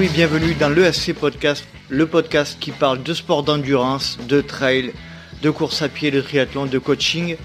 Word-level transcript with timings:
oui, 0.00 0.08
bienvenue 0.14 0.54
dans 0.54 0.70
l'ESC 0.70 1.12
Podcast, 1.12 1.62
le 1.90 2.06
podcast 2.06 2.56
qui 2.58 2.70
parle 2.70 3.02
de 3.02 3.12
sport 3.12 3.42
d'endurance, 3.42 4.18
de 4.26 4.40
trail, 4.40 4.94
de 5.42 5.50
course 5.50 5.82
à 5.82 5.90
pied, 5.90 6.10
de 6.10 6.22
triathlon, 6.22 6.64
de 6.64 6.78
coaching, 6.78 7.36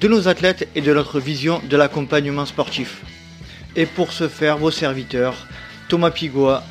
de 0.00 0.06
nos 0.06 0.28
athlètes 0.28 0.68
et 0.76 0.82
de 0.82 0.94
notre 0.94 1.18
vision 1.18 1.60
de 1.68 1.76
l'accompagnement 1.76 2.46
sportif. 2.46 3.02
Et 3.74 3.86
pour 3.86 4.12
ce 4.12 4.28
faire, 4.28 4.56
vos 4.56 4.70
serviteurs, 4.70 5.34
Thomas 5.88 6.12
Pigois, 6.12 6.62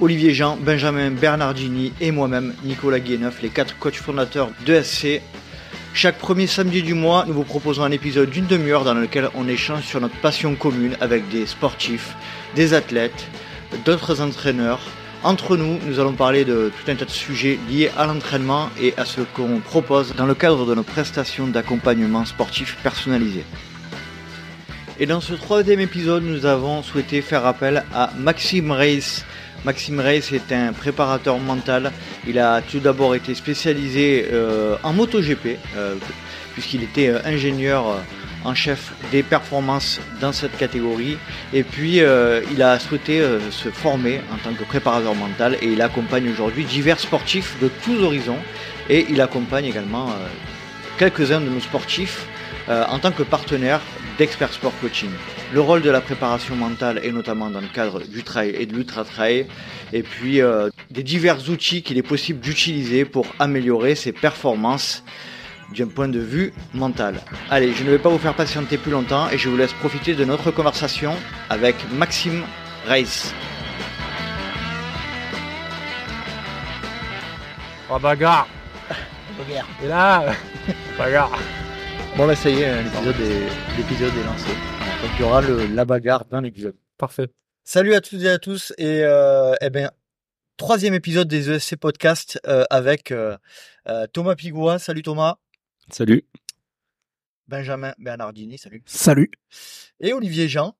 Olivier 0.00 0.32
Jean, 0.32 0.56
Benjamin 0.56 1.10
Bernardini 1.10 1.92
et 2.00 2.10
moi-même, 2.10 2.54
Nicolas 2.64 3.00
Guéneuf, 3.00 3.42
les 3.42 3.50
quatre 3.50 3.78
coachs 3.78 3.96
fondateurs 3.96 4.48
de 4.64 4.80
SC. 4.80 5.20
Chaque 5.92 6.16
premier 6.16 6.46
samedi 6.46 6.82
du 6.82 6.94
mois, 6.94 7.26
nous 7.28 7.34
vous 7.34 7.44
proposons 7.44 7.82
un 7.82 7.90
épisode 7.90 8.30
d'une 8.30 8.46
demi-heure 8.46 8.84
dans 8.84 8.94
lequel 8.94 9.28
on 9.34 9.48
échange 9.48 9.84
sur 9.84 10.00
notre 10.00 10.18
passion 10.22 10.54
commune 10.54 10.96
avec 11.02 11.28
des 11.28 11.44
sportifs, 11.44 12.16
des 12.56 12.72
athlètes, 12.72 13.28
d'autres 13.84 14.20
entraîneurs. 14.20 14.80
Entre 15.24 15.56
nous, 15.56 15.78
nous 15.86 15.98
allons 15.98 16.12
parler 16.12 16.44
de 16.44 16.70
tout 16.70 16.90
un 16.90 16.94
tas 16.94 17.04
de 17.04 17.10
sujets 17.10 17.58
liés 17.68 17.90
à 17.96 18.06
l'entraînement 18.06 18.70
et 18.80 18.94
à 18.96 19.04
ce 19.04 19.20
qu'on 19.20 19.58
propose 19.58 20.14
dans 20.14 20.26
le 20.26 20.34
cadre 20.34 20.64
de 20.64 20.74
nos 20.74 20.84
prestations 20.84 21.48
d'accompagnement 21.48 22.24
sportif 22.24 22.76
personnalisé. 22.82 23.44
Et 25.00 25.06
dans 25.06 25.20
ce 25.20 25.34
troisième 25.34 25.80
épisode, 25.80 26.24
nous 26.24 26.46
avons 26.46 26.82
souhaité 26.82 27.22
faire 27.22 27.46
appel 27.46 27.84
à 27.94 28.10
Maxime 28.16 28.70
Reis. 28.72 29.22
Maxime 29.64 30.00
Reis 30.00 30.32
est 30.32 30.52
un 30.52 30.72
préparateur 30.72 31.38
mental. 31.38 31.92
Il 32.26 32.38
a 32.38 32.62
tout 32.62 32.78
d'abord 32.80 33.14
été 33.14 33.34
spécialisé 33.34 34.26
euh, 34.32 34.76
en 34.82 34.92
MotoGP, 34.92 35.56
euh, 35.76 35.94
puisqu'il 36.52 36.82
était 36.82 37.08
euh, 37.08 37.20
ingénieur 37.24 37.88
euh, 37.88 37.98
en 38.44 38.54
chef 38.54 38.92
des 39.10 39.22
performances 39.22 40.00
dans 40.20 40.32
cette 40.32 40.56
catégorie. 40.56 41.18
Et 41.52 41.62
puis, 41.62 42.00
euh, 42.00 42.42
il 42.52 42.62
a 42.62 42.78
souhaité 42.78 43.20
euh, 43.20 43.50
se 43.50 43.70
former 43.70 44.20
en 44.32 44.36
tant 44.38 44.54
que 44.54 44.64
préparateur 44.64 45.14
mental 45.14 45.56
et 45.60 45.66
il 45.66 45.82
accompagne 45.82 46.30
aujourd'hui 46.30 46.64
divers 46.64 47.00
sportifs 47.00 47.56
de 47.60 47.68
tous 47.84 48.02
horizons. 48.02 48.38
Et 48.88 49.06
il 49.10 49.20
accompagne 49.20 49.66
également 49.66 50.08
euh, 50.08 50.12
quelques-uns 50.98 51.40
de 51.40 51.48
nos 51.48 51.60
sportifs 51.60 52.26
en 52.70 52.98
tant 52.98 53.12
que 53.12 53.22
partenaire 53.22 53.80
d'Expert 54.18 54.52
Sport 54.52 54.74
Coaching. 54.82 55.08
Le 55.54 55.60
rôle 55.62 55.80
de 55.80 55.88
la 55.88 56.02
préparation 56.02 56.54
mentale 56.54 57.00
est 57.02 57.12
notamment 57.12 57.48
dans 57.48 57.62
le 57.62 57.66
cadre 57.66 58.00
du 58.00 58.22
trail 58.22 58.54
et 58.58 58.66
de 58.66 58.74
l'ultra-trail, 58.74 59.46
et 59.94 60.02
puis 60.02 60.42
des 60.90 61.02
divers 61.02 61.48
outils 61.48 61.82
qu'il 61.82 61.96
est 61.96 62.02
possible 62.02 62.40
d'utiliser 62.40 63.06
pour 63.06 63.24
améliorer 63.38 63.94
ses 63.94 64.12
performances 64.12 65.02
d'un 65.76 65.86
point 65.86 66.08
de 66.08 66.18
vue 66.18 66.52
mental. 66.74 67.20
Allez, 67.50 67.72
je 67.72 67.84
ne 67.84 67.90
vais 67.90 67.98
pas 67.98 68.08
vous 68.08 68.18
faire 68.18 68.34
patienter 68.34 68.78
plus 68.78 68.90
longtemps 68.90 69.28
et 69.30 69.38
je 69.38 69.48
vous 69.48 69.56
laisse 69.56 69.72
profiter 69.74 70.14
de 70.14 70.24
notre 70.24 70.50
conversation 70.50 71.14
avec 71.50 71.76
Maxime 71.92 72.44
Reis. 72.86 73.32
Oh 77.90 77.98
bagarre 77.98 78.48
Et 79.82 79.88
là 79.88 80.34
Bagarre 80.98 81.38
Bon 82.16 82.26
bah 82.26 82.34
ça 82.34 82.50
y 82.50 82.60
est, 82.60 82.82
l'épisode 82.82 83.20
est, 83.20 83.76
l'épisode 83.76 84.12
est 84.12 84.24
lancé. 84.24 84.50
Donc 85.02 85.10
il 85.18 85.20
y 85.20 85.24
aura 85.24 85.40
le, 85.40 85.66
la 85.66 85.84
bagarre 85.84 86.24
dans 86.24 86.40
l'épisode. 86.40 86.74
Parfait. 86.98 87.28
Salut 87.64 87.94
à 87.94 88.00
toutes 88.00 88.22
et 88.22 88.28
à 88.28 88.38
tous 88.38 88.72
et 88.76 89.02
euh, 89.04 89.54
eh 89.60 89.70
ben 89.70 89.90
troisième 90.58 90.94
épisode 90.94 91.28
des 91.28 91.50
ESC 91.50 91.76
Podcast 91.76 92.40
euh, 92.46 92.64
avec 92.68 93.12
euh, 93.12 93.36
euh, 93.88 94.06
Thomas 94.12 94.34
Pigois. 94.34 94.78
Salut 94.78 95.02
Thomas. 95.02 95.36
Salut. 95.90 96.24
Benjamin 97.46 97.94
Bernardini. 97.98 98.58
Salut. 98.58 98.82
Salut. 98.86 99.30
Et 100.00 100.12
Olivier 100.12 100.48
Jean. 100.48 100.76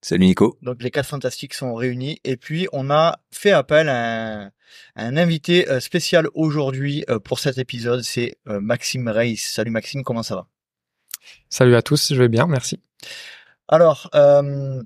Salut 0.00 0.26
Nico. 0.26 0.58
Donc 0.62 0.82
les 0.82 0.90
quatre 0.90 1.08
fantastiques 1.08 1.54
sont 1.54 1.74
réunis 1.74 2.20
et 2.24 2.36
puis 2.36 2.68
on 2.72 2.90
a 2.90 3.18
fait 3.30 3.52
appel 3.52 3.88
à 3.88 3.94
un, 3.94 4.46
à 4.46 4.50
un 4.96 5.16
invité 5.16 5.68
euh, 5.68 5.80
spécial 5.80 6.26
aujourd'hui 6.34 7.04
euh, 7.08 7.18
pour 7.18 7.38
cet 7.38 7.58
épisode. 7.58 8.02
C'est 8.02 8.36
euh, 8.48 8.60
Maxime 8.60 9.08
Reis. 9.08 9.36
Salut 9.36 9.70
Maxime, 9.70 10.02
comment 10.02 10.22
ça 10.22 10.36
va? 10.36 10.46
Salut 11.48 11.74
à 11.76 11.82
tous, 11.82 12.12
je 12.12 12.18
vais 12.18 12.28
bien, 12.28 12.46
merci. 12.46 12.80
Alors, 13.68 14.10
euh, 14.14 14.82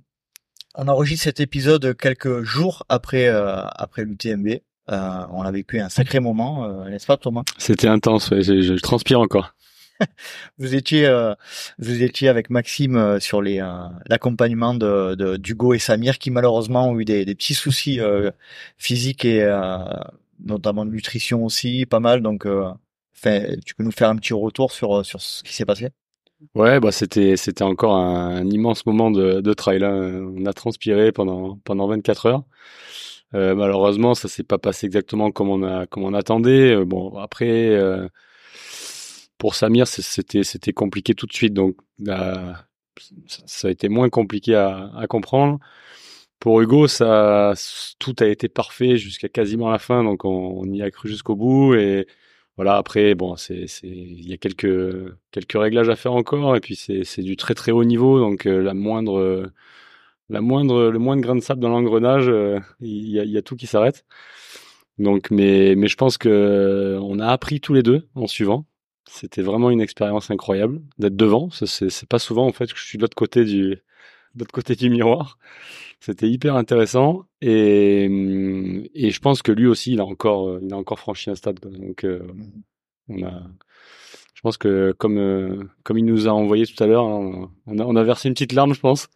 on 0.74 0.88
enregistre 0.88 1.24
cet 1.24 1.40
épisode 1.40 1.96
quelques 1.96 2.42
jours 2.42 2.84
après 2.88 3.28
euh, 3.28 3.62
après 3.68 4.04
l'UTMB. 4.04 4.48
Euh, 4.88 5.26
on 5.32 5.42
a 5.42 5.50
vécu 5.50 5.80
un 5.80 5.88
sacré 5.88 6.20
moment, 6.20 6.64
euh, 6.64 6.88
n'est-ce 6.88 7.06
pas 7.06 7.16
Thomas? 7.16 7.42
C'était 7.58 7.88
intense, 7.88 8.30
ouais, 8.30 8.42
je, 8.42 8.60
je 8.62 8.74
transpire 8.74 9.18
encore. 9.18 9.54
Vous 10.58 10.74
étiez 10.74 11.06
euh, 11.06 11.34
vous 11.78 12.02
étiez 12.02 12.28
avec 12.28 12.50
Maxime 12.50 12.96
euh, 12.96 13.20
sur 13.20 13.40
euh, 13.40 13.88
l'accompagnement 14.06 14.74
d'Hugo 14.74 15.74
et 15.74 15.78
Samir 15.78 16.18
qui 16.18 16.30
malheureusement 16.30 16.90
ont 16.90 16.98
eu 16.98 17.04
des, 17.04 17.24
petits 17.34 17.54
soucis 17.54 18.00
physiques 18.76 19.24
et 19.24 19.46
notamment 20.44 20.84
de 20.84 20.90
nutrition 20.90 21.44
aussi, 21.44 21.86
pas 21.86 22.00
mal. 22.00 22.22
Donc, 22.22 22.46
tu 22.46 23.74
peux 23.74 23.84
nous 23.84 23.90
faire 23.90 24.08
un 24.08 24.16
petit 24.16 24.32
retour 24.32 24.72
sur 24.72 25.04
ce 25.04 25.42
qui 25.42 25.54
s'est 25.54 25.64
passé? 25.64 25.90
Ouais, 26.54 26.80
bah 26.80 26.92
c'était 26.92 27.36
c'était 27.36 27.64
encore 27.64 27.96
un, 27.96 28.44
immense 28.50 28.84
moment 28.84 29.10
de, 29.10 29.40
de 29.40 29.52
trail. 29.54 29.82
hein. 29.82 30.32
On 30.36 30.44
a 30.44 30.52
transpiré 30.52 31.10
pendant 31.12 31.58
pendant 31.64 31.86
24 31.88 32.26
heures. 32.26 32.44
Malheureusement, 33.32 34.14
ça 34.14 34.28
s'est 34.28 34.44
pas 34.44 34.58
passé 34.58 34.86
exactement 34.86 35.30
comme 35.30 35.50
on 35.50 35.62
a 35.62 35.86
comme 35.86 36.04
on 36.04 36.14
attendait. 36.14 36.84
Bon, 36.84 37.16
après, 37.18 37.76
pour 39.38 39.54
Samir, 39.54 39.86
c'était 39.86 40.72
compliqué 40.72 41.14
tout 41.14 41.26
de 41.26 41.32
suite, 41.32 41.54
donc 41.54 41.76
là, 41.98 42.66
ça, 43.26 43.68
a 43.68 43.70
été 43.70 43.88
moins 43.88 44.08
compliqué 44.08 44.54
à, 44.54 45.06
comprendre. 45.08 45.58
Pour 46.40 46.60
Hugo, 46.60 46.86
tout 46.86 48.16
a 48.20 48.26
été 48.26 48.48
parfait 48.48 48.96
jusqu'à 48.96 49.28
quasiment 49.28 49.70
la 49.70 49.78
fin, 49.78 50.04
donc 50.04 50.24
on, 50.24 50.64
y 50.72 50.82
a 50.82 50.90
cru 50.90 51.08
jusqu'au 51.08 51.36
bout 51.36 51.74
et 51.74 52.06
voilà. 52.56 52.76
Après, 52.76 53.14
bon, 53.14 53.34
il 53.50 54.28
y 54.28 54.32
a 54.32 54.36
quelques 54.38 55.14
réglages 55.54 55.88
à 55.88 55.96
faire 55.96 56.12
encore 56.12 56.56
et 56.56 56.60
puis 56.60 56.76
c'est 56.76 57.22
du 57.22 57.36
très 57.36 57.54
très 57.54 57.72
haut 57.72 57.84
niveau, 57.84 58.18
donc 58.18 58.46
euh, 58.46 58.62
la 58.62 58.74
moindre 58.74 59.50
la 60.28 60.40
moindre 60.40 60.90
le 60.90 60.98
moindre 60.98 61.22
grain 61.22 61.36
de 61.36 61.40
sable 61.40 61.60
dans 61.60 61.68
l'engrenage, 61.68 62.28
euh, 62.28 62.58
il 62.80 63.08
y 63.10 63.38
a, 63.38 63.42
tout 63.42 63.56
qui 63.56 63.66
s'arrête. 63.66 64.04
Donc, 64.98 65.30
mais 65.30 65.74
mais 65.76 65.88
je 65.88 65.96
pense 65.96 66.18
que 66.18 66.98
on 67.02 67.18
a 67.20 67.28
appris 67.28 67.60
tous 67.60 67.74
les 67.74 67.82
deux 67.82 68.08
en 68.14 68.26
suivant. 68.26 68.66
C'était 69.08 69.42
vraiment 69.42 69.70
une 69.70 69.80
expérience 69.80 70.30
incroyable 70.30 70.82
d'être 70.98 71.16
devant. 71.16 71.50
C'est 71.50 72.08
pas 72.08 72.18
souvent 72.18 72.46
en 72.46 72.52
fait 72.52 72.72
que 72.72 72.78
je 72.78 72.84
suis 72.84 72.98
de 72.98 73.02
l'autre 73.02 73.16
côté 73.16 73.44
du 73.44 73.78
l'autre 74.36 74.52
côté 74.52 74.74
du 74.74 74.90
miroir. 74.90 75.38
C'était 76.00 76.28
hyper 76.28 76.56
intéressant 76.56 77.24
et 77.40 78.06
hum, 78.08 78.84
et 78.94 79.10
je 79.10 79.20
pense 79.20 79.42
que 79.42 79.52
lui 79.52 79.66
aussi 79.66 79.92
il 79.92 80.00
a 80.00 80.04
encore 80.04 80.48
euh, 80.48 80.60
il 80.62 80.72
a 80.72 80.76
encore 80.76 80.98
franchi 80.98 81.30
un 81.30 81.34
stade. 81.36 81.60
quoi. 81.60 81.70
Donc 81.70 82.04
euh, 82.04 82.26
on 83.08 83.22
a 83.24 83.42
je 84.34 84.40
pense 84.42 84.58
que 84.58 84.92
comme 84.98 85.18
euh, 85.18 85.64
comme 85.84 85.98
il 85.98 86.04
nous 86.04 86.28
a 86.28 86.32
envoyé 86.32 86.66
tout 86.66 86.82
à 86.82 86.86
l'heure, 86.86 87.06
hein, 87.06 87.50
on 87.66 87.78
a 87.78 87.84
on 87.84 87.96
a 87.96 88.04
versé 88.04 88.28
une 88.28 88.34
petite 88.34 88.52
larme, 88.52 88.74
je 88.74 88.80
pense. 88.80 89.08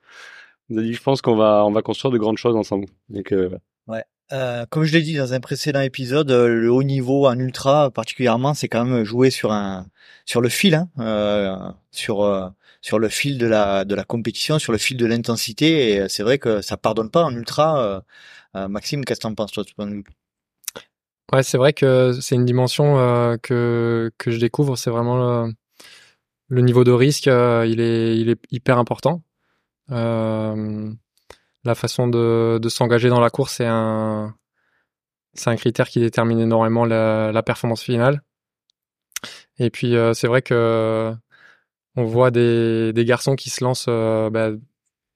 On 0.71 0.79
a 0.79 0.83
dit 0.83 0.95
je 0.95 1.03
pense 1.03 1.21
qu'on 1.23 1.37
va 1.37 1.65
on 1.67 1.73
va 1.73 1.83
construire 1.83 2.13
de 2.13 2.19
grandes 2.19 2.39
choses 2.39 2.57
ensemble. 2.57 2.87
Donc 3.11 3.33
euh, 3.33 3.51
Euh, 4.33 4.65
comme 4.71 4.85
je 4.85 4.93
l'ai 4.93 5.03
dit 5.03 5.17
dans 5.17 5.33
un 5.33 5.41
précédent 5.41 5.81
épisode, 5.81 6.31
euh, 6.31 6.49
le 6.49 6.71
haut 6.71 6.85
niveau 6.85 7.27
en 7.27 7.37
ultra 7.39 7.91
particulièrement, 7.91 8.55
c'est 8.55 8.69
quand 8.69 8.85
même 8.85 9.05
jouer 9.05 9.31
sur 9.31 9.53
un 9.53 9.87
sur 10.25 10.41
le 10.41 10.49
fil, 10.49 10.75
hein, 10.75 10.89
euh, 11.01 11.57
sur 11.91 12.53
sur 12.81 12.99
le 12.99 13.09
fil 13.09 13.39
de 13.39 13.47
la 13.47 13.85
de 13.85 13.95
la 13.95 14.05
compétition, 14.05 14.59
sur 14.59 14.73
le 14.73 14.79
fil 14.79 14.97
de 14.97 15.07
l'intensité. 15.07 15.91
Et 15.95 16.09
c'est 16.09 16.23
vrai 16.23 16.39
que 16.39 16.63
ça 16.63 16.77
pardonne 16.77 17.11
pas 17.11 17.25
en 17.25 17.35
ultra. 17.35 18.05
Maxime, 18.55 19.05
qu'est-ce 19.05 19.21
que 19.21 19.23
t'en 19.23 19.35
penses 19.35 19.53
toi 19.53 19.65
Ouais, 21.33 21.43
c'est 21.43 21.59
vrai 21.59 21.73
que 21.73 22.13
c'est 22.21 22.35
une 22.35 22.45
dimension 22.45 22.95
que 23.43 24.13
que 24.19 24.31
je 24.31 24.39
découvre, 24.39 24.77
c'est 24.77 24.91
vraiment 24.91 25.49
le, 26.49 26.63
niveau 26.63 26.85
de 26.85 26.93
risque, 26.93 27.27
il 27.27 27.81
est 27.81 28.17
il 28.19 28.29
est 28.31 28.41
hyper 28.51 28.79
important. 28.79 29.23
La 31.65 31.75
façon 31.75 32.09
de 32.09 32.59
de 32.61 32.69
s'engager 32.69 33.09
dans 33.09 33.21
la 33.21 33.31
course, 33.31 33.55
c'est 33.57 33.67
un 33.67 34.35
c'est 35.35 35.51
un 35.51 35.57
critère 35.57 35.89
qui 35.89 36.01
détermine 36.01 36.41
énormément 36.41 36.85
la, 36.85 37.43
performance 37.45 37.83
finale. 37.83 38.23
Et 39.59 39.71
puis 39.71 39.97
euh, 39.97 40.15
c'est 40.15 40.27
vrai 40.27 40.43
que 40.43 41.15
on 41.97 42.05
voit 42.05 42.31
des 42.31 42.93
des 42.93 43.05
garçons 43.05 43.37
qui 43.37 43.51
se 43.51 43.63
lancent, 43.65 43.87
euh, 43.89 44.31
bah, 44.31 44.51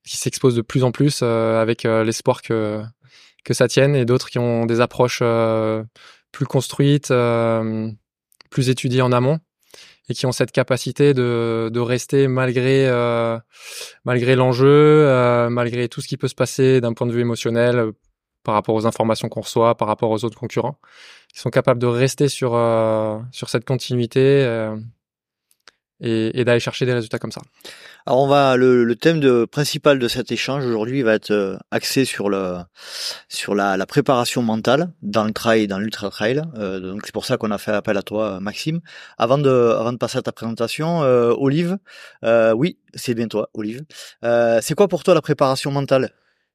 qui 0.06 0.16
s'exposent 0.18 0.56
de 0.56 0.62
plus 0.62 0.84
en 0.84 0.92
plus 0.92 1.20
euh, 1.22 1.60
avec 1.60 1.84
l'espoir 1.84 2.42
que 2.42 2.82
que 3.44 3.54
ça 3.54 3.68
tienne 3.68 3.96
et 3.96 4.04
d'autres 4.04 4.30
qui 4.30 4.38
ont 4.38 4.66
des 4.66 4.80
approches 4.80 5.22
plus 6.32 6.46
construites, 6.46 7.12
plus 8.50 8.68
étudiées 8.70 9.02
en 9.02 9.12
amont 9.12 9.40
et 10.08 10.14
qui 10.14 10.26
ont 10.26 10.32
cette 10.32 10.52
capacité 10.52 11.14
de, 11.14 11.70
de 11.72 11.80
rester 11.80 12.28
malgré 12.28 12.86
euh, 12.86 13.38
malgré 14.04 14.36
l'enjeu, 14.36 14.66
euh, 14.68 15.48
malgré 15.48 15.88
tout 15.88 16.00
ce 16.00 16.08
qui 16.08 16.16
peut 16.16 16.28
se 16.28 16.34
passer 16.34 16.80
d'un 16.80 16.92
point 16.92 17.06
de 17.06 17.12
vue 17.12 17.20
émotionnel 17.20 17.78
euh, 17.78 17.92
par 18.42 18.54
rapport 18.54 18.74
aux 18.74 18.86
informations 18.86 19.28
qu'on 19.28 19.40
reçoit, 19.40 19.74
par 19.74 19.88
rapport 19.88 20.10
aux 20.10 20.24
autres 20.24 20.38
concurrents, 20.38 20.78
qui 21.32 21.40
sont 21.40 21.50
capables 21.50 21.80
de 21.80 21.86
rester 21.86 22.28
sur 22.28 22.54
euh, 22.54 23.18
sur 23.32 23.48
cette 23.48 23.64
continuité 23.64 24.20
euh, 24.20 24.76
et, 26.04 26.38
et 26.38 26.44
d'aller 26.44 26.60
chercher 26.60 26.86
des 26.86 26.92
résultats 26.92 27.18
comme 27.18 27.32
ça. 27.32 27.40
Alors 28.06 28.20
on 28.22 28.26
va 28.26 28.56
le, 28.56 28.84
le 28.84 28.96
thème 28.96 29.18
de, 29.18 29.46
principal 29.46 29.98
de 29.98 30.08
cet 30.08 30.30
échange 30.30 30.64
aujourd'hui 30.64 31.02
va 31.02 31.14
être 31.14 31.30
euh, 31.30 31.56
axé 31.70 32.04
sur 32.04 32.28
le 32.28 32.58
sur 33.28 33.54
la, 33.54 33.76
la 33.76 33.86
préparation 33.86 34.42
mentale 34.42 34.92
dans 35.02 35.24
le 35.24 35.32
trail, 35.32 35.66
dans 35.66 35.78
l'ultra 35.78 36.10
trail. 36.10 36.42
Euh, 36.58 36.80
donc 36.80 37.02
c'est 37.06 37.14
pour 37.14 37.24
ça 37.24 37.36
qu'on 37.38 37.50
a 37.50 37.58
fait 37.58 37.72
appel 37.72 37.96
à 37.96 38.02
toi, 38.02 38.40
Maxime. 38.40 38.80
Avant 39.16 39.38
de 39.38 39.74
avant 39.80 39.92
de 39.92 39.98
passer 39.98 40.18
à 40.18 40.22
ta 40.22 40.32
présentation, 40.32 41.02
euh, 41.02 41.32
Olive, 41.36 41.78
euh, 42.24 42.52
oui 42.52 42.78
c'est 42.94 43.14
bien 43.14 43.26
toi, 43.26 43.48
Olive. 43.54 43.82
Euh, 44.24 44.60
c'est 44.62 44.74
quoi 44.74 44.86
pour 44.88 45.02
toi 45.02 45.14
la 45.14 45.22
préparation 45.22 45.70
mentale? 45.70 46.10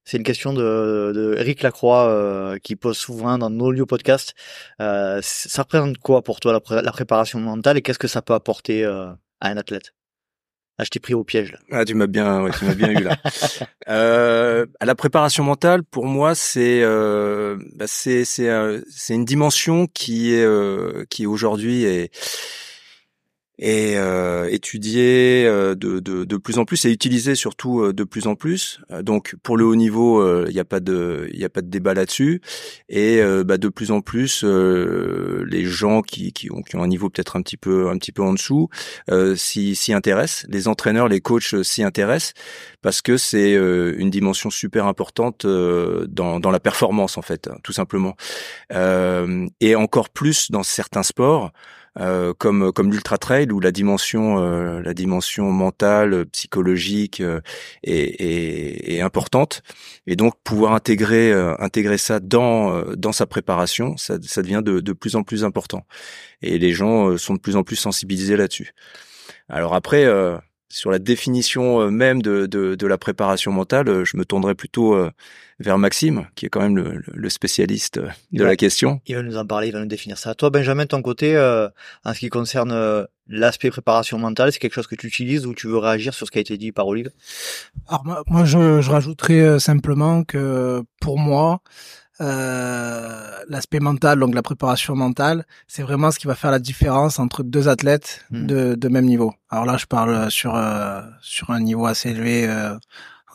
C'est 0.06 0.18
une 0.18 0.24
question 0.24 0.54
de, 0.54 1.12
de 1.14 1.36
Eric 1.38 1.62
Lacroix 1.62 2.08
euh, 2.08 2.58
qui 2.64 2.76
pose 2.76 2.98
souvent 2.98 3.38
dans 3.38 3.50
nos 3.52 3.72
lieux 3.72 3.86
podcast. 3.86 4.34
Euh, 4.82 5.20
ça 5.22 5.62
représente 5.64 5.98
quoi 6.00 6.24
pour 6.24 6.40
toi 6.40 6.52
la, 6.54 6.82
la 6.82 6.92
préparation 6.92 7.40
mentale 7.40 7.78
et 7.78 7.82
qu'est-ce 7.84 8.00
que 8.00 8.08
ça 8.08 8.22
peut 8.24 8.34
apporter 8.34 8.84
euh, 8.84 9.12
à 9.42 9.50
un 9.50 9.58
athlète 9.58 9.94
ah, 10.82 10.86
je 10.86 10.92
t'ai 10.92 11.02
pris 11.02 11.14
au 11.14 11.26
piège 11.26 11.52
là. 11.52 11.60
Ah, 11.72 11.84
tu 11.84 11.94
m'as 11.94 12.08
bien, 12.08 12.42
ouais, 12.42 12.52
tu 12.58 12.64
m'as 12.64 12.74
bien 12.74 12.90
eu 12.92 13.04
là. 13.04 13.18
euh, 13.90 14.66
à 14.80 14.86
la 14.86 14.96
préparation 14.96 15.44
mentale, 15.44 15.84
pour 15.84 16.06
moi, 16.06 16.36
c'est 16.36 16.82
euh, 16.84 17.58
bah, 17.76 17.84
c'est 17.86 18.24
c'est 18.24 18.50
c'est 18.90 19.14
une 19.14 19.26
dimension 19.26 19.88
qui 19.88 20.34
est 20.34 20.46
euh, 20.46 21.04
qui 21.10 21.26
aujourd'hui 21.26 21.84
est 21.84 22.16
et 23.62 23.98
euh, 23.98 24.48
étudié 24.50 25.44
euh, 25.46 25.76
de, 25.76 26.00
de, 26.00 26.24
de, 26.24 26.38
plus 26.38 26.58
en 26.60 26.66
plus 26.66 26.86
et 26.86 26.92
utilisé 26.92 27.36
surtout 27.36 27.82
euh, 27.82 27.94
de 27.94 28.06
plus 28.06 28.26
en 28.26 28.36
plus. 28.36 28.80
Euh, 28.90 29.04
donc 29.04 29.36
pour 29.44 29.58
le 29.58 29.66
haut 29.66 29.76
niveau, 29.76 30.26
il 30.48 30.54
n'y 30.54 30.60
a 30.60 30.66
pas 30.66 30.80
de 30.80 31.30
il 31.34 31.44
a 31.44 31.50
pas 31.50 31.62
de 31.62 31.68
débat 31.68 31.94
là-dessus 31.94 32.42
et 32.88 33.22
bah, 33.46 33.58
de 33.58 33.68
plus 33.68 33.92
en 33.92 34.02
plus 34.02 34.44
les 34.44 35.66
gens 35.66 36.02
qui, 36.02 36.32
qui, 36.32 36.52
ont, 36.52 36.62
qui 36.62 36.76
ont 36.78 36.84
un 36.84 36.88
niveau 36.88 37.10
peut-être 37.10 37.36
un 37.36 37.42
petit 37.42 37.58
peu 37.58 37.90
un 37.90 37.98
petit 37.98 38.12
peu 38.12 38.22
en 38.22 38.34
dessous 38.34 38.70
s'y, 39.36 39.76
s'y 39.76 39.94
intéressent. 39.94 40.46
Les 40.50 40.68
entraîneurs, 40.68 41.08
les 41.08 41.20
coachs 41.20 41.64
s'y 41.64 41.84
intéressent 41.84 42.34
parce 42.82 43.02
que 43.02 43.18
c'est 43.18 43.54
une 43.54 44.10
dimension 44.10 44.50
super 44.50 44.86
importante 44.86 45.46
dans, 45.46 46.40
dans 46.40 46.52
la 46.52 46.60
performance 46.60 47.18
en 47.18 47.22
fait, 47.22 47.50
tout 47.64 47.74
simplement. 47.74 48.16
et 48.72 49.76
encore 49.76 50.10
plus 50.10 50.52
dans 50.52 50.64
certains 50.64 51.04
sports. 51.04 51.52
Euh, 51.98 52.34
comme 52.38 52.72
comme 52.72 52.92
l'ultra 52.92 53.18
trail 53.18 53.52
où 53.52 53.60
la 53.60 53.72
dimension 53.72 54.38
euh, 54.40 54.80
la 54.82 54.94
dimension 54.94 55.52
mentale 55.52 56.28
psychologique 56.28 57.20
euh, 57.20 57.42
est, 57.84 58.94
est, 58.96 59.02
importante. 59.02 59.64
Et 60.06 60.16
donc 60.16 60.36
pouvoir 60.44 60.74
intégrer 60.74 61.34
intégrer 61.60 61.98
ça 61.98 62.20
dans 62.20 62.84
dans 62.96 63.12
sa 63.12 63.26
préparation 63.26 63.98
ça, 63.98 64.18
ça 64.22 64.42
devient 64.42 64.62
de, 64.64 64.80
de 64.80 64.94
plus 64.94 65.16
en 65.16 65.24
plus 65.24 65.44
important. 65.44 65.86
Et 66.42 66.60
les 66.60 66.74
gens 66.74 67.18
sont 67.18 67.34
de 67.34 67.40
plus 67.40 67.56
en 67.56 67.64
plus 67.64 67.76
sensibilisés 67.76 68.38
là-dessus. 68.38 68.74
Alors 69.48 69.74
après 69.74 70.06
sur 70.70 70.92
la 70.92 71.00
définition 71.00 71.90
même 71.90 72.22
de, 72.22 72.46
de, 72.46 72.76
de, 72.76 72.88
la 72.88 72.98
préparation 72.98 73.52
mentale, 73.52 74.06
je 74.06 74.18
me 74.18 74.26
tournerai 74.26 74.56
plutôt 74.56 74.96
vers 75.60 75.78
Maxime, 75.78 76.28
qui 76.36 76.46
est 76.46 76.50
quand 76.50 76.62
même 76.62 76.78
le, 76.78 77.04
le 77.14 77.30
spécialiste 77.30 78.00
de 78.32 78.44
la 78.44 78.56
question. 78.56 79.02
Il 79.06 79.16
va 79.16 79.24
nous 79.24 79.38
en 79.38 79.46
parler, 79.46 79.68
il 79.68 79.74
va 79.74 79.80
nous 79.80 79.86
définir 79.86 80.18
ça. 80.18 80.34
Toi, 80.34 80.50
Benjamin, 80.50 80.84
de 80.84 80.88
ton 80.88 81.02
côté, 81.02 81.36
euh, 81.36 81.68
en 82.06 82.14
ce 82.14 82.20
qui 82.20 82.30
concerne 82.30 82.72
euh, 82.72 83.06
l'aspect 83.28 83.70
préparation 83.70 84.18
mentale, 84.18 84.52
c'est 84.52 84.60
quelque 84.60 84.74
chose 84.74 84.88
que 84.88 84.96
tu 84.96 85.08
utilises 85.08 85.46
ou 85.46 85.54
tu 85.54 85.68
veux 85.68 85.78
réagir 85.78 86.14
sur 86.14 86.26
ce 86.26 86.32
qui 86.32 86.38
a 86.38 86.42
été 86.42 86.58
dit 86.58 86.72
par 86.72 86.88
Olive 86.88 87.12
Alors 87.88 88.24
moi, 88.28 88.46
je, 88.46 88.82
je 88.82 88.90
rajouterais 88.90 89.42
euh, 89.42 89.60
simplement 89.60 90.24
que 90.24 90.82
pour 91.02 91.20
moi, 91.20 91.62
euh, 92.22 93.30
l'aspect 93.48 93.80
mental, 93.80 94.20
donc 94.20 94.36
la 94.36 94.42
préparation 94.42 94.96
mentale, 94.96 95.46
c'est 95.68 95.84
vraiment 95.84 96.12
ce 96.12 96.20
qui 96.20 96.28
va 96.28 96.36
faire 96.36 96.52
la 96.52 96.60
différence 96.60 97.18
entre 97.20 97.44
deux 97.44 97.70
athlètes 97.70 98.26
hmm. 98.32 98.46
de, 98.46 98.76
de 98.76 98.88
même 98.90 99.06
niveau. 99.06 99.34
Alors 99.50 99.66
là, 99.66 99.78
je 99.78 99.86
parle 99.86 100.30
sur 100.30 100.56
euh, 100.56 101.02
sur 101.22 101.50
un 101.52 101.60
niveau 101.62 101.86
assez 101.86 102.10
élevé 102.10 102.48
euh, 102.48 102.76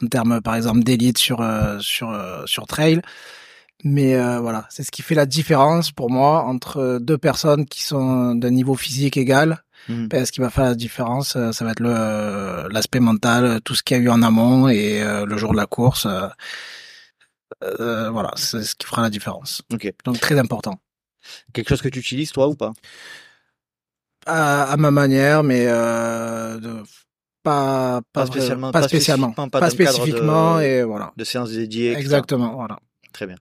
en 0.03 0.07
termes 0.07 0.41
par 0.41 0.55
exemple 0.55 0.83
d'élite 0.83 1.19
sur 1.19 1.41
euh, 1.41 1.79
sur 1.81 2.11
euh, 2.11 2.43
sur 2.47 2.67
trail. 2.67 3.01
Mais 3.85 4.15
euh, 4.15 4.41
voilà, 4.41 4.67
c'est 4.71 4.83
ce 4.83 4.91
qui 4.91 5.03
fait 5.03 5.15
la 5.15 5.27
différence 5.27 5.91
pour 5.91 6.11
moi 6.11 6.43
entre 6.45 6.99
deux 7.01 7.19
personnes 7.19 7.67
qui 7.67 7.83
sont 7.83 8.35
d'un 8.35 8.51
niveau 8.51 8.75
physique 8.75 9.17
égal. 9.17 9.61
Mmh. 9.87 10.09
ce 10.25 10.33
qui 10.33 10.41
va 10.41 10.49
faire 10.49 10.65
la 10.65 10.75
différence, 10.75 11.37
ça 11.53 11.65
va 11.65 11.73
être 11.73 11.81
le 11.81 12.69
l'aspect 12.71 13.01
mental, 13.01 13.61
tout 13.63 13.75
ce 13.75 13.83
qu'il 13.83 13.99
y 13.99 14.01
a 14.01 14.03
eu 14.03 14.09
en 14.09 14.23
amont 14.23 14.69
et 14.69 15.03
le 15.05 15.37
jour 15.37 15.53
de 15.53 15.59
la 15.59 15.67
course. 15.67 16.07
Voilà, 18.11 18.33
c'est 18.37 18.63
ce 18.63 18.75
qui 18.75 18.87
fera 18.87 19.03
la 19.03 19.11
différence. 19.11 19.63
Ok. 19.73 19.93
Donc 20.05 20.21
très 20.21 20.39
important. 20.39 20.81
Quelque 21.53 21.69
chose 21.69 21.83
que 21.83 21.89
tu 21.89 22.01
utilises 22.01 22.33
toi 22.33 22.49
ou 22.49 22.55
pas? 22.55 22.73
À, 24.27 24.65
à, 24.65 24.77
ma 24.77 24.91
manière, 24.91 25.43
mais 25.43 25.67
de, 25.67 26.83
pas 27.45 28.01
pas, 28.13 28.27
spécialement 28.27 28.73
pas, 28.73 28.89
spécialement. 28.89 29.33
pas, 29.33 29.71
spécifiquement 29.71 30.59
et 30.59 30.83
voilà. 30.83 31.13
de 31.17 31.23
séances 31.23 31.53
dédiées 31.53 31.93
exactement 31.93 32.55
voilà. 32.55 32.79
Très 33.13 33.29
bien. 33.29 33.37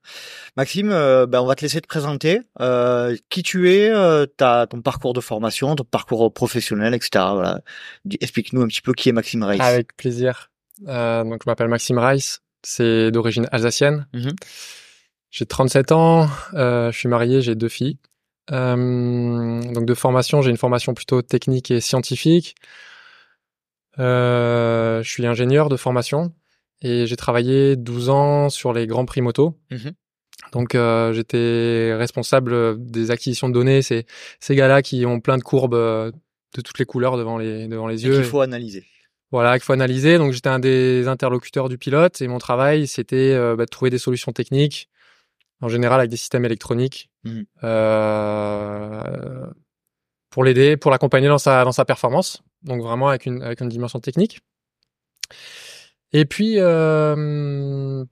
Maxime 0.56 0.92
euh, 0.92 1.26
ben 1.26 1.42
on 1.42 1.48
va 1.48 1.56
te 1.56 1.62
laisser 1.62 1.82
te 1.82 1.88
présenter. 1.88 2.42
Euh, 2.60 3.16
qui 3.30 3.42
tu 3.42 3.72
es 3.74 3.90
euh, 3.90 4.28
ta 4.28 4.68
ton 4.68 4.82
parcours 4.84 5.14
de 5.14 5.22
formation 5.22 5.74
ton 5.76 5.84
parcours 5.84 6.32
professionnel 6.32 6.94
etc 6.94 7.26
voilà. 7.34 7.62
Explique-nous 8.20 8.62
un 8.62 8.68
petit 8.68 8.82
peu 8.82 8.94
qui 8.94 9.10
est 9.10 9.14
Maxime 9.14 9.42
Rice 9.44 9.62
avec 9.62 9.96
plaisir. 9.98 10.52
Euh, 10.88 11.24
donc 11.24 11.42
je 11.44 11.50
m'appelle 11.50 11.70
Maxime 11.70 11.98
Rice 11.98 12.42
c'est 12.64 13.12
d'origine 13.12 13.48
alsacienne 13.52 14.08
mm-hmm. 14.14 14.36
j'ai 15.32 15.46
37 15.46 15.92
ans 15.92 16.28
euh, 16.54 16.92
je 16.92 16.98
suis 16.98 17.10
marié 17.10 17.42
j'ai 17.42 17.56
deux 17.56 17.70
filles 17.70 17.98
donc 18.50 19.86
de 19.86 19.94
formation 19.94 20.42
j'ai 20.42 20.50
une 20.50 20.58
formation 20.58 20.94
plutôt 20.94 21.22
technique 21.22 21.72
et 21.72 21.80
scientifique 21.80 22.56
euh, 24.00 25.04
je 25.04 25.10
suis 25.10 25.26
ingénieur 25.26 25.70
de 25.70 25.78
formation 25.78 26.34
et 26.82 27.06
j'ai 27.06 27.16
travaillé 27.16 27.76
12 27.76 28.10
ans 28.10 28.50
sur 28.50 28.74
les 28.74 28.88
grands 28.88 29.06
prix 29.06 29.22
moto. 29.22 29.58
Mmh 29.72 29.90
Donc 30.52 30.76
euh, 30.76 31.14
j'étais 31.14 31.94
responsable 31.96 32.84
des 32.84 33.12
acquisitions 33.12 33.50
de 33.50 33.54
données, 33.54 33.82
c'est 33.82 34.06
ces 34.40 34.56
gars-là 34.56 34.82
qui 34.82 35.06
ont 35.06 35.20
plein 35.20 35.38
de 35.38 35.44
courbes 35.44 35.76
euh, 35.76 36.12
de 36.56 36.62
toutes 36.62 36.80
les 36.80 36.86
couleurs 36.86 37.18
devant 37.18 37.38
les 37.38 37.68
devant 37.68 37.88
les 37.88 38.06
yeux. 38.06 38.16
Qu'il 38.16 38.26
faut 38.26 38.42
analyser. 38.42 38.86
Voilà, 39.34 39.58
qu'il 39.58 39.64
faut 39.66 39.74
analyser. 39.74 40.20
Donc 40.20 40.32
j'étais 40.32 40.50
un 40.50 40.60
des 40.60 41.08
interlocuteurs 41.08 41.68
du 41.68 41.80
pilote 41.80 42.22
et 42.22 42.28
mon 42.28 42.38
travail 42.38 42.86
c'était 42.86 43.34
euh, 43.34 43.56
bah, 43.56 43.66
de 43.66 43.70
trouver 43.70 43.90
des 43.90 43.98
solutions 43.98 44.32
techniques, 44.32 44.90
en 45.60 45.70
général 45.70 46.00
avec 46.00 46.12
des 46.12 46.18
systèmes 46.18 46.46
électroniques, 46.46 47.10
mmh 47.24 47.42
euh, 47.64 49.48
pour 50.30 50.44
l'aider, 50.44 50.78
pour 50.78 50.92
l'accompagner 50.92 51.30
dans 51.30 51.40
sa 51.40 51.64
dans 51.64 51.72
sa 51.72 51.84
performance. 51.84 52.44
Donc 52.62 52.84
vraiment 52.84 53.10
avec 53.10 53.26
une 53.26 53.42
avec 53.42 53.62
une 53.62 53.70
dimension 53.70 54.00
technique. 54.00 54.40
Et 56.12 56.26
puis 56.26 56.60
euh, 56.60 58.06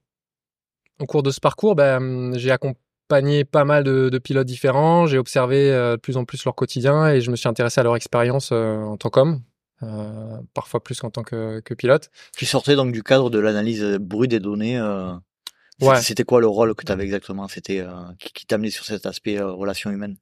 au 1.00 1.06
cours 1.06 1.22
de 1.22 1.30
ce 1.30 1.40
parcours, 1.40 1.76
ben, 1.76 2.34
j'ai 2.36 2.50
accompagné 2.50 3.46
pas 3.46 3.64
mal 3.64 3.84
de, 3.84 4.10
de 4.10 4.18
pilotes 4.18 4.48
différents. 4.48 5.06
J'ai 5.06 5.20
observé 5.20 5.70
de 5.70 5.98
plus 5.98 6.18
en 6.18 6.26
plus 6.26 6.44
leur 6.46 6.56
quotidien 6.56 7.10
et 7.10 7.22
je 7.22 7.30
me 7.30 7.36
suis 7.36 7.48
intéressé 7.48 7.80
à 7.80 7.84
leur 7.84 7.96
expérience 7.96 8.52
en 8.52 8.98
tant 8.98 9.12
qu'homme. 9.12 9.44
Euh, 9.84 10.38
parfois 10.54 10.84
plus 10.84 11.00
qu'en 11.00 11.10
tant 11.10 11.24
que, 11.24 11.60
que, 11.62 11.74
pilote. 11.74 12.12
Tu 12.38 12.46
sortais 12.46 12.76
donc 12.76 12.92
du 12.92 13.02
cadre 13.02 13.30
de 13.30 13.40
l'analyse 13.40 13.84
brute 14.00 14.30
des 14.30 14.40
données. 14.40 14.80
Ouais. 15.82 16.00
C'était 16.02 16.24
quoi 16.24 16.40
le 16.40 16.48
rôle 16.48 16.76
que 16.76 16.86
tu 16.86 16.92
avais 16.92 17.04
exactement? 17.04 17.48
C'était 17.48 17.84
qui, 18.20 18.32
qui 18.32 18.46
t'amenait 18.46 18.70
sur 18.70 18.86
cet 18.86 19.08
aspect 19.08 19.40
relation 19.42 19.90
humaine 19.90 20.18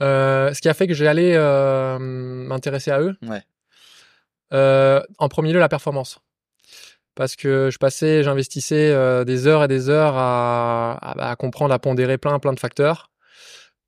euh, 0.00 0.52
ce 0.54 0.60
qui 0.60 0.68
a 0.68 0.74
fait 0.74 0.86
que 0.86 0.94
j'ai 0.94 1.08
allé 1.08 1.32
euh, 1.34 1.98
m'intéresser 1.98 2.90
à 2.90 3.00
eux. 3.00 3.16
Ouais. 3.22 3.42
Euh, 4.52 5.02
en 5.18 5.28
premier 5.28 5.52
lieu, 5.52 5.58
la 5.58 5.68
performance. 5.68 6.20
Parce 7.14 7.34
que 7.34 7.68
je 7.72 7.78
passais, 7.78 8.22
j'investissais 8.22 8.90
euh, 8.92 9.24
des 9.24 9.46
heures 9.46 9.64
et 9.64 9.68
des 9.68 9.88
heures 9.88 10.16
à, 10.16 10.92
à, 10.92 11.30
à, 11.30 11.36
comprendre, 11.36 11.74
à 11.74 11.78
pondérer 11.78 12.16
plein, 12.16 12.38
plein 12.38 12.52
de 12.52 12.60
facteurs 12.60 13.10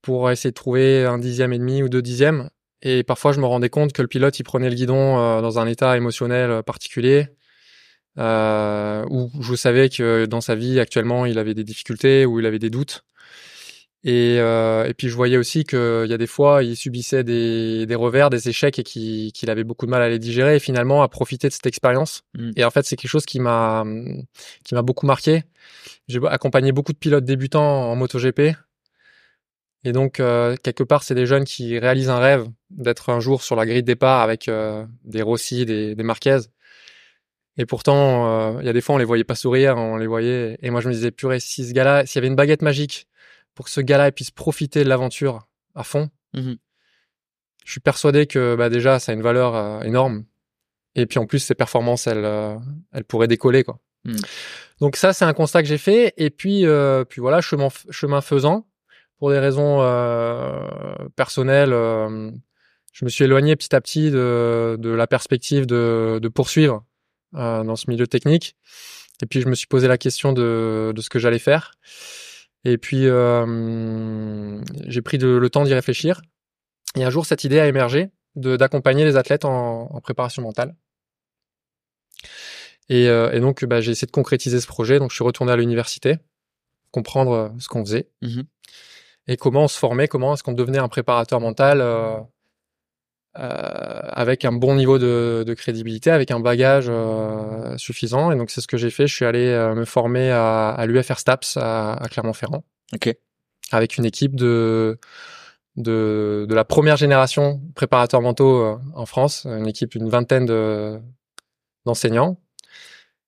pour 0.02 0.30
essayer 0.30 0.50
de 0.50 0.54
trouver 0.54 1.04
un 1.04 1.18
dixième 1.18 1.52
et 1.52 1.58
demi 1.58 1.82
ou 1.82 1.88
deux 1.88 2.02
dixièmes. 2.02 2.50
Et 2.82 3.02
parfois, 3.02 3.32
je 3.32 3.40
me 3.40 3.46
rendais 3.46 3.68
compte 3.68 3.92
que 3.92 4.02
le 4.02 4.08
pilote, 4.08 4.38
il 4.38 4.44
prenait 4.44 4.70
le 4.70 4.76
guidon 4.76 5.18
euh, 5.18 5.40
dans 5.42 5.58
un 5.58 5.66
état 5.66 5.96
émotionnel 5.96 6.62
particulier, 6.62 7.28
euh, 8.18 9.04
où 9.10 9.30
je 9.40 9.54
savais 9.54 9.88
que 9.88 10.26
dans 10.26 10.40
sa 10.40 10.54
vie 10.54 10.80
actuellement, 10.80 11.26
il 11.26 11.38
avait 11.38 11.54
des 11.54 11.64
difficultés, 11.64 12.26
ou 12.26 12.40
il 12.40 12.46
avait 12.46 12.58
des 12.58 12.70
doutes. 12.70 13.04
Et, 14.02 14.36
euh, 14.38 14.86
et 14.86 14.94
puis 14.94 15.10
je 15.10 15.14
voyais 15.14 15.36
aussi 15.36 15.64
qu'il 15.64 16.06
y 16.08 16.14
a 16.14 16.18
des 16.18 16.26
fois, 16.26 16.62
il 16.62 16.74
subissait 16.74 17.22
des, 17.22 17.84
des 17.84 17.94
revers, 17.94 18.30
des 18.30 18.48
échecs 18.48 18.78
et 18.78 18.82
qu'il 18.82 19.50
avait 19.50 19.64
beaucoup 19.64 19.84
de 19.84 19.90
mal 19.90 20.00
à 20.00 20.08
les 20.08 20.18
digérer 20.18 20.56
et 20.56 20.58
finalement 20.58 21.02
à 21.02 21.08
profiter 21.08 21.48
de 21.48 21.52
cette 21.52 21.66
expérience. 21.66 22.22
Mm. 22.34 22.52
Et 22.56 22.64
en 22.64 22.70
fait, 22.70 22.86
c'est 22.86 22.96
quelque 22.96 23.10
chose 23.10 23.26
qui 23.26 23.40
m'a 23.40 23.84
qui 24.64 24.74
m'a 24.74 24.82
beaucoup 24.82 25.04
marqué. 25.04 25.44
J'ai 26.08 26.18
accompagné 26.28 26.72
beaucoup 26.72 26.92
de 26.94 26.98
pilotes 26.98 27.24
débutants 27.24 27.90
en 27.90 27.96
MotoGP. 27.96 28.56
Et 29.84 29.92
donc, 29.92 30.20
euh, 30.20 30.56
quelque 30.62 30.82
part, 30.82 31.02
c'est 31.02 31.14
des 31.14 31.26
jeunes 31.26 31.44
qui 31.44 31.78
réalisent 31.78 32.10
un 32.10 32.18
rêve 32.18 32.46
d'être 32.70 33.08
un 33.08 33.20
jour 33.20 33.42
sur 33.42 33.56
la 33.56 33.64
grille 33.64 33.82
de 33.82 33.86
départ 33.86 34.20
avec 34.20 34.48
euh, 34.48 34.84
des 35.04 35.22
Rossi, 35.22 35.64
des, 35.64 35.94
des 35.94 36.02
Marquez. 36.02 36.40
Et 37.56 37.66
pourtant, 37.66 38.28
euh, 38.28 38.60
il 38.60 38.66
y 38.66 38.68
a 38.68 38.72
des 38.72 38.80
fois, 38.80 38.94
on 38.94 38.98
les 38.98 39.04
voyait 39.04 39.24
pas 39.24 39.34
sourire, 39.34 39.76
on 39.76 39.96
les 39.96 40.06
voyait. 40.06 40.58
Et 40.62 40.70
moi, 40.70 40.80
je 40.80 40.88
me 40.88 40.92
disais, 40.92 41.10
purée, 41.10 41.40
si 41.40 41.66
ce 41.66 41.72
gars-là, 41.72 42.04
s'il 42.06 42.16
y 42.16 42.18
avait 42.18 42.28
une 42.28 42.36
baguette 42.36 42.62
magique 42.62 43.08
pour 43.54 43.64
que 43.64 43.70
ce 43.70 43.80
gars-là 43.80 44.12
puisse 44.12 44.30
profiter 44.30 44.84
de 44.84 44.88
l'aventure 44.88 45.48
à 45.74 45.82
fond, 45.82 46.10
mmh 46.34 46.54
je 47.70 47.74
suis 47.74 47.80
persuadé 47.80 48.26
que 48.26 48.56
bah, 48.56 48.68
déjà 48.68 48.98
ça 48.98 49.12
a 49.12 49.14
une 49.14 49.22
valeur 49.22 49.54
euh, 49.54 49.80
énorme 49.82 50.24
et 50.94 51.06
puis 51.06 51.18
en 51.18 51.26
plus 51.26 51.38
ses 51.38 51.54
performances 51.54 52.06
elles 52.06 52.24
euh, 52.24 52.56
elles 52.92 53.04
pourraient 53.04 53.28
décoller 53.28 53.62
quoi. 53.62 53.78
Hmm. 54.04 54.16
Donc 54.80 54.96
ça 54.96 55.12
c'est 55.12 55.24
un 55.24 55.32
constat 55.32 55.62
que 55.62 55.68
j'ai 55.68 55.78
fait 55.78 56.12
et 56.16 56.30
puis 56.30 56.66
euh, 56.66 57.04
puis 57.04 57.20
voilà 57.20 57.40
chemin 57.40 57.68
chemin 57.90 58.20
faisant 58.22 58.66
pour 59.20 59.30
des 59.30 59.38
raisons 59.38 59.78
personnelles 61.14 61.70
je 62.92 63.04
me 63.04 63.08
suis 63.08 63.22
éloigné 63.24 63.54
petit 63.54 63.74
à 63.76 63.80
petit 63.80 64.10
de, 64.10 64.76
de 64.80 64.90
la 64.90 65.06
perspective 65.06 65.66
de, 65.66 66.18
de 66.20 66.28
poursuivre 66.28 66.84
dans 67.32 67.76
ce 67.76 67.88
milieu 67.88 68.08
technique 68.08 68.56
et 69.22 69.26
puis 69.26 69.40
je 69.40 69.48
me 69.48 69.54
suis 69.54 69.68
posé 69.68 69.86
la 69.86 69.98
question 69.98 70.32
de, 70.32 70.92
de 70.94 71.00
ce 71.00 71.08
que 71.08 71.20
j'allais 71.20 71.38
faire 71.38 71.74
et 72.64 72.76
puis 72.78 73.04
j'ai 74.88 75.02
pris 75.02 75.18
le 75.18 75.48
temps 75.48 75.62
d'y 75.62 75.74
réfléchir 75.74 76.20
et 76.96 77.04
un 77.04 77.10
jour, 77.10 77.26
cette 77.26 77.44
idée 77.44 77.60
a 77.60 77.66
émergé 77.66 78.10
d'accompagner 78.36 79.04
les 79.04 79.16
athlètes 79.16 79.44
en, 79.44 79.88
en 79.92 80.00
préparation 80.00 80.42
mentale. 80.42 80.74
Et, 82.88 83.08
euh, 83.08 83.30
et 83.32 83.40
donc, 83.40 83.64
bah, 83.64 83.80
j'ai 83.80 83.92
essayé 83.92 84.06
de 84.06 84.12
concrétiser 84.12 84.60
ce 84.60 84.66
projet. 84.66 84.98
Donc, 84.98 85.10
je 85.10 85.14
suis 85.14 85.24
retourné 85.24 85.52
à 85.52 85.56
l'université, 85.56 86.16
comprendre 86.90 87.32
euh, 87.32 87.48
ce 87.58 87.68
qu'on 87.68 87.84
faisait 87.84 88.08
Mhm. 88.22 88.44
Et 89.26 89.36
comment 89.36 89.64
on 89.64 89.68
se 89.68 89.78
formait, 89.78 90.08
comment 90.08 90.34
est-ce 90.34 90.42
qu'on 90.42 90.52
devenait 90.52 90.78
un 90.78 90.88
préparateur 90.88 91.40
mental 91.40 91.80
euh, 91.80 92.16
euh, 93.38 94.00
avec 94.12 94.44
un 94.44 94.52
bon 94.52 94.74
niveau 94.74 94.98
de, 94.98 95.44
de 95.46 95.54
crédibilité, 95.54 96.10
avec 96.10 96.30
un 96.32 96.40
bagage 96.40 96.86
euh, 96.88 97.76
suffisant. 97.76 98.32
Et 98.32 98.36
donc, 98.36 98.50
c'est 98.50 98.60
ce 98.60 98.66
que 98.66 98.76
j'ai 98.76 98.90
fait. 98.90 99.06
Je 99.06 99.14
suis 99.14 99.24
allé 99.24 99.46
euh, 99.46 99.74
me 99.74 99.84
former 99.84 100.30
à, 100.32 100.70
à 100.70 100.86
l'UFR 100.86 101.18
STAPS 101.18 101.56
à, 101.56 101.92
à 101.92 102.08
Clermont-Ferrand 102.08 102.64
Ok. 102.92 103.14
avec 103.70 103.96
une 103.98 104.04
équipe 104.04 104.34
de 104.36 104.98
de, 105.76 106.46
de 106.48 106.54
la 106.54 106.64
première 106.64 106.96
génération 106.96 107.60
préparateurs 107.76 108.20
mentaux 108.20 108.56
euh, 108.62 108.76
en 108.94 109.06
France, 109.06 109.46
une 109.46 109.68
équipe 109.68 109.92
d'une 109.92 110.08
vingtaine 110.08 110.44
de 110.44 110.98
d'enseignants. 111.86 112.36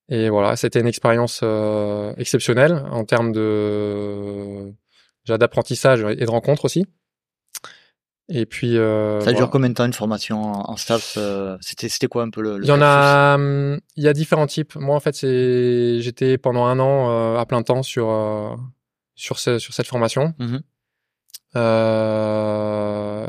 Et 0.08 0.28
voilà, 0.28 0.56
c'était 0.56 0.80
une 0.80 0.88
expérience 0.88 1.40
euh, 1.44 2.12
exceptionnelle 2.18 2.84
en 2.90 3.04
termes 3.04 3.32
de 3.32 4.72
d'apprentissage 5.26 6.02
et 6.18 6.24
de 6.24 6.30
rencontres 6.30 6.64
aussi. 6.64 6.86
Et 8.28 8.46
puis 8.46 8.78
euh, 8.78 9.20
Ça 9.20 9.26
dure 9.26 9.38
voilà. 9.40 9.50
combien 9.50 9.68
de 9.68 9.74
temps 9.74 9.84
une 9.84 9.92
formation 9.92 10.40
en, 10.40 10.76
staff 10.76 11.14
euh, 11.18 11.58
C'était 11.60 11.88
c'était 11.88 12.06
quoi 12.06 12.22
un 12.22 12.30
peu 12.30 12.40
le, 12.40 12.56
le 12.58 12.64
Il 12.64 12.68
y 12.68 12.72
en 12.72 12.80
a, 12.80 13.34
hum, 13.34 13.80
il 13.96 14.04
y 14.04 14.08
a 14.08 14.12
différents 14.12 14.46
types. 14.46 14.74
Moi, 14.76 14.94
en 14.96 15.00
fait, 15.00 15.14
c'est, 15.14 16.00
j'étais 16.00 16.38
pendant 16.38 16.64
un 16.64 16.78
an 16.78 17.10
euh, 17.10 17.36
à 17.38 17.44
plein 17.46 17.62
temps 17.62 17.82
sur 17.82 18.08
euh, 18.10 18.54
sur 19.16 19.38
ce- 19.38 19.58
sur 19.58 19.74
cette 19.74 19.86
formation. 19.88 20.34
Mhm. 20.38 20.62
Euh, 21.56 23.26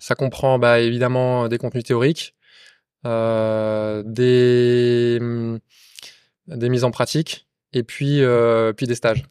ça 0.00 0.14
comprend 0.14 0.58
bah, 0.58 0.80
évidemment 0.80 1.48
des 1.48 1.58
contenus 1.58 1.84
théoriques, 1.84 2.34
euh, 3.06 4.02
des 4.04 5.18
hum, 5.20 5.58
des 6.48 6.68
mises 6.68 6.84
en 6.84 6.90
pratique 6.90 7.46
et 7.72 7.82
puis 7.82 8.22
euh, 8.22 8.72
puis 8.72 8.86
des 8.86 8.94
stages. 8.94 9.24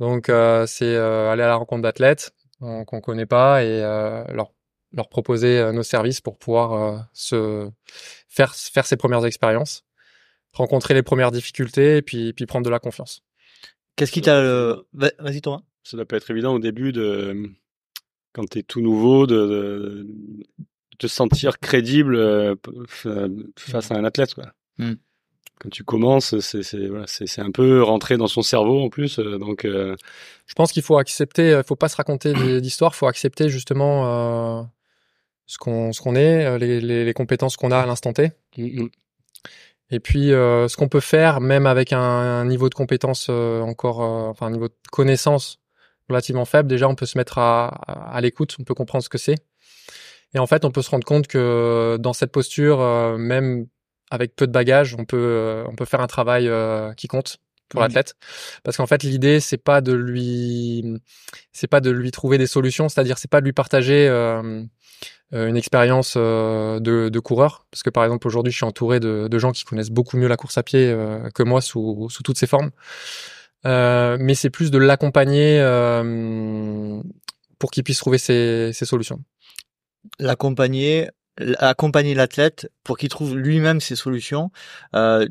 Donc 0.00 0.28
euh, 0.28 0.66
c'est 0.66 0.94
euh, 0.96 1.30
aller 1.30 1.42
à 1.42 1.48
la 1.48 1.56
rencontre 1.56 1.82
d'athlètes 1.82 2.32
euh, 2.62 2.84
qu'on 2.84 3.00
connaît 3.00 3.26
pas 3.26 3.62
et 3.64 3.82
euh, 3.82 4.24
leur 4.32 4.52
leur 4.92 5.08
proposer 5.08 5.58
euh, 5.58 5.72
nos 5.72 5.82
services 5.82 6.20
pour 6.20 6.38
pouvoir 6.38 6.72
euh, 6.72 6.98
se 7.12 7.68
faire 8.28 8.54
faire 8.54 8.86
ses 8.86 8.96
premières 8.96 9.24
expériences, 9.26 9.84
rencontrer 10.52 10.94
les 10.94 11.02
premières 11.02 11.30
difficultés 11.32 11.96
et 11.98 12.02
puis 12.02 12.32
puis 12.32 12.46
prendre 12.46 12.64
de 12.64 12.70
la 12.70 12.78
confiance. 12.78 13.22
Qu'est-ce 13.96 14.12
qui 14.12 14.22
t'a... 14.22 14.36
euh, 14.36 14.82
va- 14.92 15.12
Vas-y 15.18 15.40
Thomas. 15.40 15.62
Ça 15.84 15.96
doit 15.96 16.06
pas 16.06 16.16
être 16.16 16.30
évident 16.30 16.54
au 16.54 16.58
début 16.58 16.92
de 16.92 17.50
quand 18.32 18.44
t'es 18.48 18.62
tout 18.64 18.80
nouveau 18.80 19.26
de, 19.28 19.34
de, 19.36 20.06
de 20.06 20.96
te 20.98 21.06
sentir 21.06 21.60
crédible 21.60 22.16
euh, 22.16 22.54
f- 22.56 23.50
face 23.58 23.90
à 23.92 23.94
un 23.94 24.04
athlète 24.04 24.34
quoi. 24.34 24.52
Mm. 24.78 24.94
Quand 25.60 25.70
tu 25.70 25.84
commences, 25.84 26.38
c'est 26.40 26.62
c'est 26.62 26.88
voilà, 26.88 27.06
c'est 27.06 27.26
c'est 27.26 27.40
un 27.40 27.50
peu 27.50 27.82
rentrer 27.82 28.16
dans 28.16 28.26
son 28.26 28.42
cerveau 28.42 28.82
en 28.82 28.88
plus, 28.90 29.18
euh, 29.18 29.38
donc 29.38 29.64
euh, 29.64 29.96
Je 30.46 30.54
pense 30.54 30.72
qu'il 30.72 30.82
faut 30.82 30.98
accepter, 30.98 31.50
il 31.50 31.62
faut 31.64 31.76
pas 31.76 31.88
se 31.88 31.96
raconter 31.96 32.32
d'histoires, 32.60 32.94
faut 32.94 33.06
accepter 33.06 33.48
justement 33.48 34.60
euh, 34.60 34.62
ce 35.46 35.58
qu'on 35.58 35.92
ce 35.92 36.00
qu'on 36.00 36.16
est, 36.16 36.44
euh, 36.44 36.58
les, 36.58 36.80
les, 36.80 37.04
les 37.04 37.12
compétences 37.14 37.56
qu'on 37.56 37.70
a 37.70 37.78
à 37.78 37.86
l'instant 37.86 38.12
T, 38.12 38.32
mm, 38.56 38.82
mm. 38.82 38.88
et 39.90 40.00
puis 40.00 40.32
euh, 40.32 40.68
ce 40.68 40.76
qu'on 40.76 40.88
peut 40.88 41.00
faire, 41.00 41.40
même 41.40 41.66
avec 41.66 41.92
un, 41.92 42.00
un 42.00 42.44
niveau 42.46 42.68
de 42.68 42.74
compétence 42.74 43.28
euh, 43.30 43.60
encore, 43.62 44.02
euh, 44.02 44.30
enfin 44.30 44.46
un 44.46 44.50
niveau 44.50 44.68
de 44.68 44.74
connaissance 44.90 45.60
relativement 46.08 46.44
faible. 46.44 46.68
Déjà, 46.68 46.88
on 46.88 46.94
peut 46.94 47.06
se 47.06 47.16
mettre 47.18 47.38
à, 47.38 47.68
à, 47.68 48.16
à 48.16 48.20
l'écoute, 48.20 48.56
on 48.60 48.64
peut 48.64 48.74
comprendre 48.74 49.04
ce 49.04 49.08
que 49.08 49.18
c'est, 49.18 49.36
et 50.34 50.38
en 50.38 50.46
fait, 50.46 50.64
on 50.64 50.70
peut 50.72 50.82
se 50.82 50.90
rendre 50.90 51.06
compte 51.06 51.28
que 51.28 51.96
dans 52.00 52.12
cette 52.12 52.32
posture, 52.32 52.80
euh, 52.80 53.16
même 53.16 53.66
avec 54.10 54.36
peu 54.36 54.46
de 54.46 54.52
bagages, 54.52 54.94
on 54.98 55.04
peut 55.04 55.16
euh, 55.16 55.64
on 55.68 55.74
peut 55.74 55.84
faire 55.84 56.00
un 56.00 56.06
travail 56.06 56.48
euh, 56.48 56.92
qui 56.94 57.08
compte 57.08 57.38
pour 57.70 57.80
l'athlète, 57.80 58.14
parce 58.62 58.76
qu'en 58.76 58.86
fait, 58.86 59.02
l'idée 59.02 59.40
c'est 59.40 59.56
pas 59.56 59.80
de 59.80 59.92
lui 59.92 61.00
c'est 61.52 61.66
pas 61.66 61.80
de 61.80 61.90
lui 61.90 62.10
trouver 62.10 62.38
des 62.38 62.46
solutions, 62.46 62.88
c'est-à-dire 62.88 63.18
c'est 63.18 63.30
pas 63.30 63.40
de 63.40 63.46
lui 63.46 63.52
partager 63.52 64.06
euh, 64.08 65.48
une 65.48 65.56
expérience 65.56 66.14
euh, 66.16 66.78
de, 66.78 67.08
de 67.08 67.18
coureur, 67.18 67.66
parce 67.70 67.82
que 67.82 67.90
par 67.90 68.04
exemple 68.04 68.28
aujourd'hui 68.28 68.52
je 68.52 68.58
suis 68.58 68.66
entouré 68.66 69.00
de, 69.00 69.26
de 69.28 69.38
gens 69.38 69.50
qui 69.50 69.64
connaissent 69.64 69.90
beaucoup 69.90 70.16
mieux 70.16 70.28
la 70.28 70.36
course 70.36 70.58
à 70.58 70.62
pied 70.62 70.86
euh, 70.86 71.30
que 71.30 71.42
moi 71.42 71.60
sous, 71.60 72.08
sous 72.10 72.22
toutes 72.22 72.38
ses 72.38 72.46
formes, 72.46 72.70
mais 73.64 74.34
c'est 74.34 74.50
plus 74.50 74.70
de 74.70 74.78
l'accompagner 74.78 75.58
pour 77.58 77.70
qu'il 77.70 77.82
puisse 77.82 77.98
trouver 77.98 78.18
ses, 78.18 78.72
ses 78.72 78.84
solutions. 78.84 79.20
L'accompagner, 80.20 81.08
accompagner 81.58 82.14
l'athlète 82.14 82.70
pour 82.84 82.96
qu'il 82.96 83.08
trouve 83.08 83.36
lui-même 83.36 83.80
ses 83.80 83.96
solutions. 83.96 84.50
Euh, 84.94 85.26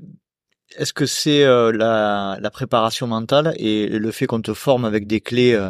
Est-ce 0.76 0.92
que 0.92 1.06
c'est 1.06 1.44
euh, 1.44 1.72
la, 1.72 2.38
la 2.42 2.50
préparation 2.50 3.06
mentale 3.06 3.54
et 3.58 3.88
le 3.88 4.12
fait 4.12 4.26
qu'on 4.26 4.42
te 4.42 4.54
forme 4.54 4.86
avec 4.86 5.06
des 5.06 5.22
clés, 5.22 5.54
euh, 5.54 5.70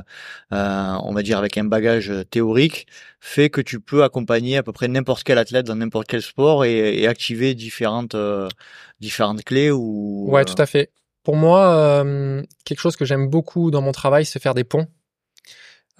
euh, 0.53 0.95
on 1.03 1.13
va 1.13 1.21
dire 1.23 1.37
avec 1.37 1.57
un 1.57 1.65
bagage 1.65 2.11
théorique, 2.31 2.87
fait 3.19 3.49
que 3.49 3.61
tu 3.61 3.79
peux 3.81 4.03
accompagner 4.03 4.55
à 4.57 4.63
peu 4.63 4.71
près 4.71 4.87
n'importe 4.87 5.23
quel 5.23 5.37
athlète 5.37 5.65
dans 5.65 5.75
n'importe 5.75 6.07
quel 6.07 6.21
sport 6.21 6.63
et, 6.63 7.01
et 7.01 7.07
activer 7.07 7.53
différentes 7.53 8.15
euh, 8.15 8.47
différentes 9.01 9.43
clés 9.43 9.71
ou 9.71 10.25
Ouais, 10.29 10.45
tout 10.45 10.55
à 10.57 10.65
fait. 10.65 10.89
Pour 11.23 11.35
moi, 11.35 11.67
euh, 11.75 12.41
quelque 12.65 12.79
chose 12.79 12.95
que 12.95 13.05
j'aime 13.05 13.27
beaucoup 13.29 13.71
dans 13.71 13.81
mon 13.81 13.91
travail, 13.91 14.25
c'est 14.25 14.41
faire 14.41 14.53
des 14.53 14.63
ponts. 14.65 14.87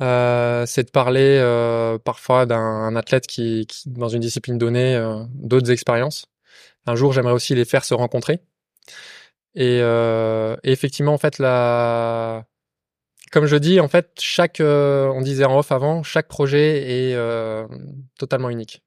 Euh, 0.02 0.66
c'est 0.66 0.84
de 0.84 0.92
parler 0.92 1.38
euh, 1.40 1.98
parfois 2.00 2.46
d'un 2.46 2.96
athlète 2.96 3.28
qui, 3.28 3.66
qui, 3.68 3.90
dans 3.90 4.10
une 4.10 4.22
discipline 4.22 4.58
donnée, 4.58 4.96
euh, 4.96 5.24
d'autres 5.36 5.72
expériences. 5.72 6.26
Un 6.86 6.96
jour, 6.96 7.14
j'aimerais 7.14 7.34
aussi 7.34 7.56
les 7.56 7.66
faire 7.66 7.86
se 7.86 7.94
rencontrer. 7.94 8.40
Et, 9.56 9.80
euh, 9.82 10.56
et 10.64 10.72
effectivement, 10.72 11.14
en 11.14 11.18
fait, 11.18 11.38
la, 11.40 12.46
comme 13.32 13.46
je 13.46 13.56
dis, 13.56 13.80
en 13.80 13.88
fait, 13.88 14.12
chaque, 14.20 14.60
euh, 14.60 15.08
on 15.10 15.22
disait 15.22 15.46
en 15.46 15.58
off 15.60 15.72
avant, 15.72 16.04
chaque 16.04 16.28
projet 16.28 17.12
est 17.12 17.16
euh, 17.16 17.68
totalement 18.18 18.50
unique. 18.50 18.84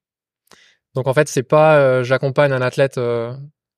Donc 0.95 1.07
en 1.07 1.13
fait, 1.13 1.29
c'est 1.29 1.43
pas, 1.43 2.03
j'accompagne 2.03 2.51
un 2.51 2.61
athlète 2.61 2.99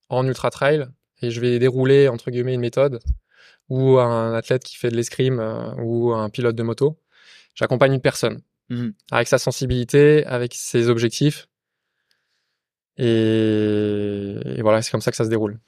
en 0.09 0.25
ultra 0.25 0.50
trail 0.51 0.88
et 1.21 1.31
je 1.31 1.41
vais 1.41 1.59
dérouler 1.59 2.07
entre 2.07 2.31
guillemets 2.31 2.53
une 2.53 2.62
méthode 2.62 3.00
ou 3.67 4.00
un 4.00 4.33
athlète 4.33 4.63
qui 4.63 4.77
fait 4.77 4.89
de 4.89 4.95
l'escrime 4.95 5.39
ou 5.79 6.13
un 6.13 6.29
pilote 6.29 6.55
de 6.55 6.63
moto. 6.63 6.98
J'accompagne 7.56 7.94
une 7.94 8.01
personne 8.01 8.41
Mhm. 8.70 8.94
avec 9.12 9.27
sa 9.27 9.38
sensibilité, 9.39 10.25
avec 10.25 10.53
ses 10.53 10.89
objectifs. 10.89 11.48
Et, 12.98 14.36
et 14.46 14.62
voilà, 14.62 14.82
c'est 14.82 14.91
comme 14.91 15.01
ça 15.01 15.12
que 15.12 15.18
ça 15.18 15.24
se 15.25 15.29
déroule. 15.29 15.60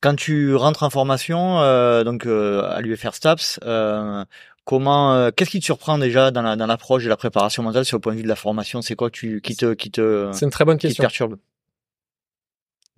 Quand 0.00 0.14
tu 0.16 0.54
rentres 0.54 0.82
en 0.82 0.90
formation, 0.90 1.60
euh, 1.60 2.04
donc 2.04 2.26
euh, 2.26 2.62
à 2.64 2.80
l'UFR 2.80 3.14
Staps, 3.14 3.60
euh, 3.64 4.24
comment, 4.64 5.14
euh, 5.14 5.30
qu'est-ce 5.34 5.50
qui 5.50 5.60
te 5.60 5.64
surprend 5.64 5.96
déjà 5.98 6.30
dans 6.30 6.42
la 6.42 6.56
dans 6.56 6.66
l'approche 6.66 7.04
de 7.04 7.08
la 7.08 7.16
préparation 7.16 7.62
mentale 7.62 7.84
sur 7.84 7.96
le 7.96 8.00
point 8.00 8.12
de 8.12 8.18
vue 8.18 8.22
de 8.24 8.28
la 8.28 8.36
formation? 8.36 8.82
C'est 8.82 8.96
quoi 8.96 9.10
tu 9.10 9.40
qui 9.40 9.56
te 9.56 9.74
qui 9.74 9.90
te 9.90 10.28
C'est 10.32 10.44
une 10.44 10.50
très 10.50 10.64
bonne 10.64 10.76
qui 10.76 10.82
te 10.82 10.88
question. 10.88 11.02
perturbe? 11.04 11.38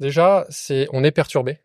Déjà, 0.00 0.46
c'est 0.48 0.88
on 0.92 1.04
est 1.04 1.12
perturbé. 1.12 1.58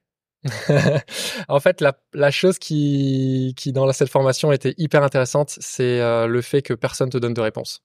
en 1.50 1.60
fait, 1.60 1.81
la, 1.81 2.00
la 2.13 2.31
chose 2.31 2.60
qui, 2.60 3.53
qui 3.58 3.72
dans 3.72 3.86
la, 3.86 3.93
cette 3.93 4.10
formation 4.10 4.51
était 4.51 4.74
hyper 4.77 5.03
intéressante, 5.03 5.55
c'est 5.60 6.00
euh, 6.00 6.27
le 6.27 6.41
fait 6.41 6.62
que 6.62 6.74
personne 6.74 7.10
te 7.10 7.17
donne 7.17 7.34
de 7.34 7.41
réponse. 7.41 7.84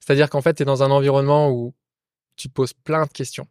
C'est-à-dire 0.00 0.28
qu'en 0.28 0.42
fait, 0.42 0.54
tu 0.54 0.62
es 0.62 0.66
dans 0.66 0.82
un 0.82 0.90
environnement 0.90 1.50
où 1.50 1.74
tu 2.36 2.48
te 2.48 2.52
poses 2.52 2.72
plein 2.72 3.04
de 3.04 3.10
questions. 3.10 3.46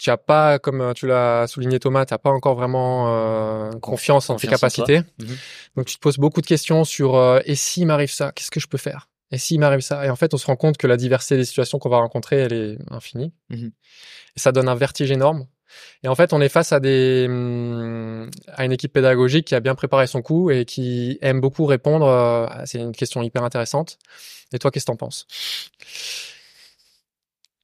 Tu 0.00 0.10
as 0.10 0.16
pas, 0.16 0.58
comme 0.58 0.80
euh, 0.80 0.92
tu 0.92 1.06
l'as 1.06 1.46
souligné 1.48 1.80
Thomas, 1.80 2.06
tu 2.06 2.14
n'as 2.14 2.18
pas 2.18 2.30
encore 2.30 2.54
vraiment 2.54 3.08
euh, 3.08 3.70
confiance 3.80 4.30
en 4.30 4.36
tes 4.36 4.46
en 4.46 4.50
capacités. 4.50 5.00
Mhm. 5.18 5.36
Donc 5.76 5.86
tu 5.86 5.96
te 5.96 6.00
poses 6.00 6.18
beaucoup 6.18 6.40
de 6.40 6.46
questions 6.46 6.84
sur 6.84 7.16
euh, 7.16 7.40
et 7.44 7.56
s'il 7.56 7.86
m'arrive 7.86 8.10
ça, 8.10 8.30
qu'est-ce 8.32 8.50
que 8.50 8.60
je 8.60 8.68
peux 8.68 8.78
faire? 8.78 9.08
Et 9.30 9.38
s'il 9.38 9.58
m'arrive 9.58 9.80
ça? 9.80 10.06
Et 10.06 10.10
en 10.10 10.16
fait, 10.16 10.32
on 10.34 10.36
se 10.36 10.46
rend 10.46 10.56
compte 10.56 10.76
que 10.76 10.86
la 10.86 10.96
diversité 10.96 11.36
des 11.36 11.44
situations 11.44 11.78
qu'on 11.78 11.88
va 11.88 11.98
rencontrer, 11.98 12.36
elle 12.36 12.52
est 12.52 12.78
infinie. 12.90 13.32
Mhm. 13.50 13.72
Et 14.36 14.40
ça 14.40 14.52
donne 14.52 14.68
un 14.68 14.76
vertige 14.76 15.10
énorme. 15.10 15.46
Et 16.02 16.08
en 16.08 16.14
fait, 16.14 16.32
on 16.32 16.40
est 16.40 16.48
face 16.48 16.72
à 16.72 16.80
des 16.80 17.26
à 18.48 18.64
une 18.64 18.72
équipe 18.72 18.92
pédagogique 18.92 19.46
qui 19.46 19.54
a 19.54 19.60
bien 19.60 19.74
préparé 19.74 20.06
son 20.06 20.22
coup 20.22 20.50
et 20.50 20.64
qui 20.64 21.18
aime 21.22 21.40
beaucoup 21.40 21.66
répondre. 21.66 22.06
euh, 22.06 22.46
C'est 22.66 22.78
une 22.80 22.92
question 22.92 23.22
hyper 23.22 23.44
intéressante. 23.44 23.98
Et 24.52 24.58
toi, 24.58 24.70
qu'est-ce 24.70 24.86
que 24.86 24.92
t'en 24.92 24.96
penses? 24.96 25.26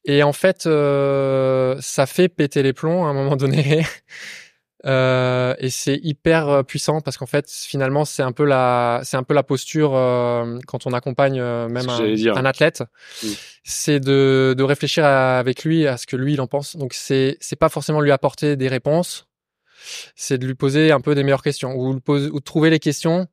Et 0.04 0.22
en 0.22 0.32
fait, 0.32 0.66
euh, 0.66 1.76
ça 1.80 2.06
fait 2.06 2.28
péter 2.28 2.62
les 2.62 2.72
plombs 2.74 3.04
à 3.06 3.08
un 3.08 3.14
moment 3.14 3.36
donné. 3.36 3.84
Euh, 4.86 5.54
et 5.58 5.70
c'est 5.70 5.98
hyper 6.02 6.48
euh, 6.48 6.62
puissant 6.62 7.00
parce 7.00 7.16
qu'en 7.16 7.26
fait, 7.26 7.50
finalement, 7.50 8.04
c'est 8.04 8.22
un 8.22 8.32
peu 8.32 8.44
la, 8.44 9.00
c'est 9.02 9.16
un 9.16 9.22
peu 9.22 9.32
la 9.32 9.42
posture 9.42 9.92
euh, 9.94 10.58
quand 10.66 10.86
on 10.86 10.92
accompagne 10.92 11.40
euh, 11.40 11.68
même 11.68 11.86
un, 11.92 11.96
un 12.36 12.44
athlète, 12.44 12.82
Mm. 13.22 13.28
c'est 13.64 13.98
de, 14.00 14.54
de 14.56 14.62
réfléchir 14.62 15.04
à- 15.06 15.38
avec 15.38 15.64
lui 15.64 15.86
à 15.86 15.96
ce 15.96 16.06
que 16.06 16.16
lui 16.16 16.34
il 16.34 16.40
en 16.42 16.46
pense. 16.46 16.76
Donc 16.76 16.92
c'est, 16.92 17.38
c'est 17.40 17.56
pas 17.56 17.70
forcément 17.70 18.00
lui 18.02 18.10
apporter 18.12 18.56
des 18.56 18.68
réponses, 18.68 19.26
c'est 20.16 20.36
de 20.38 20.46
lui 20.46 20.54
poser 20.54 20.92
un 20.92 21.00
peu 21.00 21.14
des 21.14 21.22
meilleures 21.22 21.42
questions 21.42 21.74
ou, 21.74 21.98
pose- 22.00 22.28
ou 22.30 22.38
de 22.40 22.44
trouver 22.44 22.68
les 22.70 22.78
questions 22.78 23.26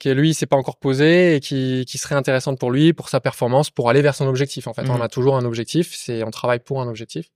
que 0.00 0.08
lui 0.08 0.34
s'est 0.34 0.46
pas 0.46 0.56
encore 0.56 0.78
posées 0.78 1.36
et 1.36 1.40
qui, 1.40 1.84
qui 1.86 1.96
seraient 1.96 2.16
intéressantes 2.16 2.58
pour 2.58 2.72
lui, 2.72 2.92
pour 2.92 3.08
sa 3.08 3.20
performance, 3.20 3.70
pour 3.70 3.88
aller 3.88 4.02
vers 4.02 4.16
son 4.16 4.26
objectif. 4.26 4.66
En 4.66 4.74
fait, 4.74 4.82
on 4.90 5.00
a 5.00 5.08
toujours 5.08 5.36
un 5.36 5.44
objectif, 5.44 5.92
c'est 5.94 6.24
on 6.24 6.30
travaille 6.32 6.58
pour 6.58 6.80
un 6.82 6.88
objectif. 6.88 7.26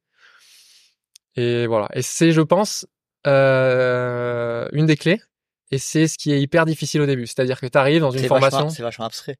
Et 1.36 1.66
voilà. 1.66 1.88
Et 1.94 2.02
c'est, 2.02 2.32
je 2.32 2.40
pense, 2.40 2.86
euh, 3.26 4.68
une 4.72 4.86
des 4.86 4.96
clés. 4.96 5.20
Et 5.72 5.78
c'est 5.78 6.06
ce 6.06 6.16
qui 6.16 6.32
est 6.32 6.40
hyper 6.40 6.64
difficile 6.64 7.00
au 7.00 7.06
début. 7.06 7.26
C'est-à-dire 7.26 7.60
que 7.60 7.66
tu 7.66 7.76
arrives 7.78 8.00
dans 8.00 8.10
une 8.12 8.24
formation. 8.24 8.68
c'est 8.70 8.82
vachement 8.82 9.04
abstrait. 9.06 9.36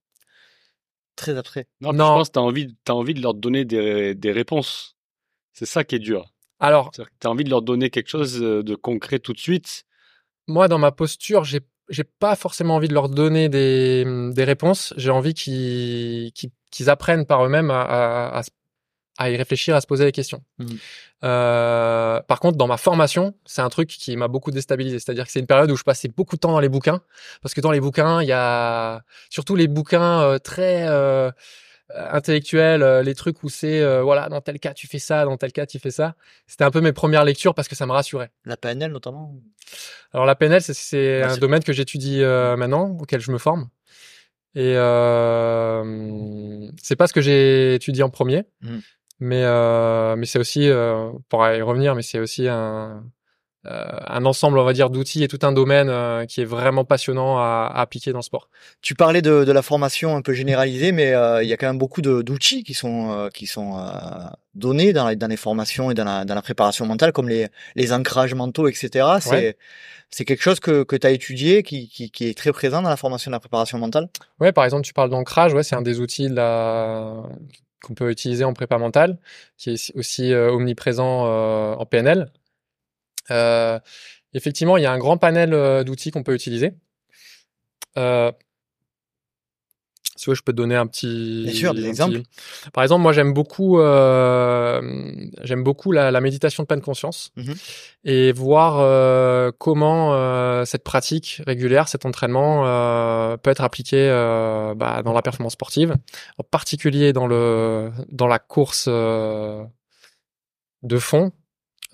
Très 1.15 1.37
abstrait. 1.39 1.67
Non, 1.81 1.93
Non. 1.93 2.05
je 2.07 2.13
pense 2.19 2.29
que 2.29 2.33
t'as 2.33 2.41
envie, 2.41 2.77
t'as 2.85 2.93
envie 2.93 3.15
de 3.15 3.23
leur 3.23 3.35
donner 3.35 3.65
des, 3.65 4.15
des 4.15 4.33
réponses. 4.33 4.97
C'est 5.53 5.67
ça 5.67 5.85
qui 5.85 5.95
est 5.95 5.99
dur. 6.01 6.33
Alors, 6.59 6.91
que 6.91 7.03
t'as 7.21 7.29
envie 7.29 7.45
de 7.45 7.51
leur 7.51 7.63
donner 7.63 7.91
quelque 7.91 8.09
chose 8.09 8.43
euh, 8.43 8.63
de 8.63 8.75
concret 8.75 9.19
tout 9.19 9.33
de 9.33 9.39
suite. 9.39 9.85
moi, 10.47 10.69
dans 10.69 10.79
ma 10.79 10.93
posture, 10.93 11.45
j'ai 11.45 11.61
j'ai 11.89 12.03
pas 12.03 12.35
forcément 12.35 12.75
envie 12.75 12.89
de 12.89 12.95
leur 12.95 13.09
donner 13.09 13.49
des, 13.49 14.05
des 14.33 14.45
réponses. 14.45 14.93
J'ai 14.97 15.11
envie 15.11 15.35
qu'ils 15.35 16.33
qu'ils 16.33 16.51
qu'ils 16.73 16.91
apprennent 16.91 17.25
par 17.27 17.45
eux-mêmes 17.47 17.71
à, 17.71 17.83
à, 17.83 18.39
à, 18.39 18.43
se- 18.43 18.51
à 19.19 19.31
y 19.31 19.37
réfléchir, 19.37 19.75
à 19.77 19.81
se 19.81 19.87
poser 19.87 20.05
des 20.05 20.13
questions. 20.13 20.43
Mhm. 20.59 20.79
Euh, 21.25 22.21
par 22.23 22.41
contre, 22.41 22.57
dans 22.59 22.67
ma 22.67 22.77
formation, 22.77 23.35
c'est 23.47 23.63
un 23.63 23.69
truc 23.71 23.89
qui 23.89 24.17
m'a 24.17 24.29
beaucoup 24.29 24.51
déstabilisé. 24.51 24.99
C'est-à-dire 24.99 25.25
que 25.27 25.33
c'est 25.33 25.41
une 25.41 25.47
période 25.47 25.71
où 25.71 25.77
je 25.77 25.85
passais 25.85 26.09
beaucoup 26.09 26.37
de 26.37 26.41
temps 26.41 26.53
dans 26.53 26.61
les 26.61 26.69
bouquins, 26.69 27.01
parce 27.43 27.55
que 27.55 27.61
dans 27.61 27.71
les 27.73 27.81
bouquins, 27.81 28.21
il 28.23 28.29
y 28.29 28.33
a 28.33 29.03
surtout 29.31 29.57
les 29.57 29.69
bouquins 29.69 30.21
euh, 30.23 30.39
très 30.39 30.87
euh, 30.89 31.31
intellectuels, 31.95 32.83
euh, 32.83 33.03
les 33.03 33.15
trucs 33.15 33.43
où 33.43 33.49
c'est 33.49 33.81
euh, 33.81 34.03
voilà, 34.03 34.29
dans 34.29 34.41
tel 34.41 34.59
cas 34.59 34.75
tu 34.75 34.87
fais 34.89 34.99
ça, 34.99 35.25
dans 35.25 35.37
tel 35.37 35.53
cas 35.53 35.67
tu 35.67 35.79
fais 35.79 35.91
ça. 35.93 36.15
C'était 36.47 36.65
un 36.65 36.71
peu 36.71 36.81
mes 36.81 36.93
premières 36.93 37.25
lectures 37.25 37.55
parce 37.55 37.69
que 37.69 37.75
ça 37.77 37.87
me 37.87 37.93
rassurait. 37.93 38.31
La 38.45 38.57
PNL 38.57 38.91
notamment. 38.93 39.35
Alors 40.13 40.27
la 40.27 40.35
PNL, 40.35 40.61
c'est- 40.63 40.75
c'est 40.75 40.97
Ouais, 41.19 41.23
un 41.23 41.35
c'est- 41.35 41.41
domaine 41.41 41.63
que 41.65 41.73
j'étudie 41.73 42.23
euh, 42.23 42.57
maintenant, 42.57 42.91
auquel 43.01 43.21
je 43.21 43.31
me 43.31 43.39
forme. 43.39 43.69
Et 44.55 44.75
euh, 44.77 46.69
c'est 46.83 46.97
pas 46.97 47.07
ce 47.07 47.13
que 47.13 47.21
j'ai 47.21 47.75
étudié 47.75 48.03
en 48.03 48.11
premier, 48.11 48.45
Mhm. 48.63 48.81
Mais 49.21 49.43
euh, 49.45 50.17
mais 50.17 50.27
c'est 50.27 50.39
aussi, 50.39 50.69
euh, 50.69 51.11
pour 51.29 51.47
y 51.49 51.63
revenir, 51.63 51.95
mais 51.95 52.03
c'est 52.03 52.19
aussi 52.19 52.49
un 52.49 53.05
euh, 53.67 53.85
un 54.07 54.25
ensemble, 54.27 54.59
on 54.59 54.65
va 54.65 54.73
dire, 54.73 54.91
d'outils 54.91 55.25
et 55.25 55.29
tout 55.29 55.41
un 55.43 55.51
domaine 55.53 55.89
euh, 55.89 56.25
qui 56.27 56.41
est 56.41 56.45
vraiment 56.45 56.85
passionnant 56.85 57.39
à, 57.39 57.71
à 57.75 57.81
appliquer 57.81 58.13
dans 58.13 58.19
le 58.19 58.23
sport. 58.23 58.49
Tu 58.81 58.95
parlais 58.95 59.23
de, 59.23 59.45
de 59.45 59.53
la 59.53 59.63
formation 59.63 60.17
un 60.17 60.23
peu 60.23 60.35
généralisée, 60.35 60.93
mais 60.93 61.13
euh, 61.15 61.43
il 61.43 61.49
y 61.49 61.53
a 61.53 61.57
quand 61.57 61.67
même 61.67 61.79
beaucoup 61.79 62.01
d'outils 62.01 62.63
qui 62.63 62.75
sont 62.75 63.11
euh, 63.13 63.29
qui 63.31 63.47
sont 63.47 63.77
euh, 63.79 63.91
donnés 64.55 64.93
dans, 64.93 65.09
les- 65.09 65.17
dans 65.17 65.27
les 65.27 65.37
formations 65.37 65.91
et 65.91 65.95
dans 65.95 66.05
la, 66.05 66.25
dans 66.25 66.35
la 66.37 66.43
préparation 66.43 66.87
mentale, 66.87 67.13
comme 67.13 67.29
les, 67.29 67.49
les 67.75 67.93
ancrages 67.93 68.35
mentaux, 68.35 68.69
etc. 68.69 69.21
C'est 69.21 69.31
Ouais. 69.31 69.57
c'est 70.11 70.25
quelque 70.25 70.43
chose 70.43 70.61
que, 70.61 70.85
que 70.85 70.97
tu 70.97 71.07
as 71.07 71.11
étudié, 71.11 71.63
qui, 71.65 71.89
qui, 71.89 72.11
qui 72.11 72.29
est 72.29 72.37
très 72.39 72.53
présent 72.53 72.83
dans 72.83 72.89
la 72.91 72.97
formation 72.97 73.31
de 73.31 73.35
la 73.35 73.41
préparation 73.41 73.79
mentale? 73.79 74.09
Ouais, 74.41 74.53
par 74.53 74.65
exemple, 74.65 74.85
tu 74.85 74.93
parles 74.93 75.11
d'ancrage, 75.11 75.53
ouais, 75.55 75.63
c'est 75.65 75.75
un 75.77 75.83
des 75.83 76.01
outils 76.01 76.29
de 76.29 76.35
la... 76.35 77.23
qu'on 77.83 77.95
peut 77.95 78.11
utiliser 78.11 78.45
en 78.45 78.53
prépa 78.53 78.79
mentale, 78.79 79.19
qui 79.57 79.71
est 79.71 79.93
aussi 79.97 80.33
euh, 80.33 80.51
omniprésent 80.51 81.27
euh, 81.27 81.75
en 81.75 81.87
PNL. 81.87 82.33
Euh, 83.31 83.79
effectivement, 84.35 84.77
il 84.77 84.83
y 84.83 84.87
a 84.87 84.93
un 84.93 84.99
grand 84.99 85.19
panel 85.19 85.85
d'outils 85.85 86.11
qu'on 86.11 86.23
peut 86.23 86.35
utiliser. 86.35 86.75
Tu 90.27 90.31
veux, 90.31 90.35
je 90.37 90.43
peux 90.43 90.53
te 90.53 90.57
donner 90.57 90.75
un 90.75 90.87
petit. 90.87 91.43
Bien 91.45 91.53
sûr, 91.55 91.73
des 91.75 91.87
exemples. 91.87 92.21
Par 92.73 92.83
exemple, 92.83 93.03
moi, 93.03 93.13
j'aime 93.13 93.33
beaucoup, 93.33 93.79
euh, 93.79 94.81
j'aime 95.43 95.63
beaucoup 95.63 95.93
la, 95.93 96.11
la 96.11 96.21
méditation 96.21 96.63
de 96.65 96.67
pleine 96.67 96.81
conscience 96.81 97.31
Mhm. 97.37 97.55
et 98.05 98.33
voir 98.33 98.79
euh, 98.81 99.53
comment 99.59 100.15
euh, 100.15 100.65
cette 100.65 100.83
pratique 100.85 101.41
régulière, 101.47 101.87
cet 101.89 102.05
entraînement 102.07 102.65
euh, 102.67 103.37
peut 103.37 103.51
être 103.51 103.63
appliqué 103.63 103.97
euh, 104.11 104.75
bah, 104.75 105.03
dans 105.05 105.13
la 105.13 105.23
performance 105.23 105.53
sportive, 105.53 105.95
en 106.39 106.43
particulier 106.43 107.13
dans 107.13 107.27
le 107.27 107.91
dans 108.11 108.27
la 108.27 108.39
course 108.39 108.87
euh, 108.89 109.63
de 110.83 110.99
fond. 110.99 111.33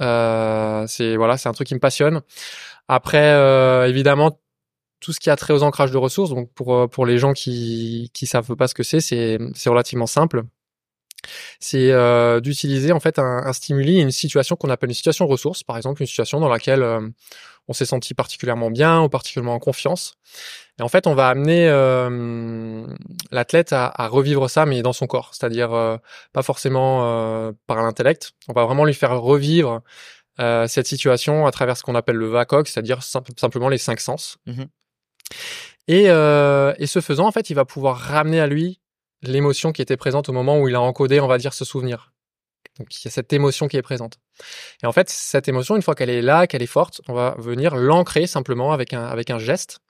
Euh, 0.01 0.85
c'est 0.89 1.17
voilà, 1.17 1.37
c'est 1.37 1.49
un 1.49 1.53
truc 1.53 1.69
qui 1.69 1.75
me 1.75 1.81
passionne. 1.81 2.23
Après, 2.89 3.33
euh, 3.33 3.87
évidemment, 3.89 4.39
tout 5.03 5.13
ce 5.13 5.21
qui 5.21 5.29
a 5.31 5.37
trait 5.37 5.53
aux 5.53 5.63
ancrages 5.63 5.91
de 5.91 5.99
ressources. 5.99 6.31
Donc 6.31 6.51
pour 6.55 6.75
euh, 6.75 6.87
pour 6.87 7.05
les 7.05 7.19
gens 7.19 7.35
qui 7.35 8.11
qui 8.15 8.27
savent 8.27 8.57
pas 8.57 8.69
ce 8.69 8.75
que 8.75 8.83
c'est, 8.83 9.01
c'est 9.01 9.39
c'est 9.55 9.69
relativement 9.69 10.07
simple. 10.07 10.45
C'est 11.61 11.93
euh, 11.93 12.41
d'utiliser 12.41 12.91
en 12.91 12.99
fait 12.99 13.19
un, 13.19 13.43
un 13.47 13.53
stimuli, 13.53 14.01
une 14.01 14.11
situation 14.11 14.57
qu'on 14.57 14.71
appelle 14.71 14.91
une 14.91 14.95
situation 14.95 15.27
ressource, 15.29 15.63
par 15.63 15.77
exemple 15.77 16.03
une 16.03 16.09
situation 16.09 16.41
dans 16.41 16.49
laquelle 16.49 16.83
euh, 16.83 17.01
on 17.69 17.73
s'est 17.73 17.85
senti 17.87 18.13
particulièrement 18.13 18.73
bien 18.73 19.03
ou 19.03 19.09
particulièrement 19.09 19.55
en 19.55 19.61
confiance. 19.61 20.17
Et 20.81 20.83
en 20.83 20.89
fait, 20.89 21.07
on 21.07 21.15
va 21.15 21.29
amener 21.29 21.69
euh, 21.69 22.85
l'athlète 23.31 23.73
à, 23.73 23.93
à 23.95 24.09
revivre 24.09 24.51
ça, 24.51 24.67
mais 24.67 24.83
dans 24.83 24.93
son 24.93 25.07
corps, 25.07 25.31
c'est-à-dire 25.33 25.73
euh, 25.73 25.97
pas 26.33 26.43
forcément 26.43 27.03
euh, 27.05 27.53
par 27.69 27.77
l'intellect. 27.85 28.33
On 28.49 28.53
va 28.53 28.65
vraiment 28.65 28.85
lui 28.85 28.95
faire 28.95 29.21
revivre 29.21 29.81
euh, 30.41 30.67
cette 30.67 30.89
situation 30.89 31.47
à 31.47 31.53
travers 31.53 31.77
ce 31.77 31.85
qu'on 31.85 31.95
appelle 31.95 32.17
le 32.17 32.27
VACOG, 32.31 32.67
c'est-à-dire 32.67 33.05
simple- 33.05 33.31
simplement 33.37 33.69
les 33.69 33.79
cinq 33.79 34.01
sens. 34.01 34.39
Mhm. 34.47 34.67
Et, 35.89 36.05
euh, 36.09 36.75
et 36.79 36.87
ce 36.87 37.01
faisant, 37.01 37.27
en 37.27 37.33
fait, 37.33 37.51
il 37.51 37.55
va 37.55 37.65
pouvoir 37.65 37.99
ramener 37.99 38.41
à 38.41 38.47
lui 38.47 38.81
l'émotion 39.23 39.73
qui 39.73 39.83
était 39.83 39.97
présente 39.97 40.29
au 40.29 40.33
moment 40.33 40.59
où 40.59 40.69
il 40.69 40.75
a 40.75 40.81
encodé, 40.81 41.21
on 41.21 41.27
va 41.27 41.39
dire, 41.39 41.55
ce 41.55 41.65
souvenir. 41.65 42.13
Donc 42.79 42.89
il 42.95 43.05
y 43.05 43.09
a 43.09 43.11
cette 43.11 43.33
émotion 43.33 43.69
qui 43.69 43.77
est 43.77 43.83
présente. 43.83 44.19
Et 44.83 44.87
en 44.87 44.93
fait, 44.93 45.11
cette 45.11 45.49
émotion, 45.49 45.77
une 45.77 45.83
fois 45.83 45.95
qu'elle 45.95 46.11
est 46.11 46.23
là, 46.23 46.47
qu'elle 46.47 46.63
est 46.63 46.67
forte, 46.67 47.03
on 47.09 47.13
va 47.13 47.35
venir 47.39 47.77
l'ancrer 47.77 48.27
simplement 48.27 48.73
avec 48.73 48.95
un 48.95 49.05
avec 49.05 49.31
un 49.31 49.39
geste. 49.39 49.81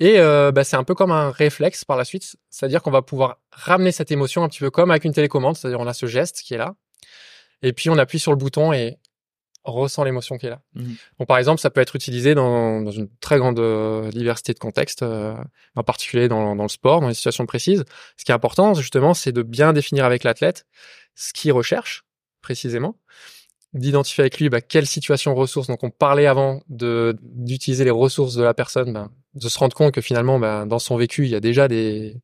Et 0.00 0.18
euh, 0.18 0.52
bah, 0.52 0.64
c'est 0.64 0.76
un 0.76 0.84
peu 0.84 0.94
comme 0.94 1.12
un 1.12 1.30
réflexe 1.30 1.84
par 1.84 1.96
la 1.96 2.04
suite, 2.04 2.36
c'est-à-dire 2.50 2.82
qu'on 2.82 2.90
va 2.90 3.02
pouvoir 3.02 3.38
ramener 3.52 3.92
cette 3.92 4.10
émotion 4.10 4.42
un 4.42 4.48
petit 4.48 4.58
peu 4.58 4.70
comme 4.70 4.90
avec 4.90 5.04
une 5.04 5.12
télécommande, 5.12 5.56
c'est-à-dire 5.56 5.80
on 5.80 5.86
a 5.86 5.94
ce 5.94 6.06
geste 6.06 6.42
qui 6.42 6.54
est 6.54 6.58
là, 6.58 6.74
et 7.62 7.72
puis 7.72 7.90
on 7.90 7.98
appuie 7.98 8.18
sur 8.18 8.32
le 8.32 8.36
bouton 8.36 8.72
et 8.72 8.98
ressent 9.64 10.04
l'émotion 10.04 10.36
qui 10.38 10.46
est 10.46 10.50
là. 10.50 10.60
Mhm. 10.74 10.96
Donc 11.18 11.28
par 11.28 11.38
exemple, 11.38 11.60
ça 11.60 11.70
peut 11.70 11.80
être 11.80 11.96
utilisé 11.96 12.34
dans, 12.34 12.80
dans 12.82 12.90
une 12.90 13.08
très 13.20 13.38
grande 13.38 13.58
euh, 13.58 14.10
diversité 14.10 14.52
de 14.52 14.58
contextes, 14.58 15.02
euh, 15.02 15.34
en 15.74 15.82
particulier 15.82 16.28
dans, 16.28 16.54
dans 16.54 16.62
le 16.62 16.68
sport, 16.68 17.00
dans 17.00 17.08
les 17.08 17.14
situations 17.14 17.46
précises. 17.46 17.84
Ce 18.16 18.24
qui 18.24 18.32
est 18.32 18.34
important, 18.34 18.74
justement, 18.74 19.14
c'est 19.14 19.32
de 19.32 19.42
bien 19.42 19.72
définir 19.72 20.04
avec 20.04 20.24
l'athlète 20.24 20.66
ce 21.14 21.32
qu'il 21.32 21.52
recherche 21.52 22.04
précisément, 22.42 22.96
d'identifier 23.72 24.22
avec 24.22 24.38
lui 24.38 24.48
bah, 24.48 24.60
quelle 24.60 24.86
situation 24.86 25.34
ressources. 25.34 25.68
Donc 25.68 25.82
on 25.82 25.90
parlait 25.90 26.26
avant 26.26 26.62
de 26.68 27.16
d'utiliser 27.22 27.84
les 27.84 27.90
ressources 27.90 28.34
de 28.34 28.42
la 28.42 28.54
personne, 28.54 28.92
bah, 28.92 29.10
de 29.34 29.48
se 29.48 29.58
rendre 29.58 29.74
compte 29.74 29.92
que 29.92 30.00
finalement, 30.00 30.38
bah, 30.38 30.64
dans 30.66 30.78
son 30.78 30.96
vécu, 30.96 31.24
il 31.24 31.30
y 31.30 31.34
a 31.36 31.40
déjà 31.40 31.68
des 31.68 32.20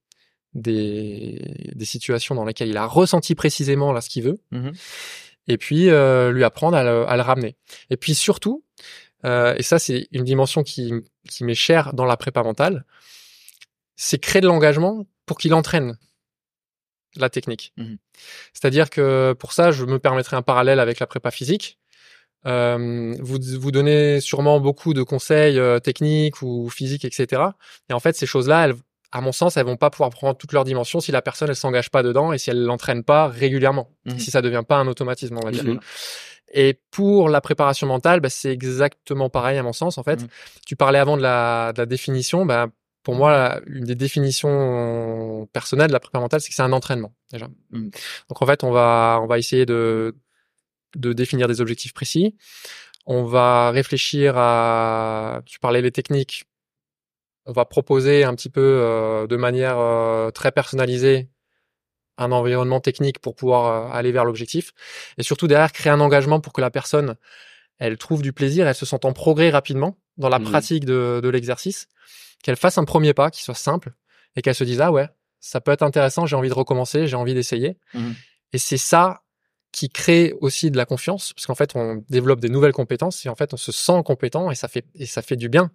des, 0.53 1.71
des 1.77 1.85
situations 1.85 2.35
dans 2.35 2.45
lesquelles 2.45 2.69
il 2.69 2.77
a 2.77 2.87
ressenti 2.87 3.37
précisément 3.37 3.93
là 3.93 4.01
ce 4.01 4.09
qu'il 4.09 4.25
veut 4.25 4.39
Mhm. 4.51 4.73
Et 5.51 5.59
puis 5.59 5.91
euh, 5.91 6.31
lui 6.31 6.45
apprendre 6.45 6.77
à 6.77 6.85
le, 6.85 7.09
à 7.09 7.17
le 7.17 7.23
ramener. 7.23 7.57
Et 7.91 7.97
puis 7.97 8.15
surtout, 8.15 8.65
euh, 9.25 9.55
et 9.57 9.63
ça 9.63 9.79
c'est 9.79 10.07
une 10.13 10.25
dimension 10.25 10.63
qui, 10.63 10.93
qui 11.29 11.45
m'est 11.45 11.55
chère 11.55 11.93
dans 11.93 12.05
la 12.05 12.17
prépa 12.17 12.43
mentale, 12.43 12.85
c'est 13.97 14.19
créer 14.19 14.41
de 14.41 14.47
l'engagement 14.47 15.07
pour 15.27 15.39
qu'il 15.39 15.53
entraîne 15.53 15.99
la 17.17 17.29
technique. 17.29 17.73
Mhm. 17.77 17.99
C'est-à-dire 18.53 18.91
que 18.91 19.35
pour 19.39 19.53
ça, 19.53 19.73
je 19.73 19.85
me 19.85 19.99
permettrai 19.99 20.37
un 20.37 20.43
parallèle 20.43 20.79
avec 20.79 21.01
la 21.01 21.07
prépa 21.09 21.33
physique. 21.33 21.79
Euh, 22.47 23.15
vous 23.21 23.39
vous 23.59 23.71
donnez 23.73 24.21
sûrement 24.21 24.61
beaucoup 24.61 24.95
de 24.95 25.03
conseils 25.03 25.59
euh, 25.59 25.81
techniques 25.81 26.41
ou 26.43 26.71
physiques, 26.71 27.05
etc. 27.05 27.43
Et 27.91 27.93
en 27.93 28.01
fait, 28.01 28.17
ces 28.17 28.27
choses-là, 28.27 28.67
elles, 28.67 28.75
à 29.13 29.21
mon 29.21 29.33
sens, 29.33 29.57
elles 29.57 29.67
vont 29.67 29.77
pas 29.77 29.91
pouvoir 29.91 30.11
prendre 30.11 30.37
toute 30.37 30.53
leur 30.53 30.65
dimension 30.65 31.01
si 31.01 31.11
la 31.13 31.21
personne 31.23 31.49
elle 31.49 31.57
s'engage 31.57 31.91
pas 31.91 32.03
dedans 32.03 32.33
et 32.33 32.39
si 32.39 32.51
elle 32.51 32.63
l'entraîne 32.65 33.03
pas 33.05 33.27
régulièrement, 33.29 33.91
Mhm. 34.07 34.19
si 34.19 34.31
ça 34.31 34.41
devient 34.43 34.63
pas 34.67 34.77
un 34.77 34.87
automatisme, 34.87 35.37
on 35.37 35.45
va 35.45 35.51
dire. 35.51 35.65
Mhm. 35.65 35.81
Et 36.53 36.81
pour 36.91 37.29
la 37.29 37.41
préparation 37.41 37.87
mentale, 37.87 38.21
bah, 38.21 38.29
c'est 38.31 38.51
exactement 38.53 39.31
pareil 39.31 39.59
à 39.59 39.63
mon 39.63 39.73
sens. 39.73 39.99
En 39.99 40.03
fait, 40.03 40.21
Mhm. 40.23 40.29
tu 40.67 40.77
parlais 40.77 40.99
avant 40.99 41.17
de 41.17 41.23
la, 41.23 41.73
de 41.73 41.79
la 41.83 41.87
définition. 41.87 42.45
Bah, 42.47 42.67
pour 43.03 43.15
moi, 43.15 43.61
une 43.67 43.85
des 43.85 43.95
définitions 43.95 45.49
personnelles 45.53 45.89
de 45.89 45.93
la 45.93 46.01
préparation 46.01 46.25
mentale, 46.25 46.41
c'est 46.41 46.51
que 46.51 46.55
c'est 46.55 46.63
un 46.63 46.73
entraînement 46.73 47.13
déjà. 47.33 47.49
Donc 47.73 48.43
en 48.43 48.47
fait, 48.47 48.63
on 48.65 48.71
va 48.73 49.21
on 49.23 49.27
va 49.27 49.39
essayer 49.39 49.65
de 49.67 50.15
de 50.97 51.13
définir 51.13 51.47
des 51.49 51.61
objectifs 51.61 51.95
précis. 51.95 52.37
On 53.07 53.25
va 53.25 53.71
réfléchir 53.71 54.35
à, 54.37 55.41
tu 55.47 55.59
parlais 55.61 55.81
les 55.83 55.93
techniques. 55.93 56.45
On 57.51 57.53
va 57.53 57.65
proposer 57.65 58.23
un 58.23 58.35
petit 58.37 58.49
peu 58.49 58.61
euh, 58.61 59.27
de 59.27 59.35
manière 59.35 59.79
euh, 59.79 60.31
très 60.31 60.53
personnalisée 60.53 61.29
un 62.17 62.31
environnement 62.31 62.79
technique 62.79 63.19
pour 63.19 63.35
pouvoir 63.35 63.93
aller 63.93 64.13
vers 64.13 64.25
l'objectif. 64.25 64.73
Et 65.19 65.25
surtout 65.25 65.49
derrière, 65.49 65.73
créer 65.73 65.91
un 65.91 66.01
engagement 66.01 66.39
pour 66.39 66.53
que 66.53 66.61
la 66.61 66.71
personne, 66.71 67.17
elle 67.79 67.97
trouve 67.97 68.23
du 68.23 68.33
plaisir, 68.33 68.69
elle 68.69 68.75
se 68.75 68.87
sente 68.87 69.05
en 69.05 69.13
progrès 69.13 69.51
rapidement 69.51 69.97
dans 70.17 70.29
la 70.29 70.39
Mmh. 70.39 70.45
pratique 70.45 70.85
de, 70.85 71.21
de 71.23 71.29
l'exercice, 71.29 71.89
qu'elle 72.45 72.57
fasse 72.57 72.79
un 72.79 72.85
premier 72.85 73.15
pas 73.15 73.31
qui 73.31 73.43
soit 73.43 73.55
simple 73.55 73.93
et 74.37 74.43
qu'elle 74.43 74.55
se 74.55 74.65
dise 74.65 74.81
ah 74.81 74.93
ouais, 74.93 75.09
ça 75.41 75.61
peut 75.61 75.73
être 75.73 75.83
intéressant, 75.83 76.27
j'ai 76.27 76.37
envie 76.37 76.51
de 76.51 76.55
recommencer, 76.55 77.09
j'ai 77.09 77.17
envie 77.17 77.35
d'essayer. 77.35 77.79
Mhm. 77.95 78.15
Et 78.53 78.59
c'est 78.59 78.77
ça 78.77 79.23
qui 79.73 79.89
crée 79.89 80.35
aussi 80.41 80.71
de 80.71 80.77
la 80.77 80.85
confiance 80.85 81.33
parce 81.33 81.47
qu'en 81.47 81.55
fait 81.55 81.77
on 81.77 82.05
développe 82.09 82.41
des 82.41 82.49
nouvelles 82.49 82.73
compétences 82.73 83.25
et 83.25 83.29
en 83.29 83.37
fait 83.37 83.55
on 83.55 83.57
se 83.57 83.73
sent 83.73 84.03
compétent 84.05 84.51
et 84.51 84.55
ça 84.55 84.69
fait 84.69 84.85
et 84.95 85.07
ça 85.07 85.23
fait 85.23 85.37
du 85.37 85.49
bien. 85.49 85.71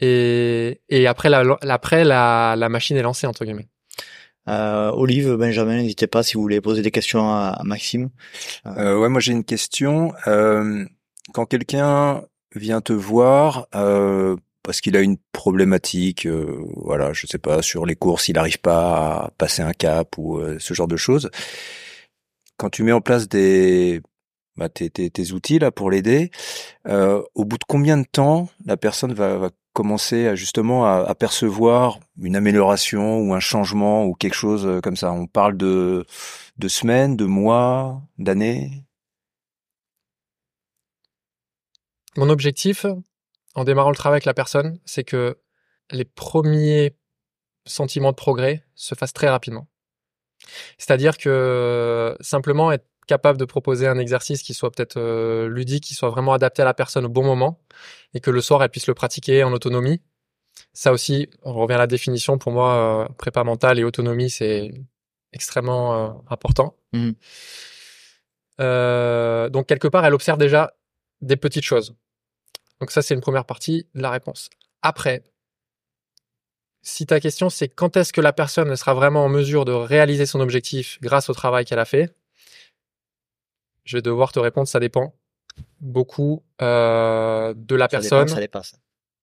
Et, 0.00 0.80
et 0.88 1.06
après 1.06 1.28
la, 1.28 1.42
après 1.62 2.04
la, 2.04 2.56
la 2.56 2.68
machine 2.68 2.96
est 2.96 3.02
lancée 3.02 3.26
entre 3.26 3.44
guillemets. 3.44 3.68
Euh, 4.48 4.90
Olive, 4.90 5.36
Benjamin, 5.36 5.78
n'hésitez 5.78 6.06
pas 6.06 6.22
si 6.22 6.34
vous 6.34 6.42
voulez 6.42 6.60
poser 6.60 6.82
des 6.82 6.90
questions 6.90 7.30
à, 7.30 7.56
à 7.58 7.64
Maxime. 7.64 8.10
Euh, 8.66 8.98
ouais, 8.98 9.08
moi 9.08 9.20
j'ai 9.20 9.32
une 9.32 9.44
question. 9.44 10.12
Euh, 10.26 10.84
quand 11.32 11.46
quelqu'un 11.46 12.22
vient 12.54 12.80
te 12.80 12.92
voir 12.92 13.68
euh, 13.74 14.36
parce 14.62 14.80
qu'il 14.80 14.96
a 14.96 15.00
une 15.00 15.16
problématique, 15.32 16.26
euh, 16.26 16.58
voilà, 16.76 17.12
je 17.12 17.26
sais 17.26 17.38
pas, 17.38 17.62
sur 17.62 17.86
les 17.86 17.96
courses, 17.96 18.28
il 18.28 18.34
n'arrive 18.34 18.60
pas 18.60 19.24
à 19.26 19.30
passer 19.38 19.62
un 19.62 19.72
cap 19.72 20.18
ou 20.18 20.38
euh, 20.38 20.56
ce 20.58 20.74
genre 20.74 20.88
de 20.88 20.96
choses. 20.96 21.30
Quand 22.56 22.70
tu 22.70 22.82
mets 22.82 22.92
en 22.92 23.00
place 23.00 23.28
des 23.28 24.02
bah, 24.56 24.68
tes, 24.68 24.90
tes, 24.90 25.10
tes 25.10 25.32
outils 25.32 25.58
là 25.58 25.70
pour 25.70 25.90
l'aider, 25.90 26.30
euh, 26.86 27.22
au 27.34 27.44
bout 27.44 27.58
de 27.58 27.64
combien 27.66 27.98
de 27.98 28.06
temps 28.10 28.48
la 28.66 28.76
personne 28.76 29.12
va, 29.12 29.36
va 29.38 29.50
commencer 29.74 30.28
à, 30.28 30.34
justement 30.34 30.86
à, 30.86 31.14
percevoir 31.14 31.98
une 32.18 32.36
amélioration 32.36 33.18
ou 33.18 33.34
un 33.34 33.40
changement 33.40 34.06
ou 34.06 34.14
quelque 34.14 34.34
chose 34.34 34.66
euh, 34.66 34.80
comme 34.80 34.96
ça 34.96 35.12
On 35.12 35.26
parle 35.26 35.56
de 35.56 36.06
de 36.56 36.68
semaines, 36.68 37.16
de 37.16 37.24
mois, 37.24 38.00
d'années? 38.18 38.86
Mon 42.16 42.30
objectif, 42.30 42.86
en 43.54 43.64
démarrant 43.64 43.90
le 43.90 43.96
travail 43.96 44.16
avec 44.16 44.24
la 44.24 44.34
personne, 44.34 44.78
c'est 44.84 45.04
que 45.04 45.36
les 45.90 46.04
premiers 46.04 46.96
sentiments 47.66 48.10
de 48.10 48.16
progrès 48.16 48.64
se 48.74 48.94
fassent 48.94 49.12
très 49.12 49.28
rapidement. 49.28 49.66
C'est-à-dire 50.78 51.18
que 51.18 52.16
simplement 52.20 52.70
être 52.70 52.86
capable 53.06 53.38
de 53.38 53.44
proposer 53.44 53.86
un 53.86 53.98
exercice 53.98 54.42
qui 54.42 54.54
soit 54.54 54.70
peut-être 54.70 54.98
euh, 54.98 55.48
ludique, 55.48 55.84
qui 55.84 55.94
soit 55.94 56.10
vraiment 56.10 56.32
adapté 56.32 56.62
à 56.62 56.64
la 56.64 56.74
personne 56.74 57.04
au 57.06 57.08
bon 57.08 57.24
moment, 57.24 57.60
et 58.14 58.20
que 58.20 58.30
le 58.30 58.40
soir 58.40 58.62
elle 58.62 58.70
puisse 58.70 58.86
le 58.86 58.94
pratiquer 58.94 59.44
en 59.44 59.52
autonomie. 59.52 60.00
Ça 60.72 60.92
aussi, 60.92 61.28
on 61.42 61.52
revient 61.52 61.74
à 61.74 61.78
la 61.78 61.86
définition. 61.86 62.38
Pour 62.38 62.52
moi, 62.52 63.06
euh, 63.08 63.12
prépa 63.18 63.44
mentale 63.44 63.78
et 63.78 63.84
autonomie, 63.84 64.30
c'est 64.30 64.72
extrêmement 65.32 65.94
euh, 65.94 66.12
important. 66.30 66.76
Mhm. 66.92 67.14
Euh, 68.60 69.48
donc 69.48 69.66
quelque 69.66 69.88
part, 69.88 70.04
elle 70.04 70.14
observe 70.14 70.38
déjà 70.38 70.74
des 71.20 71.36
petites 71.36 71.64
choses. 71.64 71.94
Donc 72.80 72.90
ça, 72.90 73.02
c'est 73.02 73.14
une 73.14 73.20
première 73.20 73.44
partie 73.44 73.88
de 73.94 74.02
la 74.02 74.10
réponse. 74.10 74.50
Après, 74.82 75.24
si 76.82 77.06
ta 77.06 77.18
question 77.18 77.48
c'est 77.48 77.68
quand 77.68 77.96
est-ce 77.96 78.12
que 78.12 78.20
la 78.20 78.32
personne 78.32 78.76
sera 78.76 78.94
vraiment 78.94 79.24
en 79.24 79.28
mesure 79.28 79.64
de 79.64 79.72
réaliser 79.72 80.26
son 80.26 80.40
objectif 80.40 80.98
grâce 81.00 81.30
au 81.30 81.34
travail 81.34 81.64
qu'elle 81.64 81.78
a 81.78 81.86
fait, 81.86 82.14
je 83.84 83.96
vais 83.96 84.02
devoir 84.02 84.32
te 84.32 84.38
répondre, 84.38 84.66
ça 84.68 84.80
dépend 84.80 85.14
beaucoup 85.80 86.42
euh, 86.62 87.54
de 87.56 87.74
la 87.76 87.88
Ça 87.88 87.98
dépend, 88.00 88.16
personne, 88.16 88.28
ça 88.28 88.40
dépasse. 88.40 88.74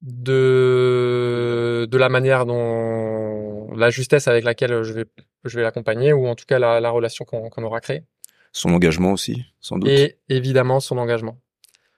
de 0.01 1.87
de 1.89 1.97
la 1.97 2.09
manière 2.09 2.45
dont 2.45 3.69
la 3.75 3.89
justesse 3.89 4.27
avec 4.27 4.43
laquelle 4.43 4.83
je 4.83 4.93
vais 4.93 5.05
je 5.43 5.55
vais 5.57 5.63
l'accompagner 5.63 6.13
ou 6.13 6.27
en 6.27 6.35
tout 6.35 6.45
cas 6.45 6.59
la, 6.59 6.79
la 6.79 6.89
relation 6.89 7.25
qu'on 7.25 7.49
qu'on 7.49 7.63
aura 7.63 7.81
créée 7.81 8.03
Son 8.51 8.73
engagement 8.73 9.11
aussi, 9.11 9.45
sans 9.59 9.77
doute. 9.77 9.89
et 9.89 10.17
évidemment 10.29 10.79
son 10.79 10.97
engagement. 10.97 11.39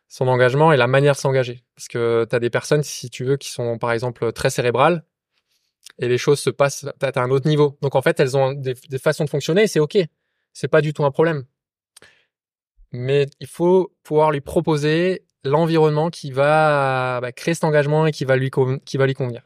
Son 0.08 0.28
engagement 0.28 0.72
et 0.72 0.78
la 0.78 0.86
manière 0.88 1.14
de 1.16 1.20
s'engager. 1.20 1.64
Parce 1.76 1.88
que 1.88 2.28
tu 2.30 2.36
as 2.36 2.40
des 2.40 2.52
personnes, 2.52 2.84
si 2.84 3.10
tu 3.10 3.26
veux, 3.26 3.36
qui 3.36 3.50
sont 3.50 3.80
par 3.80 3.92
exemple 3.92 4.32
très 4.32 4.52
cérébrales 4.52 5.04
et 6.00 6.08
les 6.08 6.20
choses 6.20 6.40
se 6.40 6.52
passent 6.52 6.86
à 7.02 7.20
un 7.22 7.32
autre 7.32 7.48
niveau. 7.48 7.78
Donc 7.82 7.96
en 7.96 8.02
fait, 8.04 8.20
elles 8.20 8.38
ont 8.38 8.54
des, 8.54 8.76
des 8.90 9.00
façons 9.00 9.26
de 9.26 9.30
fonctionner 9.30 9.64
et 9.64 9.68
c'est 9.68 9.80
OK. 9.80 9.98
C'est 10.54 10.68
pas 10.68 10.82
du 10.82 10.94
tout 10.94 11.04
un 11.04 11.10
problème. 11.10 11.46
Mais 12.94 13.26
il 13.40 13.48
faut 13.48 13.94
pouvoir 14.04 14.32
lui 14.32 14.42
proposer 14.42 15.26
l'environnement 15.44 16.10
qui 16.10 16.32
va 16.32 17.20
bah, 17.22 17.32
créer 17.32 17.54
cet 17.54 17.64
engagement 17.66 18.06
et 18.06 18.12
qui 18.12 18.24
va 18.24 18.36
lui, 18.38 18.50
qui 18.86 18.98
va 18.98 19.06
lui 19.06 19.14
convenir. 19.14 19.42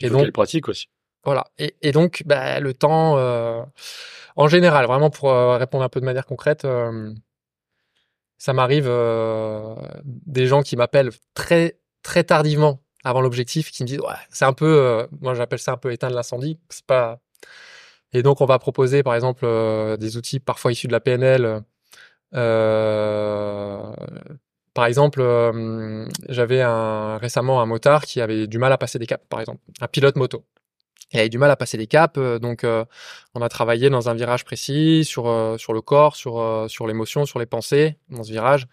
Et 0.00 0.10
donc- 0.10 0.20
qu'elle 0.22 0.32
pratique 0.32 0.68
aussi. 0.68 0.88
Voilà. 1.24 1.46
Et, 1.58 1.74
et 1.82 1.90
donc, 1.92 2.22
bah, 2.26 2.60
le 2.60 2.72
temps, 2.72 3.18
euh, 3.18 3.62
en 4.36 4.46
général, 4.48 4.86
vraiment 4.86 5.10
pour 5.10 5.30
euh, 5.30 5.56
répondre 5.58 5.82
un 5.82 5.88
peu 5.88 5.98
de 6.00 6.04
manière 6.04 6.24
concrète, 6.26 6.64
euh, 6.64 7.12
ça 8.38 8.52
m'arrive 8.52 8.86
euh, 8.88 9.74
des 10.04 10.46
gens 10.46 10.62
qui 10.62 10.76
m'appellent 10.76 11.10
très 11.34 11.78
très 12.02 12.22
tardivement 12.22 12.80
avant 13.04 13.20
l'objectif, 13.20 13.70
qui 13.70 13.82
me 13.82 13.88
disent 13.88 14.00
ouais, 14.00 14.14
c'est 14.30 14.44
un 14.44 14.52
peu, 14.52 14.78
euh, 14.78 15.06
moi 15.20 15.34
j'appelle 15.34 15.58
ça 15.58 15.72
un 15.72 15.76
peu 15.76 15.92
éteindre 15.92 16.14
l'incendie. 16.14 16.58
C'est 16.68 16.86
pas. 16.86 17.18
Et 18.12 18.22
donc 18.22 18.40
on 18.40 18.46
va 18.46 18.58
proposer 18.58 19.02
par 19.02 19.14
exemple 19.14 19.44
euh, 19.44 19.96
des 19.96 20.16
outils 20.16 20.38
parfois 20.40 20.70
issus 20.72 20.86
de 20.86 20.92
la 20.92 21.00
PNL. 21.00 21.62
Euh, 22.34 23.92
par 24.74 24.86
exemple, 24.86 25.20
euh, 25.20 26.06
j'avais 26.28 26.62
un, 26.62 27.18
récemment 27.18 27.60
un 27.60 27.66
motard 27.66 28.04
qui 28.04 28.20
avait 28.20 28.46
du 28.46 28.58
mal 28.58 28.72
à 28.72 28.78
passer 28.78 28.98
des 28.98 29.06
caps, 29.06 29.24
par 29.28 29.40
exemple, 29.40 29.60
un 29.80 29.88
pilote 29.88 30.16
moto. 30.16 30.44
Il 31.12 31.20
avait 31.20 31.30
du 31.30 31.38
mal 31.38 31.50
à 31.50 31.56
passer 31.56 31.78
des 31.78 31.86
caps, 31.86 32.18
euh, 32.18 32.38
donc 32.38 32.64
on 33.34 33.42
a 33.42 33.48
travaillé 33.48 33.90
dans 33.90 34.08
un 34.10 34.14
virage 34.14 34.44
précis 34.44 35.04
sur 35.04 35.56
sur 35.58 35.72
le 35.72 35.80
corps, 35.80 36.16
sur 36.16 36.66
sur 36.68 36.86
l'émotion, 36.86 37.24
sur 37.26 37.38
les 37.38 37.46
pensées 37.46 37.98
dans 38.10 38.22
ce 38.22 38.30
virage. 38.30 38.66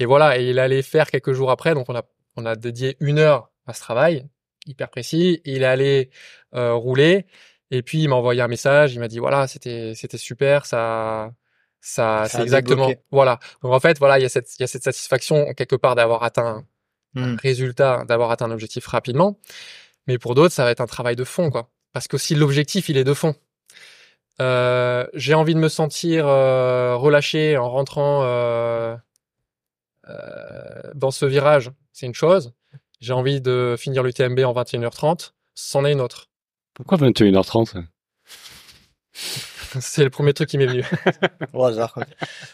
Et 0.00 0.06
voilà, 0.06 0.38
et 0.38 0.50
il 0.50 0.58
allait 0.58 0.82
faire 0.82 1.10
quelques 1.10 1.32
jours 1.32 1.50
après, 1.50 1.74
donc 1.74 1.88
on 1.88 1.94
a 1.96 2.02
on 2.36 2.46
a 2.46 2.56
dédié 2.56 2.96
une 3.00 3.18
heure 3.18 3.50
à 3.66 3.74
ce 3.74 3.80
travail 3.80 4.26
hyper 4.66 4.90
précis. 4.90 5.40
Il 5.44 5.64
allé 5.64 6.10
euh, 6.54 6.74
rouler 6.74 7.26
et 7.70 7.82
puis 7.82 8.02
il 8.02 8.08
m'a 8.08 8.16
envoyé 8.16 8.40
un 8.40 8.48
message. 8.48 8.94
Il 8.94 9.00
m'a 9.00 9.08
dit 9.08 9.18
voilà, 9.18 9.46
c'était 9.46 9.94
c'était 9.94 10.18
super, 10.18 10.66
ça 10.66 11.32
ça, 11.80 12.26
Ça 12.26 12.38
c'est 12.38 12.42
exactement 12.42 12.88
débloqué. 12.88 13.02
voilà. 13.10 13.38
Donc 13.62 13.72
en 13.72 13.80
fait 13.80 13.98
voilà, 13.98 14.18
il 14.18 14.22
y 14.22 14.26
a 14.26 14.28
cette 14.28 14.54
il 14.58 14.62
y 14.62 14.64
a 14.64 14.66
cette 14.66 14.84
satisfaction 14.84 15.52
quelque 15.54 15.76
part 15.76 15.94
d'avoir 15.94 16.22
atteint 16.22 16.64
Hmm. 17.14 17.34
résultat, 17.42 18.04
d'avoir 18.04 18.30
atteint 18.30 18.44
un 18.46 18.52
objectif 18.52 18.86
rapidement. 18.86 19.36
Mais 20.06 20.16
pour 20.16 20.36
d'autres, 20.36 20.54
ça 20.54 20.62
va 20.62 20.70
être 20.70 20.80
un 20.80 20.86
travail 20.86 21.16
de 21.16 21.24
fond, 21.24 21.50
quoi. 21.50 21.68
Parce 21.92 22.06
que 22.06 22.16
si 22.18 22.36
l'objectif, 22.36 22.88
il 22.88 22.96
est 22.96 23.02
de 23.02 23.14
fond. 23.14 23.34
Euh, 24.40 25.04
j'ai 25.14 25.34
envie 25.34 25.54
de 25.54 25.58
me 25.58 25.68
sentir 25.68 26.28
euh, 26.28 26.94
relâché 26.94 27.56
en 27.56 27.68
rentrant 27.68 28.22
euh, 28.22 28.96
euh, 30.08 30.82
dans 30.94 31.10
ce 31.10 31.26
virage, 31.26 31.72
c'est 31.92 32.06
une 32.06 32.14
chose. 32.14 32.52
J'ai 33.00 33.12
envie 33.12 33.40
de 33.40 33.74
finir 33.76 34.04
l'UTMB 34.04 34.38
en 34.44 34.52
21h30, 34.54 35.32
c'en 35.56 35.84
est 35.84 35.90
une 35.92 36.00
autre. 36.00 36.28
Pourquoi 36.74 36.96
21h30 36.98 37.82
c'est 39.80 40.04
le 40.04 40.10
premier 40.10 40.32
truc 40.34 40.48
qui 40.48 40.58
m'est 40.58 40.66
venu. 40.66 40.84
Au 41.52 41.64
hasard. 41.64 41.98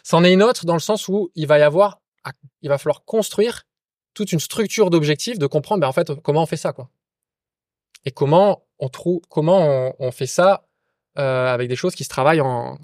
C'en 0.02 0.24
est 0.24 0.32
une 0.32 0.42
autre 0.42 0.66
dans 0.66 0.74
le 0.74 0.80
sens 0.80 1.08
où 1.08 1.30
il 1.34 1.46
va 1.46 1.58
y 1.58 1.62
avoir, 1.62 2.00
il 2.62 2.68
va 2.68 2.78
falloir 2.78 3.04
construire 3.04 3.64
toute 4.14 4.32
une 4.32 4.40
structure 4.40 4.90
d'objectifs, 4.90 5.38
de 5.38 5.46
comprendre, 5.46 5.80
ben 5.82 5.88
en 5.88 5.92
fait, 5.92 6.12
comment 6.22 6.42
on 6.42 6.46
fait 6.46 6.56
ça, 6.56 6.72
quoi. 6.72 6.88
Et 8.04 8.10
comment 8.10 8.64
on 8.78 8.88
trouve, 8.88 9.20
comment 9.28 9.58
on, 9.58 9.94
on 9.98 10.10
fait 10.10 10.26
ça 10.26 10.66
euh, 11.18 11.52
avec 11.52 11.68
des 11.68 11.76
choses 11.76 11.94
qui 11.94 12.04
se 12.04 12.08
travaillent 12.08 12.40
en, 12.40 12.78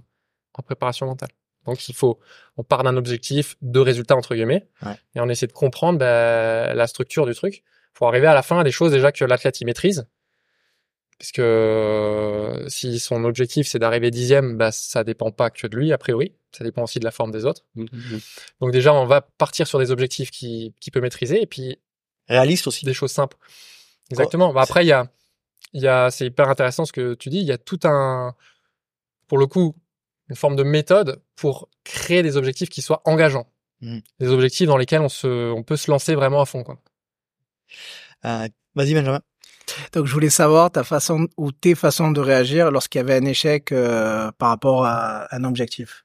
en 0.55 0.63
préparation 0.63 1.07
mentale. 1.07 1.31
Donc 1.65 1.89
il 1.89 1.95
faut, 1.95 2.19
on 2.57 2.65
part 2.65 2.83
d'un 2.83 2.97
objectif 2.97 3.57
de 3.63 3.79
résultat 3.79 4.17
entre 4.17 4.35
guillemets, 4.35 4.69
Ouais. 4.85 4.95
et 5.15 5.21
on 5.21 5.29
essaie 5.29 5.47
de 5.47 5.53
comprendre 5.53 5.99
ben, 5.99 6.75
la 6.75 6.87
structure 6.87 7.25
du 7.25 7.35
truc 7.35 7.63
pour 7.95 8.09
arriver 8.09 8.27
à 8.27 8.35
la 8.35 8.43
fin 8.43 8.59
à 8.59 8.65
des 8.65 8.73
choses 8.73 8.91
déjà 8.91 9.13
que 9.13 9.25
l'athlète 9.25 9.61
y 9.61 9.65
maîtrise. 9.65 10.07
Puisque 11.23 11.39
euh, 11.39 12.69
si 12.69 12.99
son 12.99 13.23
objectif 13.23 13.69
c'est 13.69 13.79
d'arriver 13.79 14.11
dixième, 14.11 14.57
bah, 14.57 14.73
ça 14.73 15.05
dépend 15.05 15.31
pas 15.31 15.51
que 15.51 15.69
de 15.69 15.77
lui 15.77 15.93
a 15.93 15.99
priori, 15.99 16.33
ça 16.51 16.65
dépend 16.65 16.83
aussi 16.83 16.99
de 16.99 17.05
la 17.05 17.13
forme 17.13 17.31
des 17.31 17.45
autres. 17.45 17.65
Donc 18.61 18.73
déjà 18.73 18.93
on 18.93 19.07
va 19.07 19.21
partir 19.21 19.69
sur 19.69 19.79
des 19.79 19.93
objectifs 19.93 20.33
qui, 20.33 20.75
qui 20.81 20.91
peut 20.91 21.01
maîtriser 21.01 21.41
et 21.41 21.47
puis 21.47 21.79
Réaliste 22.27 22.67
aussi. 22.67 22.85
des 22.85 22.93
choses 22.93 23.13
simples. 23.13 23.37
Exactement. 24.11 24.53
Bah, 24.53 24.63
après, 24.63 24.85
il 24.85 24.89
y 24.89 24.93
a, 24.93 25.13
il 25.75 25.83
y 25.83 25.87
a, 25.87 26.11
c'est 26.11 26.27
hyper 26.27 26.49
intéressant 26.49 26.85
ce 26.87 26.93
que 26.93 27.15
tu 27.15 27.29
dis. 27.29 27.39
Il 27.39 27.47
y 27.47 27.53
a 27.53 27.59
tout 27.59 27.79
un, 27.85 28.35
pour 29.29 29.39
le 29.39 29.47
coup, 29.47 29.77
une 30.29 30.35
forme 30.35 30.57
de 30.57 30.65
méthode 30.65 31.23
pour 31.37 31.69
créer 31.85 32.25
des 32.25 32.37
objectifs 32.37 32.69
qui 32.69 32.83
soient 32.83 33.01
engageants. 33.05 33.47
Des 34.19 34.27
objectifs 34.27 34.67
dans 34.67 34.77
lesquels 34.77 35.03
on 35.03 35.09
se, 35.09 35.53
on 35.53 35.63
peut 35.63 35.77
se 35.77 35.89
lancer 35.89 36.17
vraiment 36.17 36.41
à 36.41 36.47
fond, 36.47 36.65
quoi. 36.65 36.81
Euh, 38.25 38.49
Vas-y 38.75 38.95
Benjamin. 38.95 39.23
Donc 39.93 40.07
je 40.07 40.13
voulais 40.13 40.31
savoir 40.31 40.71
ta 40.71 40.85
façon 40.85 41.29
ou 41.37 41.53
tes 41.53 41.75
façons 41.75 42.11
de 42.11 42.21
réagir 42.21 42.71
lorsqu'il 42.71 42.99
y 42.99 43.03
avait 43.03 43.17
un 43.17 43.25
échec 43.25 43.73
euh, 43.73 44.31
par 44.39 44.49
rapport 44.51 44.85
à 44.85 45.35
un 45.35 45.45
objectif. 45.45 46.05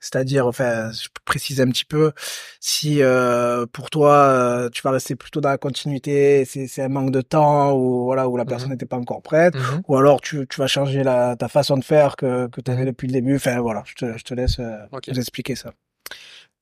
C'est-à-dire, 0.00 0.46
enfin, 0.46 0.92
je 0.92 1.08
peux 1.08 1.22
préciser 1.24 1.62
un 1.62 1.68
petit 1.70 1.86
peu, 1.86 2.12
si 2.60 3.02
euh, 3.02 3.64
pour 3.72 3.88
toi, 3.88 4.12
euh, 4.14 4.68
tu 4.68 4.82
vas 4.82 4.90
rester 4.90 5.16
plutôt 5.16 5.40
dans 5.40 5.48
la 5.48 5.56
continuité, 5.56 6.44
c'est 6.44 6.82
un 6.82 6.90
manque 6.90 7.10
de 7.10 7.22
temps 7.22 7.72
ou 7.72 8.04
voilà 8.04 8.28
où 8.28 8.36
la 8.36 8.44
personne 8.44 8.68
Mhm. 8.68 8.74
n'était 8.74 8.84
pas 8.84 8.98
encore 8.98 9.22
prête, 9.22 9.54
Mhm. 9.54 9.82
ou 9.88 9.96
alors 9.96 10.20
tu, 10.20 10.46
tu 10.46 10.60
vas 10.60 10.66
changer 10.66 11.04
la, 11.04 11.36
ta 11.36 11.48
façon 11.48 11.78
de 11.78 11.84
faire 11.84 12.16
que, 12.16 12.48
que 12.48 12.60
tu 12.60 12.70
avais 12.70 12.82
Mhm. 12.82 12.86
depuis 12.88 13.06
le 13.06 13.14
début. 13.14 13.36
Enfin 13.36 13.58
voilà, 13.60 13.82
je 13.86 13.94
te, 13.94 14.18
je 14.18 14.24
te 14.24 14.34
laisse 14.34 14.58
euh, 14.58 14.76
Ok. 14.92 15.08
nous 15.08 15.18
expliquer 15.18 15.54
ça. 15.56 15.72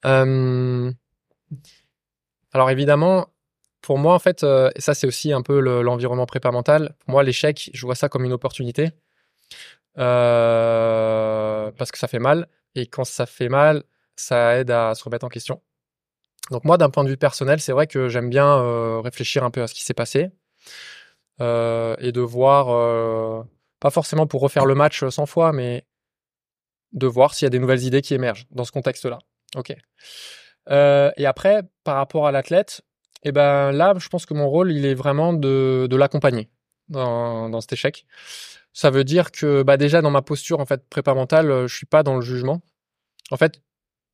Euh, 0.06 0.92
Alors 2.52 2.70
évidemment, 2.70 3.26
pour 3.82 3.98
moi 3.98 4.14
en 4.14 4.18
fait, 4.18 4.44
euh, 4.44 4.70
et 4.76 4.80
ça 4.80 4.94
c'est 4.94 5.06
aussi 5.06 5.32
un 5.32 5.42
peu 5.42 5.60
le- 5.60 5.82
l'environnement 5.82 6.26
mental. 6.52 6.94
Pour 7.00 7.10
moi, 7.10 7.22
l'échec, 7.22 7.70
je 7.74 7.86
vois 7.86 7.94
ça 7.94 8.08
comme 8.08 8.24
une 8.24 8.32
opportunité 8.32 8.90
Euh, 9.98 11.70
parce 11.76 11.90
que 11.92 11.98
ça 11.98 12.08
fait 12.08 12.18
mal 12.18 12.48
et 12.74 12.86
quand 12.86 13.04
ça 13.04 13.26
fait 13.26 13.48
mal, 13.50 13.82
ça 14.16 14.56
aide 14.58 14.70
à 14.70 14.94
se 14.94 15.04
remettre 15.04 15.26
en 15.26 15.28
question. 15.28 15.60
Donc 16.50 16.64
moi, 16.64 16.78
d'un 16.78 16.90
point 16.90 17.04
de 17.04 17.10
vue 17.10 17.16
personnel, 17.18 17.60
c'est 17.60 17.72
vrai 17.72 17.86
que 17.86 18.08
j'aime 18.08 18.30
bien 18.30 18.58
euh, 18.58 19.00
réfléchir 19.00 19.44
un 19.44 19.50
peu 19.50 19.62
à 19.62 19.66
ce 19.66 19.74
qui 19.74 19.82
s'est 19.84 19.94
passé 19.94 20.30
et 21.40 22.12
de 22.12 22.20
voir, 22.20 23.44
pas 23.80 23.90
forcément 23.90 24.28
pour 24.28 24.40
refaire 24.42 24.64
le 24.64 24.76
match 24.76 25.04
100 25.08 25.26
fois, 25.26 25.52
mais 25.52 25.84
de 26.92 27.06
voir 27.08 27.34
s'il 27.34 27.46
y 27.46 27.48
a 27.48 27.50
des 27.50 27.58
nouvelles 27.58 27.82
idées 27.82 28.00
qui 28.00 28.14
émergent 28.14 28.46
dans 28.52 28.64
ce 28.64 28.70
contexte-là. 28.70 29.18
Ok. 29.56 29.74
Et 30.70 31.26
après, 31.26 31.62
par 31.82 31.96
rapport 31.96 32.28
à 32.28 32.32
l'athlète, 32.32 32.82
eh 33.24 33.32
ben 33.32 33.72
là, 33.72 33.94
je 33.98 34.08
pense 34.08 34.26
que 34.26 34.34
mon 34.34 34.48
rôle, 34.48 34.72
il 34.72 34.84
est 34.84 34.94
vraiment 34.94 35.32
de, 35.32 35.86
de 35.88 35.96
l'accompagner 35.96 36.48
dans, 36.88 37.48
dans 37.48 37.60
cet 37.60 37.72
échec. 37.72 38.06
Ça 38.72 38.90
veut 38.90 39.04
dire 39.04 39.30
que 39.32 39.62
bah 39.62 39.76
déjà 39.76 40.00
dans 40.02 40.10
ma 40.10 40.22
posture 40.22 40.60
en 40.60 40.66
fait 40.66 40.88
prépa 40.88 41.14
mentale, 41.14 41.50
euh, 41.50 41.68
je 41.68 41.76
suis 41.76 41.86
pas 41.86 42.02
dans 42.02 42.14
le 42.16 42.22
jugement. 42.22 42.62
En 43.30 43.36
fait, 43.36 43.60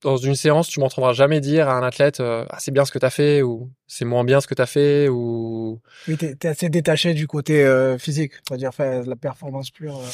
dans 0.02 0.16
une 0.16 0.34
séance, 0.36 0.68
tu 0.68 0.78
m'entendras 0.80 1.12
jamais 1.12 1.40
dire 1.40 1.68
à 1.68 1.74
un 1.74 1.82
athlète 1.82 2.20
euh, 2.20 2.44
ah, 2.50 2.56
c'est 2.60 2.70
bien 2.72 2.84
ce 2.84 2.92
que 2.92 2.98
tu 2.98 3.06
as 3.06 3.10
fait 3.10 3.42
ou 3.42 3.70
c'est 3.86 4.04
moins 4.04 4.24
bien 4.24 4.40
ce 4.40 4.46
que 4.46 4.54
tu 4.54 4.62
as 4.62 4.66
fait 4.66 5.08
ou 5.08 5.80
Oui, 6.06 6.16
t'es 6.16 6.36
es 6.40 6.46
assez 6.46 6.68
détaché 6.68 7.14
du 7.14 7.26
côté 7.26 7.64
euh, 7.64 7.98
physique, 7.98 8.32
on 8.50 8.54
va 8.54 8.58
dire, 8.58 8.68
enfin, 8.68 9.02
la 9.04 9.16
performance 9.16 9.70
pure. 9.70 9.98
euh. 9.98 10.06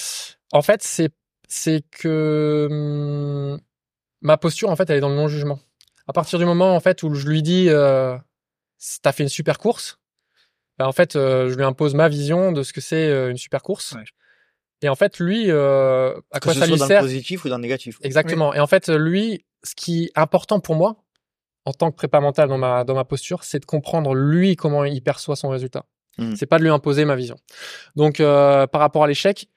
En 0.52 0.62
fait, 0.62 0.82
c'est 0.82 1.10
c'est 1.48 1.82
que 1.90 2.68
hum, 2.70 3.58
ma 4.22 4.36
posture 4.36 4.70
en 4.70 4.76
fait, 4.76 4.88
elle 4.90 4.96
est 4.98 5.00
dans 5.00 5.08
le 5.10 5.16
non 5.16 5.28
jugement. 5.28 5.58
À 6.06 6.12
partir 6.12 6.38
du 6.38 6.44
moment 6.44 6.74
en 6.76 6.80
fait 6.80 7.02
où 7.02 7.14
je 7.14 7.26
lui 7.26 7.42
dis 7.42 7.68
euh, 8.84 8.98
t'as 9.02 9.12
fait 9.12 9.22
une 9.22 9.28
super 9.28 9.58
course, 9.58 9.98
ben, 10.78 10.86
en 10.86 10.92
fait 10.92 11.16
euh, 11.16 11.48
je 11.48 11.54
lui 11.54 11.64
impose 11.64 11.94
ma 11.94 12.08
vision 12.08 12.52
de 12.52 12.62
ce 12.62 12.72
que 12.72 12.80
c'est 12.80 13.08
euh, 13.08 13.30
une 13.30 13.36
super 13.36 13.62
course. 13.62 13.92
Ouais. 13.92 14.04
Et 14.82 14.88
en 14.88 14.96
fait 14.96 15.18
lui 15.18 15.50
euh, 15.50 16.14
à 16.30 16.40
Que 16.40 16.44
quoi 16.44 16.54
ce 16.54 16.60
ça 16.60 16.66
soit 16.66 16.74
lui 16.74 16.78
dans 16.78 16.84
le 16.84 16.88
sert 16.88 17.00
positif 17.02 17.44
ou 17.44 17.48
dans 17.48 17.56
le 17.56 17.62
négatif. 17.62 17.98
Exactement. 18.02 18.52
Et 18.54 18.60
en 18.60 18.66
fait 18.66 18.88
lui 18.88 19.44
ce 19.62 19.74
qui 19.74 20.04
est 20.04 20.18
important 20.18 20.60
pour 20.60 20.74
moi 20.74 20.96
en 21.64 21.72
tant 21.72 21.90
que 21.90 21.96
prépa 21.96 22.20
mental 22.20 22.48
dans 22.48 22.58
ma 22.58 22.84
dans 22.84 22.94
ma 22.94 23.04
posture, 23.04 23.44
c'est 23.44 23.60
de 23.60 23.64
comprendre 23.64 24.14
lui 24.14 24.56
comment 24.56 24.84
il 24.84 25.02
perçoit 25.02 25.36
son 25.36 25.48
résultat. 25.48 25.86
Mm. 26.18 26.34
C'est 26.36 26.46
pas 26.46 26.58
de 26.58 26.64
lui 26.64 26.70
imposer 26.70 27.04
ma 27.04 27.16
vision. 27.16 27.36
Donc 27.96 28.20
euh, 28.20 28.66
par 28.66 28.80
rapport 28.80 29.04
à 29.04 29.06
l'échec, 29.06 29.48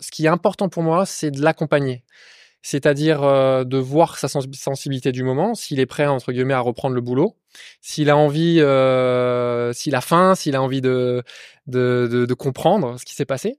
ce 0.00 0.10
qui 0.10 0.24
est 0.24 0.28
important 0.28 0.68
pour 0.68 0.82
moi, 0.82 1.06
c'est 1.06 1.30
de 1.30 1.42
l'accompagner. 1.42 2.04
C'est-à-dire 2.66 3.22
euh, 3.22 3.64
de 3.64 3.76
voir 3.76 4.16
sa 4.16 4.26
sens- 4.26 4.46
sensibilité 4.54 5.12
du 5.12 5.22
moment, 5.22 5.54
s'il 5.54 5.80
est 5.80 5.86
prêt 5.86 6.06
entre 6.06 6.32
guillemets 6.32 6.54
à 6.54 6.60
reprendre 6.60 6.94
le 6.94 7.02
boulot, 7.02 7.36
s'il 7.82 8.08
a 8.08 8.16
envie, 8.16 8.58
euh, 8.58 9.74
s'il 9.74 9.94
a 9.94 10.00
faim, 10.00 10.34
s'il 10.34 10.56
a 10.56 10.62
envie 10.62 10.80
de, 10.80 11.22
de, 11.66 12.08
de, 12.10 12.24
de 12.24 12.34
comprendre 12.34 12.98
ce 12.98 13.04
qui 13.04 13.14
s'est 13.14 13.26
passé, 13.26 13.58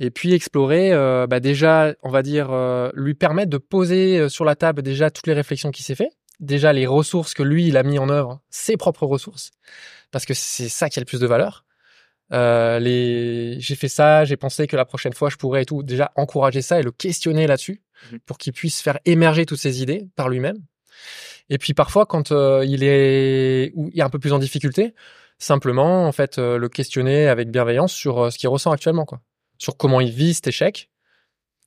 et 0.00 0.10
puis 0.10 0.32
explorer, 0.32 0.94
euh, 0.94 1.26
bah 1.26 1.40
déjà, 1.40 1.94
on 2.02 2.08
va 2.08 2.22
dire, 2.22 2.48
euh, 2.52 2.90
lui 2.94 3.12
permettre 3.12 3.50
de 3.50 3.58
poser 3.58 4.18
euh, 4.18 4.28
sur 4.30 4.46
la 4.46 4.54
table 4.56 4.80
déjà 4.80 5.10
toutes 5.10 5.26
les 5.26 5.34
réflexions 5.34 5.70
qu'il 5.70 5.84
s'est 5.84 5.94
fait, 5.94 6.08
déjà 6.40 6.72
les 6.72 6.86
ressources 6.86 7.34
que 7.34 7.42
lui 7.42 7.68
il 7.68 7.76
a 7.76 7.82
mis 7.82 7.98
en 7.98 8.08
œuvre, 8.08 8.40
ses 8.48 8.78
propres 8.78 9.04
ressources, 9.04 9.50
parce 10.10 10.24
que 10.24 10.32
c'est 10.32 10.70
ça 10.70 10.88
qui 10.88 10.98
a 10.98 11.02
le 11.02 11.06
plus 11.06 11.20
de 11.20 11.26
valeur. 11.26 11.66
Euh, 12.32 12.78
les, 12.78 13.60
j'ai 13.60 13.74
fait 13.74 13.88
ça, 13.88 14.24
j'ai 14.24 14.38
pensé 14.38 14.66
que 14.66 14.74
la 14.74 14.86
prochaine 14.86 15.12
fois 15.12 15.28
je 15.28 15.36
pourrais 15.36 15.62
et 15.62 15.66
tout. 15.66 15.82
Déjà 15.82 16.12
encourager 16.16 16.62
ça 16.62 16.80
et 16.80 16.82
le 16.82 16.90
questionner 16.92 17.46
là-dessus. 17.46 17.82
Pour 18.24 18.38
qu'il 18.38 18.52
puisse 18.52 18.80
faire 18.80 18.98
émerger 19.04 19.46
toutes 19.46 19.58
ses 19.58 19.82
idées 19.82 20.08
par 20.16 20.28
lui-même. 20.28 20.58
Et 21.48 21.58
puis 21.58 21.74
parfois 21.74 22.06
quand 22.06 22.32
euh, 22.32 22.64
il 22.66 22.82
est 22.82 23.72
ou 23.74 23.90
il 23.92 24.00
est 24.00 24.02
un 24.02 24.10
peu 24.10 24.18
plus 24.18 24.32
en 24.32 24.38
difficulté, 24.38 24.94
simplement 25.38 26.06
en 26.06 26.12
fait 26.12 26.38
euh, 26.38 26.58
le 26.58 26.68
questionner 26.68 27.28
avec 27.28 27.50
bienveillance 27.50 27.92
sur 27.92 28.24
euh, 28.24 28.30
ce 28.30 28.38
qu'il 28.38 28.48
ressent 28.48 28.72
actuellement 28.72 29.04
quoi, 29.04 29.20
sur 29.58 29.76
comment 29.76 30.00
il 30.00 30.10
vit 30.10 30.34
cet 30.34 30.48
échec, 30.48 30.90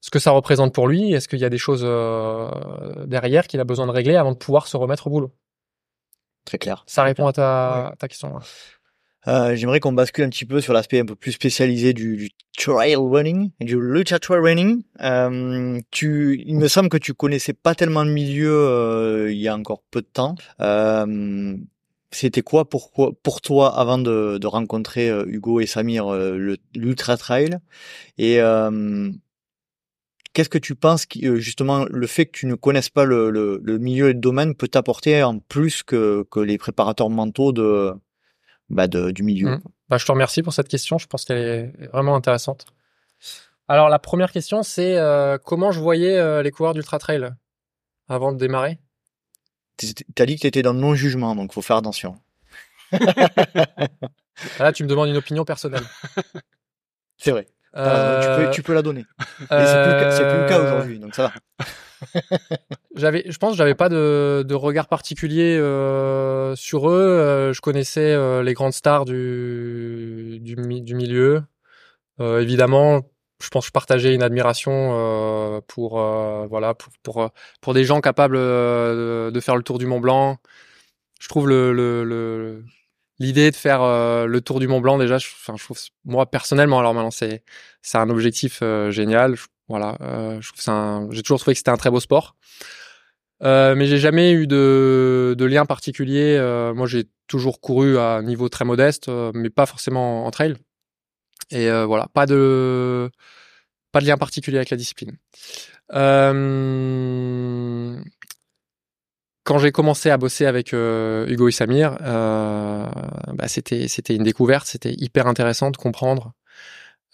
ce 0.02 0.10
que 0.10 0.20
ça 0.20 0.32
représente 0.32 0.74
pour 0.74 0.88
lui, 0.88 1.14
est-ce 1.14 1.28
qu'il 1.28 1.40
y 1.40 1.46
a 1.46 1.50
des 1.50 1.58
choses 1.58 1.82
derrière 3.06 3.48
qu'il 3.48 3.60
a 3.60 3.66
besoin 3.66 3.86
de 3.86 3.92
régler 3.92 4.16
avant 4.16 4.32
de 4.32 4.38
pouvoir 4.38 4.68
se 4.68 4.78
remettre 4.78 5.08
au 5.08 5.10
boulot? 5.10 5.34
Très 6.46 6.58
clair. 6.58 6.84
Ça 6.88 7.04
répond 7.04 7.28
à 7.28 7.34
ta, 7.34 7.96
ta 8.00 8.08
question. 8.08 8.40
Euh, 9.28 9.56
J'aimerais 9.56 9.80
qu'on 9.80 9.92
bascule 9.94 10.24
un 10.24 10.30
petit 10.30 10.46
peu 10.46 10.62
sur 10.62 10.74
l'aspect 10.74 11.00
un 11.00 11.06
peu 11.06 11.16
plus 11.16 11.34
spécialisé 11.34 11.94
du, 11.94 12.16
du 12.16 12.30
trail 12.58 12.96
running 12.96 13.52
du 13.60 13.76
ultra 13.76 14.20
trail 14.20 14.40
running. 14.40 14.84
Euh, 15.02 15.80
tu, 15.92 16.42
il 16.46 16.56
me 16.56 16.68
semble 16.68 16.90
que 16.90 16.98
tu 16.98 17.14
connaissais 17.14 17.54
pas 17.54 17.76
tellement 17.76 18.04
le 18.04 18.12
milieu 18.12 18.52
euh, 18.52 19.32
il 19.32 19.38
y 19.40 19.48
a 19.48 19.56
encore 19.56 19.84
peu 19.92 20.02
de 20.02 20.08
temps. 20.08 20.36
Euh, 20.62 21.56
C'était 22.12 22.42
quoi 22.42 22.70
pour, 22.70 22.92
pour 23.22 23.42
toi 23.42 23.78
avant 23.78 23.98
de, 23.98 24.38
de 24.40 24.48
rencontrer 24.48 25.10
euh, 25.10 25.26
Hugo 25.28 25.60
et 25.60 25.68
Samir 25.68 26.08
euh, 26.08 26.38
le- 26.38 26.58
l'ultra 26.76 27.18
trail? 27.18 27.58
Et 28.18 28.40
Qu'est-ce 30.34 30.50
que 30.50 30.60
tu 30.60 30.76
penses 30.76 31.06
qui, 31.06 31.28
euh, 31.28 31.38
justement 31.38 31.86
le 31.90 32.08
fait 32.08 32.28
que 32.28 32.32
tu 32.32 32.46
ne 32.46 32.54
connaisses 32.56 32.90
pas 32.90 33.04
le, 33.04 33.30
le, 33.32 33.60
le 33.64 33.78
milieu 33.80 34.10
et 34.10 34.14
le 34.14 34.20
domaine 34.20 34.54
peut 34.56 34.68
t'apporter 34.68 35.24
en 35.24 35.40
plus 35.40 35.82
que, 35.84 36.24
que 36.30 36.40
les 36.40 36.58
préparateurs 36.60 37.10
mentaux 37.10 37.52
de, 37.52 37.94
bah 38.70 38.88
de 38.88 39.12
du 39.12 39.24
milieu 39.24 39.56
Mm. 39.58 39.62
Bah, 39.90 39.98
je 39.98 40.06
te 40.06 40.12
remercie 40.12 40.44
pour 40.44 40.54
cette 40.54 40.68
question. 40.68 40.98
Je 41.00 41.08
pense 41.08 41.26
qu'elle 41.26 41.38
est 41.38 41.88
vraiment 41.92 42.16
intéressante. 42.16 42.68
Alors, 43.68 43.90
la 43.90 43.98
première 44.00 44.32
question, 44.32 44.62
c'est 44.64 44.98
euh, 44.98 45.38
comment 45.44 45.72
je 45.72 45.80
voyais 45.80 46.18
euh, 46.18 46.42
les 46.44 46.52
coureurs 46.52 46.74
d'ultra 46.74 47.00
trail 47.00 47.30
avant 48.08 48.32
de 48.32 48.38
démarrer? 48.38 48.80
Tu 49.78 49.88
as 50.20 50.26
dit 50.26 50.36
que 50.36 50.42
tu 50.42 50.48
étais 50.48 50.62
dans 50.62 50.74
le 50.74 50.80
non-jugement, 50.80 51.36
donc 51.36 51.54
faut 51.54 51.62
faire 51.62 51.78
attention. 51.78 52.20
Là, 54.60 54.72
tu 54.74 54.84
me 54.84 54.88
demandes 54.90 55.10
une 55.10 55.18
opinion 55.18 55.46
personnelle. 55.46 55.84
C'est 57.18 57.32
vrai. 57.32 57.46
Tu, 57.46 57.52
Euh, 57.76 58.46
peux, 58.48 58.52
tu 58.52 58.64
peux 58.64 58.74
la 58.74 58.82
donner. 58.82 59.06
Mais 59.20 59.66
c'est 59.66 59.84
plus, 59.84 59.92
le 59.94 60.00
cas- 60.00 60.12
c'est 60.12 60.28
plus 60.28 60.40
le 60.42 60.48
cas 60.48 60.60
aujourd'hui, 60.64 61.00
donc 61.00 61.14
ça 61.16 61.24
va. 61.28 61.66
J'avais, 62.96 63.24
je 63.30 63.38
pense, 63.38 63.52
que 63.52 63.58
j'avais 63.58 63.76
pas 63.76 63.90
de, 63.90 64.54
regard 64.54 64.88
particulier 64.88 65.58
euh, 65.58 66.56
sur 66.56 66.90
eux. 66.90 66.94
Euh, 66.94 67.54
je 67.54 67.62
connaissais 67.62 68.12
euh, 68.12 68.44
les 68.44 68.54
grandes 68.54 68.74
stars 68.74 69.06
du 69.06 70.40
du, 70.42 70.56
mi- 70.56 70.82
du 70.82 70.96
milieu. 70.96 71.44
Évidemment, 72.20 73.04
je 73.42 73.48
pense 73.48 73.64
que 73.64 73.68
je 73.68 73.72
partageais 73.72 74.14
une 74.14 74.24
admiration 74.24 75.62
pour 75.68 75.92
voilà 76.50 76.74
pour 76.74 76.92
pour 77.02 77.30
pour 77.62 77.74
des 77.74 77.86
gens 77.86 78.02
capables 78.02 78.36
de, 78.38 79.40
faire 79.40 79.56
le 79.56 79.64
tour 79.64 79.80
du 79.80 79.86
Mont 79.86 80.02
Blanc. 80.02 80.38
Je 81.22 81.30
trouve 81.30 81.48
le 81.48 81.72
le, 81.72 82.66
l'idée 83.20 83.52
de 83.52 83.56
faire 83.56 83.80
le 84.28 84.42
tour 84.42 84.60
du 84.60 84.68
Mont 84.68 84.82
Blanc 84.82 84.98
déjà. 84.98 85.18
Je, 85.18 85.30
trouve 85.46 85.80
moi 86.04 86.30
personnellement, 86.30 86.80
alors 86.80 86.94
maintenant 86.94 87.10
c'est 87.10 87.46
c'est 87.82 88.00
un 88.00 88.10
objectif 88.10 88.62
génial. 88.90 89.36
Voilà, 89.70 89.96
euh, 90.02 90.42
j'ai 91.12 91.22
toujours 91.22 91.40
trouvé 91.40 91.54
que 91.54 91.60
c'était 91.60 91.70
un 91.70 91.78
très 91.78 91.92
beau 91.92 92.00
sport. 92.00 92.36
Euh, 93.42 93.76
mais 93.76 93.86
j'ai 93.86 94.00
jamais 94.00 94.34
eu 94.34 94.48
de, 94.48 95.36
lien 95.40 95.66
particulier. 95.66 96.36
Euh, 96.38 96.74
moi, 96.74 96.88
j'ai 96.88 97.06
toujours 97.28 97.62
couru 97.62 97.98
à 97.98 98.16
un 98.16 98.24
niveau 98.24 98.50
très 98.50 98.66
modeste, 98.66 99.10
mais 99.34 99.50
pas 99.52 99.68
forcément 99.68 100.26
en 100.26 100.32
trail. 100.32 100.56
Et 101.52 101.70
voilà, 101.84 102.08
pas 102.14 102.26
de 102.26 103.10
lien 104.02 104.18
particulier 104.18 104.58
avec 104.58 104.72
la 104.72 104.78
discipline. 104.78 105.18
Quand 109.44 109.58
j'ai 109.58 109.72
commencé 109.72 110.10
à 110.10 110.18
bosser 110.18 110.46
avec 110.46 110.74
Hugo 110.74 111.48
et 111.48 111.52
Samir, 111.52 111.96
bah, 112.02 113.48
c'était 113.48 114.16
une 114.16 114.24
découverte, 114.24 114.66
c'était 114.66 114.94
hyper 114.98 115.28
intéressant 115.28 115.70
de 115.72 115.78
comprendre 115.78 116.34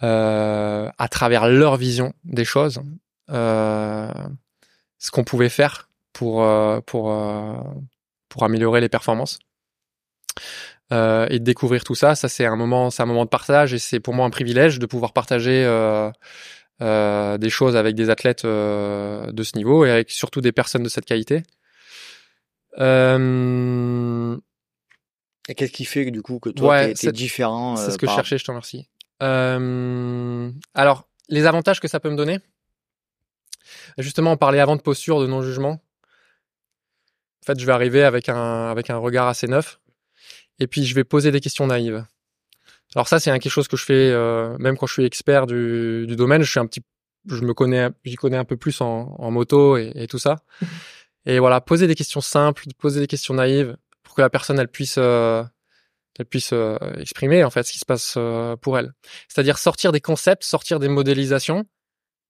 à 0.01 1.07
travers 1.09 1.47
leur 1.47 1.77
vision 1.77 2.13
des 2.23 2.45
choses 2.45 2.81
euh, 3.31 4.11
ce 4.99 5.11
qu'on 5.11 5.23
pouvait 5.23 5.49
faire 5.49 5.89
pour 6.13 6.43
euh, 6.43 6.79
pour 6.81 7.11
euh, 7.11 7.55
pour 8.29 8.43
améliorer 8.43 8.81
les 8.81 8.89
performances 8.89 9.39
euh, 10.91 11.25
et 11.29 11.39
de 11.39 11.43
découvrir 11.43 11.83
tout 11.83 11.95
ça. 11.95 12.15
Ça 12.15 12.27
c'est 12.29 12.45
un 12.45 12.55
moment, 12.55 12.89
c'est 12.91 13.01
un 13.03 13.05
moment 13.07 13.23
de 13.25 13.29
partage 13.29 13.73
et 13.73 13.79
c'est 13.79 13.99
pour 13.99 14.13
moi 14.13 14.25
un 14.25 14.29
privilège 14.29 14.77
de 14.79 14.85
pouvoir 14.85 15.13
partager 15.13 15.63
euh, 15.65 16.11
euh, 16.81 17.37
des 17.37 17.49
choses 17.49 17.75
avec 17.75 17.95
des 17.95 18.09
athlètes 18.09 18.45
euh, 18.45 19.31
de 19.31 19.43
ce 19.43 19.55
niveau 19.57 19.85
et 19.85 19.91
avec 19.91 20.11
surtout 20.11 20.41
des 20.41 20.51
personnes 20.51 20.83
de 20.83 20.89
cette 20.89 21.05
qualité. 21.05 21.43
Euh, 22.77 24.37
Et 25.47 25.55
qu'est-ce 25.55 25.71
qui 25.71 25.85
fait 25.85 26.05
que, 26.05 26.09
du 26.09 26.21
coup 26.21 26.39
que 26.39 26.49
toi, 26.49 26.67
Ouais, 26.69 26.93
t'es- 26.93 27.11
différent 27.11 27.75
c'est 27.77 27.89
euh, 27.89 27.91
ce 27.91 27.97
que 27.97 28.07
je 28.07 28.11
cherchais, 28.13 28.37
je 28.37 28.43
te 28.43 28.51
remercie. 28.51 28.87
Euh, 29.23 30.51
alors, 30.73 31.07
les 31.29 31.45
avantages 31.45 31.79
que 31.79 31.87
ça 31.87 31.99
peut 31.99 32.09
me 32.09 32.15
donner. 32.15 32.39
Justement, 33.97 34.33
on 34.33 34.37
parlait 34.37 34.59
avant 34.59 34.75
de 34.75 34.81
posture, 34.81 35.21
de 35.21 35.27
non-jugement. 35.27 35.81
En 37.43 37.45
fait, 37.45 37.59
je 37.59 37.65
vais 37.65 37.71
arriver 37.71 38.03
avec 38.03 38.29
un, 38.29 38.67
avec 38.69 38.89
un 38.89 38.97
regard 38.97 39.27
assez 39.27 39.47
neuf. 39.47 39.79
Et 40.59 40.67
puis, 40.67 40.85
je 40.85 40.95
vais 40.95 41.03
poser 41.03 41.31
des 41.31 41.39
questions 41.39 41.67
naïves. 41.67 42.05
Alors 42.95 43.07
ça, 43.07 43.19
c'est 43.19 43.31
quelque 43.39 43.51
chose 43.51 43.67
que 43.67 43.77
je 43.77 43.83
fais, 43.83 44.11
euh, 44.11 44.57
même 44.57 44.77
quand 44.77 44.87
je 44.87 44.93
suis 44.93 45.05
expert 45.05 45.47
du, 45.47 46.05
du 46.07 46.15
domaine. 46.15 46.43
Je 46.43 46.49
suis 46.49 46.59
un 46.59 46.65
petit, 46.65 46.81
je 47.27 47.41
me 47.41 47.53
connais, 47.53 47.89
j'y 48.05 48.15
connais 48.15 48.37
un 48.37 48.45
peu 48.45 48.55
plus 48.55 48.79
en, 48.81 49.15
en 49.17 49.31
moto 49.31 49.77
et, 49.77 49.91
et, 49.95 50.07
tout 50.07 50.19
ça. 50.19 50.37
Et 51.27 51.39
voilà, 51.39 51.59
poser 51.59 51.87
des 51.87 51.95
questions 51.95 52.21
simples, 52.21 52.65
poser 52.77 52.99
des 52.99 53.07
questions 53.07 53.33
naïves 53.33 53.75
pour 54.03 54.13
que 54.13 54.21
la 54.21 54.29
personne, 54.29 54.59
elle 54.59 54.67
puisse, 54.67 54.97
euh, 54.99 55.43
elle 56.19 56.25
puisse 56.25 56.51
euh, 56.53 56.77
exprimer 56.97 57.43
en 57.43 57.49
fait 57.49 57.63
ce 57.63 57.71
qui 57.71 57.79
se 57.79 57.85
passe 57.85 58.15
euh, 58.17 58.55
pour 58.55 58.77
elle. 58.77 58.93
C'est-à-dire 59.27 59.57
sortir 59.57 59.91
des 59.91 60.01
concepts, 60.01 60.43
sortir 60.43 60.79
des 60.79 60.87
modélisations 60.87 61.65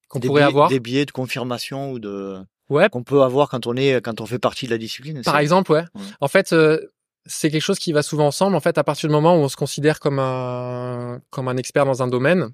qu'on 0.08 0.19
pourrait 0.19 0.41
biais, 0.41 0.48
avoir. 0.48 0.69
Des 0.69 0.80
biais 0.80 1.06
de 1.06 1.12
confirmation 1.12 1.91
ou 1.91 2.00
de 2.00 2.38
ouais. 2.69 2.89
qu'on 2.89 3.04
peut 3.04 3.21
avoir 3.21 3.50
quand 3.50 3.67
on 3.67 3.76
est 3.76 4.02
quand 4.04 4.21
on 4.21 4.26
fait 4.26 4.39
partie 4.39 4.65
de 4.65 4.71
la 4.71 4.78
discipline. 4.78 5.21
Par 5.21 5.38
exemple, 5.38 5.71
ouais. 5.71 5.86
ouais. 5.93 6.02
En 6.19 6.28
fait, 6.28 6.54
euh, 6.54 6.80
c'est 7.26 7.50
quelque 7.50 7.62
chose 7.62 7.80
qui 7.80 7.91
va 7.91 8.04
souvent 8.04 8.28
ensemble. 8.28 8.56
En 8.56 8.60
fait, 8.60 8.78
à 8.78 8.84
partir 8.84 9.10
du 9.10 9.13
moment 9.13 9.36
où 9.36 9.39
on 9.39 9.50
se 9.50 9.56
considère 9.56 10.00
comme 10.00 10.19
un 10.19 11.21
comme 11.30 11.48
un 11.48 11.58
expert 11.58 11.86
dans 11.86 12.02
un 12.02 12.08
domaine, 12.08 12.50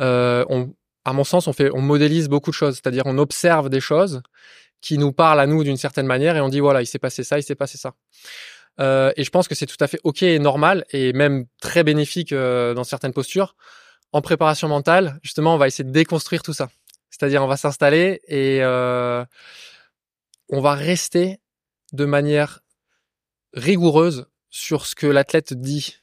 euh, 0.00 0.44
on, 0.48 0.74
à 1.04 1.12
mon 1.12 1.24
sens, 1.24 1.46
on 1.48 1.52
fait 1.52 1.70
on 1.72 1.80
modélise 1.80 2.28
beaucoup 2.28 2.50
de 2.50 2.56
choses. 2.56 2.76
C'est-à-dire 2.76 3.04
on 3.06 3.18
observe 3.18 3.68
des 3.68 3.80
choses 3.80 4.22
qui 4.80 4.96
nous 4.96 5.12
parlent 5.12 5.40
à 5.40 5.46
nous 5.46 5.64
d'une 5.64 5.76
certaine 5.76 6.06
manière 6.06 6.36
et 6.36 6.40
on 6.40 6.48
dit 6.48 6.60
voilà, 6.60 6.82
il 6.82 6.86
s'est 6.86 6.98
passé 6.98 7.24
ça, 7.24 7.38
il 7.38 7.42
s'est 7.42 7.56
passé 7.56 7.78
ça. 7.78 7.94
Euh, 8.80 9.12
et 9.16 9.24
je 9.24 9.30
pense 9.30 9.48
que 9.48 9.54
c'est 9.54 9.66
tout 9.66 9.76
à 9.80 9.88
fait 9.88 9.98
ok 10.04 10.22
et 10.22 10.38
normal 10.38 10.84
et 10.90 11.12
même 11.12 11.46
très 11.60 11.82
bénéfique 11.82 12.32
euh, 12.32 12.74
dans 12.74 12.84
certaines 12.84 13.12
postures. 13.12 13.56
En 14.12 14.22
préparation 14.22 14.68
mentale, 14.68 15.18
justement, 15.22 15.54
on 15.54 15.58
va 15.58 15.66
essayer 15.66 15.84
de 15.84 15.90
déconstruire 15.90 16.42
tout 16.42 16.54
ça. 16.54 16.70
C'est-à-dire, 17.10 17.42
on 17.42 17.46
va 17.46 17.56
s'installer 17.56 18.20
et 18.26 18.62
euh, 18.62 19.24
on 20.48 20.60
va 20.60 20.74
rester 20.74 21.40
de 21.92 22.04
manière 22.04 22.60
rigoureuse 23.52 24.26
sur 24.50 24.86
ce 24.86 24.94
que 24.94 25.06
l'athlète 25.06 25.52
dit. 25.52 25.98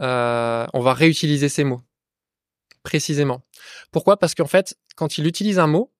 Euh, 0.00 0.66
on 0.74 0.80
va 0.80 0.92
réutiliser 0.92 1.48
ces 1.48 1.64
mots 1.64 1.82
précisément. 2.82 3.42
Pourquoi? 3.90 4.18
Parce 4.18 4.34
qu'en 4.34 4.46
fait, 4.46 4.76
quand 4.96 5.18
il 5.18 5.26
utilise 5.26 5.58
un 5.58 5.66
mot, 5.66 5.93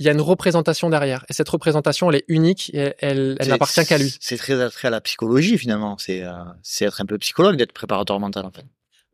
il 0.00 0.06
y 0.06 0.08
a 0.08 0.12
une 0.12 0.22
représentation 0.22 0.88
derrière. 0.88 1.26
Et 1.28 1.34
cette 1.34 1.48
représentation, 1.50 2.10
elle 2.10 2.16
est 2.16 2.24
unique 2.26 2.70
et 2.72 2.94
elle, 3.00 3.36
elle 3.38 3.48
n'appartient 3.48 3.84
qu'à 3.84 3.98
lui. 3.98 4.16
C'est 4.18 4.38
très 4.38 4.58
attrait 4.58 4.88
à 4.88 4.90
la 4.90 5.02
psychologie, 5.02 5.58
finalement. 5.58 5.98
C'est 5.98 6.22
euh, 6.24 6.32
être 6.80 7.02
un 7.02 7.04
peu 7.04 7.18
psychologue 7.18 7.56
d'être 7.56 7.72
préparateur 7.72 8.18
mental, 8.18 8.46
en 8.46 8.50
fait. 8.50 8.64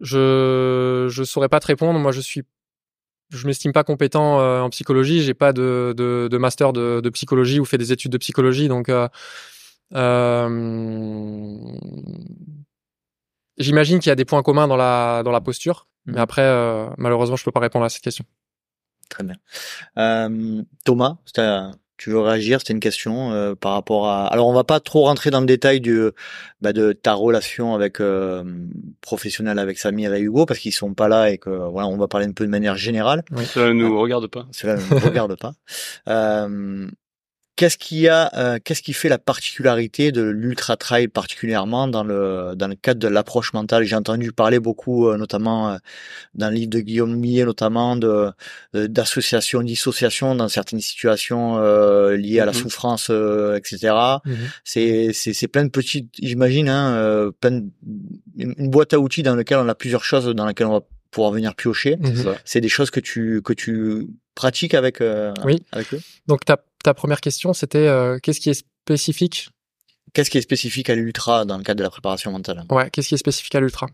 Je 0.01 1.09
je 1.11 1.25
saurais 1.25 1.49
pas 1.49 1.59
te 1.59 1.67
répondre. 1.67 1.99
Moi, 1.99 2.13
je 2.13 2.21
suis 2.21 2.45
je 3.31 3.49
m'estime 3.49 3.73
pas 3.73 3.83
compétent 3.83 4.41
euh, 4.41 4.61
en 4.61 4.71
psychologie. 4.71 5.23
J'ai 5.25 5.35
pas 5.35 5.53
de, 5.53 5.93
de, 5.97 6.29
de 6.31 6.39
master 6.39 6.73
de, 6.73 7.01
de, 7.01 7.11
psychologie 7.11 7.59
ou 7.59 7.65
fait 7.65 7.79
des 7.79 7.91
études 7.91 8.13
de 8.13 8.19
psychologie. 8.19 8.69
Donc, 8.69 8.89
euh, 8.89 9.09
euh, 9.97 11.59
j'imagine 13.59 13.99
qu'il 13.99 14.09
y 14.09 14.13
a 14.13 14.17
des 14.17 14.25
points 14.25 14.45
communs 14.45 14.69
dans 14.69 14.77
la 14.77 15.23
dans 15.25 15.33
la 15.33 15.41
posture. 15.41 15.89
Mais 16.05 16.21
après, 16.21 16.43
euh, 16.43 16.89
malheureusement, 16.97 17.35
je 17.35 17.43
peux 17.43 17.51
pas 17.51 17.59
répondre 17.59 17.85
à 17.85 17.89
cette 17.89 18.03
question. 18.03 18.25
Très 19.09 19.25
bien. 19.25 19.37
Euh, 19.99 20.63
Thomas, 20.85 21.17
tu 21.97 22.11
veux 22.11 22.21
réagir? 22.21 22.61
C'était 22.61 22.75
une 22.75 22.81
question 22.81 23.33
euh, 23.33 23.55
par 23.55 23.73
rapport 23.73 24.09
à. 24.09 24.27
Alors, 24.27 24.49
on 24.49 24.53
va 24.53 24.65
pas 24.65 24.81
trop 24.81 25.05
rentrer 25.05 25.31
dans 25.31 25.41
le 25.41 25.47
détail 25.47 25.81
du, 25.81 26.11
bah, 26.61 26.73
de 26.73 26.93
ta 26.93 27.15
relation 27.15 27.75
avec 27.75 28.01
euh, 28.01 28.45
professionnelle 29.01 29.59
avec 29.59 29.79
Samy, 29.79 30.07
avec 30.07 30.23
Hugo, 30.23 30.45
parce 30.45 30.61
qu'ils 30.61 30.73
sont 30.73 30.95
pas 30.95 31.09
là 31.09 31.31
et 31.31 31.39
que 31.39 31.51
voilà, 31.51 31.89
on 31.89 31.97
va 31.97 32.09
parler 32.09 32.27
un 32.27 32.33
peu 32.33 32.45
de 32.45 32.51
manière 32.51 32.77
générale. 32.77 33.23
Oui. 33.31 33.47
Cela 33.47 33.69
ne 33.69 33.73
nous 33.73 33.99
regarde 33.99 34.27
pas. 34.27 34.47
Cela 34.53 34.77
ne 34.77 34.83
nous 34.83 34.99
regarde 34.99 35.37
pas. 35.39 35.53
Euh, 36.09 36.87
Qu'est-ce 37.57 37.79
qui 37.79 38.07
a, 38.07 38.31
euh, 38.37 38.59
qu'est-ce 38.63 38.83
qui 38.83 38.93
fait 38.93 39.09
la 39.09 39.17
particularité 39.17 40.13
de 40.13 40.21
l'ultra 40.21 40.77
trail 40.77 41.09
particulièrement 41.09 41.89
dans 41.89 42.05
le 42.05 42.53
dans 42.55 42.69
le 42.69 42.75
cadre 42.75 43.01
de 43.01 43.09
l'approche 43.09 43.55
mentale? 43.55 43.85
J'ai 43.85 43.97
entendu 43.97 44.31
parler 44.31 44.61
beaucoup, 44.61 45.09
euh, 45.09 45.17
notamment 45.17 45.71
euh, 45.71 45.77
dans 46.35 46.51
le 46.51 46.55
livre 46.57 46.69
de 46.69 46.81
Guillaume 46.81 47.17
Millet, 47.17 47.47
notamment 47.47 47.97
de 47.97 48.31
d'association, 48.75 49.63
dissociation 49.63 50.35
dans 50.35 50.49
certaines 50.49 50.83
situations 50.83 51.57
euh, 51.57 52.15
liées 52.19 52.41
à 52.41 52.45
la 52.45 52.53
mm 52.53 52.57
-hmm. 52.57 52.63
souffrance, 52.63 53.11
etc. 53.59 53.77
Mm 54.27 54.33
-hmm. 54.33 54.37
C'est 54.65 55.13
c'est 55.15 55.33
c'est 55.33 55.49
plein 55.49 55.65
de 55.65 55.71
petites, 55.71 56.11
j'imagine, 56.23 56.69
hein, 56.69 56.87
plein 57.41 57.53
de, 57.53 57.65
une 58.37 58.69
boîte 58.75 58.93
à 58.93 58.99
outils 58.99 59.23
dans 59.23 59.35
laquelle 59.35 59.61
on 59.67 59.69
a 59.75 59.75
plusieurs 59.75 60.05
choses 60.11 60.27
dans 60.39 60.47
lesquelles 60.47 60.71
on 60.73 60.79
va 60.81 60.85
pouvoir 61.11 61.33
venir 61.33 61.55
piocher. 61.55 61.99
C'est 62.45 62.61
des 62.61 62.69
choses 62.69 62.91
que 62.91 63.01
tu 63.01 63.43
que 63.43 63.53
tu 63.53 64.09
pratiques 64.35 64.75
avec 64.75 65.01
euh, 65.01 65.35
oui. 65.45 65.63
avec 65.73 65.93
eux? 65.95 66.01
Donc 66.27 66.45
ta 66.45 66.63
ta 66.85 66.95
première 66.95 67.21
question 67.21 67.53
c'était 67.53 67.79
euh, 67.79 68.19
qu'est-ce 68.23 68.41
qui 68.41 68.51
est 68.51 68.65
spécifique? 68.85 69.51
Qu'est-ce 70.13 70.31
qui 70.31 70.39
est 70.39 70.43
spécifique 70.43 70.89
à 70.89 70.95
l'ultra 70.95 71.45
dans 71.45 71.59
le 71.59 71.65
cadre 71.65 71.79
de 71.79 71.83
la 71.83 71.91
préparation 71.91 72.31
mentale? 72.31 72.65
Ouais, 72.71 72.91
qu'est-ce 72.91 73.09
qui 73.09 73.15
est 73.15 73.19
spécifique 73.19 73.55
à 73.55 73.61
l'ultra? 73.61 73.89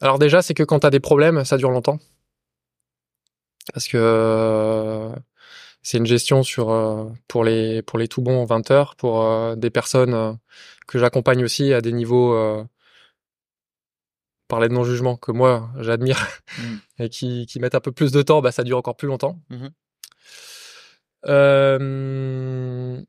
Alors 0.00 0.18
déjà, 0.18 0.40
c'est 0.40 0.54
que 0.54 0.62
quand 0.62 0.80
tu 0.80 0.86
as 0.86 0.90
des 0.90 0.98
problèmes, 0.98 1.44
ça 1.44 1.58
dure 1.58 1.70
longtemps. 1.70 1.98
Parce 3.74 3.86
que 3.86 3.98
euh, 3.98 5.14
c'est 5.82 5.98
une 5.98 6.06
gestion 6.06 6.42
sur 6.42 7.14
pour 7.28 7.44
les 7.44 7.82
pour 7.82 7.98
les 7.98 8.08
tout 8.08 8.22
bons 8.22 8.44
20 8.44 8.70
heures 8.70 8.96
pour 8.96 9.56
des 9.56 9.70
personnes 9.70 10.38
que 10.88 10.98
j'accompagne 10.98 11.44
aussi 11.44 11.72
à 11.72 11.80
des 11.80 11.92
niveaux 11.92 12.66
parler 14.50 14.68
de 14.68 14.74
non-jugement 14.74 15.16
que 15.16 15.32
moi 15.32 15.70
j'admire 15.78 16.28
mmh. 16.58 16.62
et 17.04 17.08
qui, 17.08 17.46
qui 17.46 17.60
mettent 17.60 17.74
un 17.74 17.80
peu 17.80 17.92
plus 17.92 18.12
de 18.12 18.20
temps, 18.20 18.42
bah, 18.42 18.52
ça 18.52 18.62
dure 18.64 18.76
encore 18.76 18.96
plus 18.96 19.08
longtemps. 19.08 19.40
Mmh. 19.48 19.68
Euh... 21.26 23.00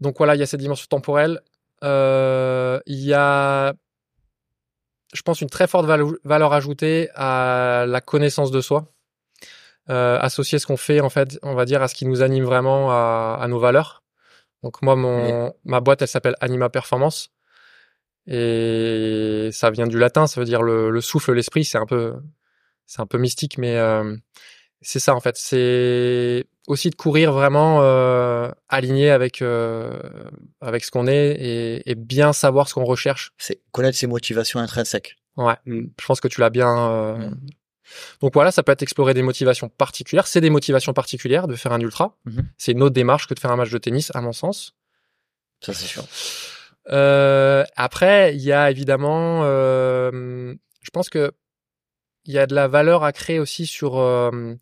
Donc 0.00 0.18
voilà, 0.18 0.34
il 0.34 0.38
y 0.38 0.42
a 0.42 0.46
cette 0.46 0.60
dimension 0.60 0.86
temporelle. 0.88 1.40
Euh, 1.84 2.80
il 2.86 3.00
y 3.00 3.14
a, 3.14 3.74
je 5.12 5.22
pense, 5.22 5.40
une 5.40 5.50
très 5.50 5.66
forte 5.66 5.86
valeur 5.86 6.52
ajoutée 6.52 7.08
à 7.14 7.84
la 7.86 8.00
connaissance 8.00 8.50
de 8.50 8.60
soi. 8.60 8.92
Euh, 9.90 10.18
associer 10.20 10.58
ce 10.58 10.66
qu'on 10.66 10.76
fait, 10.76 11.00
en 11.00 11.08
fait, 11.08 11.38
on 11.42 11.54
va 11.54 11.64
dire, 11.64 11.82
à 11.82 11.88
ce 11.88 11.94
qui 11.94 12.06
nous 12.06 12.22
anime 12.22 12.44
vraiment, 12.44 12.90
à, 12.90 13.38
à 13.40 13.48
nos 13.48 13.58
valeurs. 13.58 14.02
Donc 14.62 14.82
moi, 14.82 14.96
mon, 14.96 15.54
ma 15.64 15.80
boîte, 15.80 16.02
elle 16.02 16.08
s'appelle 16.08 16.36
Anima 16.40 16.68
Performance. 16.68 17.30
Et 18.30 19.48
ça 19.52 19.70
vient 19.70 19.86
du 19.86 19.98
latin, 19.98 20.26
ça 20.26 20.40
veut 20.40 20.44
dire 20.44 20.62
le, 20.62 20.90
le 20.90 21.00
souffle, 21.00 21.32
l'esprit. 21.32 21.64
C'est 21.64 21.78
un 21.78 21.86
peu, 21.86 22.14
c'est 22.86 23.00
un 23.00 23.06
peu 23.06 23.16
mystique, 23.16 23.56
mais 23.56 23.76
euh, 23.76 24.16
c'est 24.82 24.98
ça 24.98 25.14
en 25.14 25.20
fait. 25.20 25.36
C'est 25.38 26.46
aussi 26.66 26.90
de 26.90 26.94
courir 26.94 27.32
vraiment 27.32 27.80
euh, 27.82 28.50
aligné 28.68 29.10
avec 29.10 29.40
euh, 29.40 29.98
avec 30.60 30.84
ce 30.84 30.90
qu'on 30.90 31.06
est 31.06 31.30
et, 31.30 31.90
et, 31.90 31.94
bien 31.94 32.34
savoir 32.34 32.68
ce 32.68 32.74
qu'on 32.74 32.84
recherche. 32.84 33.32
C'est 33.38 33.62
connaître 33.72 33.96
ses 33.96 34.06
motivations 34.06 34.60
intrinsèques. 34.60 35.16
Ouais, 35.38 35.56
mm. 35.64 35.86
je 35.98 36.06
pense 36.06 36.20
que 36.20 36.28
tu 36.28 36.40
l'as 36.40 36.50
bien. 36.50 37.16
Mm. 37.16 37.36
Donc 38.20 38.34
voilà, 38.34 38.50
ça 38.50 38.62
peut 38.62 38.72
être 38.72 38.82
explorer 38.82 39.14
des 39.14 39.22
motivations 39.22 39.70
particulières. 39.70 40.26
C'est 40.26 40.42
des 40.42 40.50
motivations 40.50 40.92
particulières 40.92 41.48
de 41.48 41.54
faire 41.54 41.72
un 41.72 41.80
ultra. 41.80 42.18
Mm 42.26 42.30
-hmm. 42.30 42.44
C'est 42.58 42.72
une 42.72 42.82
autre 42.82 42.94
démarche 42.94 43.26
que 43.26 43.32
de 43.32 43.40
faire 43.40 43.52
un 43.52 43.56
match 43.56 43.70
de 43.70 43.78
tennis, 43.78 44.10
à 44.14 44.20
mon 44.20 44.34
sens. 44.34 44.74
Ça 45.64 45.72
c'est 45.72 45.86
sûr. 45.86 46.04
Euh, 46.90 47.64
après, 47.76 48.34
il 48.34 48.42
y 48.42 48.52
a 48.52 48.70
évidemment, 48.70 49.42
euh, 49.44 50.54
je 50.82 50.90
pense 50.90 51.08
que 51.08 51.32
il 52.24 52.34
y 52.34 52.38
a 52.38 52.46
de 52.46 52.54
la 52.54 52.68
valeur 52.68 53.04
à 53.04 53.12
créer 53.12 53.38
aussi 53.38 53.66
sur 53.66 53.98
euh, 53.98 54.54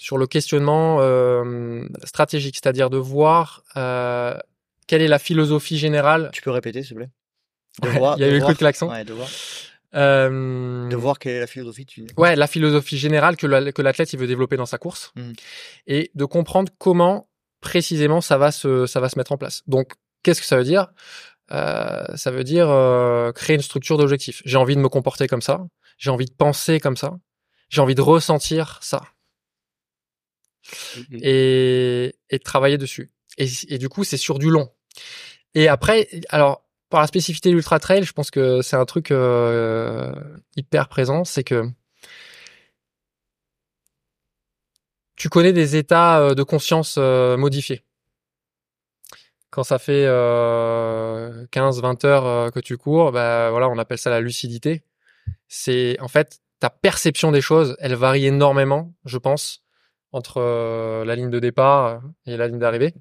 sur 0.00 0.18
le 0.18 0.26
questionnement 0.26 0.98
euh, 1.00 1.86
stratégique, 2.04 2.56
c'est-à-dire 2.56 2.90
de 2.90 2.96
voir 2.96 3.62
euh, 3.76 4.36
quelle 4.86 5.02
est 5.02 5.08
la 5.08 5.18
philosophie 5.18 5.78
générale. 5.78 6.30
Tu 6.32 6.42
peux 6.42 6.50
répéter, 6.50 6.82
s'il 6.82 6.90
te 6.90 6.94
plaît? 6.96 7.10
De 7.82 7.88
voir, 7.88 8.16
il 8.18 8.20
y 8.20 8.24
a 8.24 8.28
eu 8.28 8.38
le 8.38 8.44
coup 8.44 8.52
de 8.52 8.58
klaxon. 8.58 8.88
Ouais, 8.88 9.04
de 9.04 9.12
voir. 9.12 9.28
Euh, 9.96 10.88
de 10.88 10.96
voir 10.96 11.20
quelle 11.20 11.34
est 11.34 11.40
la 11.40 11.46
philosophie. 11.46 11.86
Tu... 11.86 12.04
Ouais, 12.16 12.34
la 12.34 12.48
philosophie 12.48 12.98
générale 12.98 13.36
que 13.36 13.46
l'athlète 13.46 14.12
il 14.12 14.18
veut 14.18 14.26
développer 14.26 14.56
dans 14.56 14.66
sa 14.66 14.76
course 14.76 15.12
mmh. 15.14 15.32
et 15.86 16.10
de 16.14 16.24
comprendre 16.24 16.72
comment 16.78 17.28
précisément 17.60 18.20
ça 18.20 18.36
va 18.36 18.50
se 18.50 18.86
ça 18.86 18.98
va 18.98 19.08
se 19.08 19.16
mettre 19.18 19.30
en 19.30 19.36
place. 19.36 19.62
Donc, 19.68 19.92
qu'est-ce 20.24 20.40
que 20.40 20.46
ça 20.46 20.56
veut 20.56 20.64
dire? 20.64 20.88
Euh, 21.52 22.04
ça 22.16 22.30
veut 22.30 22.44
dire 22.44 22.70
euh, 22.70 23.32
créer 23.32 23.56
une 23.56 23.62
structure 23.62 23.98
d'objectifs. 23.98 24.42
J'ai 24.44 24.56
envie 24.56 24.76
de 24.76 24.80
me 24.80 24.88
comporter 24.88 25.26
comme 25.26 25.42
ça, 25.42 25.66
j'ai 25.98 26.10
envie 26.10 26.24
de 26.26 26.32
penser 26.32 26.80
comme 26.80 26.96
ça, 26.96 27.18
j'ai 27.68 27.80
envie 27.80 27.94
de 27.94 28.00
ressentir 28.00 28.78
ça. 28.82 29.02
Mmh 30.96 31.18
Et, 31.20 32.16
et 32.30 32.38
de 32.38 32.42
travailler 32.42 32.78
dessus. 32.78 33.12
Et, 33.36 33.48
et 33.68 33.78
du 33.78 33.88
coup, 33.88 34.04
c'est 34.04 34.16
sur 34.16 34.38
du 34.38 34.48
long. 34.48 34.70
Et 35.54 35.68
après, 35.68 36.08
alors, 36.30 36.64
par 36.88 37.00
la 37.00 37.06
spécificité 37.06 37.50
de 37.50 37.54
l'ultra 37.54 37.78
trail, 37.78 38.04
je 38.04 38.12
pense 38.12 38.30
que 38.30 38.62
c'est 38.62 38.76
un 38.76 38.84
truc 38.86 39.10
euh, 39.10 40.12
hyper 40.56 40.88
présent, 40.88 41.24
c'est 41.24 41.44
que 41.44 41.68
tu 45.16 45.28
connais 45.28 45.52
des 45.52 45.76
états 45.76 46.34
de 46.34 46.42
conscience 46.42 46.96
modifiés 46.96 47.84
quand 49.54 49.62
ça 49.62 49.78
fait 49.78 50.04
euh, 50.06 51.46
15-20 51.52 52.04
heures 52.06 52.26
euh, 52.26 52.50
que 52.50 52.58
tu 52.58 52.76
cours, 52.76 53.12
bah 53.12 53.50
voilà, 53.52 53.68
on 53.68 53.78
appelle 53.78 53.98
ça 53.98 54.10
la 54.10 54.20
lucidité. 54.20 54.82
C'est 55.46 55.96
en 56.00 56.08
fait, 56.08 56.40
ta 56.58 56.70
perception 56.70 57.30
des 57.30 57.40
choses, 57.40 57.76
elle 57.78 57.94
varie 57.94 58.26
énormément, 58.26 58.92
je 59.04 59.16
pense, 59.16 59.62
entre 60.10 60.38
euh, 60.40 61.04
la 61.04 61.14
ligne 61.14 61.30
de 61.30 61.38
départ 61.38 62.00
et 62.26 62.36
la 62.36 62.48
ligne 62.48 62.58
d'arrivée. 62.58 62.94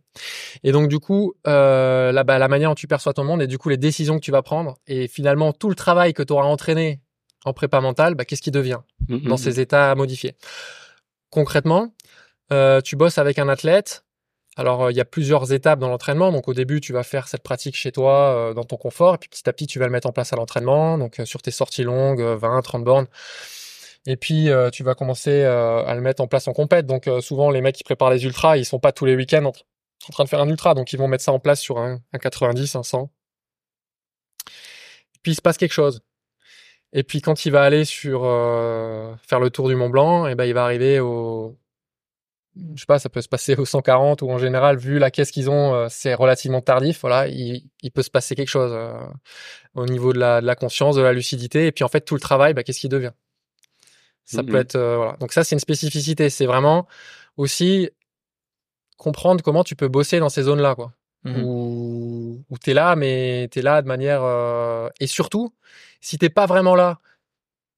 Et 0.64 0.72
donc 0.72 0.90
du 0.90 1.00
coup, 1.00 1.34
euh, 1.48 2.12
la, 2.12 2.24
bah, 2.24 2.38
la 2.38 2.48
manière 2.48 2.70
dont 2.70 2.76
tu 2.76 2.88
perçois 2.88 3.14
ton 3.14 3.24
monde 3.24 3.42
et 3.42 3.48
du 3.48 3.58
coup 3.58 3.70
les 3.70 3.78
décisions 3.78 4.16
que 4.20 4.24
tu 4.24 4.32
vas 4.32 4.44
prendre 4.44 4.78
et 4.86 5.08
finalement 5.08 5.54
tout 5.54 5.70
le 5.70 5.76
travail 5.76 6.14
que 6.14 6.22
tu 6.22 6.34
auras 6.34 6.46
entraîné 6.46 7.02
en 7.46 7.54
prépa 7.54 7.82
mentale, 7.82 8.14
bah, 8.14 8.26
qu'est-ce 8.26 8.44
qui 8.44 8.52
devient 8.52 8.80
Mhm. 9.10 9.28
dans 9.28 9.38
ces 9.38 9.60
états 9.60 9.96
modifiés 9.96 10.36
Concrètement, 11.30 11.94
euh, 12.52 12.80
tu 12.82 12.96
bosses 12.96 13.18
avec 13.18 13.40
un 13.40 13.50
athlète. 13.50 14.03
Alors, 14.56 14.84
euh, 14.84 14.92
il 14.92 14.98
y 14.98 15.02
a 15.02 15.06
plusieurs 15.06 15.52
étapes 15.52 15.80
dans 15.80 15.90
l'entraînement. 15.90 16.32
Donc, 16.32 16.48
au 16.48 16.54
début, 16.54 16.80
tu 16.80 16.94
vas 16.94 17.04
faire 17.04 17.28
cette 17.28 17.42
pratique 17.44 17.76
chez 17.76 17.92
toi, 17.92 18.50
euh, 18.52 18.54
dans 18.54 18.64
ton 18.64 18.78
confort. 18.78 19.16
Et 19.16 19.18
puis, 19.18 19.30
petit 19.30 19.50
à 19.50 19.54
petit, 19.54 19.68
tu 19.68 19.80
vas 19.80 19.86
le 19.86 19.92
mettre 19.92 20.08
en 20.08 20.12
place 20.12 20.32
à 20.34 20.36
l'entraînement. 20.36 20.98
Donc, 20.98 21.20
euh, 21.20 21.26
sur 21.26 21.42
tes 21.42 21.52
sorties 21.52 21.84
longues, 21.84 22.22
euh, 22.22 22.36
20, 22.36 22.62
30 22.62 22.84
bornes. 22.84 23.08
Et 24.06 24.18
puis, 24.18 24.50
tu 24.74 24.84
vas 24.84 24.96
commencer 24.96 25.44
à 25.44 25.96
le 25.96 26.02
mettre 26.02 26.22
en 26.22 26.28
place 26.28 26.50
en 26.50 26.54
compète. 26.54 26.86
Donc, 26.86 27.10
souvent, 27.22 27.50
les 27.52 27.62
mecs 27.62 27.76
qui 27.76 27.86
préparent 27.86 28.10
les 28.10 28.26
ultras, 28.26 28.58
ils 28.58 28.66
sont 28.66 28.80
pas 28.80 28.92
tous 28.92 29.06
les 29.06 29.16
week-ends 29.16 29.46
en, 29.46 29.54
train 30.12 30.26
de 30.26 30.30
faire 30.30 30.42
un 30.42 30.50
ultra. 30.50 30.74
Donc, 30.74 30.92
ils 30.92 31.00
vont 31.00 31.08
mettre 31.08 31.24
ça 31.24 31.32
en 31.32 31.40
place 31.40 31.62
sur 31.62 31.78
un, 31.80 32.02
un 32.12 32.18
90, 32.20 32.76
un 32.76 32.84
100. 32.84 33.10
Puis, 35.22 35.32
il 35.32 35.36
se 35.36 35.42
passe 35.42 35.58
quelque 35.58 35.72
chose. 35.72 36.02
Et 36.92 37.04
puis, 37.04 37.22
quand 37.22 37.46
il 37.46 37.52
va 37.52 37.64
aller 37.64 37.86
sur 37.86 38.24
faire 39.24 39.40
le 39.40 39.50
tour 39.50 39.70
du 39.70 39.76
Mont 39.76 39.90
Blanc, 39.90 40.28
et 40.28 40.36
ben, 40.36 40.44
il 40.44 40.54
va 40.54 40.66
arriver 40.66 41.00
au, 41.00 41.58
je 42.76 42.80
sais 42.82 42.86
pas, 42.86 43.00
ça 43.00 43.10
peut 43.10 43.22
se 43.22 43.28
passer 43.28 43.56
au 43.56 43.66
140 43.66 44.22
ou 44.22 44.30
en 44.30 44.38
général, 44.38 44.78
vu 44.78 45.00
la 45.00 45.12
caisse 45.12 45.32
qu'ils 45.32 45.50
ont, 45.50 45.74
euh, 45.74 45.88
c'est 45.90 46.14
relativement 46.14 46.62
tardif. 46.62 47.02
Voilà, 47.02 47.28
il, 47.28 47.64
il 47.82 47.92
peut 47.92 48.04
se 48.04 48.12
passer 48.12 48.36
quelque 48.36 48.50
chose 48.50 48.72
euh, 48.74 48.94
au 49.74 49.86
niveau 49.86 50.14
de 50.14 50.20
la, 50.20 50.42
de 50.42 50.46
la 50.46 50.56
conscience, 50.56 50.96
de 50.96 51.02
la 51.02 51.14
lucidité, 51.14 51.68
et 51.68 51.72
puis 51.72 51.84
en 51.84 51.88
fait 51.88 52.02
tout 52.02 52.16
le 52.16 52.22
travail, 52.22 52.54
bah, 52.54 52.64
qu'est-ce 52.64 52.80
qui 52.80 52.90
devient? 52.90 53.14
Ça 54.26 54.44
peut 54.44 54.56
être 54.56 54.76
euh, 54.76 54.96
voilà. 54.98 55.18
Donc 55.20 55.34
ça, 55.34 55.44
c'est 55.44 55.54
une 55.56 55.60
spécificité. 55.60 56.30
C'est 56.30 56.46
vraiment 56.46 56.88
aussi 57.36 57.90
comprendre 58.98 59.44
comment 59.44 59.64
tu 59.64 59.76
peux 59.76 59.90
bosser 59.90 60.20
dans 60.20 60.30
ces 60.30 60.44
zones-là, 60.44 60.76
quoi. 60.76 60.94
Mhm. 61.26 61.44
Où, 61.44 62.44
où 62.50 62.58
t'es 62.58 62.74
là, 62.74 62.96
mais 62.96 63.48
t'es 63.52 63.62
là 63.62 63.82
de 63.82 63.88
manière 63.88 64.24
euh, 64.24 64.90
et 65.00 65.08
surtout, 65.08 65.54
si 66.02 66.18
t'es 66.18 66.30
pas 66.30 66.46
vraiment 66.46 66.76
là 66.76 67.00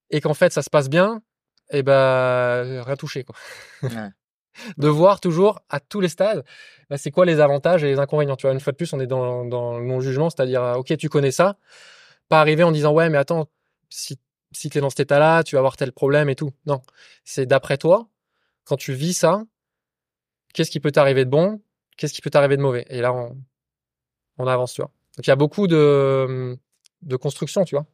et 0.09 0.19
qu'en 0.19 0.34
fait 0.34 0.51
ça 0.51 0.63
se 0.63 0.69
passe 0.69 0.89
bien, 0.89 1.21
et 1.69 1.84
ben 1.84 2.82
rien 2.82 2.95
touché, 2.95 3.23
quoi 3.23 3.36
Ouais. 3.84 4.09
de 4.77 4.87
voir 4.87 5.19
toujours 5.19 5.61
à 5.69 5.79
tous 5.79 6.01
les 6.01 6.09
stades, 6.09 6.43
bah, 6.89 6.97
c'est 6.97 7.11
quoi 7.11 7.25
les 7.25 7.39
avantages 7.39 7.83
et 7.83 7.87
les 7.87 7.99
inconvénients. 7.99 8.35
Tu 8.35 8.47
vois, 8.47 8.53
une 8.53 8.59
fois 8.59 8.71
de 8.71 8.77
plus, 8.77 8.91
on 8.93 8.99
est 8.99 9.07
dans, 9.07 9.45
dans 9.45 9.77
le 9.79 9.85
non-jugement, 9.85 10.29
c'est-à-dire, 10.29 10.63
euh, 10.63 10.75
ok, 10.75 10.95
tu 10.97 11.09
connais 11.09 11.31
ça, 11.31 11.57
pas 12.29 12.41
arriver 12.41 12.63
en 12.63 12.71
disant, 12.71 12.93
ouais, 12.93 13.09
mais 13.09 13.17
attends, 13.17 13.47
si, 13.89 14.19
si 14.51 14.69
tu 14.69 14.77
es 14.77 14.81
dans 14.81 14.89
cet 14.89 15.01
état-là, 15.01 15.43
tu 15.43 15.55
vas 15.55 15.59
avoir 15.59 15.77
tel 15.77 15.91
problème 15.91 16.29
et 16.29 16.35
tout. 16.35 16.51
Non, 16.65 16.81
c'est 17.23 17.45
d'après 17.45 17.77
toi, 17.77 18.07
quand 18.65 18.77
tu 18.77 18.93
vis 18.93 19.13
ça, 19.13 19.43
qu'est-ce 20.53 20.71
qui 20.71 20.79
peut 20.79 20.91
t'arriver 20.91 21.25
de 21.25 21.29
bon, 21.29 21.61
qu'est-ce 21.97 22.13
qui 22.13 22.21
peut 22.21 22.29
t'arriver 22.29 22.57
de 22.57 22.61
mauvais? 22.61 22.85
Et 22.89 23.01
là, 23.01 23.13
on, 23.13 23.37
on 24.37 24.47
avance, 24.47 24.73
tu 24.73 24.81
vois. 24.81 24.91
Donc, 25.17 25.27
il 25.27 25.29
y 25.29 25.33
a 25.33 25.35
beaucoup 25.35 25.67
de, 25.67 26.57
de 27.01 27.15
construction, 27.15 27.63
tu 27.65 27.75
vois. 27.75 27.85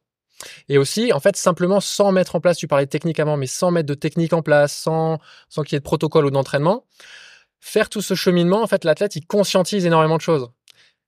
Et 0.69 0.77
aussi, 0.77 1.13
en 1.13 1.19
fait, 1.19 1.35
simplement 1.35 1.79
sans 1.79 2.11
mettre 2.11 2.35
en 2.35 2.39
place, 2.41 2.57
tu 2.57 2.67
parlais 2.67 2.85
de 2.85 2.89
technique 2.89 3.19
avant, 3.19 3.37
mais 3.37 3.47
sans 3.47 3.71
mettre 3.71 3.87
de 3.87 3.93
technique 3.93 4.33
en 4.33 4.41
place, 4.41 4.75
sans, 4.75 5.19
sans 5.49 5.63
qu'il 5.63 5.75
y 5.75 5.77
ait 5.77 5.79
de 5.79 5.83
protocole 5.85 6.25
ou 6.25 6.31
d'entraînement, 6.31 6.85
faire 7.59 7.89
tout 7.89 8.01
ce 8.01 8.15
cheminement, 8.15 8.61
en 8.63 8.67
fait, 8.67 8.83
l'athlète, 8.83 9.15
il 9.15 9.25
conscientise 9.25 9.85
énormément 9.85 10.17
de 10.17 10.21
choses. 10.21 10.49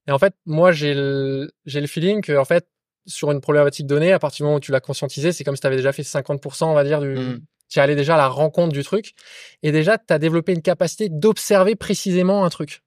Et 0.06 0.12
en 0.12 0.18
fait, 0.18 0.34
moi, 0.46 0.70
j'ai 0.72 0.94
le, 0.94 1.50
j'ai 1.66 1.80
le 1.80 1.86
feeling 1.86 2.20
que, 2.20 2.36
en 2.36 2.44
fait, 2.44 2.68
sur 3.06 3.30
une 3.32 3.40
problématique 3.40 3.86
donnée, 3.86 4.12
à 4.12 4.18
partir 4.18 4.38
du 4.38 4.42
moment 4.44 4.56
où 4.56 4.60
tu 4.60 4.70
l'as 4.72 4.80
conscientisé, 4.80 5.32
c'est 5.32 5.44
comme 5.44 5.56
si 5.56 5.60
tu 5.60 5.66
avais 5.66 5.76
déjà 5.76 5.92
fait 5.92 6.02
50%, 6.04 6.70
on 6.70 6.74
va 6.74 6.84
dire, 6.84 7.00
du, 7.00 7.08
Mhm. 7.08 7.40
tu 7.68 7.78
es 7.78 7.82
allé 7.82 7.96
déjà 7.96 8.14
à 8.14 8.18
la 8.18 8.28
rencontre 8.28 8.72
du 8.72 8.84
truc. 8.84 9.14
Et 9.62 9.72
déjà, 9.72 9.98
tu 9.98 10.12
as 10.12 10.18
développé 10.18 10.52
une 10.52 10.62
capacité 10.62 11.08
d'observer 11.08 11.74
précisément 11.74 12.44
un 12.44 12.50
truc. 12.50 12.82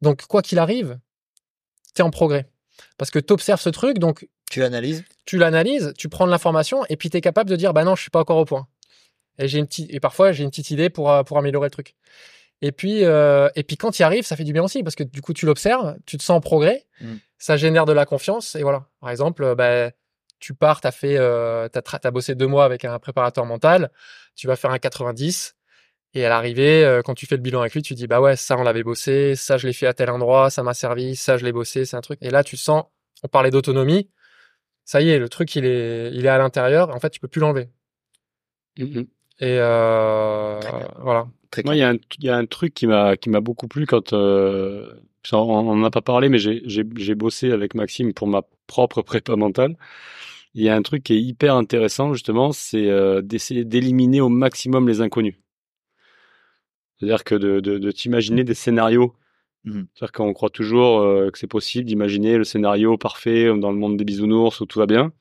Donc, 0.00 0.26
quoi 0.26 0.42
qu'il 0.42 0.58
arrive, 0.58 0.98
tu 1.94 2.02
es 2.02 2.04
en 2.04 2.10
progrès. 2.10 2.46
Parce 2.98 3.10
que 3.10 3.18
tu 3.18 3.32
observes 3.32 3.60
ce 3.60 3.70
truc, 3.70 3.98
donc 3.98 4.28
Tu 4.50 4.62
analyses. 4.62 5.04
tu 5.26 5.36
l'analyses, 5.38 5.92
tu 5.98 6.08
prends 6.08 6.26
de 6.26 6.30
l'information 6.30 6.84
et 6.88 6.96
puis 6.96 7.10
tu 7.10 7.16
es 7.16 7.20
capable 7.20 7.50
de 7.50 7.56
dire 7.56 7.72
bah 7.72 7.84
non, 7.84 7.94
je 7.96 8.02
suis 8.02 8.10
pas 8.10 8.20
encore 8.20 8.36
au 8.38 8.44
point. 8.44 8.66
Et 9.38 9.48
j'ai 9.48 9.58
une 9.58 9.66
petite 9.66 9.92
et 9.92 9.98
parfois 10.00 10.30
j'ai 10.32 10.44
une 10.44 10.50
petite 10.50 10.70
idée 10.70 10.90
pour 10.90 11.10
euh, 11.10 11.22
pour 11.24 11.38
améliorer 11.38 11.66
le 11.66 11.70
truc. 11.70 11.94
Et 12.62 12.70
puis 12.70 13.04
euh, 13.04 13.48
et 13.56 13.62
puis 13.64 13.76
quand 13.76 13.90
tu 13.90 14.00
y 14.00 14.04
arrives, 14.04 14.24
ça 14.24 14.36
fait 14.36 14.44
du 14.44 14.52
bien 14.52 14.62
aussi 14.62 14.82
parce 14.84 14.94
que 14.94 15.02
du 15.02 15.20
coup 15.22 15.32
tu 15.32 15.44
l'observes, 15.46 15.96
tu 16.06 16.16
te 16.18 16.22
sens 16.22 16.36
en 16.36 16.40
progrès, 16.40 16.86
Mm. 17.00 17.14
ça 17.38 17.56
génère 17.56 17.84
de 17.86 17.92
la 17.92 18.06
confiance 18.06 18.54
et 18.54 18.62
voilà. 18.62 18.86
Par 19.00 19.10
exemple, 19.10 19.42
euh, 19.42 19.54
bah 19.56 19.90
tu 20.38 20.54
pars, 20.54 20.80
t'as 20.80 20.92
fait 20.92 21.16
euh, 21.16 21.68
t'as 21.68 21.80
tra- 21.80 21.98
t'as 21.98 22.10
bossé 22.12 22.34
deux 22.36 22.46
mois 22.46 22.64
avec 22.64 22.84
un 22.84 22.98
préparateur 23.00 23.44
mental, 23.46 23.90
tu 24.36 24.46
vas 24.46 24.54
faire 24.56 24.70
un 24.70 24.78
90 24.78 25.56
et 26.14 26.24
à 26.24 26.28
l'arrivée 26.28 26.84
euh, 26.84 27.02
quand 27.02 27.14
tu 27.14 27.26
fais 27.26 27.34
le 27.36 27.42
bilan 27.42 27.60
avec 27.60 27.74
lui, 27.74 27.82
tu 27.82 27.94
dis 27.94 28.06
bah 28.06 28.20
ouais, 28.20 28.36
ça 28.36 28.56
on 28.56 28.62
l'avait 28.62 28.84
bossé, 28.84 29.34
ça 29.34 29.56
je 29.58 29.66
l'ai 29.66 29.72
fait 29.72 29.86
à 29.88 29.94
tel 29.94 30.10
endroit, 30.10 30.50
ça 30.50 30.62
m'a 30.62 30.74
servi, 30.74 31.16
ça 31.16 31.36
je 31.38 31.44
l'ai 31.44 31.50
bossé, 31.52 31.84
c'est 31.86 31.96
un 31.96 32.00
truc. 32.02 32.18
Et 32.22 32.30
là 32.30 32.44
tu 32.44 32.56
sens 32.56 32.84
on 33.24 33.28
parlait 33.28 33.50
d'autonomie, 33.50 34.10
ça 34.84 35.00
y 35.02 35.10
est, 35.10 35.18
le 35.18 35.28
truc 35.28 35.54
il 35.56 35.64
est 35.64 36.10
il 36.14 36.26
est 36.26 36.28
à 36.28 36.38
l'intérieur, 36.38 36.90
en 36.94 37.00
fait 37.00 37.10
tu 37.10 37.20
peux 37.20 37.28
plus 37.28 37.40
l'enlever. 37.40 37.68
Mhm. 38.78 39.06
Et 39.40 39.56
euh, 39.60 40.60
voilà. 41.00 41.26
Très 41.50 41.62
Moi, 41.64 41.76
il 41.76 41.78
y, 41.78 41.82
a 41.82 41.90
un- 41.90 41.98
il 42.18 42.24
y 42.24 42.28
a 42.28 42.36
un 42.36 42.46
truc 42.46 42.74
qui 42.74 42.86
m'a 42.86 43.16
qui 43.16 43.30
m'a 43.30 43.40
beaucoup 43.40 43.68
plu 43.68 43.86
quand 43.86 44.12
euh, 44.12 44.92
on 45.32 45.36
on 45.38 45.70
en 45.70 45.84
a 45.84 45.90
pas 45.90 46.02
parlé, 46.02 46.28
mais 46.28 46.38
j'ai 46.38 46.62
j'ai 46.66 46.84
j'ai 46.96 47.14
bossé 47.14 47.52
avec 47.52 47.74
Maxime 47.74 48.12
pour 48.12 48.26
ma 48.28 48.42
propre 48.66 49.02
prépa 49.02 49.36
mentale. 49.36 49.76
Il 50.54 50.62
y 50.64 50.68
a 50.68 50.76
un 50.76 50.82
truc 50.82 51.04
qui 51.04 51.14
est 51.14 51.20
hyper 51.22 51.54
intéressant 51.56 52.12
justement, 52.14 52.52
c'est 52.52 52.88
euh, 52.90 53.22
d'essayer 53.22 53.64
d'éliminer 53.64 54.20
au 54.20 54.28
maximum 54.28 54.88
les 54.88 55.00
inconnus. 55.00 55.36
C'est-à-dire 56.98 57.22
que 57.24 57.34
de 57.36 57.60
de, 57.60 57.78
de 57.78 57.90
t'imaginer 57.92 58.42
des 58.44 58.54
scénarios. 58.54 59.14
Mhm. 59.64 59.86
C'est-à-dire 59.94 60.12
qu'on 60.12 60.32
croit 60.34 60.50
toujours 60.50 61.00
euh, 61.00 61.30
que 61.30 61.38
c'est 61.38 61.46
possible 61.46 61.86
d'imaginer 61.86 62.36
le 62.36 62.44
scénario 62.44 62.98
parfait 62.98 63.46
dans 63.58 63.70
le 63.70 63.78
monde 63.78 63.96
des 63.96 64.04
bisounours 64.04 64.60
où 64.60 64.66
tout 64.66 64.78
va 64.78 64.86
bien. 64.86 65.12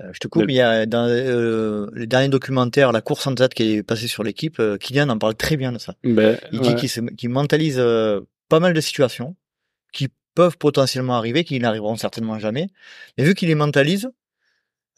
Euh, 0.00 0.10
je 0.12 0.20
te 0.20 0.28
coupe, 0.28 0.44
il 0.48 0.54
y 0.54 0.60
a 0.60 0.86
dans 0.86 1.06
euh, 1.08 1.88
le 1.92 2.06
dernier 2.06 2.28
documentaire, 2.28 2.92
La 2.92 3.00
course 3.00 3.26
en 3.26 3.34
tête 3.34 3.54
qui 3.54 3.74
est 3.74 3.82
passé 3.82 4.06
sur 4.06 4.22
l'équipe, 4.22 4.60
euh, 4.60 4.76
Kylian 4.76 5.08
en 5.08 5.18
parle 5.18 5.34
très 5.34 5.56
bien 5.56 5.72
de 5.72 5.78
ça. 5.78 5.94
Ben, 6.04 6.38
Il 6.52 6.60
ouais. 6.60 6.68
dit 6.68 6.74
qu'il 6.76 6.88
se- 6.88 7.00
qu'il 7.00 7.30
mentalise 7.30 7.78
euh, 7.80 8.20
pas 8.48 8.60
mal 8.60 8.72
de 8.72 8.80
situations 8.80 9.34
qui 9.92 10.08
peuvent 10.34 10.58
potentiellement 10.58 11.14
arriver, 11.16 11.42
qui 11.42 11.58
n'arriveront 11.58 11.96
certainement 11.96 12.38
jamais. 12.38 12.68
Mais 13.16 13.24
vu 13.24 13.34
qu'il 13.34 13.48
les 13.48 13.56
mentalise, 13.56 14.06
euh, 14.06 14.10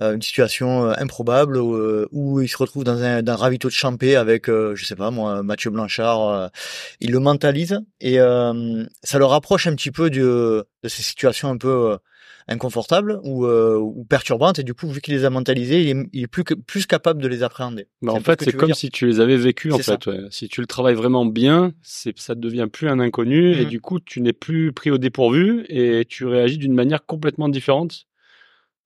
une 0.01 0.22
situation 0.22 0.86
euh, 0.86 0.94
improbable 0.98 1.57
où, 1.59 1.74
euh, 1.74 2.09
où 2.12 2.40
il 2.40 2.48
se 2.48 2.57
retrouve 2.57 2.84
dans 2.84 3.03
un, 3.03 3.22
dans 3.22 3.32
un 3.34 3.36
ravito 3.36 3.68
de 3.68 3.72
champé 3.72 4.16
avec, 4.16 4.48
euh, 4.48 4.74
je 4.74 4.84
sais 4.86 4.96
pas 4.96 5.11
moi, 5.11 5.42
Mathieu 5.42 5.70
Blanchard, 5.70 6.28
euh, 6.28 6.48
il 7.01 7.11
le 7.12 7.18
mentalise 7.20 7.80
et 8.01 8.18
euh, 8.20 8.84
ça 9.03 9.18
le 9.18 9.24
rapproche 9.26 9.66
un 9.66 9.74
petit 9.74 9.90
peu 9.90 10.09
de, 10.11 10.64
de 10.82 10.88
ces 10.88 11.03
situations 11.03 11.51
un 11.51 11.57
peu 11.59 11.92
euh, 11.92 11.96
inconfortables 12.48 13.20
ou, 13.22 13.44
euh, 13.46 13.76
ou 13.78 14.05
perturbantes 14.05 14.59
et 14.59 14.62
du 14.64 14.74
coup 14.74 14.88
vu 14.88 15.01
qu'il 15.01 15.14
les 15.14 15.24
a 15.24 15.30
mentalisées, 15.30 15.82
il 15.82 15.88
est, 15.90 16.07
il 16.12 16.22
est 16.24 16.26
plus, 16.26 16.44
que- 16.44 16.55
plus 16.55 16.86
capable 16.86 17.22
de 17.22 17.28
les 17.28 17.42
appréhender. 17.42 17.86
Bah, 18.03 18.12
en 18.12 18.20
fait, 18.20 18.42
c'est 18.42 18.53
comme 18.53 18.66
dire. 18.68 18.76
si 18.76 18.90
tu 18.90 19.07
les 19.07 19.20
avais 19.20 19.36
vécus, 19.36 19.72
en 19.72 19.78
fait. 19.78 20.07
ouais. 20.07 20.18
Si 20.30 20.48
tu 20.48 20.61
le 20.61 20.66
travailles 20.66 20.94
vraiment 20.94 21.26
bien, 21.26 21.72
c'est, 21.82 22.18
ça 22.18 22.34
devient 22.34 22.66
plus 22.72 22.88
un 22.88 22.98
inconnu 22.98 23.53
et 23.55 23.64
Mhm. 23.64 23.68
du 23.70 23.80
coup, 23.80 24.01
tu 24.01 24.20
n'es 24.20 24.32
plus 24.32 24.72
pris 24.72 24.90
au 24.90 24.98
dépourvu 24.98 25.64
et 25.68 26.05
tu 26.09 26.24
réagis 26.26 26.59
d'une 26.59 26.74
manière 26.74 27.05
complètement 27.07 27.48
différente. 27.48 28.07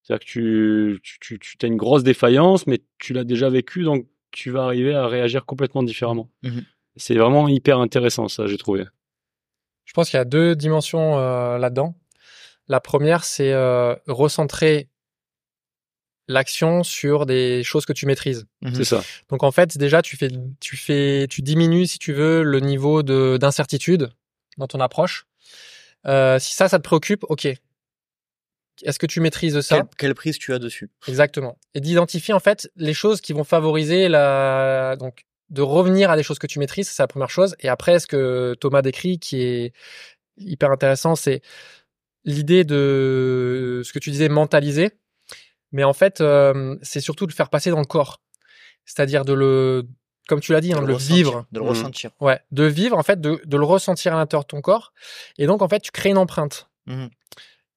C'est-à-dire 0.04 0.24
que 0.26 0.30
tu, 0.30 1.00
tu, 1.02 1.38
tu, 1.38 1.56
tu 1.58 1.66
as 1.66 1.68
une 1.68 1.76
grosse 1.76 2.02
défaillance, 2.02 2.66
mais 2.66 2.82
tu 2.98 3.14
l'as 3.14 3.24
déjà 3.24 3.48
vécu, 3.48 3.84
donc 3.84 4.06
tu 4.30 4.50
vas 4.50 4.64
arriver 4.64 4.94
à 4.94 5.06
réagir 5.06 5.46
complètement 5.46 5.82
différemment. 5.82 6.30
Mhm. 6.42 6.64
C'est 6.96 7.14
vraiment 7.14 7.48
hyper 7.48 7.78
intéressant, 7.78 8.28
ça, 8.28 8.46
j'ai 8.46 8.58
trouvé. 8.58 8.84
Je 9.86 9.92
pense 9.94 10.10
qu'il 10.10 10.18
y 10.18 10.20
a 10.20 10.26
deux 10.26 10.54
dimensions 10.54 11.18
euh, 11.18 11.58
là-dedans. 11.58 11.96
La 12.68 12.80
première, 12.80 13.24
c'est 13.24 13.52
euh, 13.52 13.94
recentrer 14.06 14.88
l'action 16.28 16.82
sur 16.82 17.26
des 17.26 17.62
choses 17.62 17.86
que 17.86 17.92
tu 17.92 18.06
maîtrises. 18.06 18.46
Mhm. 18.60 18.74
C'est 18.74 18.84
ça. 18.84 19.02
Donc 19.30 19.42
en 19.42 19.52
fait, 19.52 19.76
déjà, 19.78 20.02
tu 20.02 20.16
fais, 20.16 20.28
tu 20.60 20.76
fais, 20.76 21.26
tu 21.28 21.40
diminues, 21.42 21.86
si 21.86 21.98
tu 21.98 22.12
veux, 22.12 22.42
le 22.42 22.60
niveau 22.60 23.02
de 23.02 23.38
d'incertitude 23.38 24.10
dans 24.58 24.66
ton 24.66 24.80
approche. 24.80 25.26
Euh, 26.06 26.38
si 26.38 26.54
ça, 26.54 26.68
ça 26.68 26.78
te 26.78 26.84
préoccupe, 26.84 27.24
ok. 27.28 27.48
Est-ce 28.82 28.98
que 28.98 29.06
tu 29.06 29.20
maîtrises 29.20 29.60
ça 29.60 29.76
Quelle, 29.76 29.86
quelle 29.98 30.14
prise 30.14 30.38
tu 30.38 30.52
as 30.52 30.58
dessus 30.58 30.90
Exactement. 31.06 31.58
Et 31.74 31.80
d'identifier 31.80 32.34
en 32.34 32.40
fait 32.40 32.70
les 32.76 32.94
choses 32.94 33.20
qui 33.20 33.32
vont 33.32 33.44
favoriser 33.44 34.08
la 34.08 34.96
donc 34.98 35.24
de 35.50 35.62
revenir 35.62 36.10
à 36.10 36.16
des 36.16 36.22
choses 36.22 36.38
que 36.38 36.46
tu 36.46 36.58
maîtrises, 36.58 36.88
c'est 36.88 37.02
la 37.02 37.06
première 37.06 37.30
chose. 37.30 37.54
Et 37.60 37.68
après, 37.68 38.00
ce 38.00 38.06
que 38.06 38.54
Thomas 38.58 38.82
décrit, 38.82 39.18
qui 39.18 39.42
est 39.42 39.72
hyper 40.36 40.70
intéressant, 40.70 41.14
c'est 41.14 41.42
l'idée 42.24 42.64
de 42.64 43.82
ce 43.84 43.92
que 43.92 43.98
tu 43.98 44.10
disais 44.10 44.28
mentaliser. 44.28 44.90
Mais 45.70 45.84
en 45.84 45.92
fait, 45.92 46.20
euh, 46.20 46.76
c'est 46.82 47.00
surtout 47.00 47.26
de 47.26 47.32
le 47.32 47.36
faire 47.36 47.50
passer 47.50 47.70
dans 47.70 47.78
le 47.80 47.84
corps. 47.84 48.20
C'est-à-dire 48.84 49.24
de 49.24 49.32
le, 49.32 49.86
comme 50.28 50.40
tu 50.40 50.52
l'as 50.52 50.60
dit, 50.60 50.72
hein, 50.72 50.82
de 50.82 50.86
le 50.86 50.96
vivre. 50.96 51.46
De 51.52 51.60
le 51.60 51.66
ressentir. 51.66 52.10
Ouais, 52.20 52.40
de 52.50 52.64
vivre, 52.64 52.96
en 52.96 53.02
fait, 53.02 53.20
de, 53.20 53.40
de 53.44 53.56
le 53.56 53.64
ressentir 53.64 54.14
à 54.14 54.16
l'intérieur 54.16 54.44
de 54.44 54.48
ton 54.48 54.60
corps. 54.60 54.92
Et 55.38 55.46
donc, 55.46 55.62
en 55.62 55.68
fait, 55.68 55.80
tu 55.80 55.90
crées 55.90 56.10
une 56.10 56.18
empreinte 56.18 56.68
Mhm. 56.86 57.08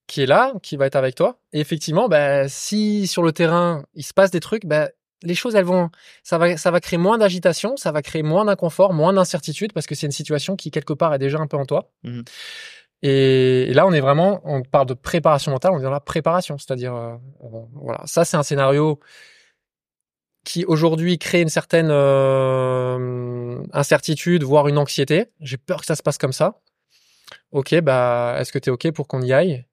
Qui 0.08 0.22
est 0.22 0.26
là, 0.26 0.53
qui 0.64 0.78
va 0.78 0.86
être 0.86 0.95
avec 0.95 1.16
toi. 1.16 1.39
Et 1.53 1.60
effectivement, 1.60 2.08
bah, 2.08 2.47
si 2.47 3.08
sur 3.08 3.24
le 3.24 3.32
terrain, 3.32 3.86
il 3.93 4.03
se 4.03 4.14
passe 4.14 4.32
des 4.32 4.39
trucs, 4.39 4.66
bah, 4.66 4.89
les 5.24 5.36
choses, 5.36 5.55
elles 5.55 5.66
vont, 5.66 5.89
ça 6.24 6.38
va, 6.38 6.58
ça 6.58 6.72
va 6.72 6.80
créer 6.80 6.97
moins 6.97 7.18
d'agitation, 7.18 7.76
ça 7.76 7.91
va 7.91 8.01
créer 8.01 8.24
moins 8.24 8.45
d'inconfort, 8.45 8.93
moins 8.93 9.14
d'incertitude 9.14 9.74
parce 9.74 9.86
que 9.86 9.95
c'est 9.95 10.05
une 10.05 10.12
situation 10.12 10.55
qui 10.55 10.72
quelque 10.72 10.93
part 10.93 11.14
est 11.14 11.20
déjà 11.20 11.39
un 11.39 11.47
peu 11.47 11.58
en 11.58 11.66
toi. 11.66 11.91
Mhm. 12.03 12.24
Et, 13.03 13.70
et 13.70 13.74
là, 13.74 13.86
on 13.86 13.93
est 13.93 13.99
vraiment, 13.99 14.41
on 14.43 14.64
parle 14.64 14.88
de 14.88 14.93
préparation 14.93 15.51
mentale, 15.51 15.72
on 15.74 15.80
est 15.80 15.84
dans 15.84 15.91
la 15.91 15.99
préparation, 15.99 16.58
c'est-à-dire, 16.58 16.95
euh, 16.95 17.16
voilà, 17.74 18.01
ça 18.05 18.26
c'est 18.26 18.38
un 18.38 18.43
scénario 18.43 18.99
qui 20.43 20.64
aujourd'hui 20.66 21.20
crée 21.20 21.41
une 21.41 21.49
certaine 21.49 21.89
euh, 21.91 23.62
incertitude, 23.74 24.43
voire 24.43 24.70
une 24.70 24.78
anxiété. 24.78 25.26
J'ai 25.41 25.58
peur 25.58 25.82
que 25.82 25.86
ça 25.86 25.95
se 25.95 26.01
passe 26.01 26.18
comme 26.18 26.32
ça. 26.32 26.62
Ok, 27.51 27.76
bah, 27.82 28.38
est-ce 28.39 28.53
que 28.53 28.60
tu 28.60 28.70
es 28.70 28.72
ok 28.72 28.91
pour 28.91 29.08
qu'on 29.08 29.22
y 29.22 29.34
aille? 29.34 29.66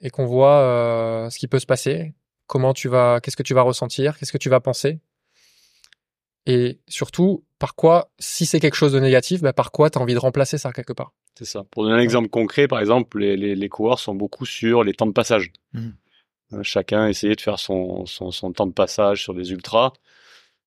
Et 0.00 0.10
qu'on 0.10 0.26
voit 0.26 0.60
euh, 0.60 1.30
ce 1.30 1.38
qui 1.38 1.48
peut 1.48 1.58
se 1.58 1.66
passer 1.66 2.14
Comment 2.46 2.72
tu 2.74 2.88
vas, 2.88 3.20
qu'est-ce 3.20 3.36
que 3.36 3.42
tu 3.42 3.54
vas 3.54 3.62
ressentir 3.62 4.16
Qu'est-ce 4.18 4.30
que 4.30 4.38
tu 4.38 4.48
vas 4.48 4.60
penser 4.60 5.00
Et 6.46 6.78
surtout, 6.86 7.44
par 7.58 7.74
quoi, 7.74 8.12
si 8.20 8.46
c'est 8.46 8.60
quelque 8.60 8.76
chose 8.76 8.92
de 8.92 9.00
négatif, 9.00 9.40
bah, 9.40 9.52
par 9.52 9.72
quoi 9.72 9.90
tu 9.90 9.98
as 9.98 10.02
envie 10.02 10.14
de 10.14 10.18
remplacer 10.20 10.56
ça 10.58 10.72
quelque 10.72 10.92
part 10.92 11.12
C'est 11.36 11.44
ça. 11.44 11.64
Pour 11.70 11.82
donner 11.82 11.96
un 11.96 12.00
exemple 12.00 12.28
concret, 12.28 12.68
par 12.68 12.78
exemple, 12.78 13.18
les, 13.18 13.36
les, 13.36 13.56
les 13.56 13.68
coureurs 13.68 13.98
sont 13.98 14.14
beaucoup 14.14 14.46
sur 14.46 14.84
les 14.84 14.92
temps 14.92 15.06
de 15.06 15.12
passage. 15.12 15.50
Mhm. 15.72 15.94
Euh, 16.52 16.62
Chacun 16.62 17.08
essayait 17.08 17.34
de 17.34 17.40
faire 17.40 17.58
son, 17.58 18.06
son, 18.06 18.30
son 18.30 18.52
temps 18.52 18.66
de 18.68 18.72
passage 18.72 19.22
sur 19.24 19.34
des 19.34 19.50
ultras. 19.50 19.92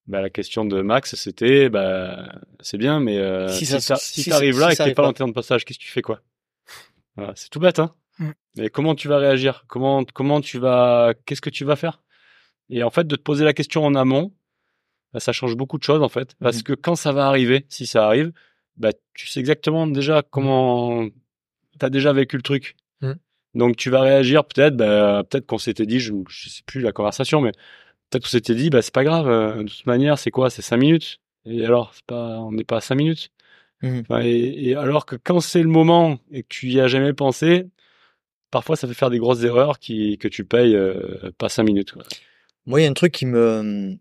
Bah, 0.07 0.19
la 0.21 0.29
question 0.29 0.65
de 0.65 0.81
Max, 0.81 1.15
c'était, 1.15 1.69
bah, 1.69 2.29
c'est 2.59 2.77
bien, 2.77 2.99
mais 2.99 3.17
euh, 3.19 3.47
Si 3.47 3.65
si, 3.65 3.79
si 3.79 4.29
là 4.29 4.41
et 4.41 4.71
que 4.71 4.75
t'es 4.75 4.81
arrive 4.81 4.95
pas 4.95 5.03
pas. 5.03 5.07
dans 5.07 5.13
tes 5.13 5.19
temps 5.19 5.27
de 5.29 5.33
passage, 5.33 5.63
qu'est-ce 5.63 5.79
que 5.79 5.83
tu 5.83 5.91
fais 5.91 6.01
quoi? 6.01 6.19
Voilà, 7.15 7.31
C'est 7.35 7.49
tout 7.49 7.59
bête, 7.59 7.79
hein 7.79 7.93
Mm. 8.19 8.31
Mais 8.57 8.69
comment 8.69 8.95
tu 8.95 9.07
vas 9.07 9.17
réagir? 9.17 9.63
Comment 9.67 10.03
comment 10.05 10.41
tu 10.41 10.59
vas 10.59 11.13
Qu'est-ce 11.25 11.41
que 11.41 11.49
tu 11.49 11.65
vas 11.65 11.75
faire? 11.75 12.01
Et 12.69 12.83
en 12.83 12.89
fait, 12.89 13.07
de 13.07 13.15
te 13.15 13.21
poser 13.21 13.45
la 13.45 13.53
question 13.53 13.83
en 13.85 13.95
amont, 13.95 14.33
bah, 15.13 15.19
ça 15.19 15.31
change 15.31 15.55
beaucoup 15.55 15.77
de 15.77 15.83
choses 15.83 16.03
en 16.03 16.09
fait, 16.09 16.35
parce 16.39 16.57
Mhm. 16.57 16.63
que 16.63 16.73
quand 16.73 16.95
ça 16.95 17.11
va 17.11 17.27
arriver, 17.27 17.65
si 17.69 17.87
ça 17.87 18.05
arrive, 18.05 18.31
bah 18.77 18.91
tu 19.13 19.27
sais 19.27 19.39
exactement 19.39 19.87
déjà 19.87 20.21
comment 20.29 21.07
t'as 21.79 21.89
déjà 21.89 22.13
vécu 22.13 22.35
le 22.37 22.43
truc. 22.43 22.75
Donc 23.55 23.77
tu 23.77 23.89
vas 23.89 24.01
réagir 24.01 24.45
peut-être, 24.45 24.75
bah, 24.77 25.23
peut-être 25.27 25.47
qu'on 25.47 25.57
s'était 25.57 25.87
dit, 25.87 25.99
je, 25.99 26.13
je 26.29 26.49
sais 26.49 26.61
plus 26.67 26.81
la 26.81 26.91
conversation, 26.91 27.41
mais 27.41 27.51
peut-être 28.09 28.23
qu'on 28.23 28.29
s'était 28.29 28.53
dit, 28.53 28.69
bah 28.69 28.83
c'est 28.83 28.93
pas 28.93 29.03
grave. 29.03 29.27
euh, 29.27 29.63
De 29.63 29.69
toute 29.69 29.85
manière, 29.87 30.19
c'est 30.19 30.29
quoi? 30.29 30.51
C'est 30.51 30.61
cinq 30.61 30.77
minutes. 30.77 31.19
Et 31.45 31.65
alors, 31.65 31.93
c'est 31.95 32.05
pas, 32.05 32.37
on 32.41 32.51
n'est 32.51 32.63
pas 32.63 32.77
à 32.77 32.81
cinq 32.81 32.95
minutes. 32.95 33.31
Enfin, 34.01 34.21
et, 34.21 34.69
et 34.69 34.75
alors 34.75 35.05
que 35.07 35.15
quand 35.15 35.39
c'est 35.39 35.63
le 35.63 35.69
moment 35.69 36.19
et 36.31 36.43
que 36.43 36.47
tu 36.49 36.67
y 36.69 36.79
as 36.79 36.87
jamais 36.87 37.13
pensé, 37.13 37.65
parfois 38.51 38.75
ça 38.75 38.87
fait 38.87 38.93
faire 38.93 39.09
des 39.09 39.19
grosses 39.19 39.43
erreurs 39.43 39.79
qui 39.79 40.17
que 40.17 40.27
tu 40.27 40.45
payes 40.45 40.75
euh, 40.75 41.31
pas 41.37 41.49
cinq 41.49 41.63
minutes. 41.63 41.93
Moi, 42.65 42.81
il 42.81 42.83
y 42.83 42.87
a 42.87 42.89
un 42.89 42.93
truc 42.93 43.13
qui 43.13 43.25
me, 43.25 43.97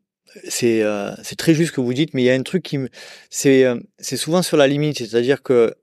c'est, 0.49 0.83
euh, 0.83 1.15
c'est 1.23 1.37
très 1.37 1.55
juste 1.55 1.71
ce 1.71 1.77
que 1.77 1.81
vous 1.81 1.95
dites, 1.95 2.13
mais 2.13 2.23
il 2.23 2.27
y 2.27 2.31
a 2.31 2.35
un 2.35 2.43
truc 2.43 2.63
qui 2.63 2.77
me, 2.77 2.91
c'est, 3.31 3.65
euh, 3.65 3.81
c'est 3.99 4.19
souvent 4.19 4.43
sur 4.43 4.59
la 4.59 4.67
limite, 4.67 4.99
c'est-à-dire 4.99 5.43
que 5.43 5.75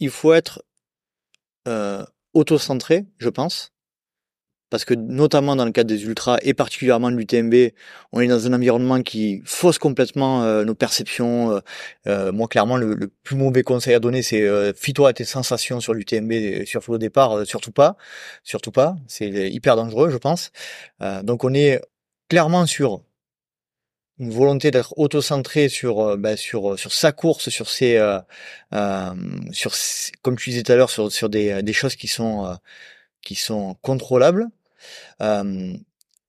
il 0.00 0.08
faut 0.10 0.32
être 0.32 0.64
euh, 1.68 2.04
auto-centré, 2.32 3.04
je 3.18 3.28
pense, 3.28 3.73
parce 4.74 4.84
que 4.84 4.94
notamment 4.94 5.54
dans 5.54 5.64
le 5.64 5.70
cadre 5.70 5.86
des 5.88 6.02
ultras 6.04 6.38
et 6.42 6.52
particulièrement 6.52 7.08
de 7.12 7.16
l'UTMB, 7.16 7.54
on 8.10 8.20
est 8.20 8.26
dans 8.26 8.44
un 8.48 8.52
environnement 8.54 9.02
qui 9.02 9.40
fausse 9.44 9.78
complètement 9.78 10.42
euh, 10.42 10.64
nos 10.64 10.74
perceptions. 10.74 11.52
euh, 11.52 11.60
euh, 12.08 12.32
moi, 12.32 12.48
clairement, 12.48 12.76
le, 12.76 12.94
le 12.94 13.06
plus 13.22 13.36
mauvais 13.36 13.62
conseil 13.62 13.94
à 13.94 14.00
donner, 14.00 14.22
c'est 14.22 14.42
euh, 14.42 14.72
fie-toi 14.74 15.10
à 15.10 15.12
tes 15.12 15.24
sensations 15.24 15.78
sur 15.78 15.94
l'UTMB, 15.94 16.64
sur 16.66 16.82
le 16.90 16.98
départ, 16.98 17.38
euh, 17.38 17.44
surtout 17.44 17.70
pas, 17.70 17.96
surtout 18.42 18.72
pas. 18.72 18.96
C'est 19.06 19.28
hyper 19.48 19.76
dangereux, 19.76 20.10
je 20.10 20.16
pense. 20.16 20.50
Euh, 21.02 21.22
donc, 21.22 21.44
on 21.44 21.54
est 21.54 21.80
clairement 22.28 22.66
sur 22.66 23.04
une 24.18 24.30
volonté 24.30 24.70
d'être 24.72 24.94
auto-centré 24.98 25.68
sur 25.68 26.00
euh, 26.00 26.16
bah, 26.16 26.36
sur 26.36 26.76
sur 26.78 26.92
sa 26.92 27.12
course, 27.12 27.48
sur 27.48 27.68
ses 27.70 27.96
euh, 27.96 28.18
euh, 28.72 29.14
sur 29.52 29.72
comme 30.22 30.36
tu 30.36 30.50
disais 30.50 30.62
tout 30.64 30.72
à 30.72 30.76
l'heure 30.76 30.90
sur 30.90 31.12
sur 31.12 31.28
des 31.28 31.62
des 31.62 31.72
choses 31.72 31.94
qui 31.96 32.08
sont 32.08 32.46
euh, 32.46 32.54
qui 33.22 33.34
sont 33.34 33.74
contrôlables. 33.82 34.46
Euh, 35.22 35.72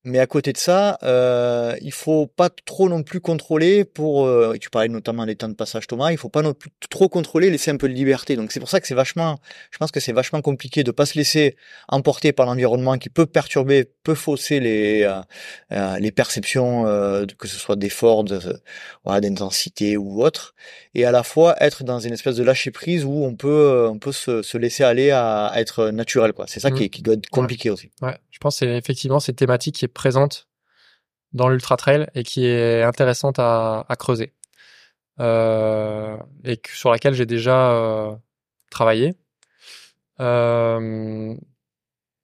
mais 0.08 0.20
à 0.20 0.28
côté 0.28 0.54
de 0.54 0.58
ça, 0.60 1.00
euh, 1.02 1.76
il 1.82 1.92
faut 1.92 2.28
pas 2.28 2.52
trop 2.64 2.88
non 2.90 3.02
plus 3.02 3.20
contrôler 3.22 3.86
pour. 3.86 4.28
euh, 4.28 4.56
tu 4.62 4.70
parlais 4.70 4.88
notamment 4.88 5.26
des 5.26 5.36
temps 5.36 5.50
de 5.50 5.56
passage, 5.56 5.88
Thomas. 5.88 6.12
Il 6.12 6.18
faut 6.20 6.30
pas 6.30 6.44
non 6.44 6.54
plus 6.54 6.70
trop 6.92 7.10
contrôler, 7.10 7.50
laisser 7.50 7.72
un 7.72 7.78
peu 7.78 7.90
de 7.90 7.94
liberté. 7.96 8.36
Donc 8.36 8.52
c'est 8.52 8.60
pour 8.60 8.70
ça 8.70 8.80
que 8.80 8.86
c'est 8.86 8.94
vachement. 8.94 9.40
Je 9.72 9.80
pense 9.80 9.90
que 9.90 10.00
c'est 10.00 10.12
vachement 10.12 10.42
compliqué 10.42 10.84
de 10.84 10.92
pas 10.92 11.08
se 11.08 11.16
laisser 11.18 11.56
emporter 11.88 12.34
par 12.34 12.46
l'environnement 12.46 13.00
qui 13.00 13.10
peut 13.10 13.26
perturber, 13.26 13.90
peut 14.04 14.14
fausser 14.14 14.60
les 14.60 15.02
euh, 15.02 15.22
euh, 15.72 15.98
les 15.98 16.12
perceptions, 16.12 16.86
euh, 16.86 17.26
que 17.40 17.48
ce 17.48 17.58
soit 17.58 17.76
d'effort, 17.76 18.24
de, 18.26 18.40
voilà, 19.06 19.22
d'intensité 19.22 19.98
ou 19.98 20.22
autre, 20.24 20.54
et 20.94 21.06
à 21.06 21.12
la 21.12 21.24
fois 21.24 21.56
être 21.64 21.84
dans 21.84 22.00
une 22.00 22.14
espèce 22.14 22.36
de 22.36 22.44
lâcher 22.44 22.70
prise 22.70 23.06
où 23.06 23.24
on 23.26 23.34
peut 23.36 23.48
euh, 23.50 23.90
on 23.90 23.98
peut 23.98 24.12
se, 24.12 24.44
se 24.44 24.60
laisser 24.60 24.84
aller 24.84 25.10
à, 25.10 25.48
à 25.48 25.60
être 25.62 25.90
naturel. 25.90 26.34
quoi. 26.34 26.46
C'est 26.48 26.60
ça 26.60 26.70
qui, 26.70 26.84
est- 26.84 26.90
qui 26.90 27.02
doit 27.02 27.16
être 27.16 27.28
compliqué 27.30 27.72
aussi. 27.72 27.90
Ouais, 28.04 28.16
je 28.36 28.40
pense 28.40 28.60
que 28.60 28.66
c'est 28.66 28.78
effectivement 28.78 29.22
cette 29.22 29.38
thématique 29.38 29.76
qui 29.76 29.86
est 29.86 29.88
présente 29.88 30.50
dans 31.32 31.48
l'ultra 31.48 31.78
trail 31.78 32.06
et 32.16 32.24
qui 32.24 32.46
est 32.46 32.84
intéressante 32.84 33.40
à, 33.40 33.86
creuser 33.98 34.34
euh, 35.22 36.18
et 36.44 36.60
sur 36.74 36.92
laquelle 36.92 37.14
j'ai 37.14 37.26
déjà 37.26 37.72
euh, 37.72 38.14
travaillé. 38.70 39.14
Euh, 40.20 41.34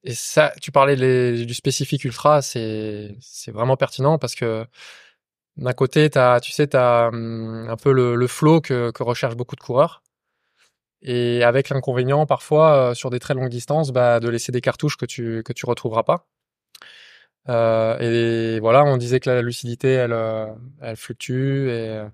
et 0.03 0.13
ça, 0.13 0.51
tu 0.61 0.73
parlais 0.73 1.45
du 1.45 1.53
spécifique 1.53 2.03
ultra, 2.03 2.41
c'est 2.41 3.15
c'est 3.21 3.51
vraiment 3.51 3.77
pertinent 3.77 4.17
parce 4.17 4.35
que 4.35 4.65
d'un 5.55 5.73
côté, 5.73 6.09
tu 6.09 6.51
sais, 6.51 6.67
t'as 6.67 7.07
hum, 7.07 7.69
un 7.69 7.77
peu 7.77 7.93
le, 7.93 8.27
flow 8.27 8.59
que 8.59 8.91
recherchent 9.01 9.37
beaucoup 9.37 9.55
de 9.55 9.61
coureurs. 9.61 10.03
Et 11.03 11.43
avec 11.43 11.69
l'inconvénient 11.69 12.25
parfois 12.25 12.91
euh, 12.91 12.93
sur 12.93 13.09
des 13.09 13.19
très 13.19 13.33
longues 13.33 13.49
distances, 13.49 13.91
bah, 13.91 14.19
de 14.19 14.29
laisser 14.29 14.51
des 14.51 14.61
cartouches 14.61 14.97
que 14.97 15.05
tu 15.05 15.43
que 15.43 15.53
tu 15.53 15.65
retrouveras 15.65 16.03
pas. 16.03 16.27
Euh, 17.49 17.97
et 18.55 18.59
voilà, 18.59 18.83
on 18.83 18.97
disait 18.97 19.19
que 19.19 19.29
la 19.29 19.41
lucidité, 19.41 19.89
elle, 19.93 20.13
euh, 20.13 20.47
elle 20.81 20.95
fluctue 20.95 21.69
et 21.69 21.89
euh, 21.89 22.07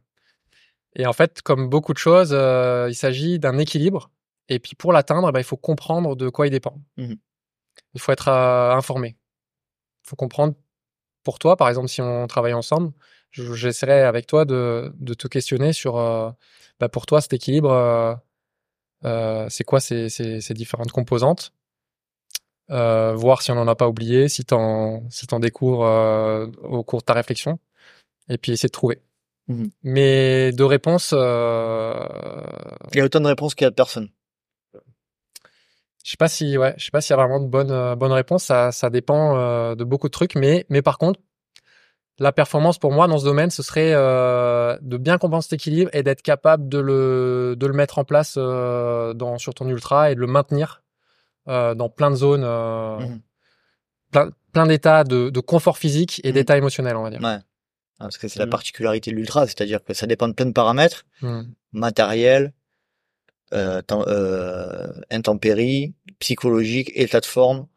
et 0.95 1.05
en 1.05 1.13
fait, 1.13 1.41
comme 1.41 1.69
beaucoup 1.69 1.93
de 1.93 1.97
choses, 1.97 2.31
euh, 2.33 2.87
il 2.89 2.95
s'agit 2.95 3.39
d'un 3.39 3.57
équilibre. 3.57 4.09
Et 4.49 4.59
puis 4.59 4.75
pour 4.75 4.93
l'atteindre, 4.93 5.31
bah, 5.31 5.39
il 5.39 5.43
faut 5.43 5.57
comprendre 5.57 6.15
de 6.15 6.29
quoi 6.29 6.47
il 6.47 6.51
dépend. 6.51 6.81
Mhm. 6.97 7.17
Il 7.95 8.01
faut 8.01 8.11
être 8.13 8.29
informé. 8.29 9.17
Il 10.05 10.09
faut 10.09 10.15
comprendre 10.17 10.55
pour 11.23 11.39
toi, 11.39 11.57
par 11.57 11.69
exemple, 11.69 11.89
si 11.89 12.01
on 12.01 12.27
travaille 12.27 12.53
ensemble, 12.53 12.93
je- 13.31 13.53
j'essaierai 13.53 14.03
avec 14.03 14.27
toi 14.27 14.45
de, 14.45 14.93
de 14.99 15.13
te 15.15 15.27
questionner 15.27 15.73
sur, 15.73 15.95
bah, 16.79 16.89
pour 16.89 17.05
toi, 17.05 17.21
cet 17.21 17.33
équilibre, 17.33 18.19
c'est 19.03 19.63
quoi 19.63 19.79
ces, 19.79 20.09
ces, 20.09 20.41
ces 20.41 20.53
différentes 20.53 20.91
composantes? 20.91 21.53
Euh, 22.69 23.13
Voir 23.15 23.41
si 23.41 23.51
on 23.51 23.55
n'en 23.55 23.67
a 23.67 23.75
pas 23.75 23.87
oublié, 23.87 24.27
si 24.27 24.43
t'en 24.43 25.09
si 25.09 25.25
t'en 25.25 25.39
découvres 25.39 25.85
euh, 25.85 26.47
au 26.63 26.83
cours 26.83 26.99
de 26.99 27.05
ta 27.05 27.13
réflexion, 27.13 27.59
et 28.29 28.37
puis 28.37 28.51
essayer 28.51 28.67
de 28.67 28.73
trouver. 28.73 29.01
Mhm. 29.47 29.69
Mais 29.83 30.51
de 30.51 30.63
réponses, 30.63 31.11
euh, 31.13 31.93
Il 32.91 32.97
y 32.97 33.01
a 33.01 33.05
autant 33.05 33.21
de 33.21 33.27
réponses 33.27 33.55
qu'il 33.55 33.63
y 33.63 33.67
a 33.67 33.69
de 33.69 33.75
personnes. 33.75 34.09
je 36.03 36.11
sais 36.11 36.17
pas 36.17 36.27
si, 36.27 36.57
ouais, 36.57 36.73
je 36.77 36.85
sais 36.85 36.91
pas 36.91 36.99
s'il 37.01 37.11
y 37.15 37.19
a 37.19 37.25
vraiment 37.25 37.39
de 37.39 37.47
bonnes 37.47 37.71
euh, 37.71 37.95
bonnes 37.95 38.11
réponses. 38.11 38.43
Ça, 38.45 38.71
ça 38.73 38.89
dépend 38.89 39.37
euh, 39.37 39.75
de 39.75 39.83
beaucoup 39.85 40.07
de 40.07 40.11
trucs, 40.11 40.35
mais 40.35 40.65
mais 40.69 40.81
par 40.81 40.97
contre, 40.97 41.19
la 42.19 42.31
performance 42.31 42.77
pour 42.79 42.91
moi 42.91 43.07
dans 43.07 43.19
ce 43.19 43.25
domaine, 43.25 43.49
ce 43.51 43.61
serait 43.63 43.93
euh, 43.93 44.77
de 44.81 44.97
bien 44.97 45.17
comprendre 45.17 45.43
cet 45.43 45.53
équilibre 45.53 45.89
et 45.93 46.01
d'être 46.03 46.21
capable 46.21 46.67
de 46.67 46.79
le 46.79 47.55
de 47.57 47.67
le 47.67 47.73
mettre 47.73 47.99
en 47.99 48.03
place 48.05 48.35
euh, 48.37 49.13
dans 49.13 49.37
sur 49.37 49.53
ton 49.53 49.67
ultra 49.69 50.11
et 50.11 50.15
de 50.15 50.19
le 50.19 50.27
maintenir 50.27 50.81
euh, 51.47 51.75
dans 51.75 51.89
plein 51.89 52.09
de 52.11 52.15
zones, 52.15 52.41
Mhm. 52.43 53.21
plein 54.11 54.29
plein 54.53 54.65
d'états 54.65 55.03
de, 55.03 55.29
de 55.29 55.39
confort 55.39 55.77
physique 55.77 56.19
et 56.23 56.29
Mhm. 56.29 56.33
d'état 56.33 56.57
émotionnel, 56.57 56.95
on 56.95 57.03
va 57.03 57.09
dire. 57.11 57.21
Ouais. 57.21 57.37
Ah, 57.99 58.05
Parce 58.05 58.17
que 58.17 58.27
c'est 58.27 58.39
la 58.39 58.47
particularité 58.47 59.11
de 59.11 59.15
l'ultra, 59.15 59.45
c'est-à-dire 59.45 59.83
que 59.83 59.93
ça 59.93 60.07
dépend 60.07 60.27
de 60.27 60.33
plein 60.33 60.45
de 60.47 60.51
paramètres, 60.53 61.05
Mhm. 61.21 61.53
matériel, 61.71 62.53
intempéries, 65.09 65.93
psychologique, 66.19 66.91
état 66.95 67.19
de 67.19 67.25
forme. 67.25 67.67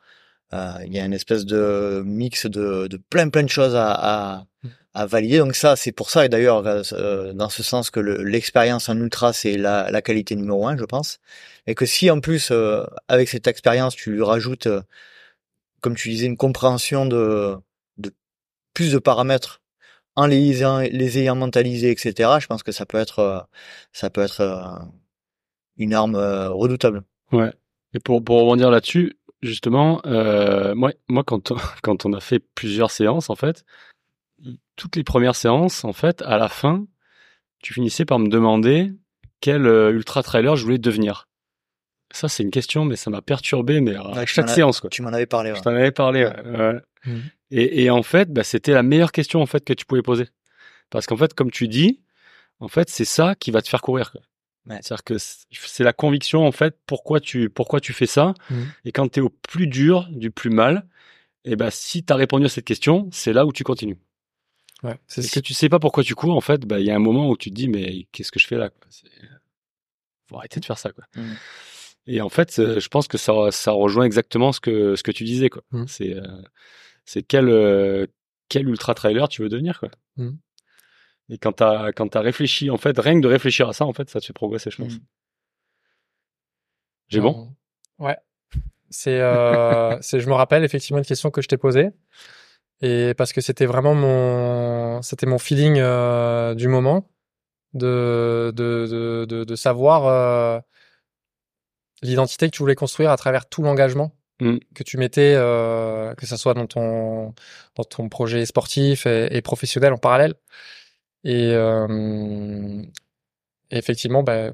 Euh, 0.52 0.72
Il 0.86 0.92
y 0.94 0.98
a 0.98 1.04
une 1.04 1.12
espèce 1.12 1.44
de 1.46 2.02
mix 2.04 2.46
de, 2.46 2.86
de 2.88 2.96
plein 2.96 3.28
plein 3.28 3.42
de 3.44 3.48
choses 3.48 3.74
à, 3.76 3.92
à, 3.92 4.44
à 4.94 5.06
valider. 5.06 5.38
Donc 5.38 5.54
ça, 5.54 5.76
c'est 5.76 5.92
pour 5.92 6.10
ça, 6.10 6.24
et 6.24 6.28
d'ailleurs, 6.28 6.66
euh, 6.66 7.32
dans 7.32 7.48
ce 7.48 7.62
sens 7.62 7.90
que 7.90 8.00
le- 8.00 8.22
l'expérience 8.24 8.88
en 8.88 8.96
ultra, 8.98 9.32
c'est 9.32 9.56
la, 9.56 9.90
la 9.90 10.02
qualité 10.02 10.34
numéro 10.36 10.66
un, 10.66 10.76
je 10.76 10.84
pense. 10.84 11.18
Et 11.66 11.74
que 11.74 11.86
si 11.86 12.10
en 12.10 12.20
plus, 12.20 12.50
euh, 12.50 12.84
avec 13.08 13.28
cette 13.28 13.46
expérience, 13.46 13.94
tu 13.94 14.10
lui 14.12 14.22
rajoutes, 14.22 14.66
euh, 14.66 14.82
comme 15.82 15.94
tu 15.94 16.08
disais, 16.08 16.26
une 16.26 16.36
compréhension 16.36 17.06
de, 17.06 17.54
de 17.98 18.12
plus 18.74 18.92
de 18.92 18.98
paramètres 18.98 19.62
en 20.16 20.26
les 20.26 20.58
ayant, 20.58 20.80
les 20.80 21.18
ayant 21.18 21.36
mentalisés, 21.36 21.90
etc. 21.92 22.38
Je 22.40 22.46
pense 22.48 22.64
que 22.64 22.72
ça 22.72 22.84
peut 22.86 22.98
être, 22.98 23.20
euh, 23.20 23.38
ça 23.92 24.10
peut 24.10 24.20
être 24.22 24.40
euh, 24.40 24.84
une 25.76 25.94
arme 25.94 26.16
euh, 26.16 26.50
redoutable. 26.50 27.02
Ouais. 27.32 27.52
Et 27.94 28.00
pour, 28.00 28.22
pour 28.22 28.40
rebondir 28.40 28.70
là-dessus, 28.70 29.16
justement, 29.42 30.00
euh, 30.06 30.74
moi, 30.74 30.92
moi 31.08 31.24
quand, 31.24 31.50
on, 31.50 31.56
quand 31.82 32.06
on 32.06 32.12
a 32.12 32.20
fait 32.20 32.40
plusieurs 32.54 32.90
séances, 32.90 33.30
en 33.30 33.36
fait, 33.36 33.64
toutes 34.76 34.96
les 34.96 35.04
premières 35.04 35.36
séances, 35.36 35.84
en 35.84 35.92
fait, 35.92 36.22
à 36.22 36.38
la 36.38 36.48
fin, 36.48 36.86
tu 37.62 37.74
finissais 37.74 38.04
par 38.04 38.18
me 38.18 38.28
demander 38.28 38.92
quel 39.40 39.66
euh, 39.66 39.92
ultra 39.92 40.22
trailer 40.22 40.56
je 40.56 40.64
voulais 40.64 40.78
devenir. 40.78 41.28
Ça, 42.12 42.28
c'est 42.28 42.42
une 42.42 42.50
question, 42.50 42.84
mais 42.84 42.96
ça 42.96 43.10
m'a 43.10 43.22
perturbé, 43.22 43.80
mais 43.80 43.94
à 43.94 44.26
chaque 44.26 44.48
séance, 44.48 44.80
quoi. 44.80 44.90
Tu 44.90 45.00
m'en 45.02 45.12
avais 45.12 45.26
parlé. 45.26 45.50
Ouais. 45.50 45.56
Je 45.56 45.62
t'en 45.62 45.70
avais 45.70 45.92
parlé. 45.92 46.26
Ouais. 46.26 46.80
Mmh. 47.04 47.18
Et, 47.52 47.84
et, 47.84 47.90
en 47.90 48.02
fait, 48.02 48.32
bah, 48.32 48.42
c'était 48.42 48.72
la 48.72 48.82
meilleure 48.82 49.12
question 49.12 49.40
en 49.40 49.46
fait 49.46 49.64
que 49.64 49.72
tu 49.72 49.86
pouvais 49.86 50.02
poser, 50.02 50.28
parce 50.90 51.06
qu'en 51.06 51.16
fait, 51.16 51.34
comme 51.34 51.50
tu 51.50 51.68
dis, 51.68 52.00
en 52.58 52.68
fait, 52.68 52.90
c'est 52.90 53.04
ça 53.04 53.34
qui 53.34 53.50
va 53.50 53.62
te 53.62 53.68
faire 53.68 53.80
courir. 53.80 54.12
Quoi. 54.12 54.20
Ouais. 54.66 54.78
C'est-à-dire 54.82 55.04
que 55.04 55.14
c'est 55.18 55.84
la 55.84 55.92
conviction 55.92 56.46
en 56.46 56.52
fait 56.52 56.78
pourquoi 56.86 57.18
tu 57.20 57.48
pourquoi 57.48 57.80
tu 57.80 57.92
fais 57.92 58.06
ça. 58.06 58.34
Mmh. 58.50 58.62
Et 58.84 58.92
quand 58.92 59.08
tu 59.08 59.20
es 59.20 59.22
au 59.22 59.30
plus 59.30 59.66
dur, 59.66 60.06
du 60.10 60.30
plus 60.30 60.50
mal, 60.50 60.86
et 61.44 61.56
ben 61.56 61.70
si 61.70 62.04
tu 62.04 62.12
as 62.12 62.16
répondu 62.16 62.44
à 62.46 62.48
cette 62.48 62.66
question, 62.66 63.08
c'est 63.12 63.32
là 63.32 63.46
où 63.46 63.52
tu 63.52 63.64
continues. 63.64 63.98
Ouais, 64.82 64.98
c'est 65.06 65.28
que 65.30 65.40
tu 65.40 65.54
sais 65.54 65.68
pas 65.68 65.78
pourquoi 65.78 66.04
tu 66.04 66.14
cours 66.14 66.36
en 66.36 66.40
fait, 66.40 66.62
bah 66.66 66.78
il 66.80 66.86
y 66.86 66.90
a 66.90 66.94
un 66.94 67.00
moment 67.00 67.28
où 67.28 67.36
tu 67.36 67.50
te 67.50 67.54
dis 67.54 67.68
mais 67.68 68.06
qu'est-ce 68.12 68.32
que 68.32 68.38
je 68.38 68.46
fais 68.46 68.56
là 68.56 68.70
quoi? 68.70 68.86
Faut 70.28 70.36
arrêter 70.36 70.60
de 70.60 70.64
faire 70.64 70.78
ça 70.78 70.92
quoi. 70.92 71.04
Mmh. 71.16 71.32
Et 72.06 72.20
en 72.20 72.28
fait, 72.28 72.56
je 72.56 72.88
pense 72.88 73.08
que 73.08 73.18
ça 73.18 73.50
ça 73.50 73.72
rejoint 73.72 74.04
exactement 74.04 74.52
ce 74.52 74.60
que 74.60 74.94
ce 74.94 75.02
que 75.02 75.12
tu 75.12 75.24
disais 75.24 75.48
quoi. 75.48 75.62
Mmh. 75.70 75.84
C'est 75.86 76.16
euh, 76.16 76.42
c'est 77.04 77.22
quel 77.22 77.48
euh, 77.48 78.06
quel 78.48 78.68
ultra 78.68 78.94
trailer 78.94 79.28
tu 79.28 79.42
veux 79.42 79.48
devenir 79.48 79.80
quoi. 79.80 79.90
Et 81.30 81.38
quand 81.38 81.52
tu 81.52 81.62
as, 81.62 81.92
quand 81.92 82.16
as 82.16 82.20
réfléchi, 82.20 82.70
en 82.70 82.76
fait, 82.76 82.98
rien 82.98 83.14
que 83.14 83.20
de 83.22 83.28
réfléchir 83.28 83.68
à 83.68 83.72
ça, 83.72 83.84
en 83.84 83.92
fait, 83.92 84.10
ça 84.10 84.20
te 84.20 84.26
fait 84.26 84.32
progresser, 84.32 84.70
je 84.70 84.82
pense. 84.82 84.94
Mmh. 84.94 85.00
J'ai 87.08 87.20
bon? 87.20 87.54
Ouais. 87.98 88.16
C'est, 88.90 89.20
euh, 89.20 89.96
c'est, 90.02 90.20
je 90.20 90.28
me 90.28 90.34
rappelle 90.34 90.64
effectivement 90.64 90.98
une 90.98 91.04
question 91.04 91.30
que 91.30 91.40
je 91.40 91.48
t'ai 91.48 91.56
posée. 91.56 91.90
Et 92.82 93.14
parce 93.14 93.32
que 93.32 93.40
c'était 93.40 93.66
vraiment 93.66 93.94
mon, 93.94 95.02
c'était 95.02 95.26
mon 95.26 95.38
feeling 95.38 95.78
euh, 95.78 96.54
du 96.54 96.66
moment 96.66 97.08
de, 97.74 98.52
de, 98.56 98.86
de, 98.90 99.26
de, 99.26 99.44
de 99.44 99.54
savoir 99.54 100.06
euh, 100.06 100.60
l'identité 102.02 102.46
que 102.48 102.56
tu 102.56 102.62
voulais 102.62 102.74
construire 102.74 103.10
à 103.10 103.16
travers 103.16 103.48
tout 103.48 103.62
l'engagement 103.62 104.16
mmh. 104.40 104.56
que 104.74 104.82
tu 104.82 104.96
mettais, 104.96 105.34
euh, 105.36 106.14
que 106.14 106.26
ça 106.26 106.38
soit 106.38 106.54
dans 106.54 106.66
ton, 106.66 107.34
dans 107.76 107.84
ton 107.84 108.08
projet 108.08 108.46
sportif 108.46 109.06
et, 109.06 109.36
et 109.36 109.42
professionnel 109.42 109.92
en 109.92 109.98
parallèle. 109.98 110.34
Et, 111.24 111.52
euh, 111.54 112.82
effectivement, 113.70 114.22
bah, 114.22 114.52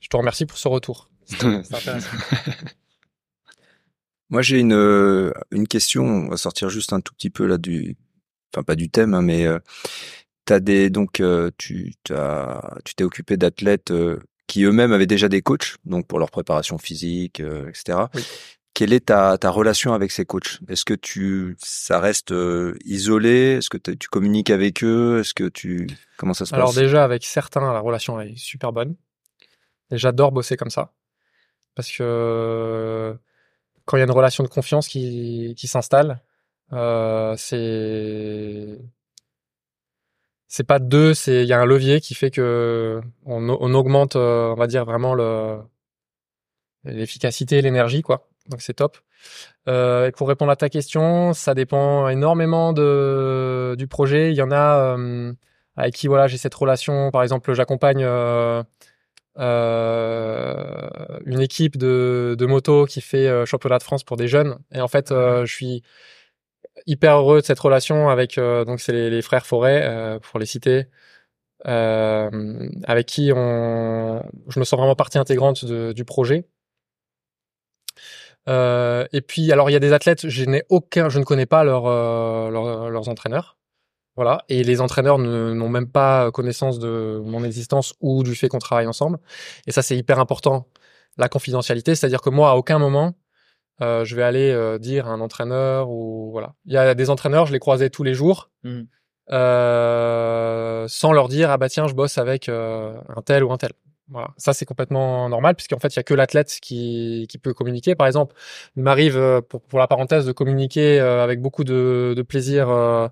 je 0.00 0.08
te 0.08 0.16
remercie 0.16 0.46
pour 0.46 0.58
ce 0.58 0.68
retour. 0.68 1.10
C'est 1.24 1.44
intéressant. 1.74 2.10
Moi, 4.30 4.42
j'ai 4.42 4.60
une 4.60 5.32
une 5.50 5.66
question. 5.66 6.04
On 6.04 6.28
va 6.28 6.36
sortir 6.36 6.70
juste 6.70 6.92
un 6.92 7.00
tout 7.00 7.12
petit 7.14 7.30
peu 7.30 7.46
là 7.46 7.58
du, 7.58 7.96
enfin 8.54 8.62
pas 8.62 8.76
du 8.76 8.88
thème, 8.88 9.14
hein, 9.14 9.22
mais 9.22 9.46
euh, 9.46 9.58
t'as 10.44 10.60
des 10.60 10.90
donc 10.90 11.20
euh, 11.20 11.50
tu 11.58 11.94
t'as 12.04 12.78
tu 12.84 12.94
t'es 12.94 13.04
occupé 13.04 13.36
d'athlètes 13.36 13.90
euh, 13.90 14.20
qui 14.46 14.62
eux-mêmes 14.64 14.92
avaient 14.92 15.06
déjà 15.06 15.28
des 15.28 15.42
coachs, 15.42 15.76
donc 15.84 16.06
pour 16.06 16.18
leur 16.18 16.30
préparation 16.30 16.78
physique, 16.78 17.40
etc. 17.40 17.98
Oui. 18.14 18.22
Quelle 18.72 18.92
est 18.92 19.06
ta, 19.06 19.36
ta 19.36 19.50
relation 19.50 19.92
avec 19.92 20.10
ces 20.10 20.24
coachs? 20.24 20.60
Est-ce 20.68 20.84
que 20.84 20.94
tu 20.94 21.56
ça 21.58 22.00
reste 22.00 22.32
euh, 22.32 22.76
isolé? 22.84 23.58
Est-ce 23.58 23.68
que 23.68 23.78
tu 23.78 24.08
communiques 24.08 24.50
avec 24.50 24.82
eux? 24.84 25.20
Est-ce 25.20 25.34
que 25.34 25.48
tu 25.48 25.88
comment 26.16 26.34
ça 26.34 26.46
se 26.46 26.54
Alors 26.54 26.68
passe? 26.68 26.76
Alors 26.78 26.86
déjà 26.86 27.04
avec 27.04 27.24
certains 27.24 27.72
la 27.72 27.80
relation 27.80 28.20
est 28.20 28.36
super 28.36 28.72
bonne. 28.72 28.96
Et 29.90 29.98
j'adore 29.98 30.32
bosser 30.32 30.56
comme 30.56 30.70
ça. 30.70 30.92
Parce 31.74 31.90
que 31.90 33.16
quand 33.84 33.96
il 33.96 34.00
y 34.00 34.02
a 34.02 34.06
une 34.06 34.12
relation 34.12 34.44
de 34.44 34.48
confiance 34.48 34.86
qui, 34.88 35.54
qui 35.58 35.66
s'installe, 35.66 36.22
euh, 36.72 37.34
c'est 37.36 38.78
c'est 40.46 40.64
pas 40.64 40.78
deux, 40.78 41.12
c'est 41.14 41.42
il 41.42 41.48
y 41.48 41.52
a 41.52 41.60
un 41.60 41.66
levier 41.66 42.00
qui 42.00 42.14
fait 42.14 42.30
que 42.30 43.00
on, 43.24 43.48
on 43.48 43.74
augmente, 43.74 44.16
euh, 44.16 44.52
on 44.52 44.54
va 44.54 44.68
dire 44.68 44.84
vraiment 44.84 45.14
le 45.14 45.58
l'efficacité, 46.84 47.60
l'énergie 47.62 48.02
quoi 48.02 48.29
donc 48.48 48.62
c'est 48.62 48.74
top. 48.74 48.98
Euh, 49.68 50.08
et 50.08 50.12
pour 50.12 50.28
répondre 50.28 50.50
à 50.50 50.56
ta 50.56 50.68
question, 50.68 51.32
ça 51.32 51.54
dépend 51.54 52.08
énormément 52.08 52.72
de, 52.72 53.74
du 53.78 53.86
projet. 53.86 54.32
Il 54.32 54.36
y 54.36 54.42
en 54.42 54.50
a 54.50 54.96
euh, 54.96 55.32
avec 55.76 55.94
qui 55.94 56.06
voilà 56.08 56.26
j'ai 56.26 56.38
cette 56.38 56.54
relation. 56.54 57.10
Par 57.10 57.22
exemple, 57.22 57.52
j'accompagne 57.54 58.04
euh, 58.04 58.62
euh 59.38 60.88
une 61.26 61.40
équipe 61.40 61.76
de, 61.76 62.34
de 62.38 62.46
moto 62.46 62.86
qui 62.86 63.00
fait 63.00 63.28
euh, 63.28 63.46
championnat 63.46 63.78
de 63.78 63.82
France 63.82 64.04
pour 64.04 64.16
des 64.16 64.28
jeunes. 64.28 64.58
Et 64.72 64.80
en 64.80 64.88
fait, 64.88 65.12
euh, 65.12 65.44
je 65.46 65.54
suis 65.54 65.82
hyper 66.86 67.18
heureux 67.18 67.40
de 67.40 67.46
cette 67.46 67.58
relation 67.58 68.08
avec 68.08 68.38
donc 68.38 68.80
c'est 68.80 68.92
les, 68.92 69.10
les, 69.10 69.22
frères 69.22 69.46
Forêt 69.46 70.18
pour 70.22 70.40
les 70.40 70.46
citer. 70.46 70.86
avec 71.64 73.06
qui 73.06 73.32
on, 73.34 74.22
je 74.48 74.58
me 74.60 74.64
sens 74.64 74.78
vraiment 74.78 74.96
partie 74.96 75.18
intégrante 75.18 75.64
de, 75.64 75.92
du 75.92 76.04
projet. 76.04 76.46
Euh, 78.48 79.06
et 79.12 79.20
puis, 79.20 79.52
alors 79.52 79.70
il 79.70 79.72
y 79.72 79.76
a 79.76 79.80
des 79.80 79.92
athlètes, 79.92 80.28
je 80.28 80.44
n'ai 80.44 80.64
aucun, 80.68 81.08
je 81.08 81.18
ne 81.18 81.24
connais 81.24 81.46
pas 81.46 81.64
leur, 81.64 81.86
euh, 81.86 82.50
leur, 82.50 82.90
leurs 82.90 83.08
entraîneurs. 83.08 83.56
Voilà. 84.16 84.44
Et 84.48 84.64
les 84.64 84.80
entraîneurs 84.80 85.18
n'ont 85.18 85.68
même 85.68 85.88
pas 85.88 86.30
connaissance 86.30 86.78
de 86.78 87.22
mon 87.24 87.44
existence 87.44 87.94
ou 88.00 88.22
du 88.22 88.34
fait 88.34 88.48
qu'on 88.48 88.58
travaille 88.58 88.86
ensemble. 88.86 89.18
Et 89.66 89.72
ça, 89.72 89.82
c'est 89.82 89.96
hyper 89.96 90.18
important. 90.18 90.66
La 91.16 91.28
confidentialité, 91.28 91.94
c'est-à-dire 91.94 92.20
que 92.20 92.30
moi, 92.30 92.50
à 92.50 92.54
aucun 92.56 92.78
moment, 92.78 93.14
euh, 93.82 94.04
je 94.04 94.16
vais 94.16 94.22
aller 94.22 94.50
euh, 94.50 94.78
dire 94.78 95.06
à 95.06 95.10
un 95.10 95.20
entraîneur 95.20 95.88
ou 95.90 96.30
voilà. 96.32 96.54
Il 96.66 96.72
y 96.72 96.76
a 96.76 96.94
des 96.94 97.08
entraîneurs, 97.08 97.46
je 97.46 97.52
les 97.52 97.58
croisais 97.60 97.88
tous 97.88 98.02
les 98.02 98.14
jours, 98.14 98.50
mmh. 98.64 98.82
sans 99.28 101.12
leur 101.12 101.28
dire 101.28 101.50
ah 101.50 101.56
bah 101.56 101.68
tiens, 101.68 101.86
je 101.86 101.94
bosse 101.94 102.18
avec 102.18 102.48
un 102.48 103.22
tel 103.24 103.44
ou 103.44 103.52
un 103.52 103.58
tel. 103.58 103.72
Voilà. 104.10 104.34
Ça, 104.36 104.52
c'est 104.52 104.64
complètement 104.64 105.28
normal, 105.28 105.54
puisqu'en 105.54 105.78
fait, 105.78 105.94
il 105.94 105.96
y 105.96 106.00
a 106.00 106.02
que 106.02 106.14
l'athlète 106.14 106.58
qui, 106.60 107.26
qui 107.28 107.38
peut 107.38 107.54
communiquer. 107.54 107.94
Par 107.94 108.08
exemple, 108.08 108.34
il 108.76 108.82
m'arrive, 108.82 109.16
euh, 109.16 109.40
pour, 109.40 109.62
pour, 109.62 109.78
la 109.78 109.86
parenthèse, 109.86 110.26
de 110.26 110.32
communiquer 110.32 111.00
euh, 111.00 111.22
avec 111.22 111.40
beaucoup 111.40 111.62
de, 111.62 112.14
de 112.16 112.22
plaisir 112.22 112.68
euh, 112.70 113.08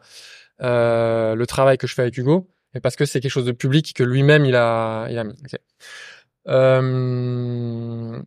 euh, 0.62 1.36
le 1.36 1.46
travail 1.46 1.78
que 1.78 1.86
je 1.86 1.94
fais 1.94 2.02
avec 2.02 2.18
Hugo, 2.18 2.50
et 2.74 2.80
parce 2.80 2.96
que 2.96 3.04
c'est 3.04 3.20
quelque 3.20 3.30
chose 3.30 3.44
de 3.46 3.52
public 3.52 3.94
que 3.94 4.02
lui-même, 4.02 4.44
il 4.44 4.56
a, 4.56 5.06
il 5.10 5.18
a 5.18 5.24
mis. 5.24 5.34
Euh, 6.48 8.20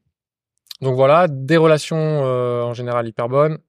donc 0.81 0.95
voilà, 0.95 1.27
des 1.27 1.57
relations 1.57 2.23
en 2.23 2.73
général 2.73 3.07
hyper 3.07 3.27
bonnes, 3.27 3.59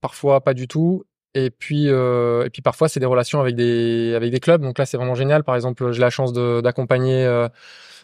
parfois 0.00 0.42
pas 0.42 0.54
du 0.54 0.66
tout. 0.66 1.04
Et 1.34 1.50
puis, 1.50 1.88
euh, 1.88 2.44
et 2.44 2.50
puis 2.50 2.62
parfois 2.62 2.88
c'est 2.88 3.00
des 3.00 3.06
relations 3.06 3.40
avec 3.40 3.54
des 3.54 4.14
avec 4.16 4.30
des 4.32 4.40
clubs. 4.40 4.62
Donc 4.62 4.78
là 4.78 4.86
c'est 4.86 4.96
vraiment 4.96 5.14
génial. 5.14 5.44
Par 5.44 5.54
exemple, 5.54 5.92
j'ai 5.92 6.00
la 6.00 6.10
chance 6.10 6.32
d'accompagner 6.32 7.24
euh, 7.24 7.48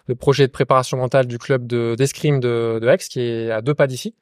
le 0.06 0.14
projet 0.14 0.46
de 0.46 0.52
préparation 0.52 0.96
mentale 0.96 1.26
du 1.26 1.38
club 1.38 1.66
de 1.66 1.94
d'escrime 1.96 2.40
de, 2.40 2.78
de 2.80 2.88
Aix, 2.88 2.98
qui 2.98 3.20
est 3.20 3.50
à 3.50 3.62
deux 3.62 3.74
pas 3.74 3.86
d'ici. 3.86 4.14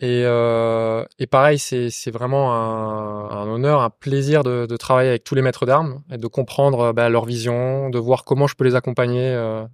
Et, 0.00 0.24
euh, 0.26 1.04
et 1.18 1.26
pareil, 1.26 1.58
c'est 1.58 2.10
vraiment 2.10 2.52
un, 2.52 3.30
un, 3.30 3.48
honneur, 3.48 3.80
un 3.80 3.90
plaisir 3.90 4.42
de, 4.42 4.66
de 4.66 4.76
travailler 4.76 5.08
avec 5.10 5.24
tous 5.24 5.34
les 5.36 5.42
maîtres 5.42 5.66
d'armes 5.66 6.02
et 6.10 6.18
de 6.18 6.26
comprendre 6.26 6.92
bah, 6.92 7.08
leur 7.08 7.24
vision, 7.24 7.90
de 7.90 7.98
voir 7.98 8.24
comment 8.24 8.46
je 8.48 8.56
peux 8.56 8.64
les 8.64 8.74
accompagner. 8.74 9.30
Euh, 9.30 9.64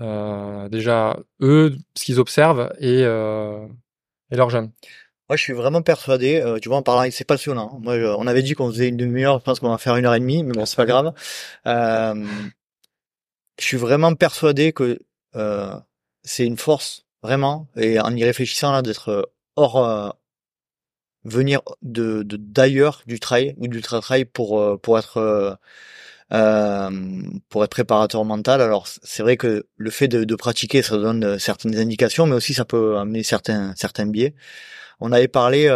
euh, 0.00 0.68
déjà 0.68 1.18
eux, 1.42 1.76
ce 1.94 2.04
qu'ils 2.04 2.18
observent 2.18 2.72
et, 2.80 3.02
euh, 3.04 3.66
et 4.30 4.36
leurs 4.36 4.50
jeunes. 4.50 4.72
Moi, 5.32 5.38
je 5.38 5.44
suis 5.44 5.54
vraiment 5.54 5.80
persuadé. 5.80 6.42
Euh, 6.42 6.58
tu 6.58 6.68
vois, 6.68 6.76
en 6.76 6.82
parlant, 6.82 7.10
c'est 7.10 7.24
passionnant. 7.24 7.78
Moi, 7.82 7.98
je, 7.98 8.04
on 8.04 8.26
avait 8.26 8.42
dit 8.42 8.52
qu'on 8.52 8.68
faisait 8.68 8.88
une 8.88 8.98
demi-heure. 8.98 9.38
Je 9.38 9.44
pense 9.44 9.60
qu'on 9.60 9.70
va 9.70 9.78
faire 9.78 9.96
une 9.96 10.04
heure 10.04 10.14
et 10.14 10.20
demie, 10.20 10.42
mais 10.42 10.52
bon, 10.52 10.66
c'est 10.66 10.76
pas 10.76 10.84
grave. 10.84 11.14
Euh, 11.66 12.26
je 13.58 13.64
suis 13.64 13.78
vraiment 13.78 14.14
persuadé 14.14 14.74
que 14.74 14.98
euh, 15.36 15.74
c'est 16.22 16.44
une 16.44 16.58
force 16.58 17.06
vraiment 17.22 17.66
et 17.76 17.98
en 17.98 18.14
y 18.14 18.22
réfléchissant 18.24 18.72
là 18.72 18.82
d'être 18.82 19.32
hors 19.56 19.82
euh, 19.82 20.10
venir 21.24 21.62
de 21.80 22.22
d'ailleurs 22.28 23.02
du 23.06 23.18
trail 23.18 23.54
ou 23.56 23.68
du 23.68 23.80
trail 23.80 24.26
pour 24.26 24.60
euh, 24.60 24.76
pour 24.76 24.98
être 24.98 25.58
euh, 26.32 26.90
pour 27.48 27.64
être 27.64 27.70
préparateur 27.70 28.26
mental. 28.26 28.60
Alors 28.60 28.86
c'est 28.86 29.22
vrai 29.22 29.38
que 29.38 29.66
le 29.76 29.90
fait 29.90 30.08
de, 30.08 30.24
de, 30.24 30.34
pratiquer 30.34 30.82
ça 30.82 30.98
donne 30.98 31.38
certaines 31.38 31.78
indications, 31.78 32.26
mais 32.26 32.34
aussi 32.36 32.52
ça 32.52 32.66
peut 32.66 32.98
amener 32.98 33.22
certains 33.22 33.72
certains 33.76 34.06
biais. 34.06 34.34
On 35.04 35.12
avait 35.12 35.28
parlé 35.28 35.68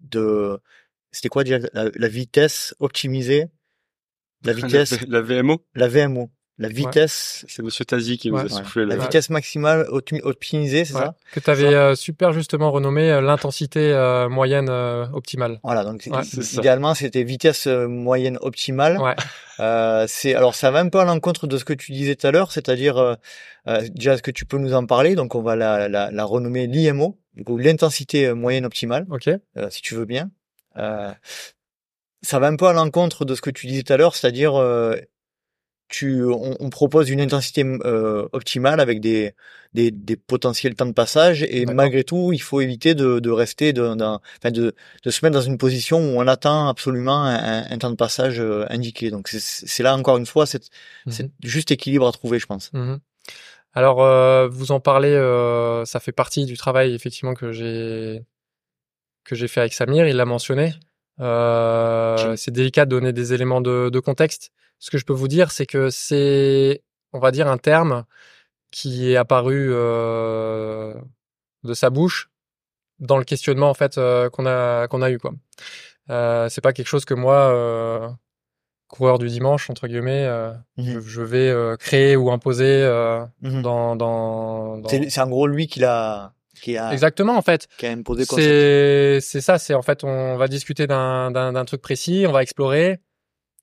de 0.00 0.58
c'était 1.12 1.28
quoi 1.28 1.44
dire 1.44 1.60
la, 1.72 1.88
la 1.94 2.08
vitesse 2.08 2.74
optimisée? 2.78 3.46
La 4.44 4.52
vitesse, 4.60 5.00
la, 5.08 5.20
la, 5.20 5.20
VMO, 5.22 5.64
la 5.74 5.88
VMO. 5.88 6.30
la 6.58 6.68
vitesse, 6.68 7.44
C'est 7.48 7.62
Monsieur 7.62 7.84
Tazi 7.86 8.18
qui 8.18 8.30
nous 8.30 8.36
Ouais. 8.38 8.44
a 8.44 8.48
soufflé 8.48 8.84
la 8.84 8.96
vitesse 8.96 9.30
maximale 9.30 9.86
opti- 9.90 10.20
optimisée, 10.22 10.84
c'est 10.84 10.94
Ouais. 10.94 11.00
ça? 11.00 11.14
Que 11.32 11.40
tu 11.40 11.50
avais 11.50 11.96
super 11.96 12.32
justement 12.32 12.70
renommé 12.70 13.10
euh, 13.10 13.20
l'intensité 13.22 13.92
euh, 13.92 14.28
moyenne 14.28 14.68
euh, 14.68 15.06
optimale. 15.12 15.58
Voilà, 15.64 15.84
donc 15.84 16.06
idéalement 16.58 16.94
c'était 16.94 17.24
vitesse 17.24 17.66
euh, 17.66 17.88
moyenne 17.88 18.38
optimale. 18.42 18.98
Ouais. 18.98 19.14
Euh, 19.60 20.04
c'est 20.06 20.34
alors 20.34 20.54
ça 20.54 20.70
va 20.70 20.80
un 20.80 20.88
peu 20.90 20.98
à 21.00 21.04
l'encontre 21.06 21.46
de 21.46 21.56
ce 21.56 21.64
que 21.64 21.72
tu 21.72 21.92
disais 21.92 22.14
tout 22.14 22.26
à 22.26 22.30
l'heure, 22.30 22.52
c'est-à-dire 22.52 22.98
euh, 22.98 23.14
euh, 23.68 23.88
déjà 23.94 24.12
est-ce 24.14 24.22
que 24.22 24.30
tu 24.30 24.44
peux 24.44 24.58
nous 24.58 24.74
en 24.74 24.84
parler? 24.86 25.14
Donc 25.14 25.34
on 25.34 25.40
va 25.42 25.56
la, 25.56 25.88
la, 25.88 26.10
la 26.10 26.24
renommer 26.24 26.66
l'IMO, 26.66 27.18
coup 27.44 27.56
l'intensité 27.58 28.26
euh, 28.26 28.34
moyenne 28.34 28.64
optimale, 28.66 29.06
Ok. 29.10 29.28
euh, 29.28 29.70
si 29.70 29.82
tu 29.82 29.94
veux 29.94 30.04
bien. 30.06 30.30
Euh, 30.76 31.12
ça 32.22 32.38
va 32.38 32.48
un 32.48 32.56
peu 32.56 32.66
à 32.66 32.72
l'encontre 32.72 33.24
de 33.24 33.34
ce 33.34 33.40
que 33.40 33.50
tu 33.50 33.66
disais 33.66 33.82
tout 33.82 33.92
à 33.92 33.96
l'heure, 33.96 34.16
c'est-à-dire 34.16 34.54
euh, 34.56 34.96
tu 35.88 36.24
on, 36.24 36.56
on 36.58 36.68
propose 36.70 37.10
une 37.10 37.20
intensité 37.20 37.62
euh, 37.64 38.28
optimale 38.32 38.80
avec 38.80 39.00
des, 39.00 39.34
des 39.72 39.92
des 39.92 40.16
potentiels 40.16 40.74
temps 40.74 40.86
de 40.86 40.92
passage 40.92 41.44
et 41.44 41.64
malgré 41.66 42.02
tout 42.02 42.32
il 42.32 42.40
faut 42.42 42.60
éviter 42.60 42.96
de, 42.96 43.20
de 43.20 43.30
rester 43.30 43.72
de, 43.72 43.94
dans- 43.94 44.20
enfin 44.38 44.50
de 44.50 44.74
de 45.04 45.10
se 45.10 45.24
mettre 45.24 45.34
dans 45.34 45.42
une 45.42 45.58
position 45.58 45.98
où 45.98 46.18
on 46.20 46.26
attend 46.26 46.66
absolument 46.68 47.22
un, 47.24 47.70
un 47.70 47.78
temps 47.78 47.90
de 47.90 47.94
passage 47.96 48.40
euh, 48.40 48.66
indiqué 48.68 49.10
donc 49.12 49.28
c'est 49.28 49.82
là 49.84 49.96
encore 49.96 50.16
une 50.16 50.26
fois 50.26 50.44
c'est 50.46 50.64
c'est 51.08 51.30
juste 51.44 51.70
équilibre 51.70 52.08
à 52.08 52.12
trouver 52.12 52.40
je 52.40 52.46
pense 52.46 52.72
Mhm. 52.72 52.98
Alors, 53.76 54.02
euh, 54.02 54.48
vous 54.48 54.72
en 54.72 54.80
parlez, 54.80 55.10
euh, 55.10 55.84
ça 55.84 56.00
fait 56.00 56.10
partie 56.10 56.46
du 56.46 56.56
travail 56.56 56.94
effectivement 56.94 57.34
que 57.34 57.52
j'ai 57.52 58.24
que 59.24 59.34
j'ai 59.36 59.48
fait 59.48 59.60
avec 59.60 59.74
Samir. 59.74 60.08
Il 60.08 60.16
l'a 60.16 60.24
mentionné. 60.24 60.74
Euh, 61.20 62.36
c'est 62.36 62.50
délicat 62.52 62.86
de 62.86 62.90
donner 62.90 63.12
des 63.12 63.34
éléments 63.34 63.60
de, 63.60 63.90
de 63.90 64.00
contexte. 64.00 64.50
Ce 64.78 64.90
que 64.90 64.96
je 64.98 65.04
peux 65.04 65.12
vous 65.12 65.28
dire, 65.28 65.50
c'est 65.50 65.66
que 65.66 65.90
c'est, 65.90 66.82
on 67.12 67.18
va 67.18 67.30
dire, 67.32 67.48
un 67.48 67.58
terme 67.58 68.06
qui 68.70 69.12
est 69.12 69.16
apparu 69.16 69.68
euh, 69.70 70.94
de 71.64 71.74
sa 71.74 71.90
bouche 71.90 72.30
dans 73.00 73.18
le 73.18 73.24
questionnement 73.24 73.70
en 73.70 73.74
fait 73.74 73.98
euh, 73.98 74.30
qu'on 74.30 74.46
a 74.46 74.88
qu'on 74.88 75.02
a 75.02 75.10
eu 75.10 75.18
quoi. 75.18 75.32
Euh, 76.10 76.48
c'est 76.48 76.60
pas 76.62 76.72
quelque 76.72 76.88
chose 76.88 77.04
que 77.04 77.14
moi, 77.14 77.36
euh, 77.52 78.08
coureur 78.88 79.18
du 79.18 79.26
dimanche 79.28 79.68
entre 79.70 79.88
guillemets, 79.88 80.24
euh, 80.24 80.52
je, 80.78 80.82
Mhm. 80.92 81.00
je 81.00 81.22
vais 81.22 81.48
euh, 81.50 81.76
créer 81.76 82.16
ou 82.16 82.30
imposer 82.30 82.82
euh, 82.82 83.24
Mhm. 83.42 83.62
dans 83.62 83.96
dans, 83.96 84.78
dans... 84.78 84.88
c'est 84.88 85.20
en 85.20 85.28
gros 85.28 85.46
lui 85.46 85.66
qui 85.66 85.80
l'a 85.80 86.32
qui 86.62 86.76
a 86.78 86.92
exactement 86.92 87.36
en 87.36 87.42
fait. 87.42 87.66
qui 87.78 87.86
a 87.86 87.90
imposé. 87.90 88.24
C'est 88.24 89.18
c'est 89.20 89.40
ça, 89.40 89.58
c'est 89.58 89.74
en 89.74 89.82
fait 89.82 90.04
on 90.04 90.36
va 90.36 90.48
discuter 90.48 90.86
d'un 90.86 91.64
truc 91.66 91.82
précis, 91.82 92.24
on 92.28 92.32
va 92.32 92.42
explorer 92.42 93.00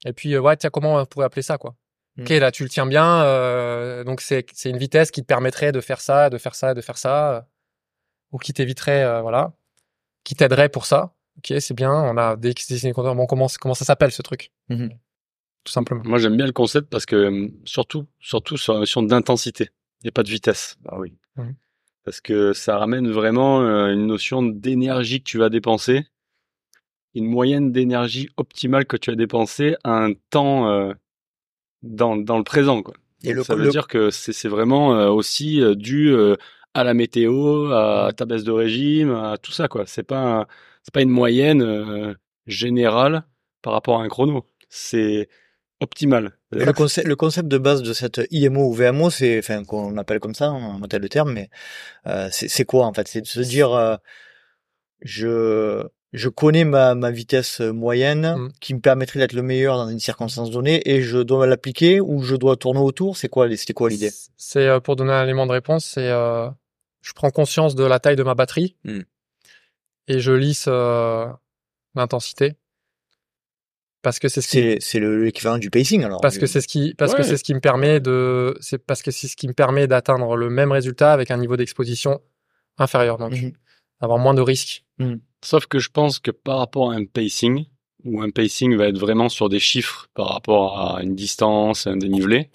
et 0.05 0.13
puis 0.13 0.37
ouais 0.37 0.57
tiens 0.57 0.69
comment 0.69 0.95
on 0.97 1.05
pourrait 1.05 1.25
appeler 1.25 1.41
ça 1.41 1.57
quoi. 1.57 1.75
Ok 2.19 2.29
Mm. 2.29 2.37
là 2.39 2.51
tu 2.51 2.61
le 2.63 2.69
tiens 2.69 2.85
bien, 2.85 4.03
donc 4.03 4.21
c'est 4.21 4.45
c'est 4.53 4.69
une 4.69 4.77
vitesse 4.77 5.09
qui 5.09 5.21
te 5.21 5.25
permettrait 5.25 5.71
de 5.71 5.81
faire 5.81 5.99
ça, 6.01 6.29
de 6.29 6.37
faire 6.37 6.53
ça, 6.53 6.73
de 6.75 6.81
faire 6.81 6.97
ça, 6.97 7.47
ou 8.31 8.37
qui 8.37 8.53
t'éviterait 8.53 9.21
voilà, 9.21 9.53
qui 10.23 10.35
t'aiderait 10.35 10.69
pour 10.69 10.85
ça. 10.85 11.13
Ok 11.39 11.53
c'est 11.59 11.73
bien, 11.73 11.91
on 11.91 12.15
a 12.17 12.35
des 12.35 12.53
des 12.53 12.91
compteurs. 12.91 13.15
Bon 13.15 13.25
comment 13.25 13.47
comment 13.59 13.73
ça 13.73 13.85
s'appelle 13.85 14.11
ce 14.11 14.21
truc? 14.21 14.51
Mhm. 14.69 14.91
Tout 15.63 15.71
simplement. 15.71 16.01
Moi, 16.05 16.17
j'aime 16.19 16.35
bien 16.35 16.45
le 16.45 16.51
concept 16.51 16.89
parce 16.89 17.05
que 17.05 17.15
euh, 17.15 17.47
surtout, 17.65 18.05
surtout 18.19 18.57
sur 18.57 18.73
la 18.73 18.79
notion 18.79 19.01
d'intensité 19.03 19.69
et 20.03 20.11
pas 20.11 20.23
de 20.23 20.29
vitesse. 20.29 20.77
Ah 20.87 20.99
oui. 20.99 21.13
Parce 22.03 22.19
que 22.19 22.51
ça 22.51 22.77
ramène 22.77 23.09
vraiment 23.09 23.61
euh, 23.61 23.93
une 23.93 24.07
notion 24.07 24.43
d'énergie 24.43 25.19
que 25.19 25.29
tu 25.29 25.37
vas 25.37 25.49
dépenser, 25.49 26.05
une 27.15 27.25
moyenne 27.27 27.71
d'énergie 27.71 28.29
optimale 28.37 28.85
que 28.85 28.97
tu 28.97 29.09
as 29.11 29.15
dépensée 29.15 29.75
à 29.85 30.03
un 30.03 30.11
temps 30.29 30.69
euh, 30.69 30.93
dans, 31.81 32.17
dans 32.17 32.37
le 32.37 32.43
présent. 32.43 32.81
Quoi. 32.81 32.95
Et 33.23 33.27
Donc, 33.29 33.35
le- 33.37 33.43
ça 33.43 33.55
veut 33.55 33.63
le- 33.63 33.69
dire 33.69 33.87
que 33.87 34.09
c'est 34.09 34.33
c'est 34.33 34.49
vraiment 34.49 34.95
euh, 34.97 35.09
aussi 35.09 35.61
euh, 35.61 35.75
dû 35.75 36.09
euh, 36.09 36.35
à 36.73 36.83
la 36.83 36.93
météo, 36.93 37.71
à 37.71 38.11
ta 38.15 38.25
baisse 38.25 38.43
de 38.43 38.51
régime, 38.51 39.11
à 39.11 39.37
tout 39.37 39.51
ça. 39.53 39.67
quoi. 39.69 39.85
C'est 39.85 40.03
pas 40.03 40.39
un- 40.41 40.47
pas 40.91 41.01
une 41.01 41.09
moyenne 41.09 41.61
euh, 41.61 42.13
générale 42.47 43.23
par 43.61 43.71
rapport 43.73 44.01
à 44.01 44.03
un 44.03 44.09
chrono. 44.09 44.45
C'est 44.67 45.29
optimal. 45.83 46.31
Le 46.51 46.71
concept, 46.73 47.07
le 47.07 47.15
concept 47.15 47.47
de 47.47 47.57
base 47.57 47.81
de 47.83 47.93
cette 47.93 48.21
IMO 48.31 48.69
ou 48.69 48.73
VMO, 48.73 49.09
c'est, 49.09 49.37
enfin, 49.39 49.63
qu'on 49.63 49.97
appelle 49.97 50.19
comme 50.19 50.33
ça, 50.35 50.51
on 50.51 50.81
appelle 50.83 51.01
le 51.01 51.09
terme, 51.09 51.31
mais 51.33 51.49
euh, 52.07 52.27
c'est 52.31 52.65
quoi 52.65 52.85
en 52.85 52.93
fait? 52.93 53.07
C'est 53.07 53.21
de 53.21 53.27
se 53.27 53.39
dire, 53.41 53.71
euh, 53.73 53.95
je 55.01 55.83
je 56.13 56.29
connais 56.29 56.63
ma, 56.63 56.93
ma 56.93 57.09
vitesse 57.09 57.59
moyenne 57.59 58.35
Mm. 58.37 58.51
qui 58.61 58.75
me 58.75 58.79
permettrait 58.79 59.19
d'être 59.19 59.33
le 59.33 59.41
meilleur 59.41 59.77
dans 59.77 59.89
une 59.89 59.99
circonstance 59.99 60.51
donnée 60.51 60.81
et 60.87 61.01
je 61.01 61.17
dois 61.17 61.47
l'appliquer 61.47 61.99
ou 62.01 62.21
je 62.21 62.35
dois 62.35 62.55
tourner 62.55 62.79
autour? 62.81 63.17
C'est 63.17 63.29
quoi 63.29 63.47
C'était 63.57 63.73
quoi 63.73 63.89
l'idée? 63.89 64.11
C'est 64.37 64.67
euh, 64.67 64.79
pour 64.79 64.95
donner 64.95 65.11
un 65.11 65.23
élément 65.23 65.47
de 65.47 65.51
réponse, 65.53 65.85
c'est 65.85 66.07
euh, 66.09 66.49
je 67.01 67.13
prends 67.13 67.31
conscience 67.31 67.73
de 67.73 67.83
la 67.83 67.99
taille 67.99 68.15
de 68.15 68.21
ma 68.23 68.35
batterie 68.35 68.75
Hmm. 68.83 69.01
et 70.07 70.19
je 70.19 70.31
lisse 70.31 70.65
euh, 70.67 71.25
l'intensité 71.95 72.53
parce 74.03 74.19
que 74.19 74.27
c'est 74.27 74.41
ce 74.41 74.47
qui 74.47 74.57
C'est 74.57 74.77
c'est 74.79 74.99
le- 74.99 75.23
l'équivalent 75.23 75.57
du 75.57 75.71
pacing 75.71 76.03
alors. 76.03 76.21
parce 76.21 76.37
que 76.37 76.45
c'est 76.45 76.61
ce 76.61 76.67
qui 76.67 76.93
parce 76.95 77.15
que 77.15 77.23
c'est 77.23 77.37
ce 77.37 77.43
qui 77.43 77.53
me 77.55 77.59
permet 77.59 77.99
de 77.99 78.55
c'est 78.59 78.77
parce 78.77 79.01
que 79.01 79.09
c'est 79.09 79.27
ce 79.27 79.35
qui 79.35 79.47
me 79.47 79.53
permet 79.53 79.87
d'atteindre 79.87 80.35
le 80.35 80.49
même 80.51 80.71
résultat 80.71 81.11
avec 81.13 81.31
un 81.31 81.37
niveau 81.37 81.57
d'exposition 81.57 82.21
inférieur 82.77 83.17
donc 83.17 83.33
Mhm. 83.33 83.53
avoir 84.01 84.19
moins 84.19 84.33
de 84.35 84.41
risques. 84.41 84.83
Sauf 85.43 85.65
que 85.65 85.79
je 85.79 85.89
pense 85.89 86.19
que 86.19 86.31
par 86.31 86.57
rapport 86.59 86.91
à 86.91 86.95
un 86.95 87.05
pacing, 87.05 87.65
où 88.05 88.21
un 88.21 88.29
pacing 88.29 88.75
va 88.75 88.87
être 88.87 88.97
vraiment 88.99 89.29
sur 89.29 89.49
des 89.49 89.59
chiffres 89.59 90.07
par 90.13 90.27
rapport 90.29 90.79
à 90.79 91.01
une 91.03 91.15
distance, 91.15 91.87
un 91.87 91.97
dénivelé, 91.97 92.49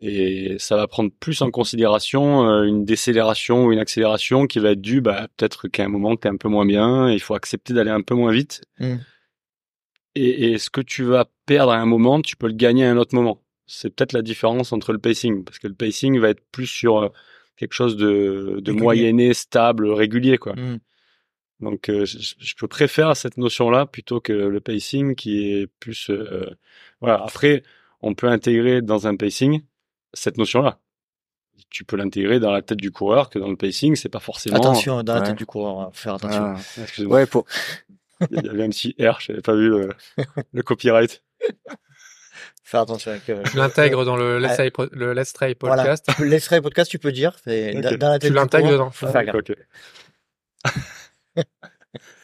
et 0.00 0.56
ça 0.58 0.76
va 0.76 0.86
prendre 0.86 1.10
plus 1.18 1.40
en 1.42 1.50
considération 1.50 2.46
euh, 2.48 2.64
une 2.64 2.84
décélération 2.84 3.64
ou 3.66 3.72
une 3.72 3.78
accélération 3.78 4.46
qui 4.46 4.58
va 4.58 4.72
être 4.72 4.80
due, 4.80 5.00
bah, 5.00 5.28
peut-être 5.36 5.68
qu'à 5.68 5.84
un 5.84 5.88
moment 5.88 6.16
tu 6.16 6.26
es 6.28 6.30
un 6.30 6.36
peu 6.36 6.48
moins 6.48 6.66
bien, 6.66 7.10
il 7.10 7.20
faut 7.20 7.34
accepter 7.34 7.72
d'aller 7.74 7.90
un 7.90 8.02
peu 8.02 8.14
moins 8.14 8.32
vite. 8.32 8.62
Mm. 8.80 8.96
Et, 10.14 10.52
et 10.52 10.58
ce 10.58 10.70
que 10.70 10.80
tu 10.80 11.02
vas 11.04 11.26
perdre 11.46 11.72
à 11.72 11.76
un 11.78 11.86
moment, 11.86 12.20
tu 12.22 12.36
peux 12.36 12.46
le 12.46 12.54
gagner 12.54 12.84
à 12.84 12.90
un 12.90 12.96
autre 12.96 13.14
moment? 13.14 13.40
C'est 13.66 13.90
peut-être 13.94 14.12
la 14.12 14.22
différence 14.22 14.72
entre 14.72 14.92
le 14.92 14.98
pacing, 14.98 15.44
parce 15.44 15.58
que 15.58 15.66
le 15.68 15.74
pacing 15.74 16.18
va 16.18 16.28
être 16.30 16.42
plus 16.52 16.66
sur 16.66 16.98
euh, 16.98 17.08
quelque 17.56 17.72
chose 17.72 17.96
de, 17.96 18.60
moyenné, 18.72 19.32
stable, 19.34 19.90
régulier, 19.90 20.38
quoi. 20.38 20.54
Mm. 20.54 20.78
Donc, 21.60 21.88
euh, 21.88 22.04
je, 22.04 22.34
je 22.38 22.54
peux 22.56 22.68
préférer 22.68 23.14
cette 23.14 23.38
notion-là 23.38 23.86
plutôt 23.86 24.20
que 24.20 24.32
le 24.32 24.60
pacing 24.60 25.14
qui 25.14 25.50
est 25.50 25.66
plus. 25.80 26.10
euh, 26.10 26.44
voilà. 27.00 27.22
Après, 27.24 27.62
on 28.02 28.14
peut 28.14 28.28
intégrer 28.28 28.82
dans 28.82 29.06
un 29.06 29.16
pacing 29.16 29.62
cette 30.12 30.36
notion-là. 30.36 30.78
Tu 31.70 31.84
peux 31.84 31.96
l'intégrer 31.96 32.38
dans 32.40 32.50
la 32.50 32.60
tête 32.60 32.78
du 32.78 32.90
coureur 32.90 33.30
que 33.30 33.38
dans 33.38 33.48
le 33.48 33.56
pacing, 33.56 33.96
c'est 33.96 34.08
pas 34.08 34.20
forcément. 34.20 34.56
Attention 34.56 35.02
dans 35.02 35.14
la 35.14 35.20
Ouais. 35.20 35.26
tête 35.28 35.38
du 35.38 35.46
coureur, 35.46 35.90
faut 35.94 36.02
faire 36.02 36.14
attention. 36.14 36.42
Ah. 36.56 36.60
Excusez-moi. 36.82 37.16
Ouais, 37.18 37.26
pour, 37.26 37.46
Il 38.30 38.44
y 38.44 38.48
avait 38.48 38.64
un 38.64 38.70
petit 38.70 38.94
R, 39.00 39.18
j'avais 39.20 39.40
pas 39.42 39.54
vu 39.54 39.68
le, 39.68 39.88
le 40.52 40.62
copyright. 40.62 41.22
Faire 42.62 42.80
attention 42.80 43.10
avec. 43.10 43.28
euh, 43.28 43.42
Je 43.52 43.56
l'intègre 43.58 44.04
dans 44.04 44.16
le. 44.16 44.38
Let's, 44.38 44.58
le 44.92 45.12
Let's 45.12 45.32
Try 45.34 45.54
Voilà. 45.60 45.82
podcast. 45.82 46.06
Tu 46.08 46.14
peux- 46.14 46.24
L'extrait 46.24 46.62
podcast, 46.62 46.90
tu 46.90 46.98
peux 46.98 47.12
dire. 47.12 47.36
dans- 47.46 48.08
la 48.08 48.18
tête 48.18 48.30
Tu 48.30 48.34
l'intègres 48.34 48.70
dedans. 48.70 48.90
faut 48.90 49.06
faire 49.08 49.24
gaffe. 49.24 49.34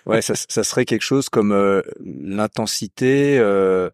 Ouais, 0.07 0.23
ça, 0.23 0.35
ça 0.35 0.65
serait 0.65 0.85
quelque 0.85 1.03
chose 1.03 1.29
comme 1.29 1.53
euh, 1.53 1.83
l'intensité 2.01 3.39
euh, 3.39 3.91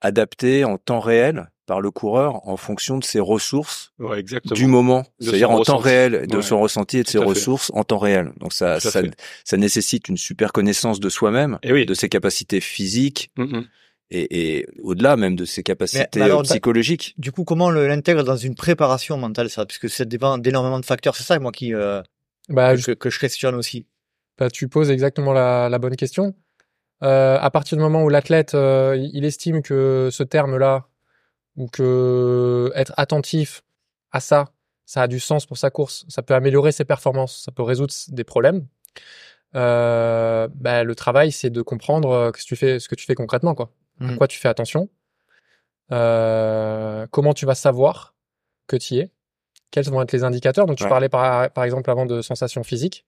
adaptée 0.00 0.64
en 0.64 0.78
temps 0.78 1.00
réel 1.00 1.50
par 1.70 1.80
le 1.80 1.92
coureur 1.92 2.48
en 2.48 2.56
fonction 2.56 2.98
de 2.98 3.04
ses 3.04 3.20
ressources 3.20 3.92
Ouais, 4.00 4.18
exactement. 4.18 4.56
du 4.56 4.66
moment, 4.66 5.06
c'est-à-dire 5.20 5.52
en 5.52 5.62
temps 5.62 5.76
réel, 5.76 6.26
de 6.26 6.36
Ouais. 6.38 6.42
son 6.42 6.58
ressenti 6.60 6.96
et 6.98 7.02
de 7.02 7.04
Tout 7.04 7.12
ses 7.12 7.18
fait. 7.18 7.24
ressources 7.24 7.70
en 7.76 7.84
temps 7.84 7.98
réel. 7.98 8.32
Donc 8.40 8.52
ça, 8.52 8.80
ça, 8.80 9.56
nécessite 9.56 10.08
une 10.08 10.16
super 10.16 10.50
connaissance 10.52 10.98
de 10.98 11.08
soi-même, 11.08 11.60
oui. 11.64 11.86
de 11.86 11.94
ses 11.94 12.08
capacités 12.08 12.58
physiques 12.60 13.30
Mm, 13.36 13.44
mm. 13.44 13.64
et, 14.10 14.56
et 14.58 14.66
au-delà 14.82 15.16
même 15.16 15.36
de 15.36 15.44
ses 15.44 15.62
capacités 15.62 16.18
mais 16.18 16.22
alors, 16.22 16.42
psychologiques. 16.42 17.14
Du 17.18 17.30
coup, 17.30 17.44
comment 17.44 17.70
l'intègre 17.70 18.24
dans 18.24 18.36
une 18.36 18.56
préparation 18.56 19.16
mentale, 19.16 19.48
ça? 19.48 19.64
Puisque 19.64 19.88
ça 19.88 20.04
dépend 20.04 20.38
d'énormément 20.38 20.80
de 20.80 20.84
facteurs. 20.84 21.14
C'est 21.14 21.22
ça, 21.22 21.38
moi, 21.38 21.52
qui 21.52 21.72
euh, 21.72 22.02
Bah, 22.48 22.76
que, 22.76 22.90
que 22.94 23.10
je 23.10 23.20
questionne 23.20 23.54
aussi. 23.54 23.86
Bah, 24.38 24.50
tu 24.50 24.66
poses 24.66 24.90
exactement 24.90 25.32
la, 25.32 25.68
la 25.68 25.78
bonne 25.78 25.94
question. 25.94 26.34
Euh, 27.04 27.38
à 27.40 27.50
partir 27.50 27.78
du 27.78 27.82
moment 27.82 28.02
où 28.02 28.08
l'athlète 28.08 28.54
euh, 28.54 28.94
il 29.14 29.24
estime 29.24 29.62
que 29.62 30.08
ce 30.10 30.24
terme-là 30.24 30.86
ou 31.60 31.68
que 31.68 32.72
être 32.74 32.92
attentif 32.96 33.62
à 34.12 34.20
ça, 34.20 34.50
ça 34.86 35.02
a 35.02 35.08
du 35.08 35.20
sens 35.20 35.44
pour 35.46 35.58
sa 35.58 35.70
course, 35.70 36.04
ça 36.08 36.22
peut 36.22 36.34
améliorer 36.34 36.72
ses 36.72 36.84
performances, 36.86 37.42
ça 37.44 37.52
peut 37.52 37.62
résoudre 37.62 37.92
des 38.08 38.24
problèmes. 38.24 38.66
Euh, 39.54 40.48
bah, 40.54 40.84
le 40.84 40.94
travail, 40.94 41.32
c'est 41.32 41.50
de 41.50 41.60
comprendre 41.62 42.10
euh, 42.10 42.30
ce 42.34 42.42
que 42.42 42.48
tu 42.48 42.56
fais, 42.56 42.78
ce 42.78 42.88
que 42.88 42.94
tu 42.94 43.04
fais 43.04 43.14
concrètement, 43.14 43.54
quoi. 43.54 43.70
À 44.00 44.04
Mhm. 44.04 44.16
quoi 44.16 44.26
tu 44.26 44.38
fais 44.38 44.48
attention, 44.48 44.88
euh, 45.92 47.06
comment 47.10 47.34
tu 47.34 47.44
vas 47.46 47.54
savoir 47.54 48.14
que 48.66 48.76
tu 48.76 48.94
y 48.94 48.98
es, 49.00 49.10
quels 49.70 49.84
vont 49.90 50.00
être 50.02 50.12
les 50.12 50.24
indicateurs. 50.24 50.66
Donc, 50.66 50.78
tu 50.78 50.84
Ouais. 50.84 50.88
parlais 50.90 51.08
par, 51.08 51.50
par 51.50 51.64
exemple 51.64 51.90
avant 51.90 52.06
de 52.06 52.22
sensations 52.22 52.62
physiques. 52.62 53.04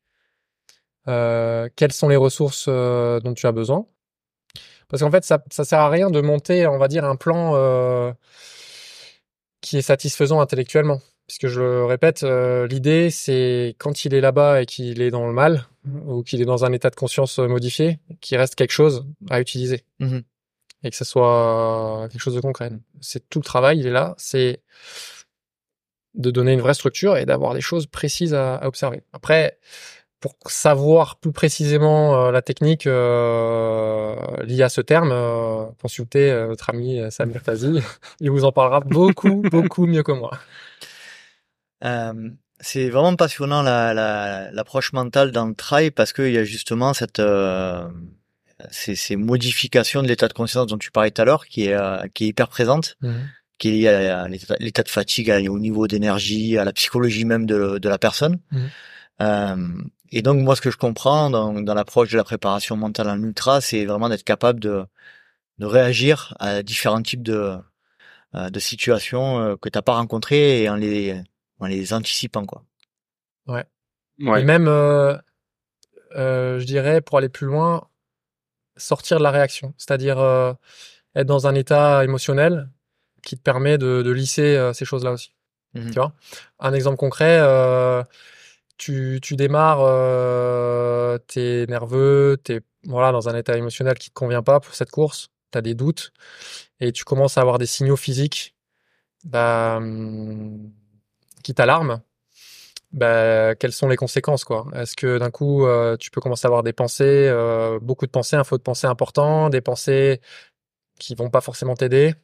Euh, 1.09 1.68
quelles 1.74 1.92
sont 1.92 2.09
les 2.09 2.16
ressources 2.16 2.66
euh, 2.68 3.18
dont 3.20 3.34
tu 3.34 3.46
as 3.46 3.53
besoin 3.53 3.86
Parce 4.93 5.03
qu'en 5.03 5.11
fait, 5.11 5.24
ça, 5.24 5.43
ça 5.51 5.64
sert 5.64 5.80
à 5.80 5.88
rien 5.90 6.09
de 6.11 6.20
monter, 6.20 6.68
on 6.68 6.78
va 6.78 6.86
dire, 6.86 7.05
un 7.05 7.16
plan, 7.16 7.53
euh, 7.57 8.12
qui 9.61 9.78
est 9.78 9.82
satisfaisant 9.82 10.40
intellectuellement. 10.40 11.01
Puisque 11.26 11.47
je 11.49 11.61
le 11.61 11.84
répète, 11.86 12.24
euh, 12.24 12.66
l'idée 12.66 13.09
c'est 13.11 13.74
quand 13.78 14.05
il 14.05 14.12
est 14.12 14.20
là-bas 14.20 14.61
et 14.61 14.66
qu'il 14.66 15.01
est 15.01 15.11
dans 15.11 15.26
le 15.26 15.32
mal 15.32 15.66
ou 16.07 16.22
qu'il 16.22 16.43
est 16.43 16.45
dans 16.45 16.64
un 16.64 16.72
état 16.72 16.90
de 16.90 16.97
conscience 16.97 17.38
modifié, 17.38 18.01
qu'il 18.20 18.36
reste 18.38 18.55
quelque 18.55 18.72
chose 18.72 19.07
à 19.30 19.40
utiliser 19.40 19.84
Mhm. 20.01 20.22
et 20.82 20.90
que 20.90 20.97
ce 20.97 21.05
soit 21.05 22.09
quelque 22.11 22.20
chose 22.20 22.34
de 22.34 22.40
concret. 22.40 22.70
C'est 23.01 23.26
tout 23.30 23.38
le 23.38 23.45
travail, 23.45 23.78
il 23.78 23.86
est 23.86 23.93
là, 23.93 24.14
c'est 24.18 24.62
de 26.14 26.30
donner 26.30 26.53
une 26.53 26.61
vraie 26.61 26.74
structure 26.74 27.16
et 27.16 27.24
d'avoir 27.24 27.55
des 27.55 27.61
choses 27.62 27.86
précises 27.86 28.34
à, 28.34 28.57
à 28.57 28.66
observer. 28.66 29.03
Après, 29.12 29.59
pour 30.22 30.36
savoir 30.46 31.16
plus 31.16 31.32
précisément 31.32 32.14
euh, 32.14 32.30
la 32.30 32.42
technique 32.42 32.86
euh, 32.86 34.14
liée 34.44 34.62
à 34.62 34.68
ce 34.68 34.80
terme, 34.80 35.10
euh, 35.12 35.64
consultez 35.82 36.30
euh, 36.30 36.46
notre 36.46 36.70
ami 36.70 37.00
euh, 37.00 37.10
Samir 37.10 37.42
Tazi. 37.42 37.80
Il 38.20 38.30
vous 38.30 38.44
en 38.44 38.52
parlera 38.52 38.80
beaucoup, 38.80 39.42
beaucoup 39.50 39.86
mieux 39.86 40.04
que 40.04 40.12
moi. 40.12 40.30
Euh, 41.84 42.30
c'est 42.60 42.88
vraiment 42.88 43.16
passionnant 43.16 43.62
la, 43.62 43.92
la, 43.92 44.52
l'approche 44.52 44.92
mentale 44.92 45.32
dans 45.32 45.46
le 45.46 45.54
trail 45.56 45.90
parce 45.90 46.12
qu'il 46.12 46.32
y 46.32 46.38
a 46.38 46.44
justement 46.44 46.94
cette 46.94 47.18
euh, 47.18 47.88
ces, 48.70 48.94
ces 48.94 49.16
modifications 49.16 50.04
de 50.04 50.06
l'état 50.06 50.28
de 50.28 50.34
conscience 50.34 50.68
dont 50.68 50.78
tu 50.78 50.92
parlais 50.92 51.10
tout 51.10 51.20
à 51.20 51.24
l'heure 51.24 51.46
qui 51.46 51.64
est 51.64 51.74
euh, 51.74 52.06
qui 52.14 52.24
est 52.24 52.28
hyper 52.28 52.46
présente, 52.46 52.96
qui 53.58 53.68
est 53.68 53.72
liée 53.72 53.88
à, 53.88 54.28
l'état, 54.28 54.84
de 54.84 54.88
fatigue, 54.88 55.30
au 55.50 55.58
niveau 55.58 55.88
d'énergie, 55.88 56.58
à 56.58 56.64
la 56.64 56.72
psychologie 56.72 57.24
même 57.24 57.44
de, 57.44 57.78
de 57.78 57.88
la 57.88 57.98
personne. 57.98 58.38
Euh, 59.20 59.56
et 60.12 60.22
donc 60.22 60.40
moi 60.40 60.54
ce 60.56 60.60
que 60.60 60.70
je 60.70 60.76
comprends 60.76 61.30
dans, 61.30 61.52
dans 61.60 61.74
l'approche 61.74 62.10
de 62.10 62.16
la 62.16 62.24
préparation 62.24 62.76
mentale 62.76 63.08
en 63.08 63.20
ultra, 63.22 63.60
c'est 63.60 63.84
vraiment 63.84 64.08
d'être 64.08 64.24
capable 64.24 64.60
de 64.60 64.84
de 65.58 65.66
réagir 65.66 66.34
à 66.38 66.62
différents 66.62 67.02
types 67.02 67.22
de 67.22 67.56
euh, 68.34 68.50
de 68.50 68.60
situations 68.60 69.40
euh, 69.40 69.56
que 69.56 69.68
t'as 69.68 69.82
pas 69.82 69.94
rencontrées 69.94 70.62
et 70.62 70.68
en 70.68 70.76
les 70.76 71.20
en 71.58 71.66
les 71.66 71.92
anticipant 71.92 72.44
quoi. 72.44 72.64
Ouais. 73.46 73.64
Et 74.18 74.44
même, 74.44 74.68
euh, 74.68 75.16
euh, 76.14 76.58
je 76.60 76.64
dirais, 76.64 77.00
pour 77.00 77.18
aller 77.18 77.28
plus 77.28 77.46
loin, 77.46 77.88
sortir 78.76 79.18
de 79.18 79.22
la 79.22 79.30
réaction, 79.30 79.74
c'est-à-dire 79.76 80.18
euh, 80.18 80.52
être 81.16 81.26
dans 81.26 81.46
un 81.46 81.54
état 81.54 82.04
émotionnel 82.04 82.68
qui 83.22 83.36
te 83.36 83.42
permet 83.42 83.78
de, 83.78 84.02
de 84.02 84.10
lisser 84.10 84.56
euh, 84.56 84.72
ces 84.72 84.84
choses-là 84.84 85.12
aussi. 85.12 85.34
Mhm. 85.74 85.90
Tu 85.90 85.94
vois? 85.94 86.12
Un 86.60 86.72
exemple 86.72 86.96
concret, 86.96 87.38
euh, 87.40 88.02
tu, 88.82 89.20
tu 89.22 89.36
démarres, 89.36 89.80
euh, 89.82 91.16
t'es 91.28 91.66
nerveux, 91.68 92.36
t'es 92.42 92.62
voilà 92.84 93.12
dans 93.12 93.28
un 93.28 93.36
état 93.36 93.56
émotionnel 93.56 93.94
qui 93.94 94.08
te 94.08 94.14
convient 94.14 94.42
pas 94.42 94.58
pour 94.58 94.74
cette 94.74 94.90
course, 94.90 95.28
t'as 95.52 95.60
des 95.60 95.74
doutes 95.74 96.12
et 96.80 96.90
tu 96.90 97.04
commences 97.04 97.38
à 97.38 97.42
avoir 97.42 97.58
des 97.58 97.66
signaux 97.66 97.94
physiques 97.94 98.56
bah, 99.24 99.80
qui 101.44 101.54
t'alarment. 101.54 102.00
Bah, 102.90 103.54
quelles 103.54 103.72
sont 103.72 103.88
les 103.88 103.96
conséquences 103.96 104.42
quoi? 104.42 104.66
Est-ce 104.74 104.96
que 104.96 105.18
d'un 105.18 105.30
coup 105.30 105.64
euh, 105.64 105.96
tu 105.96 106.10
peux 106.10 106.20
commencer 106.20 106.46
à 106.46 106.48
avoir 106.48 106.64
des 106.64 106.72
pensées, 106.72 107.28
euh, 107.28 107.78
beaucoup 107.80 108.06
de 108.06 108.10
pensées, 108.10 108.34
un 108.34 108.44
flot 108.44 108.58
de 108.58 108.62
pensées 108.62 108.88
important, 108.88 109.48
des 109.48 109.60
pensées 109.60 110.20
qui 110.98 111.14
vont 111.14 111.30
pas 111.30 111.40
forcément 111.40 111.76
t'aider, 111.76 112.14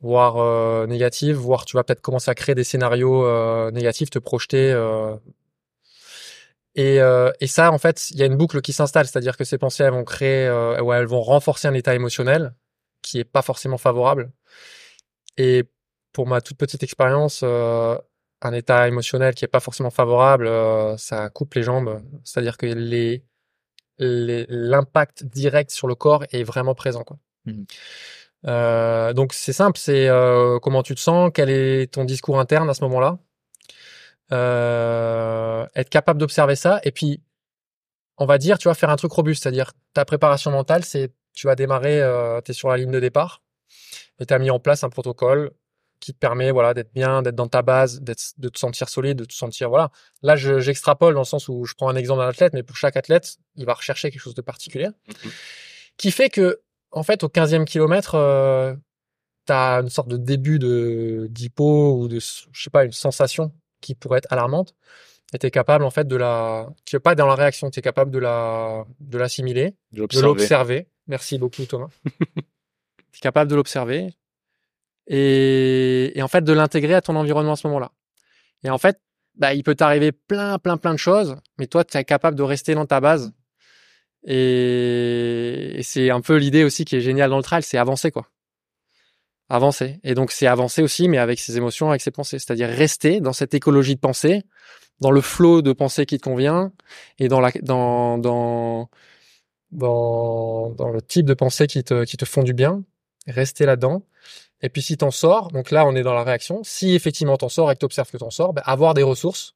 voire 0.00 0.38
euh, 0.38 0.86
négatives, 0.86 1.36
voire 1.36 1.66
tu 1.66 1.76
vas 1.76 1.84
peut-être 1.84 2.00
commencer 2.00 2.30
à 2.30 2.34
créer 2.34 2.54
des 2.54 2.64
scénarios 2.64 3.70
négatifs, 3.72 4.08
te 4.08 4.18
projeter. 4.18 4.72
Et, 6.74 7.00
euh, 7.00 7.30
et 7.40 7.46
ça, 7.46 7.70
en 7.70 7.78
fait, 7.78 8.10
il 8.10 8.18
y 8.18 8.22
a 8.22 8.26
une 8.26 8.36
boucle 8.36 8.60
qui 8.62 8.72
s'installe, 8.72 9.06
c'est-à-dire 9.06 9.36
que 9.36 9.44
ces 9.44 9.58
pensées, 9.58 9.84
elles 9.84 9.92
vont 9.92 10.04
créer, 10.04 10.46
euh, 10.46 10.80
ouais, 10.82 10.96
elles 10.96 11.06
vont 11.06 11.20
renforcer 11.22 11.68
un 11.68 11.74
état 11.74 11.94
émotionnel 11.94 12.54
qui 13.02 13.18
est 13.18 13.24
pas 13.24 13.42
forcément 13.42 13.78
favorable. 13.78 14.32
Et 15.36 15.64
pour 16.12 16.26
ma 16.26 16.40
toute 16.40 16.56
petite 16.56 16.82
expérience, 16.82 17.40
euh, 17.42 17.96
un 18.42 18.52
état 18.52 18.88
émotionnel 18.88 19.34
qui 19.34 19.44
est 19.44 19.48
pas 19.48 19.60
forcément 19.60 19.90
favorable, 19.90 20.46
euh, 20.46 20.96
ça 20.96 21.30
coupe 21.30 21.54
les 21.54 21.62
jambes. 21.62 22.02
C'est-à-dire 22.24 22.56
que 22.56 22.66
les 22.66 23.24
l'impact 23.98 25.24
direct 25.24 25.70
sur 25.70 25.86
le 25.86 25.94
corps 25.94 26.24
est 26.32 26.42
vraiment 26.42 26.74
présent. 26.74 27.04
Quoi. 27.04 27.18
Mhm. 27.46 27.66
Euh, 28.46 29.12
donc 29.12 29.32
c'est 29.32 29.52
simple, 29.52 29.78
c'est 29.78 30.08
euh, 30.08 30.58
comment 30.58 30.82
tu 30.82 30.94
te 30.94 31.00
sens, 31.00 31.30
quel 31.32 31.48
est 31.50 31.92
ton 31.92 32.04
discours 32.04 32.40
interne 32.40 32.68
à 32.68 32.74
ce 32.74 32.82
moment-là, 32.84 33.18
Euh, 34.32 35.66
être 35.74 35.90
capable 35.90 36.18
d'observer 36.20 36.56
ça, 36.56 36.80
et 36.84 36.90
puis 36.92 37.22
on 38.18 38.26
va 38.26 38.38
dire, 38.38 38.58
tu 38.58 38.68
vas 38.68 38.74
faire 38.74 38.90
un 38.90 38.96
truc 38.96 39.12
robuste, 39.12 39.42
c'est-à-dire 39.42 39.72
ta 39.94 40.04
préparation 40.04 40.50
mentale, 40.50 40.84
c'est 40.84 41.12
tu 41.34 41.46
vas 41.46 41.54
démarrer, 41.54 42.00
euh, 42.00 42.40
tu 42.42 42.50
es 42.50 42.54
sur 42.54 42.68
la 42.68 42.76
ligne 42.76 42.90
de 42.90 43.00
départ, 43.00 43.42
et 44.20 44.26
tu 44.26 44.34
as 44.34 44.38
mis 44.38 44.50
en 44.50 44.58
place 44.60 44.84
un 44.84 44.90
protocole 44.90 45.50
qui 46.00 46.12
te 46.12 46.18
permet 46.18 46.50
voilà 46.50 46.74
d'être 46.74 46.92
bien, 46.92 47.22
d'être 47.22 47.34
dans 47.36 47.46
ta 47.46 47.62
base, 47.62 48.00
d'être, 48.00 48.22
de 48.38 48.48
te 48.48 48.58
sentir 48.58 48.88
solide, 48.88 49.18
de 49.18 49.24
te 49.24 49.34
sentir 49.34 49.68
voilà. 49.68 49.90
Là, 50.22 50.34
je- 50.36 50.58
j'extrapole 50.58 51.14
dans 51.14 51.20
le 51.20 51.24
sens 51.26 51.48
où 51.48 51.64
je 51.64 51.74
prends 51.74 51.88
un 51.88 51.94
exemple 51.96 52.20
d'un 52.20 52.28
athlète, 52.28 52.54
mais 52.54 52.62
pour 52.64 52.76
chaque 52.76 52.96
athlète, 52.96 53.36
il 53.56 53.64
va 53.66 53.74
rechercher 53.74 54.10
quelque 54.10 54.20
chose 54.20 54.34
de 54.34 54.42
particulier, 54.42 54.88
qui 55.96 56.10
fait 56.10 56.28
que 56.28 56.60
en 56.90 57.02
fait 57.04 57.22
au 57.22 57.28
15e 57.28 57.64
kilomètre, 57.64 58.14
euh, 58.16 58.74
tu 59.46 59.52
as 59.52 59.76
une 59.80 59.88
sorte 59.90 60.08
de 60.08 60.16
début 60.16 60.58
de 60.58 61.28
d'hypo 61.30 61.96
ou 61.98 62.08
de 62.08 62.18
je 62.20 62.62
sais 62.62 62.70
pas 62.70 62.84
une 62.84 62.92
sensation 62.92 63.52
qui 63.82 63.94
pourrait 63.94 64.18
être 64.18 64.32
alarmante 64.32 64.74
et 65.34 65.38
tu 65.38 65.46
es 65.46 65.50
capable 65.50 65.84
en 65.84 65.90
fait 65.90 66.06
de 66.06 66.16
la 66.16 66.68
tu 66.84 66.96
es 66.96 67.00
pas 67.00 67.14
dans 67.14 67.26
la 67.26 67.34
réaction, 67.34 67.70
tu 67.70 67.78
es 67.78 67.82
capable 67.82 68.10
de 68.10 68.18
la 68.18 68.86
de 69.00 69.18
l'assimiler 69.18 69.74
de 69.92 70.00
l'observer. 70.00 70.26
l'observer. 70.26 70.88
Merci 71.06 71.38
beaucoup 71.38 71.64
Thomas. 71.66 71.88
tu 72.14 73.18
es 73.18 73.20
capable 73.20 73.50
de 73.50 73.56
l'observer 73.56 74.14
et, 75.06 76.18
et 76.18 76.22
en 76.22 76.28
fait 76.28 76.42
de 76.42 76.52
l'intégrer 76.52 76.94
à 76.94 77.02
ton 77.02 77.16
environnement 77.16 77.52
à 77.52 77.56
ce 77.56 77.66
moment-là. 77.66 77.92
Et 78.64 78.70
en 78.70 78.78
fait, 78.78 79.00
bah, 79.34 79.54
il 79.54 79.62
peut 79.62 79.74
t'arriver 79.74 80.12
plein, 80.12 80.58
plein, 80.58 80.76
plein 80.76 80.92
de 80.92 80.98
choses, 80.98 81.36
mais 81.58 81.66
toi, 81.66 81.84
tu 81.84 81.96
es 81.96 82.04
capable 82.04 82.36
de 82.36 82.42
rester 82.42 82.74
dans 82.74 82.86
ta 82.86 83.00
base. 83.00 83.32
Et, 84.24 85.72
et 85.78 85.82
c'est 85.82 86.10
un 86.10 86.20
peu 86.20 86.36
l'idée 86.36 86.62
aussi 86.62 86.84
qui 86.84 86.96
est 86.96 87.00
géniale 87.00 87.30
dans 87.30 87.38
le 87.38 87.42
trail, 87.42 87.62
c'est 87.62 87.78
avancer 87.78 88.12
quoi. 88.12 88.28
Avancer. 89.52 90.00
Et 90.02 90.14
donc 90.14 90.32
c'est 90.32 90.46
avancer 90.46 90.80
aussi, 90.80 91.08
mais 91.08 91.18
avec 91.18 91.38
ses 91.38 91.58
émotions, 91.58 91.90
avec 91.90 92.00
ses 92.00 92.10
pensées. 92.10 92.38
C'est-à-dire 92.38 92.70
rester 92.70 93.20
dans 93.20 93.34
cette 93.34 93.52
écologie 93.52 93.96
de 93.96 94.00
pensée, 94.00 94.44
dans 95.00 95.10
le 95.10 95.20
flot 95.20 95.60
de 95.60 95.74
pensée 95.74 96.06
qui 96.06 96.16
te 96.16 96.24
convient, 96.24 96.72
et 97.18 97.28
dans 97.28 97.38
la, 97.38 97.50
dans, 97.60 98.16
dans, 98.16 98.88
dans, 99.72 100.70
dans 100.70 100.88
le 100.88 101.02
type 101.02 101.26
de 101.26 101.34
pensée 101.34 101.66
qui 101.66 101.84
te, 101.84 102.04
qui 102.04 102.16
te 102.16 102.24
font 102.24 102.42
du 102.42 102.54
bien, 102.54 102.82
rester 103.26 103.66
là-dedans. 103.66 104.06
Et 104.62 104.70
puis 104.70 104.80
si 104.80 104.96
t'en 104.96 105.10
sors, 105.10 105.48
donc 105.52 105.70
là 105.70 105.84
on 105.84 105.94
est 105.96 106.02
dans 106.02 106.14
la 106.14 106.24
réaction, 106.24 106.62
si 106.64 106.94
effectivement 106.94 107.36
t'en 107.36 107.50
sors 107.50 107.70
et 107.70 107.74
que 107.74 107.80
t'observes 107.80 108.10
que 108.10 108.16
t'en 108.16 108.30
sors, 108.30 108.54
ben, 108.54 108.62
avoir 108.64 108.94
des 108.94 109.02
ressources 109.02 109.54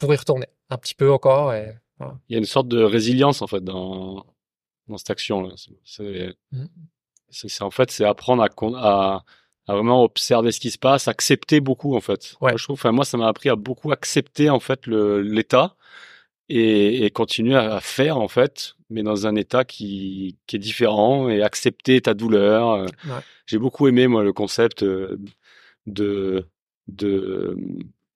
pour 0.00 0.12
y 0.12 0.16
retourner 0.16 0.46
un 0.68 0.78
petit 0.78 0.96
peu 0.96 1.12
encore. 1.12 1.54
Et, 1.54 1.78
voilà. 1.98 2.18
Il 2.28 2.32
y 2.32 2.34
a 2.34 2.38
une 2.38 2.44
sorte 2.44 2.66
de 2.66 2.82
résilience 2.82 3.40
en 3.40 3.46
fait 3.46 3.62
dans 3.62 4.26
dans 4.88 4.98
cette 4.98 5.10
action 5.10 5.42
là. 5.42 5.54
C'est 5.84 6.34
Mhm. 6.50 6.68
C'est 7.32 7.62
en 7.62 7.70
fait 7.70 7.90
c'est 7.90 8.04
apprendre 8.04 8.42
à, 8.44 8.48
à 8.76 9.24
à 9.68 9.74
vraiment 9.74 10.02
observer 10.04 10.50
ce 10.52 10.58
qui 10.60 10.70
se 10.70 10.78
passe, 10.78 11.06
accepter 11.08 11.60
beaucoup 11.60 11.94
en 11.96 12.00
fait. 12.00 12.34
Ouais. 12.40 12.50
Moi, 12.50 12.56
je 12.58 12.64
trouve, 12.64 12.74
enfin 12.74 12.90
moi 12.92 13.04
ça 13.04 13.16
m'a 13.16 13.28
appris 13.28 13.48
à 13.48 13.54
beaucoup 13.56 13.92
accepter 13.92 14.50
en 14.50 14.58
fait 14.60 14.86
le 14.88 15.20
l'état 15.22 15.76
et, 16.48 17.04
et 17.04 17.10
continuer 17.10 17.54
à 17.56 17.80
faire 17.80 18.18
en 18.18 18.26
fait, 18.28 18.74
mais 18.90 19.02
dans 19.04 19.26
un 19.26 19.36
état 19.36 19.64
qui 19.64 20.36
qui 20.48 20.56
est 20.56 20.58
différent 20.58 21.28
et 21.28 21.42
accepter 21.42 22.00
ta 22.00 22.12
douleur. 22.14 22.70
Euh, 22.72 22.86
Ouais. 23.06 23.20
J'ai 23.46 23.58
beaucoup 23.58 23.86
aimé 23.88 24.06
moi 24.08 24.22
le 24.24 24.32
concept 24.32 24.82
euh, 24.82 25.16
de 25.86 26.46
de 26.88 27.56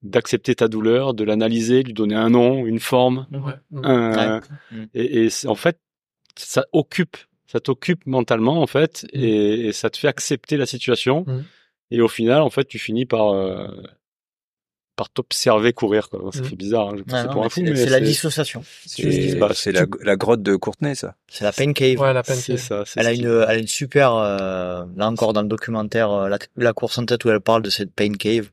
d'accepter 0.02 0.54
ta 0.56 0.68
douleur, 0.68 1.14
de 1.14 1.24
l'analyser, 1.24 1.82
lui 1.82 1.92
donner 1.92 2.14
un 2.16 2.30
nom, 2.30 2.66
une 2.66 2.78
forme, 2.80 3.26
Ouais. 3.32 3.54
un- 3.84 4.40
Ouais. 4.72 4.88
Et, 4.94 5.28
en 5.46 5.54
fait, 5.54 5.80
ça 6.36 6.64
occupe, 6.72 7.16
ça 7.46 7.60
t'occupe 7.60 8.06
mentalement 8.06 8.60
en 8.62 8.66
fait, 8.66 9.04
Mm. 9.12 9.18
et, 9.20 9.66
et 9.68 9.72
ça 9.72 9.90
te 9.90 9.96
fait 9.98 10.08
accepter 10.08 10.56
la 10.56 10.66
situation. 10.66 11.24
Mm. 11.26 11.44
Et 11.92 12.00
au 12.00 12.08
final, 12.08 12.42
en 12.42 12.50
fait, 12.50 12.64
tu 12.64 12.78
finis 12.78 13.06
par 13.06 13.28
euh, 13.34 13.68
par 14.96 15.10
t'observer 15.10 15.72
courir. 15.74 16.08
Quoi. 16.08 16.30
Ça 16.32 16.40
Mm. 16.40 16.44
fait 16.44 16.56
bizarre, 16.56 16.88
hein, 16.88 16.92
je 16.94 17.00
Ouais, 17.00 17.04
passe 17.04 17.26
non, 17.26 17.32
pour 17.32 17.40
un 17.42 17.44
mais 17.44 17.50
fou, 17.50 17.60
c'est, 17.64 17.70
mais 17.70 17.76
c'est 17.76 17.86
la 17.90 17.98
c'est- 17.98 18.04
dissociation. 18.04 18.64
c'est- 18.86 19.36
bah, 19.38 19.50
C'est 19.54 19.72
la, 19.72 19.84
la 20.02 20.16
grotte 20.16 20.42
de 20.42 20.56
Courtenay, 20.56 20.94
ça. 20.94 21.14
C'est 21.28 21.44
la 21.44 21.52
pain 21.52 21.72
cave. 21.72 21.98
Ouais, 22.00 22.12
la 22.14 22.22
peine. 22.22 22.36
c'est 22.36 22.56
ça. 22.56 22.82
c'est 22.86 22.98
Elle 23.00 23.06
a 23.06 23.12
une, 23.12 23.26
elle 23.26 23.42
a 23.50 23.58
une 23.58 23.66
super, 23.68 24.14
euh, 24.14 24.84
là 24.96 25.06
encore 25.08 25.32
dans 25.34 25.42
le 25.42 25.48
documentaire, 25.48 26.10
euh, 26.10 26.28
la, 26.28 26.38
la 26.56 26.72
course 26.72 26.96
en 26.98 27.04
tête 27.04 27.24
où 27.24 27.30
elle 27.30 27.40
parle 27.40 27.62
de 27.62 27.70
cette 27.70 27.92
pain 27.92 28.12
cave, 28.14 28.48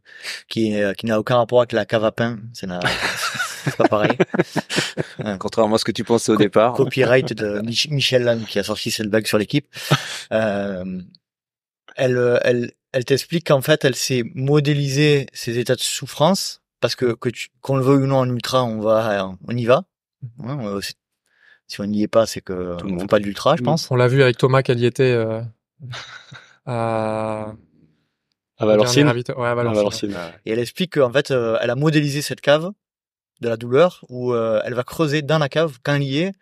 qui, 0.50 0.74
est- 0.74 0.96
qui 0.98 1.06
n'a 1.06 1.18
aucun 1.20 1.38
rapport 1.38 1.60
avec 1.62 1.72
la 1.72 1.86
cave 1.86 2.04
à 2.04 2.12
pain. 2.12 2.40
C'est, 2.54 2.68
la- 2.68 2.80
c'est 3.64 3.76
pas 3.78 3.88
pareil. 3.88 4.12
Contrairement 5.40 5.76
à 5.76 5.78
ce 5.78 5.86
que 5.86 5.92
tu 5.92 6.04
pensais 6.04 6.32
au 6.32 6.36
Co- 6.36 6.44
départ. 6.44 6.74
Copyright 6.74 7.34
de 7.34 7.62
Mich- 7.62 7.90
Michel 7.90 8.24
Lannes 8.24 8.46
qui 8.46 8.60
a 8.60 8.64
sorti 8.64 8.92
cette 8.92 9.08
blague 9.08 9.28
sur 9.28 9.38
l'équipe. 9.38 9.68
Euh, 10.32 11.00
elle, 11.96 12.18
euh, 12.18 12.38
elle, 12.44 12.72
elle 12.94 13.06
t'explique 13.06 13.48
qu'en 13.48 13.62
fait, 13.62 13.84
elle 13.86 13.96
s'est 13.96 14.24
modélisé 14.36 15.28
ses 15.34 15.58
états 15.60 15.76
de 15.76 15.82
souffrance 15.82 16.62
parce 16.80 16.96
que, 16.96 17.14
que 17.14 17.30
tu, 17.30 17.50
qu'on 17.62 17.76
le 17.78 17.84
veuille 17.84 18.04
ou 18.04 18.08
non 18.08 18.18
en 18.18 18.30
ultra, 18.30 18.64
on 18.64 18.80
va, 18.80 19.32
on 19.48 19.56
y 19.58 19.66
va. 19.66 19.84
Ouais, 20.40 20.52
on- 20.54 20.80
c'est- 20.82 20.96
si 21.68 21.80
on 21.82 21.86
n'y 21.86 22.04
est 22.04 22.08
pas, 22.08 22.26
c'est 22.26 22.42
que 22.42 22.78
Tout 22.78 22.86
on 22.86 22.90
monde. 22.92 23.02
fait 23.02 23.08
pas 23.08 23.20
de 23.20 23.24
l'ultra, 23.26 23.56
je 23.56 23.64
pense. 23.64 23.90
On 23.90 23.96
l'a 23.96 24.08
vu 24.08 24.22
avec 24.22 24.38
Thomas 24.38 24.62
qu'elle 24.64 24.80
y 24.80 24.86
était 24.86 25.04
euh, 25.12 25.42
à, 26.66 27.54
À 28.58 28.66
Valorcine. 28.66 29.04
Dernier 29.06 29.22
ravito- 29.22 29.38
Ouais, 29.38 29.48
à 29.48 29.52
À 29.52 29.56
Valorcine. 29.56 30.10
Valorcine. 30.12 30.40
Et 30.46 30.52
elle 30.52 30.60
explique 30.60 30.94
qu'en 30.96 31.12
fait, 31.12 31.32
euh, 31.32 31.58
elle 31.62 31.70
a 31.70 31.76
modélisé 31.76 32.22
cette 32.22 32.42
cave 32.42 32.72
de 33.42 33.50
la 33.50 33.58
douleur 33.58 34.06
où 34.10 34.34
euh, 34.34 34.62
elle 34.66 34.74
va 34.74 34.84
creuser 34.84 35.22
dans 35.22 35.38
la 35.40 35.50
cave 35.50 35.80
quand 35.84 35.96
elle 35.96 36.04
y 36.04 36.20
est 36.20 36.34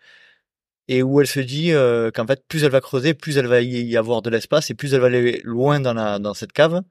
et 0.88 1.02
où 1.02 1.20
elle 1.20 1.26
se 1.26 1.40
dit 1.40 1.72
euh, 1.72 2.10
qu'en 2.10 2.26
fait, 2.26 2.44
plus 2.48 2.64
elle 2.64 2.70
va 2.72 2.80
creuser, 2.80 3.14
plus 3.14 3.38
elle 3.38 3.46
va 3.46 3.60
y 3.60 3.96
avoir 3.96 4.20
de 4.22 4.30
l'espace 4.30 4.70
et 4.70 4.74
plus 4.74 4.94
elle 4.94 5.00
va 5.00 5.06
aller 5.06 5.40
loin 5.44 5.80
dans, 5.80 5.94
la, 5.94 6.18
dans 6.18 6.34
cette 6.34 6.52
cave 6.52 6.82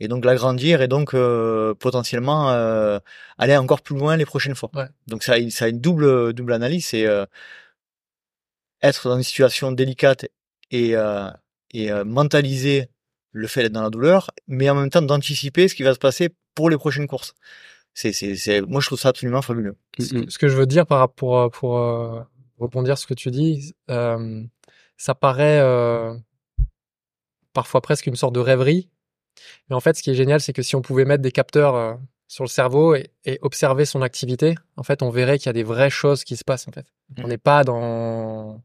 et 0.00 0.08
donc 0.08 0.24
l'agrandir 0.24 0.80
et 0.82 0.88
donc 0.88 1.14
euh, 1.14 1.74
potentiellement 1.74 2.50
euh, 2.50 2.98
aller 3.38 3.56
encore 3.56 3.80
plus 3.82 3.96
loin 3.96 4.16
les 4.16 4.26
prochaines 4.26 4.54
fois. 4.54 4.70
Ouais. 4.74 4.86
Donc 5.06 5.22
ça, 5.22 5.34
a- 5.34 5.50
ça 5.50 5.64
a 5.66 5.68
une 5.68 5.80
double 5.80 6.32
double 6.32 6.52
analyse, 6.52 6.86
c'est 6.86 7.06
euh, 7.06 7.24
être 8.82 9.08
dans 9.08 9.16
une 9.16 9.22
situation 9.22 9.72
délicate 9.72 10.26
et 10.70 10.96
euh, 10.96 11.28
et 11.72 11.90
euh, 11.92 12.04
mentaliser 12.04 12.88
le 13.32 13.46
fait 13.46 13.62
d'être 13.62 13.72
dans 13.72 13.82
la 13.82 13.90
douleur, 13.90 14.30
mais 14.46 14.70
en 14.70 14.74
même 14.74 14.90
temps 14.90 15.02
d'anticiper 15.02 15.68
ce 15.68 15.74
qui 15.74 15.82
va 15.82 15.94
se 15.94 15.98
passer 15.98 16.30
pour 16.54 16.70
les 16.70 16.76
prochaines 16.78 17.06
courses. 17.06 17.34
C'est, 17.94 18.12
c'est, 18.12 18.36
c'est, 18.36 18.62
moi 18.62 18.80
je 18.80 18.86
trouve 18.86 18.98
ça 18.98 19.08
absolument 19.10 19.42
fabuleux. 19.42 19.76
Mm, 19.98 20.18
mm. 20.20 20.30
Ce 20.30 20.38
que 20.38 20.48
je 20.48 20.56
veux 20.56 20.66
dire 20.66 20.86
par 20.86 20.98
rapport 21.00 21.50
pour, 21.50 21.60
pour 21.60 21.78
euh, 21.78 22.20
rebondir 22.58 22.96
sur 22.98 23.04
ce 23.04 23.06
que 23.06 23.14
tu 23.18 23.30
dis, 23.30 23.74
euh, 23.90 24.42
ça 24.96 25.14
paraît 25.14 25.60
euh, 25.60 26.14
parfois 27.52 27.80
presque 27.80 28.06
une 28.06 28.16
sorte 28.16 28.34
de 28.34 28.40
rêverie. 28.40 28.88
Mais 29.68 29.76
en 29.76 29.80
fait, 29.80 29.96
ce 29.96 30.02
qui 30.02 30.10
est 30.10 30.14
génial, 30.14 30.40
c'est 30.40 30.52
que 30.52 30.62
si 30.62 30.76
on 30.76 30.82
pouvait 30.82 31.04
mettre 31.04 31.22
des 31.22 31.32
capteurs 31.32 31.74
euh, 31.74 31.94
sur 32.26 32.44
le 32.44 32.48
cerveau 32.48 32.94
et, 32.94 33.10
et 33.24 33.38
observer 33.42 33.84
son 33.84 34.02
activité, 34.02 34.54
en 34.76 34.82
fait, 34.82 35.02
on 35.02 35.10
verrait 35.10 35.38
qu'il 35.38 35.46
y 35.46 35.50
a 35.50 35.54
des 35.54 35.62
vraies 35.62 35.90
choses 35.90 36.24
qui 36.24 36.36
se 36.36 36.44
passent. 36.44 36.68
En 36.68 36.72
fait, 36.72 36.86
Mhm. 37.16 37.24
on 37.24 37.28
n'est 37.28 37.38
pas 37.38 37.64
dans 37.64 38.62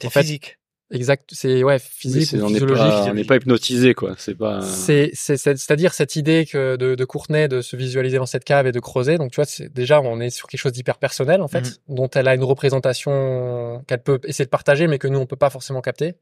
fait, 0.00 0.20
physique. 0.22 0.58
Exact, 0.94 1.30
c'est 1.32 1.62
ouais 1.62 1.74
Oui, 1.74 1.80
physique 1.80 2.26
c'est- 2.26 2.36
ou 2.38 2.44
on 2.44 2.48
n'est 2.48 2.54
physiologique. 2.54 2.84
pas, 2.86 3.04
on 3.10 3.14
n'est 3.14 3.24
pas 3.24 3.36
hypnotisé, 3.36 3.94
quoi. 3.94 4.14
C'est 4.18 4.34
pas. 4.34 4.60
C'est, 4.62 5.10
c'est, 5.14 5.36
c'est- 5.36 5.56
c'est-à-dire 5.56 5.92
cette 5.94 6.16
idée 6.16 6.46
que 6.46 6.76
de, 6.76 6.94
de 6.94 7.04
Courtenay 7.04 7.48
de 7.48 7.60
se 7.60 7.76
visualiser 7.76 8.18
dans 8.18 8.26
cette 8.26 8.44
cave 8.44 8.66
et 8.66 8.72
de 8.72 8.80
creuser. 8.80 9.18
Donc, 9.18 9.30
tu 9.32 9.36
vois, 9.40 9.46
déjà, 9.74 10.00
on 10.00 10.20
est 10.20 10.30
sur 10.30 10.48
quelque 10.48 10.60
chose 10.60 10.72
d'hyper 10.72 10.98
personnel, 10.98 11.42
en 11.42 11.48
fait, 11.48 11.80
dont 11.88 12.08
elle 12.14 12.28
a 12.28 12.34
une 12.34 12.44
représentation 12.44 13.82
qu'elle 13.86 14.02
peut 14.02 14.20
essayer 14.24 14.44
de 14.44 14.50
partager, 14.50 14.86
mais 14.86 14.98
que 14.98 15.08
nous, 15.08 15.18
on 15.18 15.26
peut 15.26 15.36
pas 15.36 15.50
forcément 15.50 15.80
capter. 15.80 16.14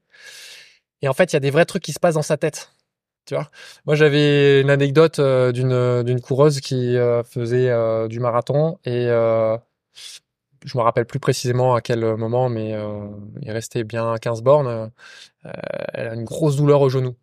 Et 1.03 1.09
en 1.09 1.14
fait, 1.14 1.33
il 1.33 1.35
y 1.35 1.37
a 1.37 1.41
des 1.41 1.51
vrais 1.51 1.64
trucs 1.64 1.83
qui 1.83 1.93
se 1.93 2.01
passent 2.01 2.14
dans 2.14 2.23
sa 2.23 2.37
tête. 2.37 2.70
Tu 3.25 3.35
vois, 3.35 3.51
moi 3.87 3.95
j'avais 3.95 4.61
une 4.62 4.70
anecdote 4.70 5.20
euh, 5.20 5.53
d'une 5.53 6.03
d'une 6.03 6.20
coureuse 6.20 6.61
qui 6.61 6.97
euh, 6.97 7.23
faisait 7.23 7.68
euh, 7.70 8.09
du 8.09 8.18
marathon 8.18 8.79
et 8.85 9.07
euh, 9.09 9.57
je 10.64 10.76
me 10.78 10.82
rappelle 10.82 11.06
plus 11.06 11.20
précisément 11.20 11.74
à 11.74 11.80
quel 11.80 12.16
moment, 12.16 12.48
mais 12.48 12.72
euh, 12.74 13.08
il 13.40 13.50
restait 13.50 13.84
bien 13.84 14.14
15 14.20 14.42
bornes. 14.42 14.90
euh, 15.46 15.50
elle 15.94 16.08
a 16.08 16.14
une 16.14 16.24
grosse 16.24 16.56
douleur 16.56 16.80
au 16.80 16.88
genou. 16.88 17.16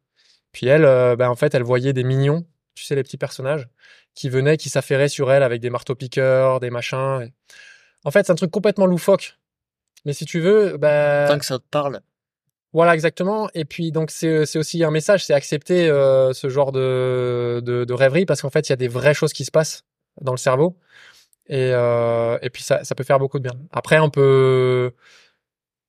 Puis 0.51 0.67
elle, 0.67 0.85
euh, 0.85 1.15
ben, 1.15 1.29
en 1.29 1.35
fait, 1.35 1.53
elle 1.55 1.63
voyait 1.63 1.93
des 1.93 2.03
mignons, 2.03 2.45
tu 2.75 2.83
sais, 2.85 2.95
les 2.95 3.03
petits 3.03 3.17
personnages, 3.17 3.67
qui 4.15 4.29
venaient, 4.29 4.57
qui 4.57 4.69
s'affairaient 4.69 5.07
sur 5.09 5.31
elle 5.31 5.43
avec 5.43 5.61
des 5.61 5.69
marteaux-piqueurs, 5.69 6.59
des 6.59 6.69
machins. 6.69 7.21
et- 7.23 7.33
En 8.05 8.11
fait, 8.11 8.25
c'est 8.25 8.31
un 8.31 8.35
truc 8.35 8.51
complètement 8.51 8.85
loufoque. 8.85 9.37
Mais 10.05 10.13
si 10.13 10.25
tu 10.25 10.39
veux, 10.39 10.77
ben, 10.77 11.27
Tant 11.27 11.37
que 11.39 11.45
ça 11.45 11.59
te 11.59 11.65
parle. 11.69 12.01
voilà, 12.73 12.93
exactement. 12.93 13.49
Et 13.53 13.65
puis, 13.65 13.91
donc, 13.91 14.11
c'est 14.11 14.45
c'est 14.45 14.57
aussi 14.59 14.83
un 14.83 14.91
message, 14.91 15.25
c'est 15.25 15.33
accepter 15.33 15.87
euh, 15.89 16.33
ce 16.33 16.49
genre 16.49 16.71
de, 16.71 17.61
de, 17.63 17.83
de 17.85 17.93
rêverie, 17.93 18.25
parce 18.25 18.41
qu'en 18.41 18.49
fait, 18.49 18.67
il 18.69 18.71
y 18.71 18.73
a 18.73 18.77
des 18.77 18.87
vraies 18.87 19.13
choses 19.13 19.33
qui 19.33 19.45
se 19.45 19.51
passent 19.51 19.83
dans 20.21 20.31
le 20.33 20.37
cerveau. 20.37 20.77
Et, 21.49 21.71
euh, 21.73 22.37
et 22.41 22.49
puis, 22.49 22.61
ça, 22.63 22.83
ça 22.83 22.95
peut 22.95 23.03
faire 23.03 23.19
beaucoup 23.19 23.39
de 23.39 23.43
bien. 23.43 23.59
Après, 23.71 23.99
on 23.99 24.09
peut, 24.09 24.91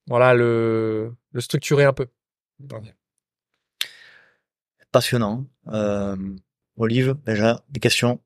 voilà, 0.09 0.35
le, 0.35 1.13
le 1.33 1.41
structurer 1.41 1.85
un 1.85 1.93
peu. 1.93 2.07
Passionnant. 4.93 5.47
Euh, 5.69 6.17
Olive, 6.77 7.17
déjà, 7.27 7.61
des 7.69 7.79
questions 7.81 8.21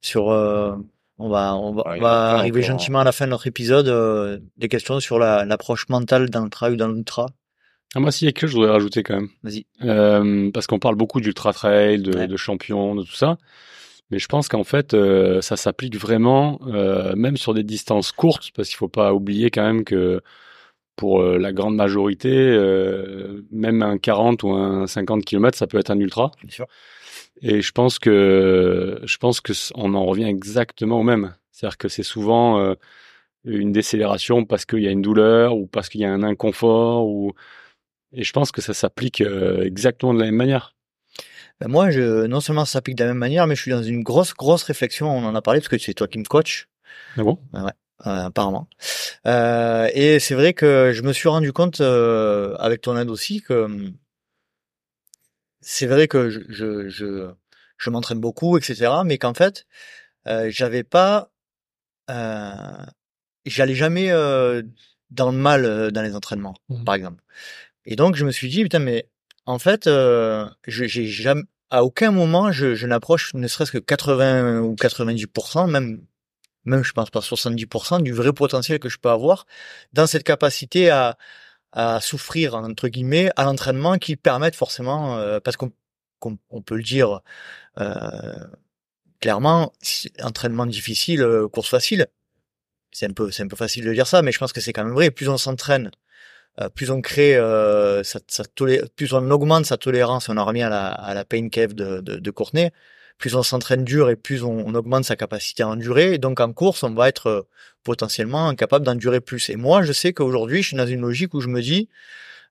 sur. 0.00 0.30
euh, 0.30 0.74
on 1.18 1.28
va, 1.28 1.54
on 1.56 1.74
va, 1.74 1.82
Ouais, 1.90 1.98
on 2.00 2.04
arriver 2.04 2.60
encore, 2.60 2.78
gentiment 2.78 3.00
à 3.00 3.04
la 3.04 3.12
fin 3.12 3.26
de 3.26 3.30
notre 3.30 3.46
épisode. 3.46 3.88
euh, 3.88 4.38
des 4.56 4.68
questions 4.68 4.98
sur 5.00 5.18
la- 5.18 5.44
l'approche 5.44 5.88
mentale 5.88 6.30
dans 6.30 6.42
le 6.44 6.50
trail 6.50 6.72
ou 6.72 6.76
dans 6.76 6.88
l'ultra. 6.88 7.26
Ah, 7.94 8.00
moi, 8.00 8.10
s'il 8.12 8.26
y 8.26 8.28
a 8.28 8.32
quelque 8.32 8.42
chose, 8.42 8.50
je 8.52 8.56
voudrais 8.56 8.72
rajouter 8.72 9.02
quand 9.02 9.14
même. 9.16 9.28
Vas-y. 9.42 9.66
Euh, 9.82 10.50
parce 10.52 10.66
qu'on 10.66 10.78
parle 10.78 10.94
beaucoup 10.96 11.20
d'ultra 11.20 11.52
trail, 11.52 12.00
de, 12.02 12.16
Ouais. 12.16 12.26
de 12.28 12.36
champions, 12.36 12.94
de 12.94 13.02
tout 13.02 13.14
ça. 13.14 13.38
Mais 14.10 14.18
je 14.18 14.26
pense 14.26 14.48
qu'en 14.48 14.64
fait, 14.64 14.94
euh, 14.94 15.40
ça 15.42 15.56
s'applique 15.56 15.96
vraiment, 15.96 16.60
euh, 16.66 17.14
même 17.14 17.36
sur 17.36 17.52
des 17.52 17.62
distances 17.62 18.10
courtes, 18.12 18.50
parce 18.54 18.68
qu'il 18.68 18.76
faut 18.76 18.88
pas 18.88 19.12
oublier 19.12 19.50
quand 19.50 19.64
même 19.64 19.84
que 19.84 20.22
pour 20.96 21.20
euh, 21.20 21.38
la 21.38 21.52
grande 21.52 21.76
majorité, 21.76 22.32
même 23.50 23.82
un 23.82 23.98
40 23.98 24.42
ou 24.42 24.50
un 24.50 24.86
50 24.86 25.24
km, 25.24 25.56
ça 25.56 25.66
peut 25.66 25.78
être 25.78 25.90
un 25.90 25.98
ultra. 25.98 26.30
Bien 26.42 26.50
sûr. 26.50 26.66
Et 27.42 27.60
je 27.60 27.72
pense 27.72 27.98
que 27.98 29.00
je 29.04 29.16
pense 29.18 29.40
que 29.40 29.52
on 29.74 29.94
en 29.94 30.04
revient 30.04 30.24
exactement 30.24 31.00
au 31.00 31.04
même. 31.04 31.34
C'est-à-dire 31.52 31.78
que 31.78 31.88
c'est 31.88 32.02
souvent 32.02 32.74
une 33.44 33.72
décélération 33.72 34.44
parce 34.44 34.64
qu'il 34.64 34.80
y 34.80 34.88
a 34.88 34.90
une 34.90 35.02
douleur 35.02 35.56
ou 35.56 35.66
parce 35.66 35.88
qu'il 35.88 36.00
y 36.00 36.04
a 36.04 36.12
un 36.12 36.22
inconfort 36.22 37.06
ou 37.06 37.32
et 38.12 38.24
je 38.24 38.32
pense 38.32 38.50
que 38.52 38.60
ça 38.62 38.74
s'applique 38.74 39.20
exactement 39.20 40.14
de 40.14 40.20
la 40.20 40.26
même 40.26 40.36
manière. 40.36 40.74
Ben 41.60 41.68
moi, 41.68 41.90
je, 41.90 42.26
non 42.26 42.40
seulement 42.40 42.64
ça 42.64 42.72
s'applique 42.74 42.96
de 42.96 43.04
la 43.04 43.10
même 43.10 43.18
manière, 43.18 43.46
mais 43.46 43.56
je 43.56 43.62
suis 43.62 43.70
dans 43.72 43.82
une 43.82 44.02
grosse, 44.02 44.32
grosse 44.34 44.62
réflexion. 44.62 45.10
On 45.10 45.24
en 45.24 45.34
a 45.34 45.42
parlé 45.42 45.60
parce 45.60 45.68
que 45.68 45.78
c'est 45.78 45.94
toi 45.94 46.06
qui 46.08 46.18
me 46.18 46.24
coach. 46.24 46.68
Ah 47.16 47.22
bon? 47.24 47.38
Euh, 47.54 48.26
apparemment. 48.26 48.68
Euh, 49.26 49.88
et 49.92 50.20
c'est 50.20 50.34
vrai 50.36 50.54
que 50.54 50.92
je 50.94 51.02
me 51.02 51.12
suis 51.12 51.28
rendu 51.28 51.52
compte, 51.52 51.80
euh, 51.80 52.54
avec 52.58 52.80
ton 52.82 52.96
aide 52.96 53.10
aussi, 53.10 53.40
que 53.42 53.64
hum, 53.64 53.92
c'est 55.60 55.86
vrai 55.86 56.06
que 56.08 56.30
je, 56.30 56.40
je, 56.48 56.88
je, 56.88 57.30
je 57.76 57.90
m'entraîne 57.90 58.20
beaucoup, 58.20 58.56
etc. 58.56 58.92
Mais 59.04 59.18
qu'en 59.18 59.34
fait, 59.34 59.66
euh, 60.28 60.48
j'avais 60.50 60.84
pas, 60.84 61.32
euh, 62.10 62.52
j'allais 63.46 63.74
jamais 63.74 64.10
euh, 64.12 64.62
dans 65.10 65.30
le 65.30 65.36
mal 65.36 65.64
euh, 65.64 65.90
dans 65.90 66.02
les 66.02 66.14
entraînements, 66.14 66.54
Mhm. 66.68 66.84
par 66.84 66.94
exemple. 66.94 67.22
Et 67.84 67.96
donc 67.96 68.14
je 68.16 68.24
me 68.24 68.30
suis 68.30 68.48
dit 68.48 68.62
putain 68.62 68.78
mais 68.80 69.08
en 69.48 69.58
fait, 69.58 69.86
euh, 69.86 70.46
j'ai 70.66 71.06
jamais, 71.06 71.42
à 71.70 71.82
aucun 71.82 72.10
moment 72.10 72.52
je, 72.52 72.74
je 72.74 72.86
n'approche 72.86 73.32
ne 73.32 73.48
serait-ce 73.48 73.72
que 73.72 73.78
80 73.78 74.60
ou 74.60 74.74
90%, 74.74 75.70
même 75.70 76.04
même 76.66 76.84
je 76.84 76.92
pense 76.92 77.08
pas 77.10 77.20
70% 77.20 78.02
du 78.02 78.12
vrai 78.12 78.34
potentiel 78.34 78.78
que 78.78 78.90
je 78.90 78.98
peux 78.98 79.08
avoir 79.08 79.46
dans 79.94 80.06
cette 80.06 80.24
capacité 80.24 80.90
à 80.90 81.16
à 81.72 82.00
souffrir 82.02 82.54
entre 82.56 82.88
guillemets 82.88 83.30
à 83.36 83.44
l'entraînement 83.44 83.96
qui 83.98 84.16
permettent 84.16 84.56
forcément 84.56 85.16
euh, 85.16 85.40
parce 85.40 85.56
qu'on 85.56 85.72
qu'on 86.20 86.38
on 86.50 86.60
peut 86.62 86.76
le 86.76 86.82
dire 86.82 87.20
euh, 87.80 88.46
clairement 89.20 89.72
entraînement 90.22 90.66
difficile 90.66 91.22
euh, 91.22 91.48
course 91.48 91.70
facile. 91.70 92.06
C'est 92.92 93.06
un 93.06 93.12
peu 93.12 93.30
c'est 93.30 93.44
un 93.44 93.48
peu 93.48 93.56
facile 93.56 93.84
de 93.86 93.94
dire 93.94 94.06
ça 94.06 94.20
mais 94.22 94.32
je 94.32 94.38
pense 94.38 94.52
que 94.52 94.60
c'est 94.60 94.74
quand 94.74 94.84
même 94.84 94.94
vrai. 94.94 95.10
Plus 95.10 95.28
on 95.28 95.38
s'entraîne 95.38 95.90
plus 96.74 96.90
on 96.90 97.00
crée 97.00 97.36
euh, 97.36 98.02
plus 98.96 99.12
on 99.12 99.30
augmente 99.30 99.66
sa 99.66 99.76
tolérance 99.76 100.28
on 100.28 100.36
en 100.36 100.44
revient 100.44 100.62
à 100.62 100.68
la, 100.68 100.88
à 100.88 101.14
la 101.14 101.24
pain 101.24 101.48
cave 101.48 101.74
de, 101.74 102.00
de, 102.00 102.16
de 102.16 102.30
plus 103.18 103.34
on 103.34 103.42
s'entraîne 103.42 103.84
dur 103.84 104.10
et 104.10 104.16
plus 104.16 104.42
on, 104.44 104.66
on 104.66 104.74
augmente 104.74 105.04
sa 105.04 105.16
capacité 105.16 105.64
à 105.64 105.68
endurer. 105.68 106.14
Et 106.14 106.18
donc 106.18 106.40
en 106.40 106.52
course 106.52 106.82
on 106.82 106.94
va 106.94 107.08
être 107.08 107.26
euh, 107.26 107.42
potentiellement 107.82 108.54
capable 108.54 108.84
d'endurer 108.84 109.20
plus. 109.20 109.50
Et 109.50 109.56
moi 109.56 109.82
je 109.82 109.92
sais 109.92 110.12
qu'aujourd'hui 110.12 110.62
je 110.62 110.68
suis 110.68 110.76
dans 110.76 110.86
une 110.86 111.00
logique 111.00 111.34
où 111.34 111.40
je 111.40 111.48
me 111.48 111.60
dis 111.60 111.88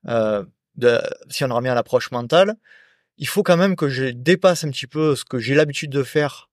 euh, 0.08 0.44
de, 0.76 0.98
si 1.28 1.44
on 1.44 1.50
en 1.50 1.56
revient 1.56 1.70
à 1.70 1.74
l'approche 1.74 2.10
mentale 2.10 2.56
il 3.18 3.26
faut 3.26 3.42
quand 3.42 3.56
même 3.56 3.76
que 3.76 3.88
je 3.88 4.06
dépasse 4.06 4.64
un 4.64 4.70
petit 4.70 4.86
peu 4.86 5.16
ce 5.16 5.24
que 5.24 5.38
j'ai 5.38 5.54
l'habitude 5.54 5.90
de 5.90 6.02
faire 6.02 6.48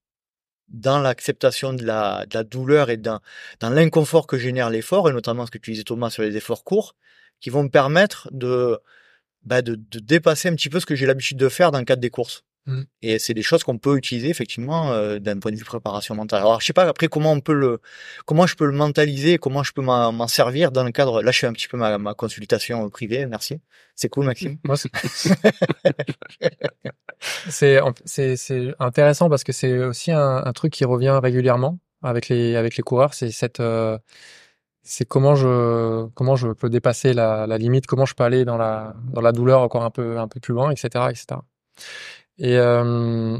dans 0.68 1.00
l'acceptation 1.00 1.74
de 1.74 1.86
la, 1.86 2.26
de 2.26 2.36
la 2.36 2.44
douleur 2.44 2.90
et 2.90 2.98
dans, 2.98 3.20
dans 3.60 3.70
l'inconfort 3.70 4.26
que 4.26 4.38
génère 4.38 4.72
l'effort, 4.72 5.08
et 5.10 5.14
notamment 5.14 5.46
ce 5.46 5.52
que 5.52 5.60
tu 5.60 5.72
disais 5.72 5.84
Thomas 5.84 6.10
sur 6.10 6.24
les 6.24 6.36
efforts 6.36 6.64
courts, 6.64 6.96
qui 7.40 7.50
vont 7.50 7.64
me 7.64 7.70
permettre 7.70 8.28
de, 8.32 8.80
bah 9.44 9.62
de, 9.62 9.76
de 9.76 10.00
dépasser 10.00 10.50
un 10.50 10.56
petit 10.56 10.70
peu 10.70 10.80
ce 10.80 10.86
que 10.86 10.96
j'ai 10.96 11.06
l'habitude 11.06 11.38
de 11.38 11.50
faire 11.50 11.72
dans 11.72 11.80
le 11.80 11.86
cadre 11.86 12.02
des 12.02 12.10
courses. 12.10 12.44
Mm. 12.68 12.82
Et 13.04 13.20
c'est 13.20 13.36
des 13.36 13.44
choses 13.44 13.64
qu'on 13.64 13.78
peut 13.78 13.96
utiliser 13.96 14.30
effectivement 14.30 14.92
euh, 14.92 15.20
d'un 15.20 15.38
point 15.38 15.52
de 15.52 15.56
vue 15.56 15.64
préparation 15.64 16.16
mentale. 16.16 16.40
Alors 16.42 16.60
je 16.62 16.66
sais 16.66 16.74
pas 16.74 16.86
après 16.88 17.08
comment 17.08 17.32
on 17.32 17.40
peut 17.40 17.54
le, 17.54 17.80
comment 18.26 18.48
je 18.48 18.56
peux 18.56 18.66
le 18.66 18.72
mentaliser, 18.72 19.38
comment 19.38 19.62
je 19.62 19.72
peux 19.72 19.84
m'en 19.84 20.28
servir 20.28 20.72
dans 20.72 20.84
le 20.84 20.92
cadre. 20.92 21.22
Là 21.22 21.30
je 21.32 21.38
fais 21.40 21.46
un 21.48 21.54
petit 21.54 21.68
peu 21.68 21.78
ma, 21.78 22.00
ma 22.00 22.16
consultation 22.16 22.90
privée, 22.90 23.28
merci. 23.28 23.60
C'est 23.94 24.10
cool 24.10 24.26
Maxime. 24.26 24.58
Moi, 24.64 24.78
c'est- 24.78 24.90
c'est 27.50 27.80
c'est 28.06 28.36
c'est 28.36 28.74
intéressant 28.80 29.30
parce 29.30 29.44
que 29.44 29.52
c'est 29.52 29.78
aussi 29.80 30.12
un, 30.12 30.44
un 30.44 30.54
truc 30.54 30.74
qui 30.74 30.86
revient 30.86 31.20
régulièrement 31.22 31.80
avec 32.04 32.30
les 32.30 32.56
avec 32.56 32.78
les 32.78 32.84
coureurs. 32.84 33.14
C'est 33.14 33.32
cette 33.32 33.60
euh, 33.60 33.98
c'est 34.88 35.06
comment 35.06 35.36
je 35.36 36.06
comment 36.14 36.36
je 36.36 36.48
peux 36.50 36.70
dépasser 36.70 37.14
la, 37.14 37.48
la 37.48 37.58
limite, 37.58 37.88
comment 37.88 38.06
je 38.06 38.14
peux 38.14 38.24
aller 38.24 38.46
dans 38.46 38.56
la 38.58 38.94
dans 39.12 39.22
la 39.22 39.32
douleur 39.32 39.62
encore 39.62 39.84
un 39.84 39.90
peu 39.90 40.18
un 40.20 40.28
peu 40.28 40.40
plus 40.40 40.54
loin, 40.54 40.70
etc., 40.72 40.88
etc. 41.10 41.42
Et 42.38 42.58
euh, 42.58 43.38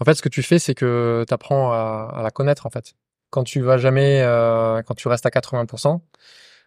en 0.00 0.04
fait, 0.04 0.14
ce 0.14 0.22
que 0.22 0.28
tu 0.28 0.42
fais, 0.42 0.58
c'est 0.58 0.74
que 0.74 1.24
tu 1.26 1.34
apprends 1.34 1.72
à, 1.72 2.12
à 2.16 2.22
la 2.22 2.30
connaître 2.30 2.66
en 2.66 2.70
fait. 2.70 2.94
Quand 3.30 3.44
tu 3.44 3.60
vas 3.60 3.76
jamais, 3.76 4.22
euh, 4.22 4.82
quand 4.82 4.94
tu 4.94 5.08
restes 5.08 5.26
à 5.26 5.30
80%, 5.30 6.00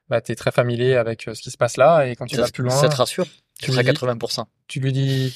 bah, 0.10 0.22
tu 0.22 0.32
es 0.32 0.36
très 0.36 0.52
familier 0.52 0.96
avec 0.96 1.28
euh, 1.28 1.34
ce 1.36 1.42
qui 1.42 1.52
se 1.52 1.58
passe 1.58 1.78
là, 1.78 2.06
et 2.08 2.16
quand 2.16 2.26
tu 2.26 2.36
Ça, 2.36 2.42
vas 2.44 2.50
plus 2.50 2.64
loin, 2.64 2.76
ça 2.76 2.90
te 2.90 2.96
rassure 2.96 3.26
tu 3.62 3.72
lui 3.72 3.78
dis- 3.84 3.92
80%. 3.92 4.46
tu 4.68 4.80
lui 4.80 4.92
dis 4.92 5.36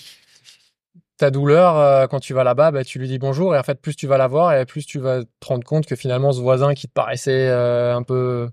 ta 1.18 1.32
douleur, 1.32 1.78
euh, 1.78 2.08
quand 2.08 2.20
tu 2.20 2.34
vas 2.34 2.44
là-bas, 2.44 2.72
bah, 2.72 2.84
tu 2.84 3.00
lui 3.00 3.08
dis 3.08 3.20
bonjour 3.20 3.56
et 3.56 3.60
en 3.60 3.64
fait, 3.64 3.80
plus 3.82 3.96
tu 3.96 4.08
vas 4.08 4.18
la 4.18 4.28
voir 4.28 4.54
et 4.56 4.66
plus 4.66 4.86
tu 4.86 5.00
vas 5.00 5.24
te 5.24 5.48
rendre 5.48 5.64
compte 5.64 5.86
que 5.86 5.96
finalement, 5.96 6.32
ce 6.32 6.42
voisin 6.42 6.74
qui 6.74 6.88
te 6.88 6.94
paraissait 6.94 7.50
euh, 7.50 7.96
un 7.96 8.04
peu, 8.04 8.50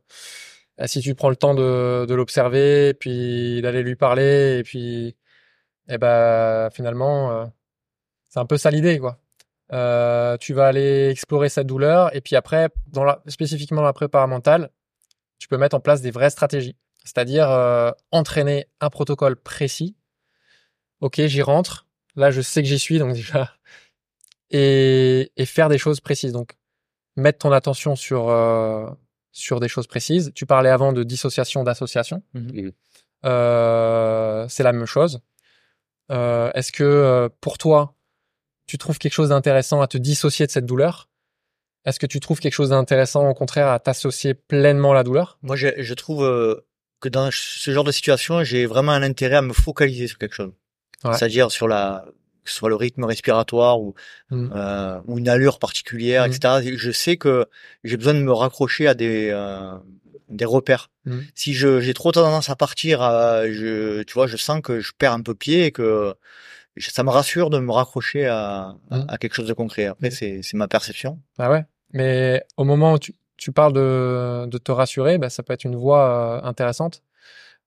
euh, 0.81 0.87
si 0.87 1.01
tu 1.01 1.15
prends 1.15 1.31
le 1.31 1.37
temps 1.37 1.55
de, 1.55 2.07
l'observer, 2.15 2.95
puis 2.95 3.63
d'aller 3.63 3.83
lui 3.83 3.97
parler 3.97 4.59
et 4.59 4.63
puis, 4.63 5.17
eh 5.89 5.99
ben, 5.99 6.71
finalement, 6.73 7.33
euh, 7.33 7.47
c'est 8.31 8.41
un 8.41 8.47
peu 8.47 8.59
ça 8.59 8.71
l'idée, 8.71 8.99
quoi. 8.99 9.19
Tu 10.41 10.55
vas 10.55 10.67
aller 10.67 11.11
explorer 11.11 11.49
cette 11.49 11.67
douleur 11.67 12.15
et 12.15 12.21
puis 12.21 12.37
après, 12.37 12.71
dans 12.89 13.05
la, 13.05 13.23
spécifiquement 13.29 13.83
dans 13.83 13.87
la 13.87 13.93
prépa 13.93 14.27
mentale, 14.27 14.71
tu 15.39 15.49
peux 15.49 15.57
mettre 15.59 15.77
en 15.77 15.81
place 15.81 16.03
des 16.03 16.11
vraies 16.11 16.31
stratégies, 16.31 16.77
c'est-à-dire 17.05 17.49
entraîner 18.13 18.69
un 18.81 18.91
protocole 18.91 19.37
précis. 19.37 19.97
Ok, 21.01 21.21
j'y 21.27 21.43
rentre. 21.43 21.87
Là, 22.17 22.31
je 22.31 22.41
sais 22.41 22.63
que 22.63 22.69
j'y 22.69 22.79
suis, 22.79 22.99
donc 22.99 23.15
déjà, 23.15 23.55
et, 24.51 25.33
et 25.37 25.47
faire 25.47 25.69
des 25.69 25.79
choses 25.79 26.01
précises. 26.01 26.33
Donc, 26.33 26.57
mettre 27.17 27.39
ton 27.39 27.53
attention 27.53 27.97
sur 27.97 28.29
euh, 28.29 28.89
sur 29.33 29.61
des 29.61 29.69
choses 29.69 29.87
précises. 29.87 30.33
Tu 30.35 30.47
parlais 30.47 30.71
avant 30.71 30.93
de 30.93 31.03
dissociation 31.03 31.63
d'association. 31.65 32.23
Mhm. 32.35 32.73
Euh, 33.25 34.47
c'est 34.49 34.63
la 34.63 34.73
même 34.73 34.87
chose. 34.87 35.21
Euh, 36.11 36.51
Est-ce 36.55 36.73
que 36.73 36.83
euh, 36.85 37.29
pour 37.41 37.59
toi, 37.59 37.95
tu 38.67 38.79
trouves 38.79 38.99
quelque 38.99 39.13
chose 39.13 39.29
d'intéressant 39.29 39.81
à 39.81 39.87
te 39.87 39.99
dissocier 39.99 40.47
de 40.47 40.51
cette 40.51 40.67
douleur? 40.67 41.09
Est-ce 41.85 41.99
que 41.99 42.07
tu 42.07 42.21
trouves 42.21 42.41
quelque 42.41 42.53
chose 42.53 42.71
d'intéressant, 42.71 43.29
au 43.29 43.35
contraire, 43.35 43.69
à 43.69 43.79
t'associer 43.79 44.35
pleinement 44.35 44.93
à 44.93 44.95
la 44.95 45.03
douleur? 45.03 45.39
Moi, 45.43 45.57
je, 45.57 45.69
je 45.79 45.95
trouve 45.95 46.25
euh, 46.25 46.67
que 47.01 47.09
dans 47.09 47.31
ce 47.33 47.71
genre 47.71 47.85
de 47.85 47.93
situation, 47.93 48.45
j'ai 48.45 48.67
vraiment 48.67 48.93
un 48.93 49.03
intérêt 49.03 49.37
à 49.37 49.43
me 49.43 49.53
focaliser 49.53 50.07
sur 50.07 50.19
quelque 50.19 50.35
chose. 50.35 50.53
Ouais. 51.05 51.13
C'est-à-dire 51.15 51.51
sur 51.51 51.67
la, 51.69 52.05
que 52.45 52.51
ce 52.51 52.57
soit 52.57 52.69
le 52.69 52.75
rythme 52.77 53.05
respiratoire 53.05 53.81
ou, 53.81 53.95
Mm. 54.31 54.51
euh, 54.55 55.01
ou 55.07 55.19
une 55.19 55.29
allure 55.29 55.59
particulière, 55.59 56.27
Mm. 56.27 56.33
etc. 56.33 56.77
Je 56.77 56.91
sais 56.91 57.17
que 57.17 57.47
j'ai 57.85 57.97
besoin 57.97 58.15
de 58.15 58.21
me 58.21 58.33
raccrocher 58.33 58.87
à 58.89 58.95
des, 58.95 59.31
euh, 59.33 59.73
des 60.29 60.45
repères. 60.45 60.91
Mm. 61.07 61.19
Si 61.35 61.55
je, 61.55 61.81
j'ai 61.81 61.95
trop 61.95 62.13
tendance 62.13 62.51
à 62.51 62.57
partir, 62.57 63.03
à, 63.03 63.51
je, 63.51 64.03
tu 64.03 64.15
vois, 64.15 64.27
je 64.27 64.37
sens 64.37 64.61
que 64.63 64.81
je 64.81 64.93
perds 64.97 65.13
un 65.13 65.23
peu 65.23 65.35
pied 65.35 65.65
et 65.67 65.73
que 65.73 66.15
je- 66.77 66.91
ça 66.91 67.03
me 67.03 67.11
rassure 67.11 67.51
de 67.51 67.59
me 67.59 67.73
raccrocher 67.73 68.27
à, 68.27 68.75
à- 68.91 69.05
à 69.13 69.19
quelque 69.19 69.35
chose 69.35 69.49
de 69.49 69.53
concret. 69.55 69.87
Après, 69.87 70.11
c'est, 70.11 70.41
c'est 70.43 70.57
ma 70.57 70.69
perception. 70.69 71.19
Bah 71.39 71.51
ouais. 71.51 71.65
Mais 71.93 72.45
au 72.57 72.65
moment 72.65 72.93
où 72.95 72.99
tu, 72.99 73.15
tu 73.37 73.51
parles 73.53 73.73
de, 73.73 74.47
de 74.47 74.59
te 74.59 74.71
rassurer, 74.71 75.19
bah, 75.19 75.31
ça 75.31 75.43
peut 75.43 75.53
être 75.53 75.65
une 75.65 75.77
voie 75.77 76.41
euh, 76.45 76.47
intéressante 76.47 77.03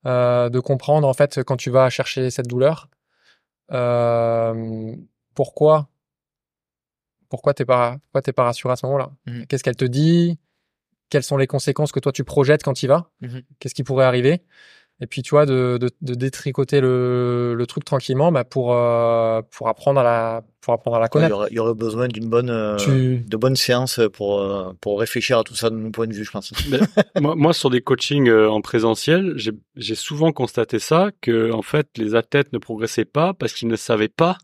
euh, 0.06 0.50
de 0.50 0.60
comprendre 0.60 1.08
en 1.08 1.14
fait 1.14 1.44
quand 1.44 1.58
tu 1.58 1.70
vas 1.70 1.90
chercher 1.90 2.30
cette 2.30 2.48
douleur, 2.48 2.88
euh, 3.72 4.96
pourquoi? 5.36 5.90
Pourquoi 7.30 7.54
t'es 7.54 7.66
pas 7.66 7.98
pourquoi 8.04 8.22
t'es 8.22 8.34
pas 8.34 8.44
rassuré 8.44 8.74
à 8.74 8.76
ce 8.76 8.86
moment-là? 8.86 9.12
Mhm. 9.26 9.48
Qu'est-ce 9.48 9.64
qu'elle 9.64 9.76
te 9.76 9.86
dit? 9.86 10.40
Quelles 11.10 11.24
sont 11.24 11.38
les 11.38 11.48
conséquences 11.48 11.92
que 11.92 12.00
toi 12.00 12.12
tu 12.12 12.24
projettes 12.24 12.64
quand 12.64 12.74
tu 12.74 12.86
y 12.86 12.88
vas? 12.90 13.12
Mhm. 13.22 13.44
Qu'est-ce 13.60 13.76
qui 13.76 13.84
pourrait 13.84 14.06
arriver? 14.06 14.44
Et 15.02 15.08
puis 15.08 15.22
tu 15.22 15.32
vois 15.32 15.46
de, 15.46 15.78
de, 15.82 15.90
de 16.02 16.14
détricoter 16.14 16.80
le, 16.80 17.56
le 17.58 17.66
truc 17.68 17.84
tranquillement 17.84 18.32
bah, 18.32 18.44
pour 18.46 18.74
euh, 18.74 19.42
pour 19.52 19.68
apprendre 19.68 20.00
à 20.00 20.04
la 20.04 20.44
pour 20.62 20.74
apprendre 20.74 20.96
à 20.98 21.00
la 21.02 21.06
Il 21.06 21.08
y, 21.08 21.10
connaître. 21.10 21.36
aurait, 21.36 21.48
il 21.52 21.56
y 21.56 21.60
aurait 21.60 21.74
besoin 21.74 22.08
d'une 22.08 22.30
bonne, 22.30 22.50
euh, 22.50 22.78
Tu 22.78 23.18
de 23.28 23.36
bonnes 23.38 23.58
séances 23.58 24.00
pour, 24.14 24.40
euh, 24.40 24.72
pour 24.80 24.98
réfléchir 25.00 25.40
à 25.40 25.44
tout 25.44 25.56
ça 25.56 25.70
de 25.70 25.76
mon 25.76 25.92
point 25.92 26.08
de 26.08 26.14
vue, 26.14 26.24
je 26.24 26.32
pense. 26.32 26.54
moi, 27.20 27.36
moi, 27.36 27.54
sur 27.54 27.70
des 27.70 27.82
coachings 27.82 28.30
euh, 28.30 28.50
en 28.50 28.62
présentiel, 28.62 29.34
j'ai 29.36 29.52
j'ai 29.76 29.96
souvent 29.96 30.32
constaté 30.32 30.80
ça, 30.80 31.10
que 31.22 31.52
en 31.52 31.64
fait, 31.64 31.90
les 31.98 32.16
athlètes 32.16 32.54
ne 32.54 32.60
progressaient 32.60 33.04
pas 33.04 33.34
parce 33.34 33.52
qu'ils 33.54 33.68
ne 33.68 33.76
savaient 33.76 34.08
pas 34.08 34.38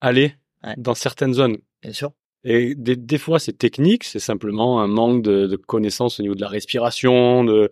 aller 0.00 0.34
Ouais. 0.64 0.74
dans 0.78 0.94
certaines 0.94 1.34
zones. 1.34 1.58
Bien 1.82 1.92
sûr. 1.92 2.12
Et 2.44 2.74
des, 2.74 2.96
des 2.96 3.18
fois, 3.18 3.38
c'est 3.38 3.52
technique, 3.58 4.04
c'est 4.04 4.18
simplement 4.20 4.80
un 4.80 4.86
manque 4.86 5.22
de, 5.22 5.46
de 5.46 5.56
connaissances 5.56 6.18
au 6.18 6.22
niveau 6.22 6.34
de 6.34 6.40
la 6.40 6.48
respiration. 6.48 7.44
De... 7.44 7.68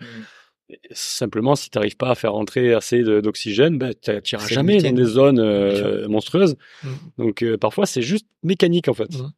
Simplement, 0.92 1.56
si 1.56 1.68
tu 1.70 1.76
n'arrives 1.78 1.96
pas 1.96 2.10
à 2.10 2.14
faire 2.14 2.34
entrer 2.34 2.72
assez 2.72 3.02
d'oxygène, 3.02 3.78
ben, 3.78 3.92
tu 4.00 4.10
n'iras 4.10 4.48
jamais 4.48 4.78
dans 4.80 4.92
des 4.92 5.04
zones 5.04 5.38
euh, 5.38 6.08
monstrueuses. 6.08 6.56
Mm. 6.82 6.88
Donc, 7.18 7.42
euh, 7.42 7.58
parfois, 7.58 7.86
c'est 7.86 8.02
juste 8.02 8.26
mécanique, 8.42 8.88
en 8.88 8.94
fait. 8.94 9.12
Mm. 9.12 9.32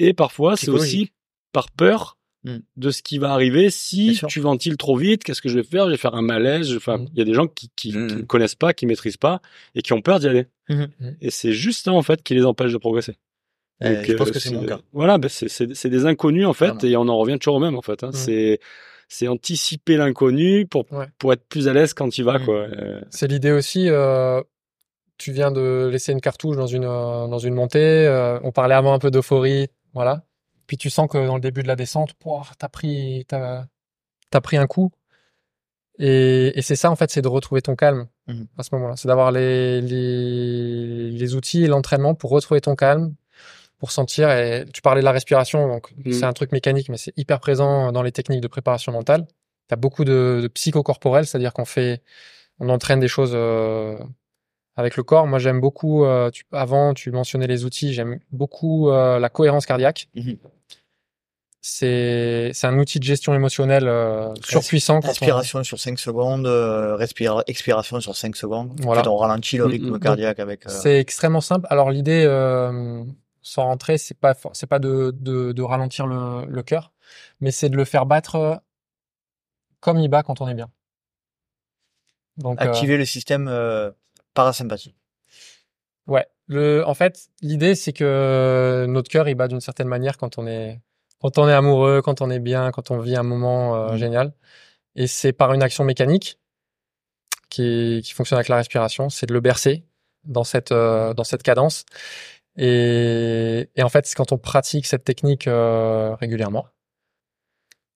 Et 0.00 0.12
parfois, 0.12 0.56
c'est 0.56 0.70
aussi 0.70 1.12
par 1.52 1.70
peur 1.70 2.16
Mm. 2.42 2.56
de 2.76 2.90
ce 2.90 3.02
qui 3.02 3.18
va 3.18 3.32
arriver 3.32 3.68
si 3.68 4.18
tu 4.28 4.40
ventiles 4.40 4.78
trop 4.78 4.96
vite. 4.96 5.24
Qu'est-ce 5.24 5.42
que 5.42 5.50
je 5.50 5.56
vais 5.58 5.62
faire? 5.62 5.86
Je 5.86 5.90
vais 5.90 5.96
faire 5.98 6.14
un 6.14 6.22
malaise. 6.22 6.74
Enfin, 6.74 7.04
il 7.12 7.18
y 7.18 7.20
a 7.22 7.24
des 7.24 7.34
gens 7.34 7.46
qui, 7.46 7.70
qui, 7.76 7.90
qui 7.92 7.96
ne 7.96 8.22
connaissent 8.22 8.54
pas, 8.54 8.72
qui 8.72 8.86
maîtrisent 8.86 9.18
pas 9.18 9.42
et 9.74 9.82
qui 9.82 9.92
ont 9.92 10.00
peur 10.00 10.20
d'y 10.20 10.28
aller. 10.28 10.46
Et 11.20 11.30
c'est 11.30 11.52
juste 11.52 11.84
ça, 11.84 11.92
en 11.92 12.02
fait, 12.02 12.22
qui 12.22 12.34
les 12.34 12.46
empêche 12.46 12.72
de 12.72 12.78
progresser. 12.78 13.16
Euh, 13.82 13.96
Donc, 13.96 14.04
je 14.06 14.12
pense 14.14 14.28
euh, 14.28 14.32
que 14.32 14.38
c'est 14.38 14.52
mon 14.52 14.64
cas. 14.64 14.80
Voilà, 14.92 15.18
ben 15.18 15.28
c'est 15.28 15.88
des 15.88 16.06
inconnus 16.06 16.46
en 16.46 16.52
fait, 16.52 16.66
Vraiment. 16.66 16.84
et 16.84 16.96
on 16.96 17.08
en 17.08 17.16
revient 17.16 17.38
toujours 17.38 17.56
au 17.56 17.60
même 17.60 17.76
en 17.76 17.82
fait. 17.82 18.04
Hein. 18.04 18.10
C'est 18.12 18.60
c'est 19.12 19.26
anticiper 19.28 19.96
l'inconnu 19.96 20.66
pour 20.66 20.90
Ouais. 20.92 21.06
pour 21.18 21.32
être 21.32 21.44
plus 21.48 21.66
à 21.68 21.72
l'aise 21.74 21.92
quand 21.94 22.08
tu 22.08 22.22
vas 22.22 22.38
Mm. 22.38 22.44
quoi. 22.46 22.54
Euh, 22.54 23.00
C'est 23.10 23.26
l'idée 23.26 23.50
aussi. 23.50 23.88
Euh, 23.90 24.40
tu 25.18 25.32
viens 25.32 25.50
de 25.50 25.88
laisser 25.92 26.12
une 26.12 26.20
cartouche 26.22 26.56
dans 26.56 26.66
une 26.68 26.84
euh, 26.84 27.26
dans 27.26 27.38
une 27.38 27.54
montée. 27.54 28.06
euh, 28.06 28.38
on 28.44 28.52
parlait 28.52 28.74
avant 28.76 28.94
un 28.94 28.98
peu 29.00 29.10
d'euphorie, 29.10 29.68
voilà. 29.92 30.22
Puis 30.66 30.76
tu 30.76 30.88
sens 30.90 31.08
que 31.10 31.18
dans 31.26 31.34
le 31.34 31.40
début 31.40 31.62
de 31.62 31.68
la 31.68 31.76
descente, 31.76 32.14
pouah, 32.14 32.46
t'as 32.58 32.68
pris 32.68 33.24
t'as 33.28 33.66
t'as 34.30 34.40
pris 34.40 34.56
un 34.56 34.66
coup. 34.68 34.90
Et, 35.98 36.56
et 36.58 36.62
c'est 36.62 36.76
ça 36.76 36.90
en 36.90 36.96
fait, 36.96 37.10
c'est 37.10 37.20
de 37.22 37.28
retrouver 37.28 37.60
ton 37.62 37.74
calme 37.76 38.06
Mhm. 38.28 38.46
à 38.56 38.62
ce 38.62 38.70
moment-là. 38.74 38.94
C'est 38.96 39.08
d'avoir 39.08 39.32
les, 39.32 39.80
les 39.82 41.10
les 41.10 41.34
outils 41.34 41.64
et 41.64 41.66
l'entraînement 41.66 42.14
pour 42.14 42.30
retrouver 42.30 42.60
ton 42.60 42.76
calme, 42.76 43.14
pour 43.80 43.90
sentir. 43.90 44.30
Et 44.30 44.64
tu 44.72 44.80
parlais 44.82 45.00
de 45.00 45.04
la 45.04 45.10
respiration, 45.12 45.66
donc 45.66 45.90
Mhm. 46.04 46.12
c'est 46.12 46.24
un 46.24 46.32
truc 46.32 46.52
mécanique, 46.52 46.88
mais 46.88 46.96
c'est 46.98 47.12
hyper 47.16 47.40
présent 47.40 47.90
dans 47.90 48.02
les 48.02 48.12
techniques 48.12 48.40
de 48.42 48.46
préparation 48.48 48.92
mentale. 48.92 49.26
T'as 49.68 49.76
beaucoup 49.76 50.04
de, 50.04 50.38
de 50.42 50.48
psychocorporel, 50.48 51.26
c'est-à-dire 51.26 51.52
qu'on 51.52 51.64
fait 51.64 52.02
on 52.60 52.68
entraîne 52.68 53.00
des 53.00 53.08
choses 53.08 53.32
euh, 53.34 53.96
avec 54.76 54.96
le 54.98 55.02
corps. 55.02 55.26
Moi, 55.26 55.38
j'aime 55.38 55.60
beaucoup. 55.60 56.04
euh, 56.04 56.30
tu, 56.30 56.44
avant, 56.52 56.92
tu 56.94 57.10
mentionnais 57.10 57.46
les 57.46 57.64
outils. 57.64 57.94
J'aime 57.94 58.20
beaucoup 58.32 58.90
euh, 58.90 59.18
la 59.18 59.28
cohérence 59.30 59.64
cardiaque. 59.66 60.08
Mhm. 60.14 60.36
C'est 61.62 62.50
c'est 62.54 62.66
un 62.66 62.78
outil 62.78 62.98
de 63.00 63.04
gestion 63.04 63.34
émotionnelle 63.34 63.86
euh, 63.86 64.32
surpuissant. 64.42 65.00
quand 65.00 65.08
on- 65.08 65.10
Inspiration 65.10 65.62
sur 65.62 65.78
5 65.78 65.98
secondes, 65.98 66.46
euh, 66.46 66.96
respira- 66.96 67.44
expiration 67.46 68.00
sur 68.00 68.16
5 68.16 68.34
secondes. 68.34 68.72
Voilà. 68.80 69.00
En 69.02 69.04
fait, 69.04 69.10
on 69.10 69.16
ralentit 69.16 69.58
le 69.58 69.66
Mm, 69.66 69.70
rythme 69.70 69.96
mm. 69.96 70.00
cardiaque 70.00 70.38
avec. 70.40 70.66
euh, 70.66 70.70
C'est 70.70 70.98
extrêmement 70.98 71.42
simple. 71.42 71.66
Alors 71.68 71.90
l'idée, 71.90 72.24
euh, 72.26 73.04
sans 73.50 73.64
rentrer, 73.64 73.98
c'est 73.98 74.16
pas 74.16 74.34
c'est 74.52 74.68
pas 74.68 74.78
de, 74.78 75.12
de, 75.18 75.50
de 75.50 75.62
ralentir 75.62 76.06
le, 76.06 76.46
le 76.46 76.62
cœur, 76.62 76.92
mais 77.40 77.50
c'est 77.50 77.68
de 77.68 77.76
le 77.76 77.84
faire 77.84 78.06
battre 78.06 78.36
euh, 78.36 78.54
comme 79.80 79.98
il 79.98 80.08
bat 80.08 80.22
quand 80.22 80.40
on 80.40 80.46
est 80.46 80.54
bien. 80.54 80.70
Donc, 82.36 82.60
euh, 82.60 82.64
activer 82.64 82.96
le 82.96 83.04
système 83.04 83.48
euh, 83.48 83.90
parasympathique. 84.34 84.94
Ouais. 86.06 86.26
Le, 86.46 86.86
en 86.86 86.94
fait, 86.94 87.28
l'idée, 87.42 87.74
c'est 87.74 87.92
que 87.92 88.86
notre 88.88 89.10
cœur, 89.10 89.28
il 89.28 89.34
bat 89.34 89.48
d'une 89.48 89.60
certaine 89.60 89.88
manière 89.88 90.16
quand 90.16 90.38
on 90.38 90.46
est, 90.46 90.80
quand 91.20 91.36
on 91.38 91.48
est 91.48 91.52
amoureux, 91.52 92.02
quand 92.02 92.20
on 92.20 92.30
est 92.30 92.38
bien, 92.38 92.70
quand 92.70 92.92
on 92.92 92.98
vit 93.00 93.16
un 93.16 93.24
moment 93.24 93.74
euh, 93.74 93.90
Mhm. 93.92 93.96
génial. 93.96 94.32
Et 94.94 95.08
c'est 95.08 95.32
par 95.32 95.52
une 95.54 95.62
action 95.62 95.82
mécanique 95.82 96.38
qui, 97.48 98.00
qui 98.04 98.12
fonctionne 98.12 98.38
avec 98.38 98.48
la 98.48 98.56
respiration, 98.56 99.10
c'est 99.10 99.26
de 99.26 99.32
le 99.34 99.40
bercer 99.40 99.84
dans 100.22 100.44
cette, 100.44 100.72
dans 100.72 101.24
cette 101.24 101.42
cadence. 101.42 101.84
Et, 102.56 103.70
et 103.76 103.82
en 103.82 103.88
fait, 103.88 104.06
c'est 104.06 104.14
quand 104.14 104.32
on 104.32 104.38
pratique 104.38 104.86
cette 104.86 105.04
technique 105.04 105.46
euh, 105.46 106.14
régulièrement. 106.16 106.66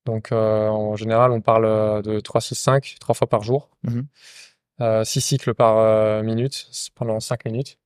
Donc, 0.06 0.32
euh, 0.32 0.68
en 0.68 0.96
général, 0.96 1.32
on 1.32 1.40
parle 1.40 1.64
euh, 1.64 2.02
de 2.02 2.20
3, 2.20 2.40
6, 2.40 2.54
5, 2.54 2.96
trois 3.00 3.14
fois 3.14 3.26
par 3.26 3.42
jour. 3.42 3.70
Mhm. 3.84 4.06
Euh, 4.80 5.04
six 5.04 5.20
cycles 5.20 5.54
par 5.54 5.78
euh, 5.78 6.22
minute, 6.22 6.68
pendant 6.94 7.20
5 7.20 7.44
minutes. 7.44 7.78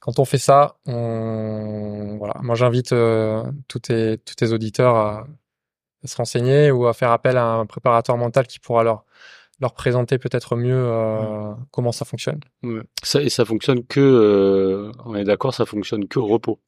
Quand 0.00 0.18
on 0.18 0.24
fait 0.24 0.38
ça, 0.38 0.76
on... 0.86 2.16
voilà. 2.18 2.34
Moi, 2.42 2.54
j'invite 2.54 2.92
euh, 2.92 3.42
tous, 3.68 3.80
tes, 3.80 4.18
tous 4.18 4.34
tes 4.34 4.52
auditeurs 4.52 4.96
à, 4.96 5.26
à 6.04 6.06
se 6.06 6.16
renseigner 6.16 6.70
ou 6.70 6.86
à 6.86 6.94
faire 6.94 7.10
appel 7.10 7.36
à 7.36 7.44
un 7.44 7.66
préparateur 7.66 8.16
mental 8.16 8.46
qui 8.46 8.58
pourra 8.60 8.82
leur, 8.84 9.04
leur 9.60 9.74
présenter 9.74 10.18
peut-être 10.18 10.56
mieux 10.56 10.74
euh, 10.74 11.52
comment 11.70 11.92
ça 11.92 12.04
fonctionne. 12.04 12.40
ouais. 12.62 12.80
Ça 13.02 13.20
et 13.20 13.28
ça 13.28 13.44
fonctionne 13.44 13.84
que, 13.84 14.00
euh, 14.00 14.90
on 15.04 15.14
est 15.14 15.24
d'accord, 15.24 15.52
ça 15.54 15.66
fonctionne 15.66 16.08
que 16.08 16.18
au 16.18 16.26
repos. 16.26 16.60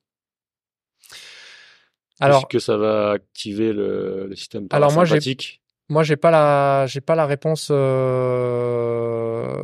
Alors, 2.21 2.47
que 2.49 2.59
ça 2.59 2.77
va 2.77 3.11
activer 3.13 3.73
le, 3.73 4.27
le 4.29 4.37
système 4.37 4.67
Alors, 4.71 4.93
moi, 4.93 5.05
j'ai- 5.05 5.11
parasympathique. 5.15 5.63
moi, 5.89 6.03
j'ai 6.05 6.17
pas 6.17 6.31
la, 6.31 6.87
j'ai 6.87 7.01
pas 7.01 7.15
la 7.17 7.27
réponse. 7.27 7.69
euh, 7.73 9.63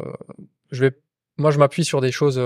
Je 0.71 0.85
vais, 0.85 0.93
moi, 1.37 1.51
je 1.51 1.59
m'appuie 1.59 1.85
sur 1.85 2.01
des 2.01 2.11
choses. 2.13 2.41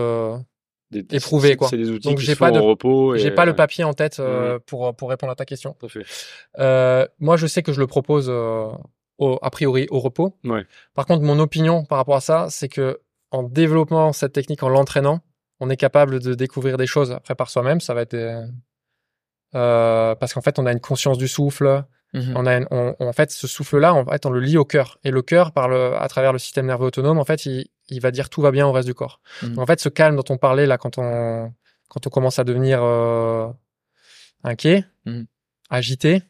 Des- 0.91 1.07
éprouvé, 1.17 1.51
c'est- 1.51 1.57
quoi. 1.57 1.69
C'est 1.69 1.79
des 1.79 1.89
outils 1.91 2.09
Donc, 2.09 2.19
qui 2.19 2.25
j'ai 2.27 2.37
pas 2.37 2.51
de- 2.51 2.59
au 2.59 2.65
repos. 2.65 3.17
J'ai 3.17 3.29
et- 3.29 3.31
pas 3.31 3.47
le 3.47 3.55
papier 3.57 3.85
en 3.85 3.95
tête 3.95 4.19
euh, 4.21 4.59
pour 4.67 4.95
pour 4.95 5.09
répondre 5.09 5.33
à 5.33 5.37
ta 5.37 5.47
question. 5.47 5.75
Tout 5.81 5.87
à 5.87 5.89
fait. 5.89 7.09
Moi, 7.19 7.37
je 7.39 7.47
sais 7.47 7.63
que 7.63 7.73
je 7.73 7.81
le 7.81 7.87
propose 7.87 8.31
au, 9.23 9.39
a 9.43 9.51
priori 9.51 9.86
au 9.90 9.99
repos. 10.01 10.36
Ouais. 10.44 10.65
Par 10.94 11.07
contre, 11.07 11.23
mon 11.23 11.39
opinion 11.39 11.85
par 11.85 11.99
rapport 11.99 12.16
à 12.16 12.20
ça, 12.20 12.47
c'est 12.51 12.69
que 12.69 13.01
en 13.31 13.43
développant 13.43 14.12
cette 14.12 14.32
technique, 14.32 14.62
en 14.62 14.69
l'entraînant, 14.69 15.20
on 15.61 15.70
est 15.70 15.77
capable 15.77 16.19
de 16.20 16.35
découvrir 16.35 16.77
des 16.77 16.86
choses 16.86 17.11
après 17.12 17.35
par 17.35 17.49
soi-même. 17.51 17.81
Ça 17.81 17.94
va 17.94 18.03
être 18.03 18.15
euh, 19.55 20.15
parce 20.15 20.32
qu'en 20.35 20.40
fait, 20.43 20.59
on 20.59 20.66
a 20.66 20.73
une 20.73 20.81
conscience 20.81 21.19
du 21.19 21.28
souffle. 21.28 21.85
Mhm. 22.15 22.35
On 22.36 22.47
a, 22.47 22.57
une- 22.59 22.66
on- 22.70 22.94
on- 23.01 23.07
en 23.09 23.12
fait, 23.12 23.31
ce 23.31 23.47
souffle-là, 23.47 23.94
en 23.94 24.05
fait, 24.05 24.27
on 24.27 24.31
le 24.31 24.40
lie 24.40 24.59
au 24.59 24.65
cœur. 24.65 24.99
Et 25.05 25.11
le 25.11 25.23
cœur, 25.23 25.53
par 25.53 25.69
le, 25.69 25.94
à 25.97 26.09
travers 26.09 26.32
le 26.32 26.39
système 26.39 26.66
nerveux 26.66 26.86
autonome, 26.86 27.19
en 27.19 27.24
fait, 27.24 27.47
il, 27.47 27.69
il 27.89 28.01
va 28.01 28.11
dire 28.11 28.28
tout 28.28 28.43
va 28.43 28.51
bien 28.51 28.66
au 28.66 28.73
reste 28.73 28.89
du 28.89 28.94
corps. 28.94 29.20
Mhm. 29.43 29.59
En 29.59 29.66
fait, 29.66 29.81
ce 29.81 29.89
calme 29.89 30.16
dont 30.16 30.24
on 30.31 30.36
parlait 30.36 30.66
là, 30.66 30.77
quand 30.78 30.99
on, 30.99 31.53
quand 31.89 32.07
on 32.07 32.11
commence 32.11 32.39
à 32.39 32.44
devenir 32.44 32.81
euh, 32.82 33.49
inquiet, 34.44 34.85
Mhm. 35.07 35.27
agité, 35.70 36.23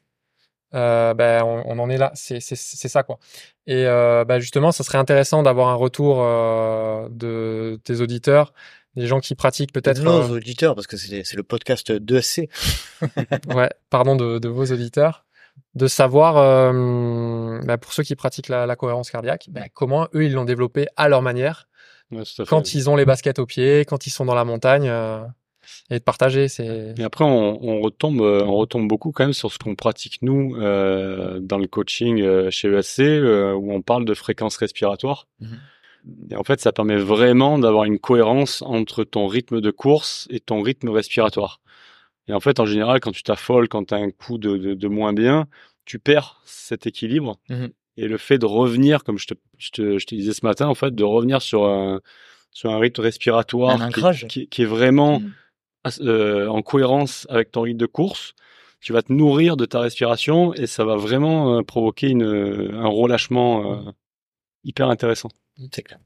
euh, 0.74 1.14
ben, 1.14 1.42
on, 1.44 1.62
on 1.66 1.78
en 1.78 1.90
est 1.90 1.98
là. 1.98 2.10
C'est, 2.14 2.40
ça 2.40 3.02
quoi. 3.02 3.18
Et 3.66 3.86
euh, 3.86 4.24
ben, 4.24 4.38
justement, 4.38 4.72
ça 4.72 4.84
serait 4.84 4.98
intéressant 4.98 5.42
d'avoir 5.42 5.68
un 5.68 5.74
retour 5.74 6.18
euh, 6.20 7.08
de 7.10 7.80
tes 7.84 8.00
auditeurs, 8.00 8.52
des 8.96 9.06
gens 9.06 9.20
qui 9.20 9.34
pratiquent 9.34 9.72
peut-être. 9.72 10.02
nos 10.02 10.32
euh, 10.32 10.36
auditeurs, 10.36 10.74
parce 10.74 10.86
que 10.86 10.96
c'est 10.96 11.34
le 11.34 11.42
podcast 11.42 11.90
2SC. 11.90 12.48
ouais, 13.54 13.70
pardon 13.90 14.16
de, 14.16 14.38
de 14.38 14.48
vos 14.48 14.64
auditeurs, 14.64 15.24
de 15.74 15.86
savoir 15.86 16.36
euh, 16.38 17.60
bah, 17.64 17.78
pour 17.78 17.92
ceux 17.92 18.02
qui 18.02 18.16
pratiquent 18.16 18.48
la, 18.48 18.66
la 18.66 18.76
cohérence 18.76 19.10
cardiaque, 19.10 19.46
bah, 19.50 19.68
comment 19.72 20.08
eux 20.14 20.24
ils 20.24 20.32
l'ont 20.32 20.44
développé 20.44 20.86
à 20.96 21.08
leur 21.08 21.22
manière, 21.22 21.68
Ouais, 22.12 22.24
quand 22.46 22.74
ils 22.74 22.90
ont 22.90 22.96
les 22.96 23.04
baskets 23.06 23.38
aux 23.38 23.46
pieds, 23.46 23.84
quand 23.86 24.06
ils 24.06 24.10
sont 24.10 24.24
dans 24.24 24.34
la 24.34 24.44
montagne, 24.44 24.88
euh, 24.88 25.24
et 25.90 25.98
de 25.98 26.04
partager. 26.04 26.48
C'est 26.48 26.94
Et 26.98 27.02
après, 27.02 27.24
on, 27.24 27.58
on 27.62 27.80
retombe, 27.80 28.20
euh, 28.20 28.44
on 28.44 28.54
retombe 28.56 28.88
beaucoup 28.88 29.12
quand 29.12 29.24
même 29.24 29.32
sur 29.32 29.52
ce 29.52 29.58
qu'on 29.58 29.74
pratique 29.74 30.18
nous 30.22 30.56
euh, 30.56 31.38
dans 31.40 31.58
le 31.58 31.66
coaching 31.66 32.20
euh, 32.22 32.50
chez 32.50 32.68
ESC, 32.68 33.00
euh, 33.00 33.52
où 33.54 33.72
on 33.72 33.82
parle 33.82 34.04
de 34.04 34.14
fréquence 34.14 34.56
respiratoire. 34.56 35.26
Mhm. 35.40 35.58
Et 36.32 36.36
en 36.36 36.42
fait, 36.42 36.60
ça 36.60 36.72
permet 36.72 36.96
vraiment 36.96 37.58
d'avoir 37.60 37.84
une 37.84 37.98
cohérence 38.00 38.60
entre 38.62 39.04
ton 39.04 39.26
rythme 39.28 39.60
de 39.60 39.70
course 39.70 40.26
et 40.30 40.40
ton 40.40 40.60
rythme 40.60 40.88
respiratoire. 40.88 41.60
Et 42.28 42.32
en 42.32 42.40
fait, 42.40 42.58
en 42.60 42.66
général, 42.66 42.98
quand 43.00 43.12
tu 43.12 43.22
t'affoles, 43.22 43.68
quand 43.68 43.84
tu 43.88 43.94
as 43.94 43.98
un 43.98 44.10
coup 44.10 44.36
de, 44.38 44.56
de, 44.56 44.74
de 44.74 44.88
moins 44.88 45.12
bien, 45.12 45.46
tu 45.84 45.98
perds 45.98 46.40
cet 46.44 46.86
équilibre. 46.86 47.38
Mhm. 47.48 47.70
Et 47.98 48.08
le 48.08 48.16
fait 48.16 48.38
de 48.38 48.46
revenir, 48.46 49.04
comme 49.04 49.18
je 49.18 49.26
te, 49.28 49.34
je, 49.58 49.70
te, 49.70 49.98
je 49.98 50.06
te 50.06 50.14
disais 50.14 50.32
ce 50.32 50.44
matin, 50.46 50.66
en 50.66 50.74
fait, 50.74 50.92
de 50.94 51.04
revenir 51.04 51.40
sur 51.42 51.66
un, 51.66 52.00
sur 52.50 52.70
un 52.70 52.78
rythme 52.78 53.02
respiratoire 53.02 53.70
Un 53.80 53.90
qui- 53.90 53.98
ancrage. 54.00 54.26
qui, 54.28 54.48
qui 54.48 54.62
est 54.62 54.66
vraiment 54.66 55.20
Mhm. 55.20 55.32
Euh, 56.00 56.46
en 56.48 56.62
cohérence 56.62 57.26
avec 57.30 57.50
ton 57.50 57.62
rythme 57.62 57.78
de 57.78 57.86
course, 57.86 58.34
tu 58.80 58.92
vas 58.92 59.02
te 59.02 59.12
nourrir 59.12 59.56
de 59.56 59.64
ta 59.64 59.80
respiration 59.80 60.52
et 60.54 60.66
ça 60.66 60.84
va 60.84 60.96
vraiment 60.96 61.58
euh, 61.58 61.62
provoquer 61.62 62.08
une, 62.08 62.22
un 62.74 62.88
relâchement 62.88 63.72
euh, 63.86 63.90
hyper 64.64 64.88
intéressant. 64.88 65.28
C'est 65.72 65.82
clair. 65.82 65.98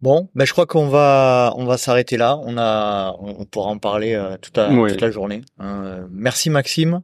Bon, 0.00 0.30
ben 0.34 0.46
je 0.46 0.52
crois 0.52 0.64
qu'on 0.66 0.88
va 0.88 1.52
on 1.56 1.66
va 1.66 1.76
s'arrêter 1.76 2.16
là. 2.16 2.38
On 2.38 2.56
a 2.56 3.14
on 3.18 3.44
pourra 3.44 3.68
en 3.68 3.78
parler 3.78 4.14
euh, 4.14 4.38
toute, 4.38 4.56
la, 4.56 4.70
Oui. 4.72 4.90
toute 4.92 5.00
la 5.02 5.10
journée. 5.10 5.42
hein. 5.58 5.84
Euh, 5.84 6.06
merci 6.10 6.48
Maxime 6.48 7.02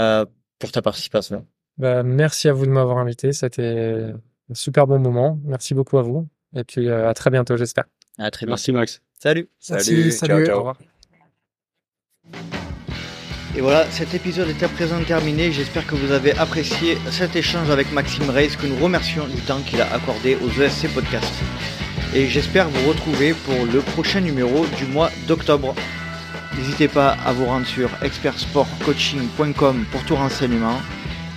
euh, 0.00 0.24
pour 0.58 0.72
ta 0.72 0.82
participation. 0.82 1.46
bah, 1.78 2.02
merci 2.02 2.48
à 2.48 2.52
vous 2.52 2.66
de 2.66 2.70
m'avoir 2.70 2.98
invité, 2.98 3.32
c'était 3.32 4.12
un 4.50 4.54
super 4.54 4.86
bon 4.88 4.98
moment. 4.98 5.38
Merci 5.44 5.74
beaucoup 5.74 5.98
à 5.98 6.02
vous, 6.02 6.26
et 6.56 6.64
puis 6.64 6.88
euh, 6.88 7.08
à 7.08 7.14
très 7.14 7.30
bientôt, 7.30 7.56
j'espère. 7.56 7.84
À 8.18 8.30
très 8.32 8.44
bientôt. 8.46 8.52
Merci 8.54 8.72
Max. 8.72 9.02
Salut. 9.20 9.48
Merci, 9.70 10.10
salut. 10.12 10.42
Au 10.42 10.46
ciao. 10.46 10.58
revoir. 10.58 10.76
Et 13.56 13.62
voilà, 13.62 13.86
cet 13.90 14.12
épisode 14.12 14.50
est 14.50 14.62
à 14.62 14.68
présent 14.68 15.02
terminé. 15.02 15.50
J'espère 15.50 15.86
que 15.86 15.94
vous 15.94 16.12
avez 16.12 16.36
apprécié 16.36 16.98
cet 17.10 17.36
échange 17.36 17.70
avec 17.70 17.90
Maxime 17.90 18.28
Reis, 18.28 18.50
que 18.50 18.66
nous 18.66 18.76
remercions 18.76 19.26
du 19.26 19.40
temps 19.40 19.60
qu'il 19.60 19.80
a 19.80 19.90
accordé 19.94 20.36
aux 20.36 20.60
ESC 20.60 20.88
Podcasts. 20.92 21.42
Et 22.14 22.26
j'espère 22.28 22.68
vous 22.68 22.88
retrouver 22.88 23.32
pour 23.32 23.64
le 23.64 23.80
prochain 23.80 24.20
numéro 24.20 24.66
du 24.76 24.84
mois 24.84 25.10
d'octobre. 25.26 25.74
N'hésitez 26.58 26.86
pas 26.86 27.16
à 27.24 27.32
vous 27.32 27.46
rendre 27.46 27.66
sur 27.66 27.88
expertsportcoaching.com 28.02 29.86
pour 29.90 30.04
tout 30.04 30.16
renseignement. 30.16 30.78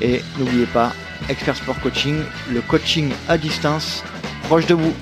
Et 0.02 0.22
n'oubliez 0.38 0.66
pas, 0.66 0.92
Expert 1.30 1.56
Sport 1.56 1.80
Coaching, 1.80 2.18
le 2.52 2.60
coaching 2.62 3.12
à 3.30 3.38
distance, 3.38 4.04
proche 4.44 4.66
de 4.66 4.74
vous. 4.74 4.94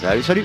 Salut, 0.00 0.22
salut 0.22 0.44